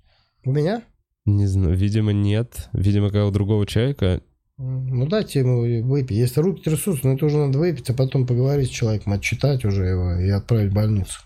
У 0.45 0.53
меня? 0.53 0.83
Не 1.25 1.47
знаю, 1.47 1.75
видимо, 1.77 2.13
нет. 2.13 2.69
Видимо, 2.73 3.11
как 3.11 3.27
у 3.27 3.31
другого 3.31 3.67
человека. 3.67 4.21
Ну 4.59 5.07
дайте 5.07 5.41
ему 5.41 5.61
выпить. 5.89 6.17
Если 6.17 6.41
руки 6.41 6.63
трясутся, 6.63 7.07
ну 7.07 7.15
это 7.15 7.27
уже 7.27 7.39
надо 7.39 7.59
выпить, 7.59 7.89
а 7.91 7.95
потом 7.95 8.27
поговорить 8.27 8.69
с 8.69 8.73
человеком, 8.73 9.13
отчитать 9.15 9.65
уже 9.65 9.85
его 9.85 10.13
и 10.17 10.29
отправить 10.31 10.71
в 10.71 10.75
больницу. 10.75 11.21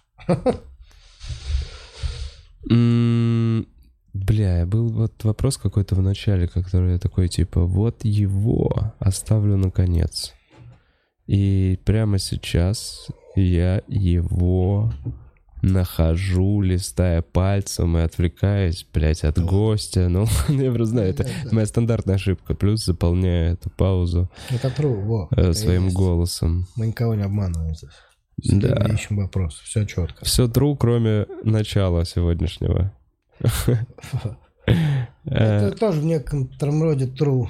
Бля, 4.26 4.66
был 4.66 4.88
вот 4.88 5.24
вопрос 5.24 5.56
какой-то 5.56 5.94
в 5.94 6.02
начале, 6.02 6.48
который 6.48 6.92
я 6.92 6.98
такой, 6.98 7.28
типа, 7.28 7.64
вот 7.64 8.04
его 8.04 8.92
оставлю 8.98 9.56
наконец. 9.56 10.34
И 11.26 11.78
прямо 11.84 12.18
сейчас 12.18 13.08
я 13.36 13.82
его 13.86 14.92
нахожу, 15.62 16.62
листая 16.62 17.22
пальцем 17.22 17.96
и 17.98 18.00
отвлекаясь, 18.00 18.86
блядь, 18.92 19.24
от 19.24 19.38
гостя. 19.38 20.08
Ну, 20.08 20.26
я 20.48 20.70
просто 20.72 20.86
знаю, 20.86 21.10
это 21.10 21.26
моя 21.50 21.66
стандартная 21.66 22.14
ошибка. 22.16 22.54
Плюс 22.54 22.84
заполняю 22.84 23.54
эту 23.54 23.70
паузу 23.70 24.30
Это 24.50 24.68
true, 24.68 25.04
во. 25.04 25.28
э, 25.36 25.52
своим 25.52 25.84
есть. 25.86 25.96
голосом. 25.96 26.66
Мы 26.76 26.88
никого 26.88 27.14
не 27.14 27.22
обманываем 27.22 27.74
здесь. 27.74 27.90
Да. 28.38 28.88
Ищем 28.94 29.16
вопрос. 29.16 29.60
Все 29.64 29.84
четко. 29.84 30.24
Все 30.24 30.46
true, 30.46 30.76
кроме 30.78 31.26
начала 31.42 32.04
сегодняшнего. 32.04 32.92
Э, 35.26 35.66
Это 35.66 35.76
тоже 35.76 36.00
в 36.00 36.04
некотором 36.04 36.82
роде 36.82 37.06
true. 37.06 37.48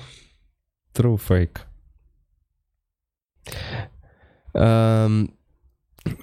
True 0.94 1.20
fake. 1.28 1.58
Эм, 4.54 5.34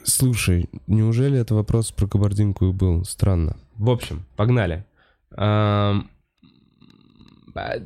слушай, 0.03 0.69
неужели 0.87 1.39
это 1.39 1.55
вопрос 1.55 1.91
про 1.91 2.07
кабардинку 2.07 2.67
и 2.67 2.71
был? 2.73 3.03
Странно. 3.05 3.55
В 3.75 3.89
общем, 3.89 4.25
погнали. 4.35 4.85
Эм, 5.31 6.09
а, 7.55 7.79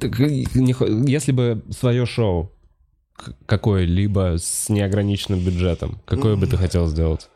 хо- 0.73 0.85
если 1.07 1.31
бы 1.31 1.63
свое 1.71 2.05
шоу 2.05 2.51
какое-либо 3.45 4.35
с 4.37 4.69
неограниченным 4.69 5.39
бюджетом, 5.43 5.99
какое 6.05 6.35
бы 6.35 6.47
ты 6.47 6.57
хотел 6.57 6.87
сделать? 6.87 7.29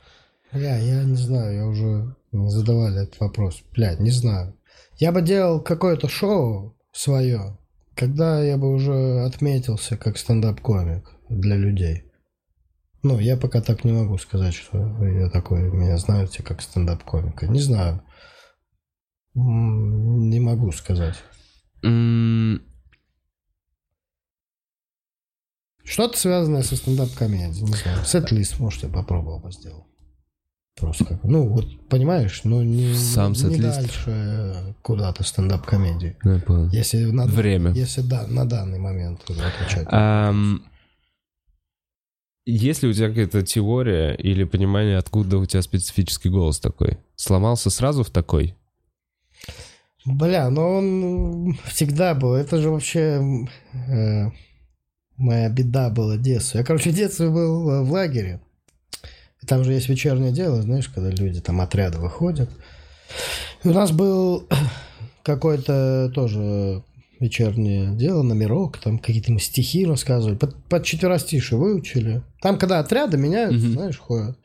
Бля, 0.52 0.78
я 0.78 1.04
не 1.04 1.16
знаю, 1.16 1.56
я 1.56 1.66
уже 1.68 2.16
задавали 2.34 3.04
этот 3.04 3.20
вопрос. 3.20 3.64
Блядь, 3.74 4.00
не 4.00 4.12
знаю. 4.12 4.58
Я 4.98 5.12
бы 5.12 5.22
делал 5.22 5.62
какое-то 5.62 6.08
шоу 6.08 6.78
свое, 6.92 7.58
когда 7.96 8.44
я 8.44 8.58
бы 8.58 8.72
уже 8.74 9.22
отметился 9.22 9.98
как 9.98 10.18
стендап-комик 10.18 11.12
для 11.30 11.56
людей. 11.56 12.12
Ну, 13.04 13.20
я 13.20 13.38
пока 13.38 13.62
так 13.62 13.84
не 13.84 13.92
могу 13.92 14.18
сказать, 14.18 14.54
что 14.54 14.78
я 15.06 15.30
такой, 15.30 15.64
меня 15.72 15.98
знаете 15.98 16.42
как 16.42 16.62
стендап-комика. 16.62 17.48
Не 17.48 17.60
знаю. 17.60 18.02
Не 19.36 20.40
могу 20.40 20.72
сказать. 20.72 21.16
Что-то 25.84 26.18
связанное 26.18 26.64
со 26.64 26.78
стендап-комедией, 26.78 27.64
не 27.64 27.74
знаю. 27.74 28.06
Сет-лист, 28.06 28.60
может, 28.60 28.84
я 28.84 28.90
попробовал 28.90 29.40
бы 29.40 29.52
сделать. 29.52 29.86
Просто 30.76 31.06
как, 31.06 31.24
ну, 31.24 31.48
вот, 31.48 31.66
понимаешь, 31.88 32.42
ну, 32.44 32.64
не, 32.64 32.96
Сам 32.96 33.34
не 33.34 33.58
дальше 33.58 34.76
куда-то 34.82 35.24
стендап-комедии. 35.24 36.18
я 36.24 36.40
понял. 36.40 36.70
Если 36.72 37.06
на, 37.06 37.26
Время. 37.26 37.72
Если 37.72 38.02
да, 38.02 38.26
на 38.28 38.46
данный 38.46 38.80
момент 38.80 39.22
отвечать. 39.30 39.88
Ам, 39.92 40.64
Есть 42.46 42.82
ли 42.82 42.90
у 42.90 42.94
тебя 42.94 43.10
какая-то 43.10 43.44
теория 43.44 44.16
или 44.16 44.44
понимание, 44.46 44.98
откуда 44.98 45.38
у 45.38 45.46
тебя 45.46 45.62
специфический 45.62 46.30
голос 46.30 46.60
такой? 46.60 46.98
Сломался 47.16 47.70
сразу 47.70 48.04
в 48.04 48.10
такой? 48.10 48.56
Бля, 50.06 50.50
ну 50.50 50.62
он 50.62 51.58
всегда 51.66 52.14
был. 52.16 52.34
Это 52.34 52.60
же 52.60 52.70
вообще 52.70 53.48
э, 53.88 54.32
моя 55.18 55.50
беда 55.50 55.90
была 55.90 56.18
детства. 56.18 56.58
Я, 56.58 56.64
короче, 56.66 56.90
в 56.90 56.96
детстве 56.96 57.30
был 57.30 57.70
э, 57.70 57.84
в 57.84 57.92
лагере. 57.92 58.42
Там 59.48 59.64
же 59.64 59.74
есть 59.74 59.90
вечернее 59.90 60.32
дело, 60.32 60.62
знаешь, 60.62 60.90
когда 60.90 61.10
люди 61.10 61.42
там 61.42 61.62
отряды 61.62 62.00
выходят. 62.00 62.50
И 63.64 63.68
у 63.68 63.74
нас 63.74 63.92
был 63.92 64.48
какое-то 65.24 66.12
тоже 66.14 66.84
вечернее 67.20 67.92
дело, 67.96 68.22
номерок, 68.24 68.78
там 68.80 69.00
какие-то 69.00 69.32
мы 69.32 69.40
стихи 69.40 69.86
рассказывали. 69.86 70.36
Под, 70.36 70.56
под 70.66 70.84
четверостишие 70.84 71.58
выучили. 71.58 72.22
Там, 72.42 72.58
когда 72.58 72.80
отряды 72.80 73.18
меняются, 73.18 73.66
Мгм. 73.68 73.74
знаешь, 73.74 73.98
ходят. 73.98 74.38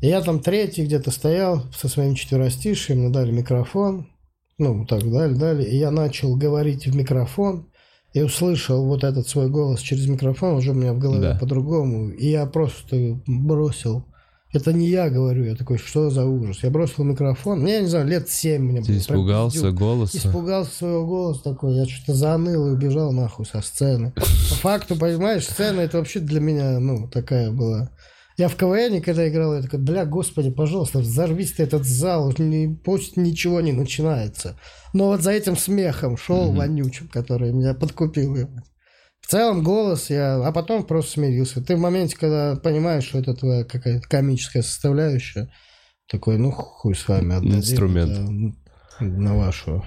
И 0.00 0.08
я 0.08 0.20
там 0.20 0.40
третий 0.40 0.84
где-то 0.84 1.10
стоял 1.10 1.64
со 1.72 1.88
своим 1.88 2.14
четверостишием, 2.14 3.00
мне 3.00 3.10
дали 3.10 3.30
микрофон, 3.30 4.08
ну, 4.58 4.84
так 4.86 5.08
дали, 5.10 5.34
дали, 5.34 5.64
и 5.64 5.76
я 5.76 5.90
начал 5.90 6.36
говорить 6.36 6.86
в 6.86 6.94
микрофон, 6.94 7.68
и 8.12 8.22
услышал 8.22 8.84
вот 8.84 9.04
этот 9.04 9.26
свой 9.28 9.48
голос 9.48 9.80
через 9.80 10.06
микрофон, 10.06 10.56
уже 10.56 10.72
у 10.72 10.74
меня 10.74 10.92
в 10.92 10.98
голове 10.98 11.32
Да. 11.32 11.38
по-другому, 11.38 12.10
и 12.10 12.28
я 12.30 12.46
просто 12.46 13.20
бросил. 13.26 14.04
Это 14.52 14.74
не 14.74 14.86
я 14.88 15.08
говорю, 15.08 15.44
я 15.44 15.54
такой, 15.54 15.78
что 15.78 16.10
за 16.10 16.26
ужас? 16.26 16.58
Я 16.62 16.68
бросил 16.68 17.04
микрофон, 17.04 17.64
я 17.64 17.80
не 17.80 17.86
знаю, 17.86 18.06
лет 18.06 18.28
семь 18.28 18.64
мне 18.64 18.82
Ты 18.82 18.88
было. 18.92 18.98
испугался 18.98 19.70
голоса? 19.72 20.18
Испугался 20.18 20.74
своего 20.76 21.06
голоса 21.06 21.42
такой, 21.42 21.74
я 21.76 21.86
что-то 21.86 22.12
заныл 22.14 22.68
и 22.68 22.72
убежал 22.72 23.12
нахуй 23.12 23.46
со 23.46 23.62
сцены. 23.62 24.12
По 24.14 24.54
факту, 24.56 24.96
понимаешь, 24.96 25.44
сцена 25.46 25.80
это 25.80 25.96
вообще 25.96 26.20
для 26.20 26.40
меня, 26.40 26.78
ну, 26.80 27.08
такая 27.08 27.50
была. 27.50 27.88
Я 28.38 28.48
в 28.48 28.56
КВН, 28.56 29.02
когда 29.02 29.28
играл, 29.28 29.54
я 29.56 29.62
такой, 29.62 29.78
бля, 29.78 30.04
господи, 30.06 30.50
пожалуйста, 30.50 31.00
взорвись 31.00 31.52
ты 31.52 31.64
этот 31.64 31.84
зал, 31.84 32.32
не, 32.38 32.74
пусть 32.74 33.16
ничего 33.16 33.60
не 33.60 33.72
начинается. 33.72 34.58
Но 34.94 35.08
вот 35.08 35.20
за 35.22 35.32
этим 35.32 35.56
смехом 35.56 36.16
шел 36.16 36.48
Мгм. 36.48 36.56
вонючим, 36.56 37.08
который 37.08 37.52
меня 37.52 37.74
подкупил. 37.74 38.48
В 39.20 39.26
целом 39.28 39.62
голос 39.62 40.10
я... 40.10 40.36
А 40.46 40.50
потом 40.52 40.84
просто 40.84 41.12
смирился. 41.12 41.62
Ты 41.62 41.76
в 41.76 41.78
моменте, 41.78 42.16
когда 42.18 42.56
понимаешь, 42.56 43.04
что 43.04 43.18
это 43.18 43.34
твоя 43.34 43.64
какая-то 43.64 44.08
комическая 44.08 44.62
составляющая, 44.62 45.48
такой, 46.10 46.38
ну 46.38 46.50
хуй 46.50 46.94
с 46.94 47.06
вами. 47.06 47.36
отдадим 47.36 47.58
Инструмент. 47.58 48.12
это. 48.98 49.04
на 49.04 49.36
вашу 49.36 49.84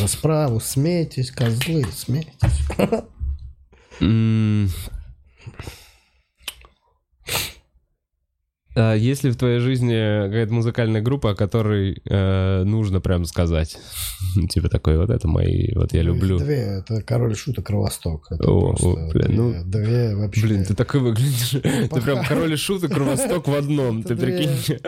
расправу. 0.00 0.58
Смейтесь, 0.60 1.30
козлы, 1.30 1.84
смейтесь. 1.94 2.34
А 8.76 8.94
есть 8.94 9.24
ли 9.24 9.30
в 9.30 9.36
твоей 9.36 9.60
жизни 9.60 9.94
какая-то 10.26 10.52
музыкальная 10.52 11.00
группа, 11.00 11.30
о 11.30 11.34
которой 11.34 12.02
э, 12.08 12.62
нужно 12.64 13.00
прям 13.00 13.24
сказать? 13.24 13.78
Типа 14.50 14.68
такой, 14.68 14.98
вот 14.98 15.10
это 15.10 15.28
мои, 15.28 15.72
вот 15.74 15.92
я 15.92 16.02
люблю. 16.02 16.38
Две, 16.38 16.80
это 16.80 17.02
король 17.02 17.36
шуток 17.36 17.66
Кровосток. 17.66 18.26
Это 18.30 18.50
О, 18.50 18.74
о, 18.74 19.10
блин, 19.12 19.26
две, 19.26 19.36
ну, 19.36 19.54
две 19.64 20.16
вообще. 20.16 20.42
Блин, 20.42 20.64
ты 20.64 20.74
такой 20.74 21.00
выглядишь. 21.00 21.50
Ты 21.50 22.00
прям 22.00 22.24
король 22.24 22.52
и 22.52 22.56
шуток, 22.56 22.92
кровосток 22.92 23.48
в 23.48 23.54
одном. 23.54 24.02
Ты 24.02 24.16
прикинь. 24.16 24.78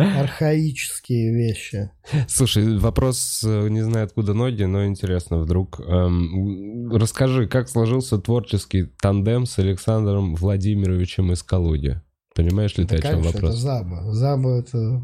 Архаические 0.00 1.34
вещи. 1.34 1.90
Слушай, 2.28 2.78
вопрос, 2.78 3.42
э, 3.44 3.68
не 3.68 3.82
знаю 3.82 4.06
откуда 4.06 4.34
ноги, 4.34 4.64
но 4.64 4.86
интересно 4.86 5.38
вдруг. 5.38 5.80
Эм, 5.80 6.90
Расскажи, 6.92 7.46
как 7.46 7.68
сложился 7.68 8.18
творческий 8.18 8.84
тандем 9.00 9.46
с 9.46 9.58
Александром 9.58 10.34
Владимировичем 10.34 11.32
из 11.32 11.42
Калуги? 11.42 12.00
Понимаешь 12.34 12.76
ли 12.76 12.84
ты, 12.84 13.00
Да, 13.00 13.08
о 13.08 13.10
чем 13.10 13.10
конечно, 13.10 13.28
это 13.28 13.46
вопрос? 13.46 13.58
Заба. 13.58 14.12
Заба 14.12 14.58
это 14.58 15.02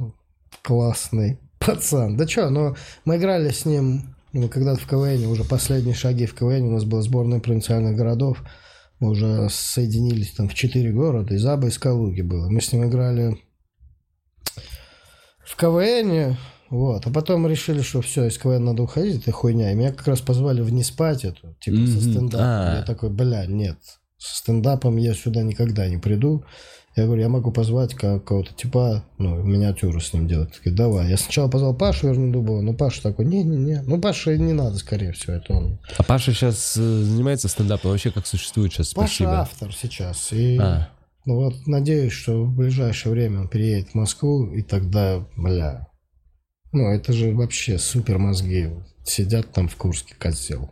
классный 0.62 1.38
пацан. 1.58 2.16
Да 2.16 2.26
что, 2.26 2.50
ну, 2.50 2.76
мы 3.04 3.16
играли 3.16 3.50
с 3.50 3.64
ним 3.64 4.16
ну, 4.32 4.48
когда-то 4.48 4.80
в 4.80 4.86
КВН, 4.86 5.26
уже 5.26 5.44
последние 5.44 5.94
шаги 5.94 6.26
в 6.26 6.34
КВН, 6.34 6.64
у 6.64 6.72
нас 6.72 6.84
была 6.84 7.00
сборная 7.02 7.40
провинциальных 7.40 7.96
городов, 7.96 8.42
мы 9.00 9.10
уже 9.10 9.48
соединились 9.50 10.32
там 10.32 10.48
в 10.48 10.54
четыре 10.54 10.92
города, 10.92 11.34
и 11.34 11.38
Заба 11.38 11.68
из 11.68 11.78
Калуги 11.78 12.22
было. 12.22 12.48
Мы 12.48 12.60
с 12.60 12.72
ним 12.72 12.84
играли 12.84 13.38
в 15.46 15.56
КВН, 15.56 16.36
вот, 16.70 17.06
а 17.06 17.10
потом 17.10 17.46
решили, 17.46 17.80
что 17.82 18.00
все, 18.02 18.24
из 18.26 18.36
КВН 18.38 18.64
надо 18.64 18.82
уходить, 18.82 19.22
это 19.22 19.32
хуйня. 19.32 19.70
И 19.72 19.74
меня 19.74 19.92
как 19.92 20.06
раз 20.08 20.20
позвали 20.20 20.60
в 20.60 20.72
Неспать 20.72 21.24
эту, 21.24 21.54
типа 21.60 21.76
Мгм. 21.76 21.86
со 21.86 22.00
стендапом. 22.00 22.40
А. 22.46 22.76
Я 22.78 22.82
такой, 22.82 23.10
бля, 23.10 23.46
нет, 23.46 23.78
со 24.18 24.36
стендапом 24.36 24.96
я 24.96 25.14
сюда 25.14 25.42
никогда 25.42 25.88
не 25.88 25.98
приду. 25.98 26.44
Я 26.96 27.04
говорю, 27.04 27.20
я 27.20 27.28
могу 27.28 27.52
позвать 27.52 27.94
ка- 27.94 28.18
кого-то 28.20 28.54
типа, 28.54 29.04
ну, 29.18 29.36
миниатюру 29.42 30.00
с 30.00 30.14
ним 30.14 30.26
делать. 30.26 30.52
Такой, 30.56 30.72
давай. 30.72 31.10
Я 31.10 31.18
сначала 31.18 31.46
позвал 31.46 31.74
Пашу 31.74 32.08
Вернодубова, 32.08 32.62
но 32.62 32.72
Паша 32.72 33.02
такой, 33.02 33.26
не-не-не. 33.26 33.82
Ну, 33.82 34.00
Паша 34.00 34.34
не 34.38 34.54
надо, 34.54 34.78
скорее 34.78 35.12
всего, 35.12 35.34
это 35.34 35.52
он. 35.52 35.78
А 35.98 36.02
Паша 36.02 36.32
сейчас 36.32 36.72
занимается 36.72 37.48
стендапом? 37.48 37.90
Вообще 37.90 38.10
как 38.10 38.26
существует 38.26 38.72
сейчас? 38.72 38.94
Паша 38.94 39.08
Спасибо. 39.14 39.40
автор 39.40 39.74
сейчас. 39.74 40.32
И 40.32 40.56
А, 40.58 40.88
ну 41.26 41.34
вот 41.36 41.66
надеюсь, 41.66 42.12
что 42.12 42.44
в 42.44 42.56
ближайшее 42.56 43.12
время 43.12 43.40
он 43.40 43.48
переедет 43.48 43.90
в 43.90 43.94
Москву, 43.94 44.46
и 44.52 44.62
тогда, 44.62 45.26
бля, 45.36 45.86
ну, 46.72 46.88
это 46.90 47.12
же 47.12 47.32
вообще 47.32 47.78
супер 47.78 48.18
мозги. 48.18 48.68
Сидят 49.04 49.50
там 49.52 49.68
в 49.68 49.76
Курске, 49.76 50.14
козел. 50.18 50.70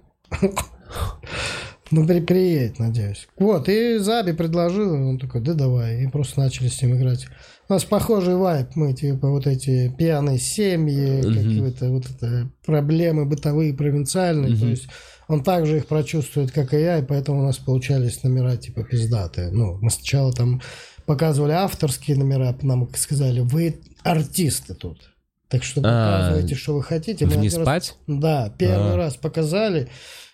Ну, 1.91 2.07
при, 2.07 2.21
приедет, 2.21 2.79
надеюсь. 2.79 3.29
Вот, 3.39 3.69
и 3.69 3.99
Заби 3.99 4.33
предложил, 4.33 4.93
он 4.95 5.19
такой, 5.19 5.43
да 5.43 5.55
давай. 5.55 6.03
И 6.03 6.09
просто 6.09 6.41
начали 6.41 6.69
с 6.69 6.81
ним 6.83 6.97
играть. 6.97 7.27
У 7.69 7.73
нас 7.73 7.85
похожий 7.85 8.37
вайп, 8.37 8.75
мы 8.75 8.95
типа 8.95 9.29
вот 9.29 9.47
эти 9.47 9.95
пьяные 9.97 10.39
семьи, 10.39 11.23
какие-то 11.23 11.91
вот 11.91 12.05
это 12.11 12.51
проблемы 12.65 13.27
бытовые, 13.27 13.75
провинциальные. 13.75 14.57
То 14.57 14.67
есть 14.67 14.89
он 15.29 15.43
также 15.43 15.79
их 15.79 15.87
прочувствует, 15.87 16.53
как 16.53 16.75
и 16.75 16.81
я, 16.81 16.99
и 16.99 17.03
поэтому 17.05 17.41
у 17.41 17.43
нас 17.45 17.59
получались 17.59 18.23
номера 18.23 18.57
типа 18.57 18.85
пиздатые. 18.85 19.51
Ну, 19.51 19.79
мы 19.81 19.91
сначала 19.91 20.33
там 20.33 20.61
показывали 21.07 21.53
авторские 21.53 22.17
номера, 22.17 22.57
нам 22.63 22.89
сказали, 22.95 23.41
вы 23.41 23.81
артисты 24.03 24.75
тут. 24.75 25.11
Так 25.49 25.63
что 25.63 25.81
А, 25.81 25.83
показывайте, 25.85 26.55
что 26.55 26.75
вы 26.75 26.83
хотите. 26.83 27.27
Мы 27.27 27.37
не 27.37 27.49
раз- 27.49 27.63
спать? 27.63 27.97
да, 28.07 28.53
первый 28.59 28.95
А. 28.95 28.97
раз 28.97 29.17
показали, 29.17 29.89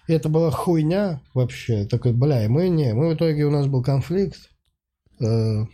и 0.08 0.12
это 0.12 0.28
была 0.28 0.50
хуйня 0.50 1.20
вообще. 1.34 1.84
Такой, 1.84 2.12
бля, 2.12 2.44
и 2.44 2.48
мы 2.48 2.68
не. 2.68 2.94
Мы 2.94 3.10
в 3.10 3.14
итоге 3.14 3.44
у 3.44 3.50
нас 3.50 3.66
был 3.66 3.82
конфликт 3.82 4.38
э, 5.20 5.64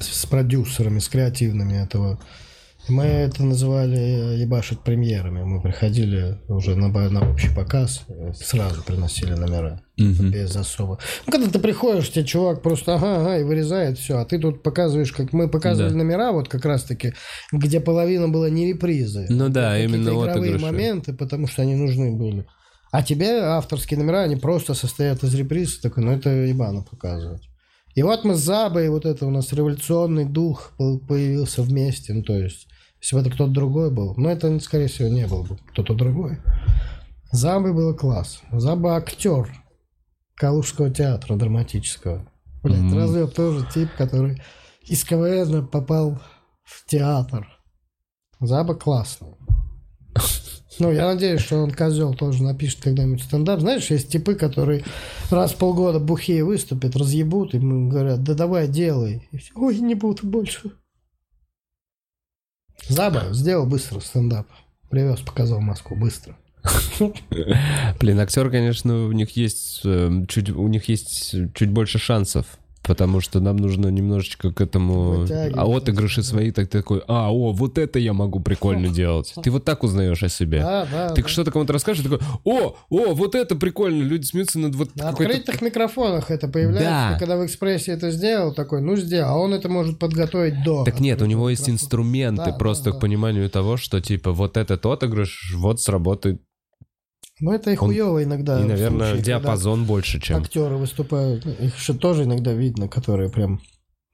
с 0.00 0.26
продюсерами, 0.26 0.98
с 0.98 1.08
креативными 1.08 1.74
этого. 1.82 2.18
Мы 2.88 3.04
это 3.04 3.42
называли 3.42 3.98
э, 3.98 4.36
ебашить 4.38 4.80
премьерами. 4.80 5.42
Мы 5.42 5.60
приходили 5.60 6.38
уже 6.48 6.76
на, 6.76 6.88
на 6.88 7.30
общий 7.30 7.52
показ, 7.54 8.04
э, 8.08 8.32
сразу 8.34 8.82
приносили 8.82 9.34
номера. 9.34 9.82
Мгм. 9.96 10.30
Без 10.30 10.54
особо. 10.54 10.98
Ну, 11.26 11.32
когда 11.32 11.48
ты 11.50 11.58
приходишь, 11.58 12.10
тебе 12.10 12.24
чувак 12.24 12.62
просто 12.62 12.94
ага, 12.94 13.16
ага, 13.22 13.38
и 13.38 13.44
вырезает 13.44 13.98
все. 13.98 14.18
А 14.18 14.24
ты 14.24 14.38
тут 14.38 14.62
показываешь, 14.62 15.10
как 15.12 15.32
мы 15.32 15.48
показывали 15.48 15.90
Да. 15.92 15.96
номера, 15.96 16.32
вот 16.32 16.48
как 16.48 16.64
раз-таки, 16.64 17.14
где 17.52 17.80
половина 17.80 18.28
была 18.28 18.50
не 18.50 18.68
репризы. 18.68 19.26
Ну 19.30 19.48
да, 19.48 19.72
Какие-то 19.72 19.94
именно 19.94 20.08
игровые 20.10 20.30
отыгрыши. 20.30 20.64
моменты, 20.64 21.12
потому 21.12 21.46
что 21.48 21.62
они 21.62 21.74
нужны 21.74 22.12
были. 22.14 22.46
А 22.92 23.02
тебе 23.02 23.40
авторские 23.40 23.98
номера, 23.98 24.20
они 24.22 24.36
просто 24.36 24.74
состоят 24.74 25.24
из 25.24 25.34
реприз. 25.34 25.78
Такой, 25.80 26.04
ну 26.04 26.12
это 26.12 26.30
ебано 26.30 26.82
показывать. 26.82 27.42
И 27.94 28.02
вот 28.02 28.24
мы 28.24 28.34
с 28.34 28.40
Забой, 28.40 28.88
вот 28.90 29.06
это 29.06 29.26
у 29.26 29.30
нас 29.30 29.52
революционный 29.52 30.26
дух 30.26 30.72
появился 31.08 31.62
вместе. 31.62 32.12
Ну, 32.12 32.22
то 32.22 32.34
есть, 32.38 32.68
если 33.06 33.14
бы 33.14 33.20
это 33.22 33.30
кто-то 33.30 33.52
другой 33.52 33.92
был, 33.92 34.14
но 34.16 34.28
это, 34.28 34.58
скорее 34.58 34.88
всего, 34.88 35.06
не 35.08 35.28
был 35.28 35.44
бы 35.44 35.56
кто-то 35.70 35.94
другой. 35.94 36.38
Забой 37.30 37.72
было 37.72 37.92
класс. 37.92 38.42
Заба 38.50 38.96
актер 38.96 39.48
Калужского 40.34 40.90
театра 40.90 41.36
драматического. 41.36 42.28
Блять, 42.64 42.80
Мгм. 42.80 42.96
разве 42.96 43.28
тоже 43.28 43.64
тип, 43.72 43.90
который 43.96 44.42
из 44.82 45.04
КВН 45.04 45.68
попал 45.68 46.18
в 46.64 46.84
театр. 46.86 47.46
Заба 48.40 48.74
классный. 48.74 49.36
Ну, 50.80 50.90
я 50.90 51.06
надеюсь, 51.06 51.42
что 51.42 51.58
он, 51.62 51.70
козел, 51.70 52.12
тоже 52.12 52.42
напишет 52.42 52.80
когда-нибудь 52.82 53.22
стендап. 53.22 53.60
Знаешь, 53.60 53.88
есть 53.88 54.10
типы, 54.10 54.34
которые 54.34 54.82
раз 55.30 55.52
в 55.52 55.58
полгода 55.58 56.00
бухие 56.00 56.44
выступят, 56.44 56.96
разъебут, 56.96 57.54
и 57.54 57.58
говорят, 57.58 58.24
да 58.24 58.34
давай, 58.34 58.66
делай. 58.66 59.28
И 59.30 59.38
все, 59.38 59.52
Ой, 59.54 59.78
не 59.78 59.94
буду 59.94 60.26
больше. 60.26 60.72
Заба 62.88 63.32
сделал 63.32 63.66
быстро 63.66 64.00
стендап. 64.00 64.46
Привез, 64.90 65.20
показал 65.20 65.58
в 65.58 65.62
Москву 65.62 65.96
быстро. 65.96 66.36
Блин, 68.00 68.20
актер, 68.20 68.50
конечно, 68.50 69.06
у 69.06 69.12
них 69.12 69.36
есть 69.36 69.82
э, 69.84 70.24
чуть, 70.28 70.50
у 70.50 70.66
них 70.68 70.88
есть 70.88 71.34
чуть 71.54 71.70
больше 71.70 71.98
шансов. 71.98 72.46
Потому 72.86 73.20
что 73.20 73.40
нам 73.40 73.56
нужно 73.56 73.88
немножечко 73.88 74.52
к 74.52 74.60
этому... 74.60 75.26
А 75.54 75.76
отыгрыши 75.76 76.22
свои, 76.22 76.52
так 76.52 76.68
ты 76.68 76.78
такой, 76.78 77.02
а, 77.08 77.32
о, 77.32 77.52
вот 77.52 77.78
это 77.78 77.98
я 77.98 78.12
могу 78.12 78.38
прикольно 78.40 78.88
делать. 78.88 79.34
Ты 79.42 79.50
вот 79.50 79.64
так 79.64 79.82
узнаешь 79.82 80.22
о 80.22 80.28
себе. 80.28 80.60
Да, 80.60 80.86
да. 80.90 81.08
Ты 81.10 81.22
да. 81.22 81.28
что-то 81.28 81.50
кому-то 81.50 81.72
расскажешь, 81.72 82.04
такой, 82.04 82.20
о, 82.44 82.76
о, 82.88 83.14
вот 83.14 83.34
это 83.34 83.56
прикольно, 83.56 84.02
люди 84.02 84.24
смеются 84.24 84.60
над 84.60 84.76
вот 84.76 84.94
На 84.94 85.08
открытых 85.08 85.60
микрофонах 85.62 86.30
это 86.30 86.46
появляется. 86.46 87.10
Да. 87.12 87.16
Когда 87.18 87.36
в 87.36 87.44
экспрессе 87.44 87.92
это 87.92 88.10
сделал, 88.10 88.54
такой, 88.54 88.80
ну 88.80 88.96
сделал. 88.96 89.30
А 89.30 89.38
он 89.38 89.52
это 89.52 89.68
может 89.68 89.98
подготовить 89.98 90.62
до. 90.62 90.84
Так 90.84 91.00
нет, 91.00 91.20
у 91.22 91.26
него 91.26 91.50
есть 91.50 91.68
инструменты 91.68 92.44
Да, 92.46 92.52
просто 92.52 92.92
да, 92.92 92.96
к 92.96 93.00
пониманию 93.00 93.50
того, 93.50 93.76
что 93.76 94.00
типа 94.00 94.32
вот 94.32 94.56
этот 94.56 94.86
отыгрыш 94.86 95.54
вот 95.56 95.80
сработает. 95.80 96.40
Ну 97.40 97.52
это 97.52 97.70
и 97.70 97.76
хуево 97.76 98.22
иногда. 98.24 98.60
и, 98.60 98.64
наверное, 98.64 99.10
случае, 99.10 99.24
диапазон 99.24 99.84
больше, 99.84 100.20
чем... 100.20 100.38
Актеры 100.38 100.76
выступают. 100.76 101.44
Их 101.44 101.76
еще 101.76 101.92
тоже 101.94 102.24
иногда 102.24 102.52
видно, 102.52 102.88
которые 102.88 103.30
прям... 103.30 103.60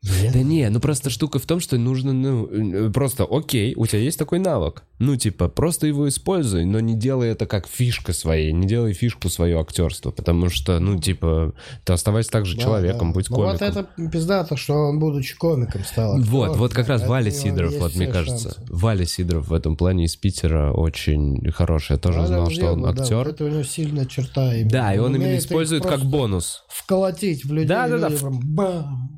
Да 0.03 0.41
не, 0.41 0.69
ну 0.69 0.81
просто 0.81 1.11
штука 1.11 1.39
в 1.39 1.47
том, 1.47 1.61
что 1.61 1.79
нужно, 1.79 2.13
ну, 2.13 2.47
э, 2.47 2.91
просто, 2.91 3.25
окей, 3.31 3.75
у 3.77 3.87
тебя 3.87 4.01
есть 4.01 4.19
такой 4.19 4.41
навык. 4.41 4.83
Ну, 4.99 5.15
типа, 5.17 5.49
просто 5.49 5.87
его 5.87 6.09
используй, 6.09 6.65
но 6.65 6.81
не 6.81 6.95
делай 6.97 7.29
это 7.31 7.47
как 7.47 7.69
фишка 7.69 8.13
своей, 8.13 8.53
не 8.53 8.67
делай 8.67 8.95
фишку 8.95 9.29
свое 9.29 9.61
актерство, 9.61 10.11
потому 10.11 10.49
что, 10.49 10.81
ну, 10.81 10.99
типа, 10.99 11.55
ты 11.85 11.93
оставайся 11.93 12.31
также 12.31 12.57
Да, 12.57 12.63
человеком, 12.63 13.09
да. 13.09 13.15
будь 13.15 13.31
Ну, 13.31 13.37
комиком. 13.37 13.53
вот 13.53 13.63
это 13.63 14.11
пиздато, 14.11 14.57
что 14.57 14.75
он, 14.75 14.99
будучи 14.99 15.37
комиком, 15.37 15.85
стал 15.85 16.19
Вот, 16.21 16.43
актером. 16.47 16.59
вот 16.59 16.73
как 16.73 16.89
раз 16.89 17.03
Поэтому 17.03 17.11
Валя 17.13 17.31
Сидоров, 17.31 17.75
вот 17.79 17.95
мне 17.95 18.07
кажется. 18.09 18.55
шансы. 18.55 18.73
Валя 18.73 19.07
Сидоров 19.07 19.49
в 19.49 19.53
этом 19.55 19.77
плане 19.77 20.07
из 20.07 20.17
Питера 20.17 20.73
очень 20.73 21.49
хороший. 21.53 21.93
Я 21.93 21.99
тоже 21.99 22.19
Валя 22.19 22.27
знал, 22.29 22.51
что 22.51 22.67
он 22.73 22.73
Узелова, 22.81 22.93
да, 22.95 23.03
актер. 23.03 23.17
вот 23.19 23.27
это 23.29 23.45
у 23.45 23.49
него 23.49 23.63
сильная 23.63 24.07
черта. 24.07 24.53
именно. 24.55 24.71
Да, 24.71 24.95
и 24.95 24.99
он 24.99 25.11
именно 25.15 25.25
умеет 25.27 25.41
их 25.43 25.47
использует 25.47 25.85
как 25.85 26.01
бонус. 26.05 26.65
Вколотить 26.69 27.45
в 27.45 27.53
людей. 27.53 27.69
Да-да-да. 27.69 28.09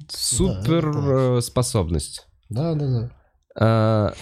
Супер 0.08 0.73
Да, 0.82 0.88
это 0.88 1.38
э, 1.38 1.40
способность. 1.40 2.26
Да, 2.48 2.74
да, 2.74 2.86
да. 2.86 3.10
А, 3.56 4.14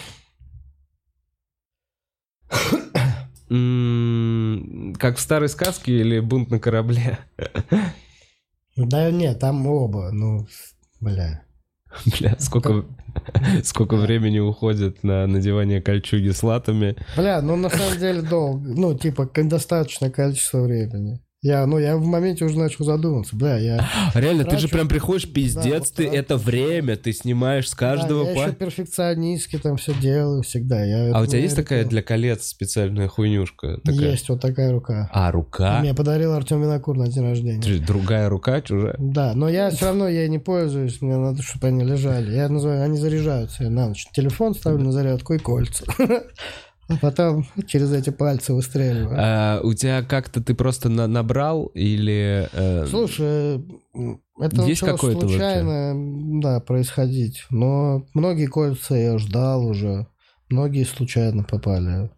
Как 4.99 5.17
в 5.17 5.21
старой 5.21 5.49
сказке 5.49 5.93
или 5.93 6.21
бунт 6.21 6.51
на 6.51 6.59
корабле? 6.59 7.19
Да 8.77 9.11
нет, 9.11 9.39
там 9.39 9.67
оба, 9.67 10.11
ну, 10.11 10.47
бля. 11.01 11.45
Бля, 12.07 12.37
сколько, 12.39 12.87
сколько 13.65 13.97
времени 13.97 14.39
уходит 14.39 15.05
на 15.05 15.27
надевание 15.27 15.83
кольчуги 15.83 16.31
с 16.31 16.43
латами. 16.43 16.97
Бля, 17.17 17.43
ну 17.43 17.57
на 17.57 17.69
самом 17.69 17.99
деле 17.99 18.23
долго. 18.23 18.73
Ну, 18.75 18.97
типа, 18.97 19.29
достаточное 19.35 20.11
количество 20.11 20.63
времени. 20.63 21.21
Я, 21.45 21.67
ну, 21.67 21.79
я 21.79 21.97
в 21.97 22.05
моменте 22.05 22.45
уже 22.45 22.57
начал 22.57 22.85
задумываться. 22.85 23.35
Бля, 23.35 23.57
я... 23.59 23.85
Реально, 24.15 24.45
ты 24.45 24.53
же 24.59 24.69
Трачу. 24.69 24.75
прям 24.75 24.89
приходишь, 24.89 25.29
пиздец, 25.29 25.89
вот 25.89 25.93
ты 25.93 26.05
так. 26.05 26.15
это 26.15 26.37
время, 26.37 26.95
ты 26.97 27.13
снимаешь 27.13 27.69
с 27.69 27.75
каждого 27.75 28.25
Да, 28.25 28.31
я 28.31 28.43
еще 28.45 28.53
перфекционистски 28.55 29.59
там 29.59 29.77
все 29.77 29.93
делаю 29.93 30.43
всегда. 30.45 30.85
Я, 30.85 31.11
А 31.13 31.21
у 31.21 31.27
тебя 31.27 31.41
есть 31.41 31.57
такая 31.57 31.81
это- 31.81 31.91
для 31.91 32.03
колец 32.03 32.47
специальная 32.47 33.09
хуйнюшка? 33.09 33.79
Такая? 33.83 34.13
Есть 34.13 34.29
вот 34.29 34.41
такая 34.41 34.71
рука. 34.71 35.11
А, 35.13 35.33
рука? 35.33 35.81
Мне 35.81 35.95
подарил 35.95 36.33
Артем 36.33 36.63
Винокур 36.63 36.97
на 36.97 37.09
день 37.09 37.25
рождения. 37.25 37.61
Ты- 37.61 37.81
Другая 37.81 38.29
рука, 38.29 38.61
чужая? 38.61 38.95
Да, 39.01 39.33
но 39.35 39.49
я 39.49 39.71
все 39.71 39.87
равно 39.87 40.07
ей 40.07 40.29
не 40.29 40.39
пользуюсь, 40.39 41.03
мне 41.03 41.17
надо, 41.17 41.43
чтобы 41.43 41.67
они 41.67 41.83
лежали. 41.83 42.37
Я 42.37 42.49
называю, 42.49 42.85
они 42.85 42.97
заряжаются. 42.99 43.69
На 43.69 43.89
ночь 43.89 44.07
телефон 44.13 44.55
ставлю 44.55 44.85
на 44.85 44.93
зарядку 44.93 45.35
и 45.35 45.39
кольца. 45.39 45.85
А 46.89 46.97
потом 46.97 47.47
через 47.67 47.93
эти 47.93 48.11
пальцы 48.11 48.53
выстреливаю. 48.53 49.17
А, 49.19 49.61
у 49.63 49.73
тебя 49.73 50.03
как-то 50.03 50.43
ты 50.43 50.55
просто 50.55 50.89
на- 50.89 51.07
набрал 51.07 51.67
или... 51.67 52.49
э, 52.53 52.87
Слушай, 52.87 53.65
это 54.39 54.63
Есть 54.63 54.83
начало 54.83 54.97
вообще? 54.97 55.21
случайно, 55.21 56.41
да, 56.43 56.61
происходить. 56.61 57.45
Но 57.51 58.05
многие 58.15 58.47
кольца 58.47 58.95
я 58.97 59.17
ждал 59.19 59.67
уже. 59.67 60.07
Многие 60.51 60.85
случайно 60.85 61.45
попали. 61.45 62.11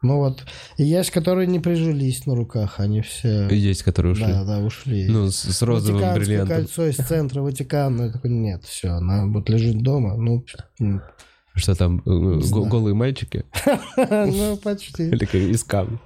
Ну 0.00 0.16
вот, 0.18 0.44
и 0.76 0.84
есть, 0.84 1.10
которые 1.10 1.48
не 1.48 1.58
прижились 1.58 2.24
на 2.24 2.36
руках, 2.36 2.78
они 2.78 3.00
все... 3.00 3.48
Есть, 3.48 3.82
которые 3.82 4.12
ушли? 4.12 4.26
Да, 4.26 4.44
да, 4.44 4.60
ушли. 4.60 5.08
Ну, 5.08 5.28
с, 5.28 5.38
с 5.42 5.60
розовым 5.62 5.96
Ватиканское 6.00 6.24
бриллиантом. 6.24 6.56
кольцо 6.56 6.86
из 6.86 6.96
центра 6.98 7.42
Ватикана. 7.42 8.02
Я 8.04 8.12
такой, 8.12 8.30
нет, 8.30 8.62
все, 8.64 8.90
она 8.90 9.26
вот 9.26 9.48
лежит 9.50 9.82
дома. 9.82 10.16
Ну, 10.16 10.44
Что 11.58 11.74
там, 11.74 12.02
э, 12.06 12.40
голые 12.50 12.94
мальчики? 12.94 13.44
ну 13.96 14.56
почти. 14.56 15.04
Или 15.08 15.24
как 15.24 15.34
из 15.34 15.64
камня? 15.64 15.98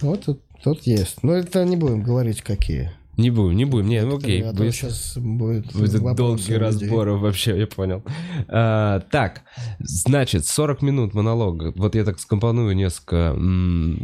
Вот 0.00 0.24
тут, 0.62 0.82
есть. 0.86 1.22
Но 1.22 1.32
это 1.32 1.64
не 1.64 1.76
будем 1.76 2.02
говорить, 2.02 2.42
какие. 2.42 2.92
Не 3.16 3.30
будем, 3.30 3.56
не 3.56 3.64
будем. 3.64 3.88
Не, 3.88 4.02
ну 4.02 4.16
окей. 4.16 4.42
А 4.42 4.52
будет- 4.52 4.74
сейчас 4.74 5.16
будет 5.16 5.72
Будет 5.72 6.00
вопросы 6.00 6.16
долгий 6.16 6.56
разбор 6.56 7.10
вообще, 7.10 7.56
я 7.56 7.66
понял. 7.66 8.02
А, 8.48 9.00
так, 9.10 9.42
значит, 9.78 10.46
40 10.46 10.82
минут 10.82 11.14
монолога. 11.14 11.72
Вот 11.76 11.94
я 11.94 12.04
так 12.04 12.18
скомпоную 12.18 12.74
несколько. 12.74 13.36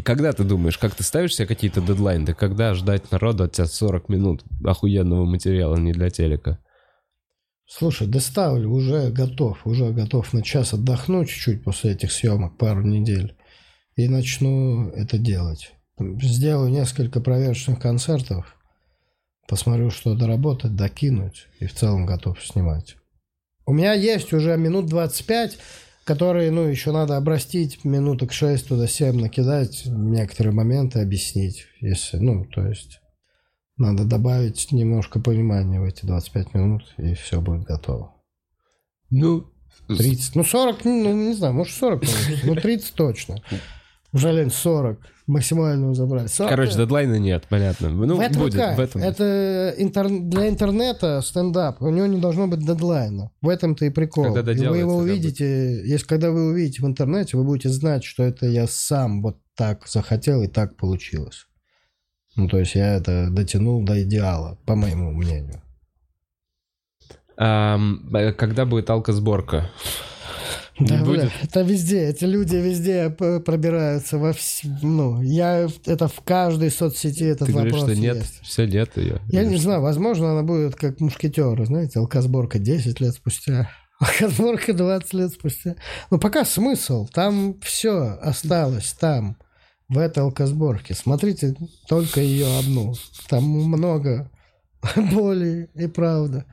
Когда 0.05 0.33
ты 0.33 0.45
думаешь, 0.45 0.79
как 0.79 0.95
ты 0.95 1.03
ставишь 1.03 1.35
себе 1.35 1.49
какие-то 1.49 1.81
дедлайны? 1.81 2.35
Когда 2.35 2.75
ждать 2.75 3.11
народу 3.11 3.45
от 3.45 3.53
тебя 3.53 3.67
40 3.67 4.09
минут 4.09 4.45
охуенного 4.65 5.25
материала, 5.25 5.77
не 5.77 5.93
для 5.93 6.11
телека? 6.11 6.59
Слушай, 7.73 8.09
доставлю, 8.09 8.69
уже 8.69 9.11
готов. 9.11 9.65
Уже 9.65 9.93
готов 9.93 10.33
на 10.33 10.43
час 10.43 10.75
отдохну 10.75 11.25
чуть-чуть 11.25 11.63
после 11.63 11.93
этих 11.93 12.11
съемок, 12.11 12.59
пару 12.59 12.83
недель. 12.83 13.37
И 13.95 14.09
начну 14.09 14.89
это 14.89 15.19
делать. 15.19 15.73
Сделаю 16.21 16.71
несколько 16.71 17.21
проверочных 17.21 17.79
концертов. 17.79 18.57
Посмотрю, 19.47 19.91
что 19.91 20.17
доработать, 20.17 20.75
докинуть. 20.75 21.47
И 21.61 21.67
в 21.67 21.73
целом 21.73 22.07
готов 22.07 22.45
снимать. 22.45 22.97
У 23.67 23.73
меня 23.73 23.93
есть 23.93 24.33
уже 24.33 24.57
минут 24.57 24.87
25, 24.87 25.57
которые, 26.03 26.51
ну, 26.51 26.63
еще 26.63 26.91
надо 26.91 27.17
обрастить 27.17 27.85
минуток 27.85 28.33
6 28.33 28.67
туда 28.67 28.89
7 28.89 29.21
накидать, 29.21 29.85
некоторые 29.87 30.53
моменты 30.53 30.99
объяснить, 30.99 31.67
если, 31.81 32.17
ну, 32.17 32.47
то 32.47 32.67
есть 32.67 33.00
надо 33.81 34.05
добавить 34.05 34.71
немножко 34.71 35.19
понимания 35.21 35.81
в 35.81 35.85
эти 35.85 36.05
25 36.07 36.55
минут, 36.55 36.83
и 36.99 37.15
все 37.15 37.41
будет 37.41 37.65
готово. 37.65 38.15
Ну, 39.11 39.47
30, 39.89 40.37
ну 40.37 40.45
40, 40.45 40.85
ну 40.85 41.29
не 41.29 41.35
знаю, 41.35 41.55
может 41.55 41.75
40 41.75 42.01
получится, 42.01 42.47
ну 42.47 42.55
30 42.55 42.95
точно. 42.95 43.43
Жалень 44.13 44.51
40, 44.51 44.99
максимальную 45.29 45.95
забрали. 45.95 46.27
40 46.27 46.51
короче, 46.51 46.77
дедлайна 46.77 47.15
нет, 47.15 47.47
понятно. 47.49 47.91
Ну, 47.91 48.17
в 48.17 48.21
этом 48.21 48.43
будет, 48.43 48.57
кайф. 48.57 48.77
в 48.77 48.81
этом. 48.81 49.03
Это 49.03 49.75
интер- 49.79 50.29
для 50.29 50.49
интернета 50.49 51.21
стендап. 51.23 51.81
У 51.81 51.91
него 51.91 52.07
не 52.07 52.21
должно 52.21 52.49
быть 52.49 52.61
дедлайна. 52.61 53.31
В 53.41 53.49
этом-то 53.49 53.85
и 53.85 53.91
прикол. 53.91 54.35
Когда 54.35 54.53
и 54.53 54.67
вы 54.67 54.79
его 54.79 54.97
увидите, 54.97 55.89
если 55.89 56.07
когда 56.07 56.33
вы 56.33 56.49
увидите 56.51 56.83
в 56.83 56.87
интернете, 56.87 57.37
вы 57.37 57.45
будете 57.45 57.69
знать, 57.69 58.03
что 58.03 58.25
это 58.25 58.47
я 58.47 58.67
сам 58.67 59.23
вот 59.23 59.39
так 59.55 59.87
захотел 59.87 60.43
и 60.43 60.49
так 60.49 60.77
получилось. 60.77 61.47
Ну, 62.41 62.49
то 62.49 62.59
есть 62.59 62.75
я 62.75 62.95
это 62.95 63.29
дотянул 63.31 63.85
до 63.85 64.03
идеала, 64.03 64.57
по 64.65 64.75
моему 64.75 65.13
мнению. 65.13 65.61
Э, 67.37 67.77
когда 68.33 68.65
будет 68.65 68.89
алкосборка? 68.89 69.71
Не 70.79 70.87
Да, 70.87 71.05
бля, 71.05 71.05
будет? 71.05 71.33
это 71.43 71.61
везде, 71.61 72.09
эти 72.09 72.25
люди 72.25 72.57
везде 72.57 73.11
пробираются 73.11 74.17
во 74.17 74.33
вс... 74.33 74.63
Ну, 74.81 75.21
я 75.21 75.69
это 75.85 76.09
в 76.09 76.23
каждой 76.23 76.71
соцсети 76.71 77.25
этот 77.25 77.49
Ты 77.49 77.53
говоришь, 77.53 77.75
вопрос 77.75 77.91
что 77.91 78.01
нет, 78.01 78.17
есть. 78.17 78.41
все 78.41 78.67
нет 78.67 78.97
ее. 78.97 79.21
Я 79.27 79.45
не 79.45 79.59
знаю, 79.59 79.83
возможно, 79.83 80.33
она 80.33 80.43
будет 80.43 80.77
как 80.77 80.99
мушкетеры, 80.99 81.67
знаете, 81.67 81.99
алкосборка 81.99 82.59
10 82.59 82.99
лет 83.01 83.13
спустя, 83.13 83.69
алкосборка 83.99 84.73
20 84.73 85.13
лет 85.13 85.31
спустя. 85.33 85.77
Но 86.11 86.17
пока 86.19 86.47
смысл, 86.47 87.07
там 87.13 87.61
все 87.61 88.19
осталось 88.23 88.95
там, 88.95 89.37
в 89.91 89.99
этой 89.99 90.23
алкосборке. 90.23 90.95
Смотрите 90.95 91.55
только 91.87 92.21
ее 92.21 92.47
одну. 92.59 92.95
Там 93.29 93.45
много 93.45 94.31
боли 95.13 95.69
и 95.75 95.87
правда. 95.89 96.47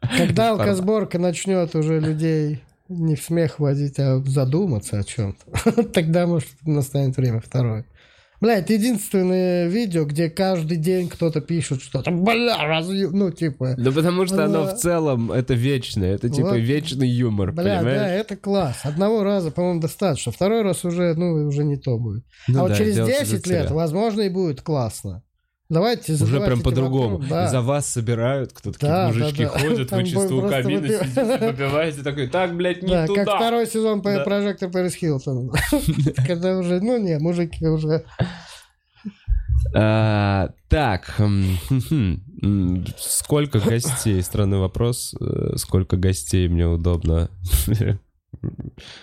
Когда 0.00 0.50
алкосборка 0.50 1.18
начнет 1.18 1.76
уже 1.76 2.00
людей 2.00 2.64
не 2.88 3.14
в 3.14 3.22
смех 3.22 3.60
водить, 3.60 3.98
а 3.98 4.22
задуматься 4.26 4.98
о 4.98 5.04
чем-то, 5.04 5.82
тогда, 5.94 6.26
может, 6.26 6.48
настанет 6.62 7.16
время 7.16 7.40
второе. 7.40 7.84
Бля, 8.42 8.58
это 8.58 8.72
единственное 8.72 9.68
видео, 9.68 10.04
где 10.04 10.28
каждый 10.28 10.76
день 10.76 11.08
кто-то 11.08 11.40
пишет 11.40 11.80
что-то. 11.80 12.10
Бля, 12.10 12.56
разъ... 12.66 13.08
Ну, 13.12 13.30
типа... 13.30 13.76
Ну, 13.78 13.92
потому 13.92 14.26
что 14.26 14.44
оно 14.44 14.62
Вот. 14.62 14.72
в 14.72 14.80
целом, 14.80 15.30
это 15.30 15.54
вечное, 15.54 16.16
это 16.16 16.28
типа 16.28 16.48
Вот. 16.48 16.56
вечный 16.56 17.08
юмор, 17.08 17.52
Бля, 17.52 17.62
да, 17.62 17.78
понимаешь? 17.78 18.20
это 18.20 18.34
класс. 18.34 18.80
Одного 18.82 19.22
раза, 19.22 19.52
по-моему, 19.52 19.80
достаточно. 19.80 20.32
Второй 20.32 20.62
раз 20.62 20.84
уже, 20.84 21.14
ну, 21.14 21.46
уже 21.46 21.62
не 21.62 21.76
то 21.76 21.96
будет. 21.98 22.24
Ну 22.48 22.58
а 22.58 22.62
вот 22.62 22.70
да, 22.70 22.78
через 22.78 22.96
делать 22.96 23.16
10 23.20 23.32
из-за 23.32 23.54
лет, 23.54 23.70
возможно, 23.70 24.22
и 24.22 24.28
будет 24.28 24.60
классно. 24.60 25.22
Давайте 25.72 26.12
Уже 26.12 26.38
прям 26.40 26.60
по-другому. 26.60 27.18
Да. 27.18 27.48
За 27.48 27.62
вас 27.62 27.88
собирают, 27.88 28.52
кто-то 28.52 28.78
Да, 28.78 29.06
какие-то 29.08 29.18
мужички 29.24 29.44
да, 29.44 29.52
да. 29.52 29.58
ходят, 29.58 29.88
Там 29.88 29.98
вы 30.00 30.04
чисто 30.04 30.34
у 30.34 30.48
камина 30.48 30.80
выпив- 30.80 31.04
сидите, 31.04 31.38
попиваете, 31.38 32.02
такой, 32.02 32.26
так, 32.28 32.54
блядь, 32.56 32.82
не 32.82 32.88
Да, 32.90 33.06
туда. 33.06 33.24
как 33.24 33.36
второй 33.36 33.66
сезон 33.66 34.02
Да. 34.02 34.20
прожектор 34.22 34.70
Пэрис 34.70 34.94
Хилтон. 34.94 35.50
Когда 36.26 36.58
уже, 36.58 36.80
ну 36.82 36.98
не, 36.98 37.18
мужики 37.18 37.66
уже... 37.66 38.04
А, 39.74 40.50
так, 40.68 41.14
м, 41.18 41.56
хм-хм, 41.68 42.20
м, 42.42 42.84
сколько 42.98 43.58
гостей? 43.58 44.20
Странный 44.22 44.58
вопрос. 44.58 45.14
Э, 45.20 45.54
Сколько 45.56 45.96
гостей 45.96 46.48
мне 46.48 46.66
удобно? 46.66 47.30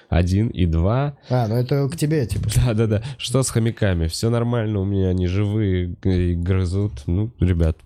Один 0.09 0.47
и 0.49 0.65
два. 0.65 1.17
А, 1.29 1.47
ну 1.47 1.55
это 1.55 1.87
к 1.87 1.95
тебе, 1.95 2.25
типа. 2.25 2.49
Да-да-да. 2.55 3.03
Что 3.17 3.43
с 3.43 3.49
хомяками? 3.49 4.07
Все 4.07 4.29
нормально, 4.29 4.79
у 4.79 4.85
меня 4.85 5.09
они 5.09 5.27
живые 5.27 5.95
и 6.03 6.35
грызут. 6.35 7.03
Ну, 7.05 7.31
ребят, 7.39 7.77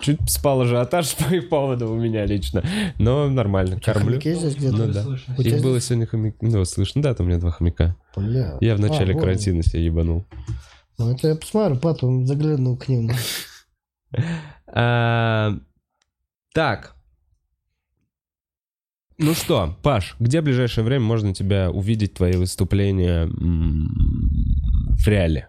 чуть 0.00 0.18
спал 0.28 0.62
ажиотаж 0.62 1.14
по 1.16 1.34
их 1.34 1.48
поводу 1.48 1.90
у 1.92 1.96
меня 1.96 2.24
лично. 2.26 2.62
Но 2.98 3.28
нормально, 3.28 3.78
кормлю. 3.80 4.12
Хомяки 4.20 4.34
здесь 4.34 4.56
где-то? 4.56 4.76
Ну 4.76 4.92
да. 4.92 5.04
У 5.38 5.42
тебя 5.42 5.56
Их 5.56 5.62
было 5.62 5.80
сегодня 5.80 6.06
хомяк... 6.06 6.34
Ну, 6.40 6.64
слышно, 6.64 7.02
да, 7.02 7.14
там 7.14 7.26
у 7.26 7.28
меня 7.28 7.38
два 7.38 7.50
хомяка. 7.50 7.96
Бля. 8.16 8.56
Я 8.60 8.74
в 8.76 8.80
начале 8.80 9.12
А, 9.12 9.14
вот. 9.14 9.20
карантина 9.22 9.62
себя 9.62 9.82
ебанул. 9.82 10.26
Ну 10.98 11.12
это 11.14 11.28
я 11.28 11.34
посмотрю, 11.36 11.76
потом 11.78 12.26
загляну 12.26 12.76
к 12.76 12.88
ним. 12.88 13.10
А, 14.72 15.52
Так. 16.54 16.94
Ну 19.22 19.34
что, 19.34 19.74
Паш, 19.82 20.16
где 20.18 20.40
в 20.40 20.44
ближайшее 20.44 20.82
время 20.82 21.04
можно 21.04 21.34
тебя 21.34 21.70
увидеть, 21.70 22.14
твои 22.14 22.32
выступления 22.36 23.26
в 23.26 25.06
реале? 25.06 25.48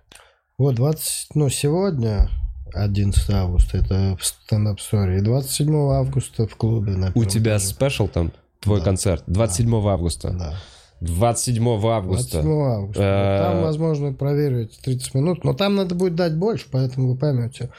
Вот 0.58 0.76
20, 0.76 1.36
ну 1.36 1.48
сегодня 1.50 2.30
11 2.74 3.30
августа, 3.30 3.78
это 3.78 4.18
в 4.20 4.26
стендап 4.26 4.80
story, 4.80 5.20
и 5.20 5.22
27 5.22 5.74
августа 5.94 6.48
в 6.48 6.56
клубе 6.58 6.98
на 6.98 7.12
У 7.16 7.24
тебя 7.24 7.54
этаже. 7.56 7.66
спешл 7.68 8.08
там, 8.10 8.34
твой 8.60 8.80
Да. 8.80 8.86
концерт, 8.86 9.24
27 9.28 9.74
августа. 9.88 10.32
Да. 10.32 10.54
27 11.00 11.64
августа. 11.88 12.42
27 12.42 12.52
августа. 12.62 13.02
Э, 13.02 13.44
Там, 13.54 13.62
возможно, 13.64 14.14
проверю 14.14 14.64
эти 14.64 14.80
30 14.82 15.16
минут, 15.16 15.44
но 15.46 15.54
там 15.54 15.76
надо 15.76 15.96
будет 15.96 16.16
дать 16.16 16.36
больше, 16.36 16.66
поэтому 16.70 17.14
вы 17.14 17.18
поймете, 17.18 17.72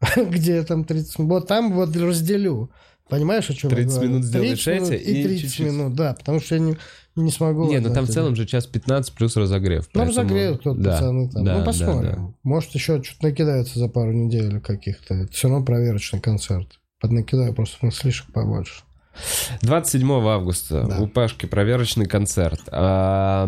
где 0.16 0.62
там 0.62 0.84
30 0.84 1.18
минут. 1.20 1.30
Вот 1.32 1.48
там 1.48 1.72
вот 1.72 1.96
разделю. 1.96 2.70
Понимаешь, 3.08 3.48
о 3.50 3.54
чем 3.54 3.70
30 3.70 3.86
я 3.90 3.94
говорю? 3.96 4.10
минут 4.10 4.24
сделаешь 4.24 4.64
30 4.64 4.90
минут 4.90 4.92
и 4.92 5.20
и 5.20 5.22
30 5.24 5.40
чуть-чуть. 5.42 5.66
минут, 5.66 5.94
да, 5.94 6.14
потому 6.14 6.40
что 6.40 6.54
я 6.56 6.60
не, 6.60 6.76
не 7.16 7.30
смогу. 7.30 7.68
Не, 7.68 7.78
ну 7.80 7.92
там 7.94 8.04
в 8.04 8.10
целом 8.10 8.36
же 8.36 8.46
час 8.46 8.66
15 8.66 9.12
плюс 9.14 9.36
разогрев. 9.36 9.86
Ну, 9.94 10.00
поэтому- 10.00 10.08
разогреют 10.10 10.62
тут 10.62 10.80
Да, 10.82 10.92
пацаны 10.92 11.30
там. 11.30 11.44
да, 11.44 11.52
ну, 11.54 11.58
да, 11.60 11.64
посмотрим. 11.64 12.12
да. 12.28 12.34
Может, 12.42 12.74
еще 12.74 13.02
что-то 13.02 13.24
накидается 13.28 13.78
за 13.78 13.88
пару 13.88 14.12
недель 14.12 14.60
каких-то. 14.60 15.14
Это 15.14 15.32
все 15.32 15.48
равно 15.48 15.64
проверочный 15.64 16.20
концерт. 16.20 16.78
Поднакидаю 17.00 17.54
просто 17.54 17.78
мыслишек 17.86 18.32
побольше. 18.32 18.82
27 19.62 20.10
августа 20.28 20.84
Да. 20.88 20.98
у 21.00 21.08
Пашки 21.08 21.46
проверочный 21.46 22.06
концерт. 22.06 22.60
А, 22.70 23.46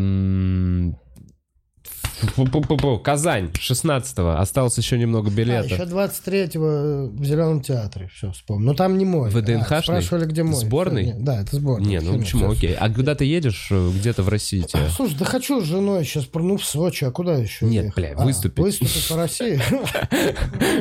Пу-пу-пу-пу. 2.36 2.98
Казань, 2.98 3.50
16-го. 3.54 4.30
Осталось 4.40 4.76
еще 4.78 4.98
немного 4.98 5.28
А, 5.28 5.30
билетов. 5.30 5.70
еще 5.72 5.82
23-го 5.82 7.10
в 7.16 7.24
Зеленом 7.24 7.60
театре, 7.62 8.10
все 8.14 8.30
вспомнил. 8.32 8.66
Но 8.66 8.74
там 8.74 8.98
не 8.98 9.04
мой. 9.04 9.30
ВДНХ-шный? 9.30 9.78
А, 9.78 9.82
спрашивали, 9.82 10.24
где 10.26 10.42
мой. 10.42 10.54
Сборный? 10.56 11.04
Всё, 11.04 11.14
не, 11.14 11.20
Да, 11.22 11.40
это 11.42 11.56
сборный. 11.56 11.86
Не, 11.86 12.00
ну 12.00 12.18
почему, 12.18 12.40
знает. 12.46 12.58
окей. 12.58 12.74
А 12.74 12.92
куда 12.92 13.14
ты 13.14 13.24
едешь? 13.24 13.68
э, 13.70 13.90
Где-то 13.94 14.22
в 14.22 14.28
России 14.28 14.60
тебе? 14.62 14.82
Слушай, 14.94 15.16
да 15.18 15.24
хочу 15.24 15.60
с 15.60 15.64
женой 15.64 16.04
сейчас, 16.04 16.28
ну, 16.34 16.56
в 16.56 16.64
Сочи, 16.64 17.04
а 17.04 17.10
куда 17.10 17.34
еще? 17.36 17.66
Нет, 17.66 17.84
ехать? 17.86 17.96
бля, 17.96 18.14
А, 18.16 18.24
выступить. 18.24 18.58
Выступить 18.64 19.08
по 19.08 19.16
России? 19.16 19.60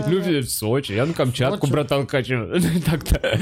Ну, 0.07 0.19
в 0.41 0.49
Сочи, 0.49 0.93
я 0.93 1.05
на 1.05 1.13
Камчатку, 1.13 1.67
братан, 1.67 2.07
хочу. 2.07 2.45
Так-то. 2.85 3.39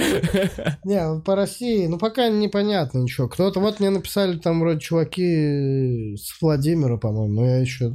Не, 0.83 1.07
вот 1.09 1.23
по 1.23 1.35
России, 1.35 1.87
ну, 1.87 1.97
пока 1.97 2.29
непонятно 2.29 2.99
ничего. 2.99 3.27
Кто-то, 3.27 3.59
вот 3.59 3.79
мне 3.79 3.89
написали 3.89 4.37
там 4.37 4.59
вроде 4.59 4.79
чуваки 4.79 6.15
с 6.15 6.39
Владимира, 6.41 6.97
по-моему, 6.97 7.41
но 7.41 7.45
я 7.47 7.57
еще 7.59 7.86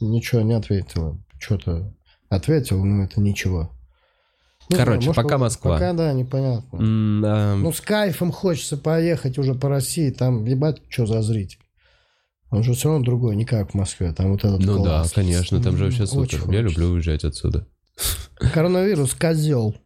ничего 0.00 0.42
не 0.42 0.54
ответил. 0.54 1.20
Что-то 1.38 1.92
ответил, 2.28 2.84
но 2.84 3.04
это 3.04 3.20
ничего. 3.20 3.70
Не 4.70 4.76
Короче, 4.76 5.06
может, 5.08 5.22
пока 5.22 5.36
Москва. 5.38 5.72
Пока, 5.74 5.92
да, 5.92 6.12
непонятно. 6.14 6.76
М, 6.78 7.22
а, 7.26 7.54
Ну, 7.56 7.70
с 7.72 7.80
кайфом 7.82 8.32
хочется 8.32 8.76
поехать 8.78 9.36
уже 9.38 9.54
по 9.54 9.68
России, 9.68 10.10
там, 10.10 10.44
ебать, 10.46 10.80
что 10.88 11.04
за 11.06 11.20
зритель. 11.22 11.58
Он 12.50 12.62
же 12.62 12.72
все 12.72 12.88
равно 12.88 13.04
другой, 13.04 13.36
не 13.36 13.44
как 13.44 13.72
в 13.72 13.74
Москве. 13.74 14.12
Там 14.12 14.30
вот 14.32 14.44
этот 14.44 14.60
Ну 14.60 14.76
да, 14.78 15.00
класс. 15.00 15.12
конечно, 15.12 15.60
там 15.62 15.76
же 15.76 15.84
вообще 15.84 16.04
М, 16.04 16.18
очень 16.18 16.38
супер. 16.38 16.52
Я 16.54 16.62
хочется. 16.62 16.80
люблю 16.80 16.94
уезжать 16.94 17.24
отсюда. 17.24 17.66
Коронавирус, 18.36 19.12
козел. 19.14 19.76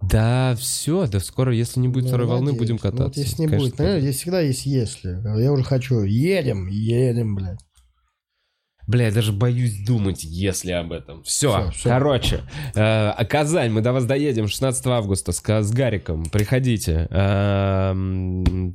Да, 0.00 0.56
все, 0.58 1.06
да 1.06 1.20
скоро, 1.20 1.52
если 1.54 1.80
не 1.80 1.88
будет 1.88 2.04
Ну, 2.04 2.08
второй 2.08 2.26
волны, 2.26 2.52
надеюсь. 2.52 2.58
будем 2.58 2.74
Ну, 2.76 2.80
вот 2.90 2.96
кататься. 2.98 3.20
если 3.20 3.42
не 3.42 3.48
Конечно, 3.48 3.66
будет, 3.68 3.76
понимаешь, 3.76 4.02
здесь 4.02 4.16
всегда 4.16 4.40
есть 4.40 4.66
если. 4.66 5.40
Я 5.40 5.52
уже 5.52 5.64
хочу. 5.64 6.02
Едем, 6.02 6.66
едем, 6.68 7.34
блядь. 7.34 7.60
Бля, 8.88 9.04
я 9.08 9.12
даже 9.12 9.32
боюсь 9.32 9.84
думать, 9.86 10.24
если 10.24 10.72
об 10.72 10.92
этом. 10.92 11.22
Все, 11.22 11.50
Всё, 11.52 11.70
всё. 11.72 11.88
короче. 11.90 12.40
э, 12.74 12.80
а 12.80 13.24
Казань, 13.26 13.70
мы 13.70 13.82
до 13.82 13.92
вас 13.92 14.06
доедем 14.06 14.48
16 14.48 14.86
августа 14.86 15.32
с, 15.32 15.42
с 15.46 15.70
Гариком. 15.70 16.24
Приходите. 16.30 17.06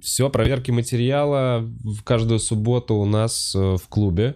все, 0.04 0.30
проверки 0.30 0.70
материала 0.72 1.68
в 1.84 2.04
каждую 2.04 2.40
субботу 2.40 2.94
у 2.96 3.06
нас 3.06 3.56
э, 3.56 3.60
в 3.78 3.88
клубе. 3.90 4.36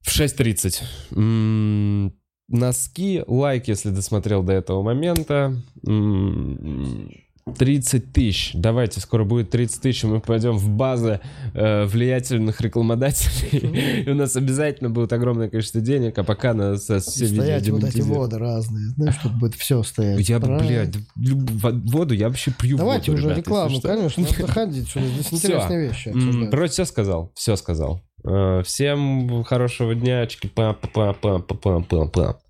В 0.00 0.08
6.30. 0.08 0.82
М, 1.14 2.14
Носки, 2.48 3.22
лайк, 3.28 3.68
если 3.68 3.90
досмотрел 3.90 4.42
до 4.42 4.54
этого 4.54 4.82
момента. 4.82 5.54
М, 7.46 7.54
30 7.54 8.12
тысяч. 8.12 8.50
Давайте, 8.54 9.00
скоро 9.00 9.24
будет 9.24 9.50
30 9.50 9.82
тысяч, 9.82 10.04
и 10.04 10.06
мы 10.06 10.20
пойдем 10.20 10.56
в 10.56 10.68
базы 10.68 11.20
э, 11.54 11.84
влиятельных 11.84 12.60
рекламодателей. 12.60 14.02
И 14.06 14.10
у 14.10 14.14
нас 14.14 14.36
обязательно 14.36 14.90
будет 14.90 15.12
огромное 15.12 15.48
количество 15.48 15.80
денег, 15.80 16.18
а 16.18 16.24
пока 16.24 16.54
нас 16.54 16.82
все 16.82 17.00
Стоять 17.00 17.68
вот 17.68 17.84
эти 17.84 18.00
воды 18.02 18.38
разные. 18.38 18.88
Знаешь, 18.90 19.16
тут 19.22 19.32
будет 19.38 19.54
все 19.54 19.82
стоять. 19.82 20.28
Я 20.28 20.38
блядь, 20.38 20.94
воду 21.16 22.14
я 22.14 22.28
вообще 22.28 22.52
пью 22.52 22.76
Давайте 22.76 23.12
уже 23.12 23.34
рекламу, 23.34 23.78
что. 23.78 23.88
конечно. 23.88 24.22
Надо 24.22 24.34
заходить 24.46 24.88
сюда. 24.88 25.06
Здесь 25.06 25.32
интересные 25.32 25.88
вещи. 25.88 26.12
Вроде 26.50 26.72
все 26.72 26.84
сказал, 26.84 27.32
все 27.34 27.56
сказал. 27.56 28.02
Э, 28.24 28.62
Всем 28.64 29.44
хорошего 29.44 29.94
дня. 29.94 30.26
Чики-па-па-па-па-па-па-па. 30.26 32.49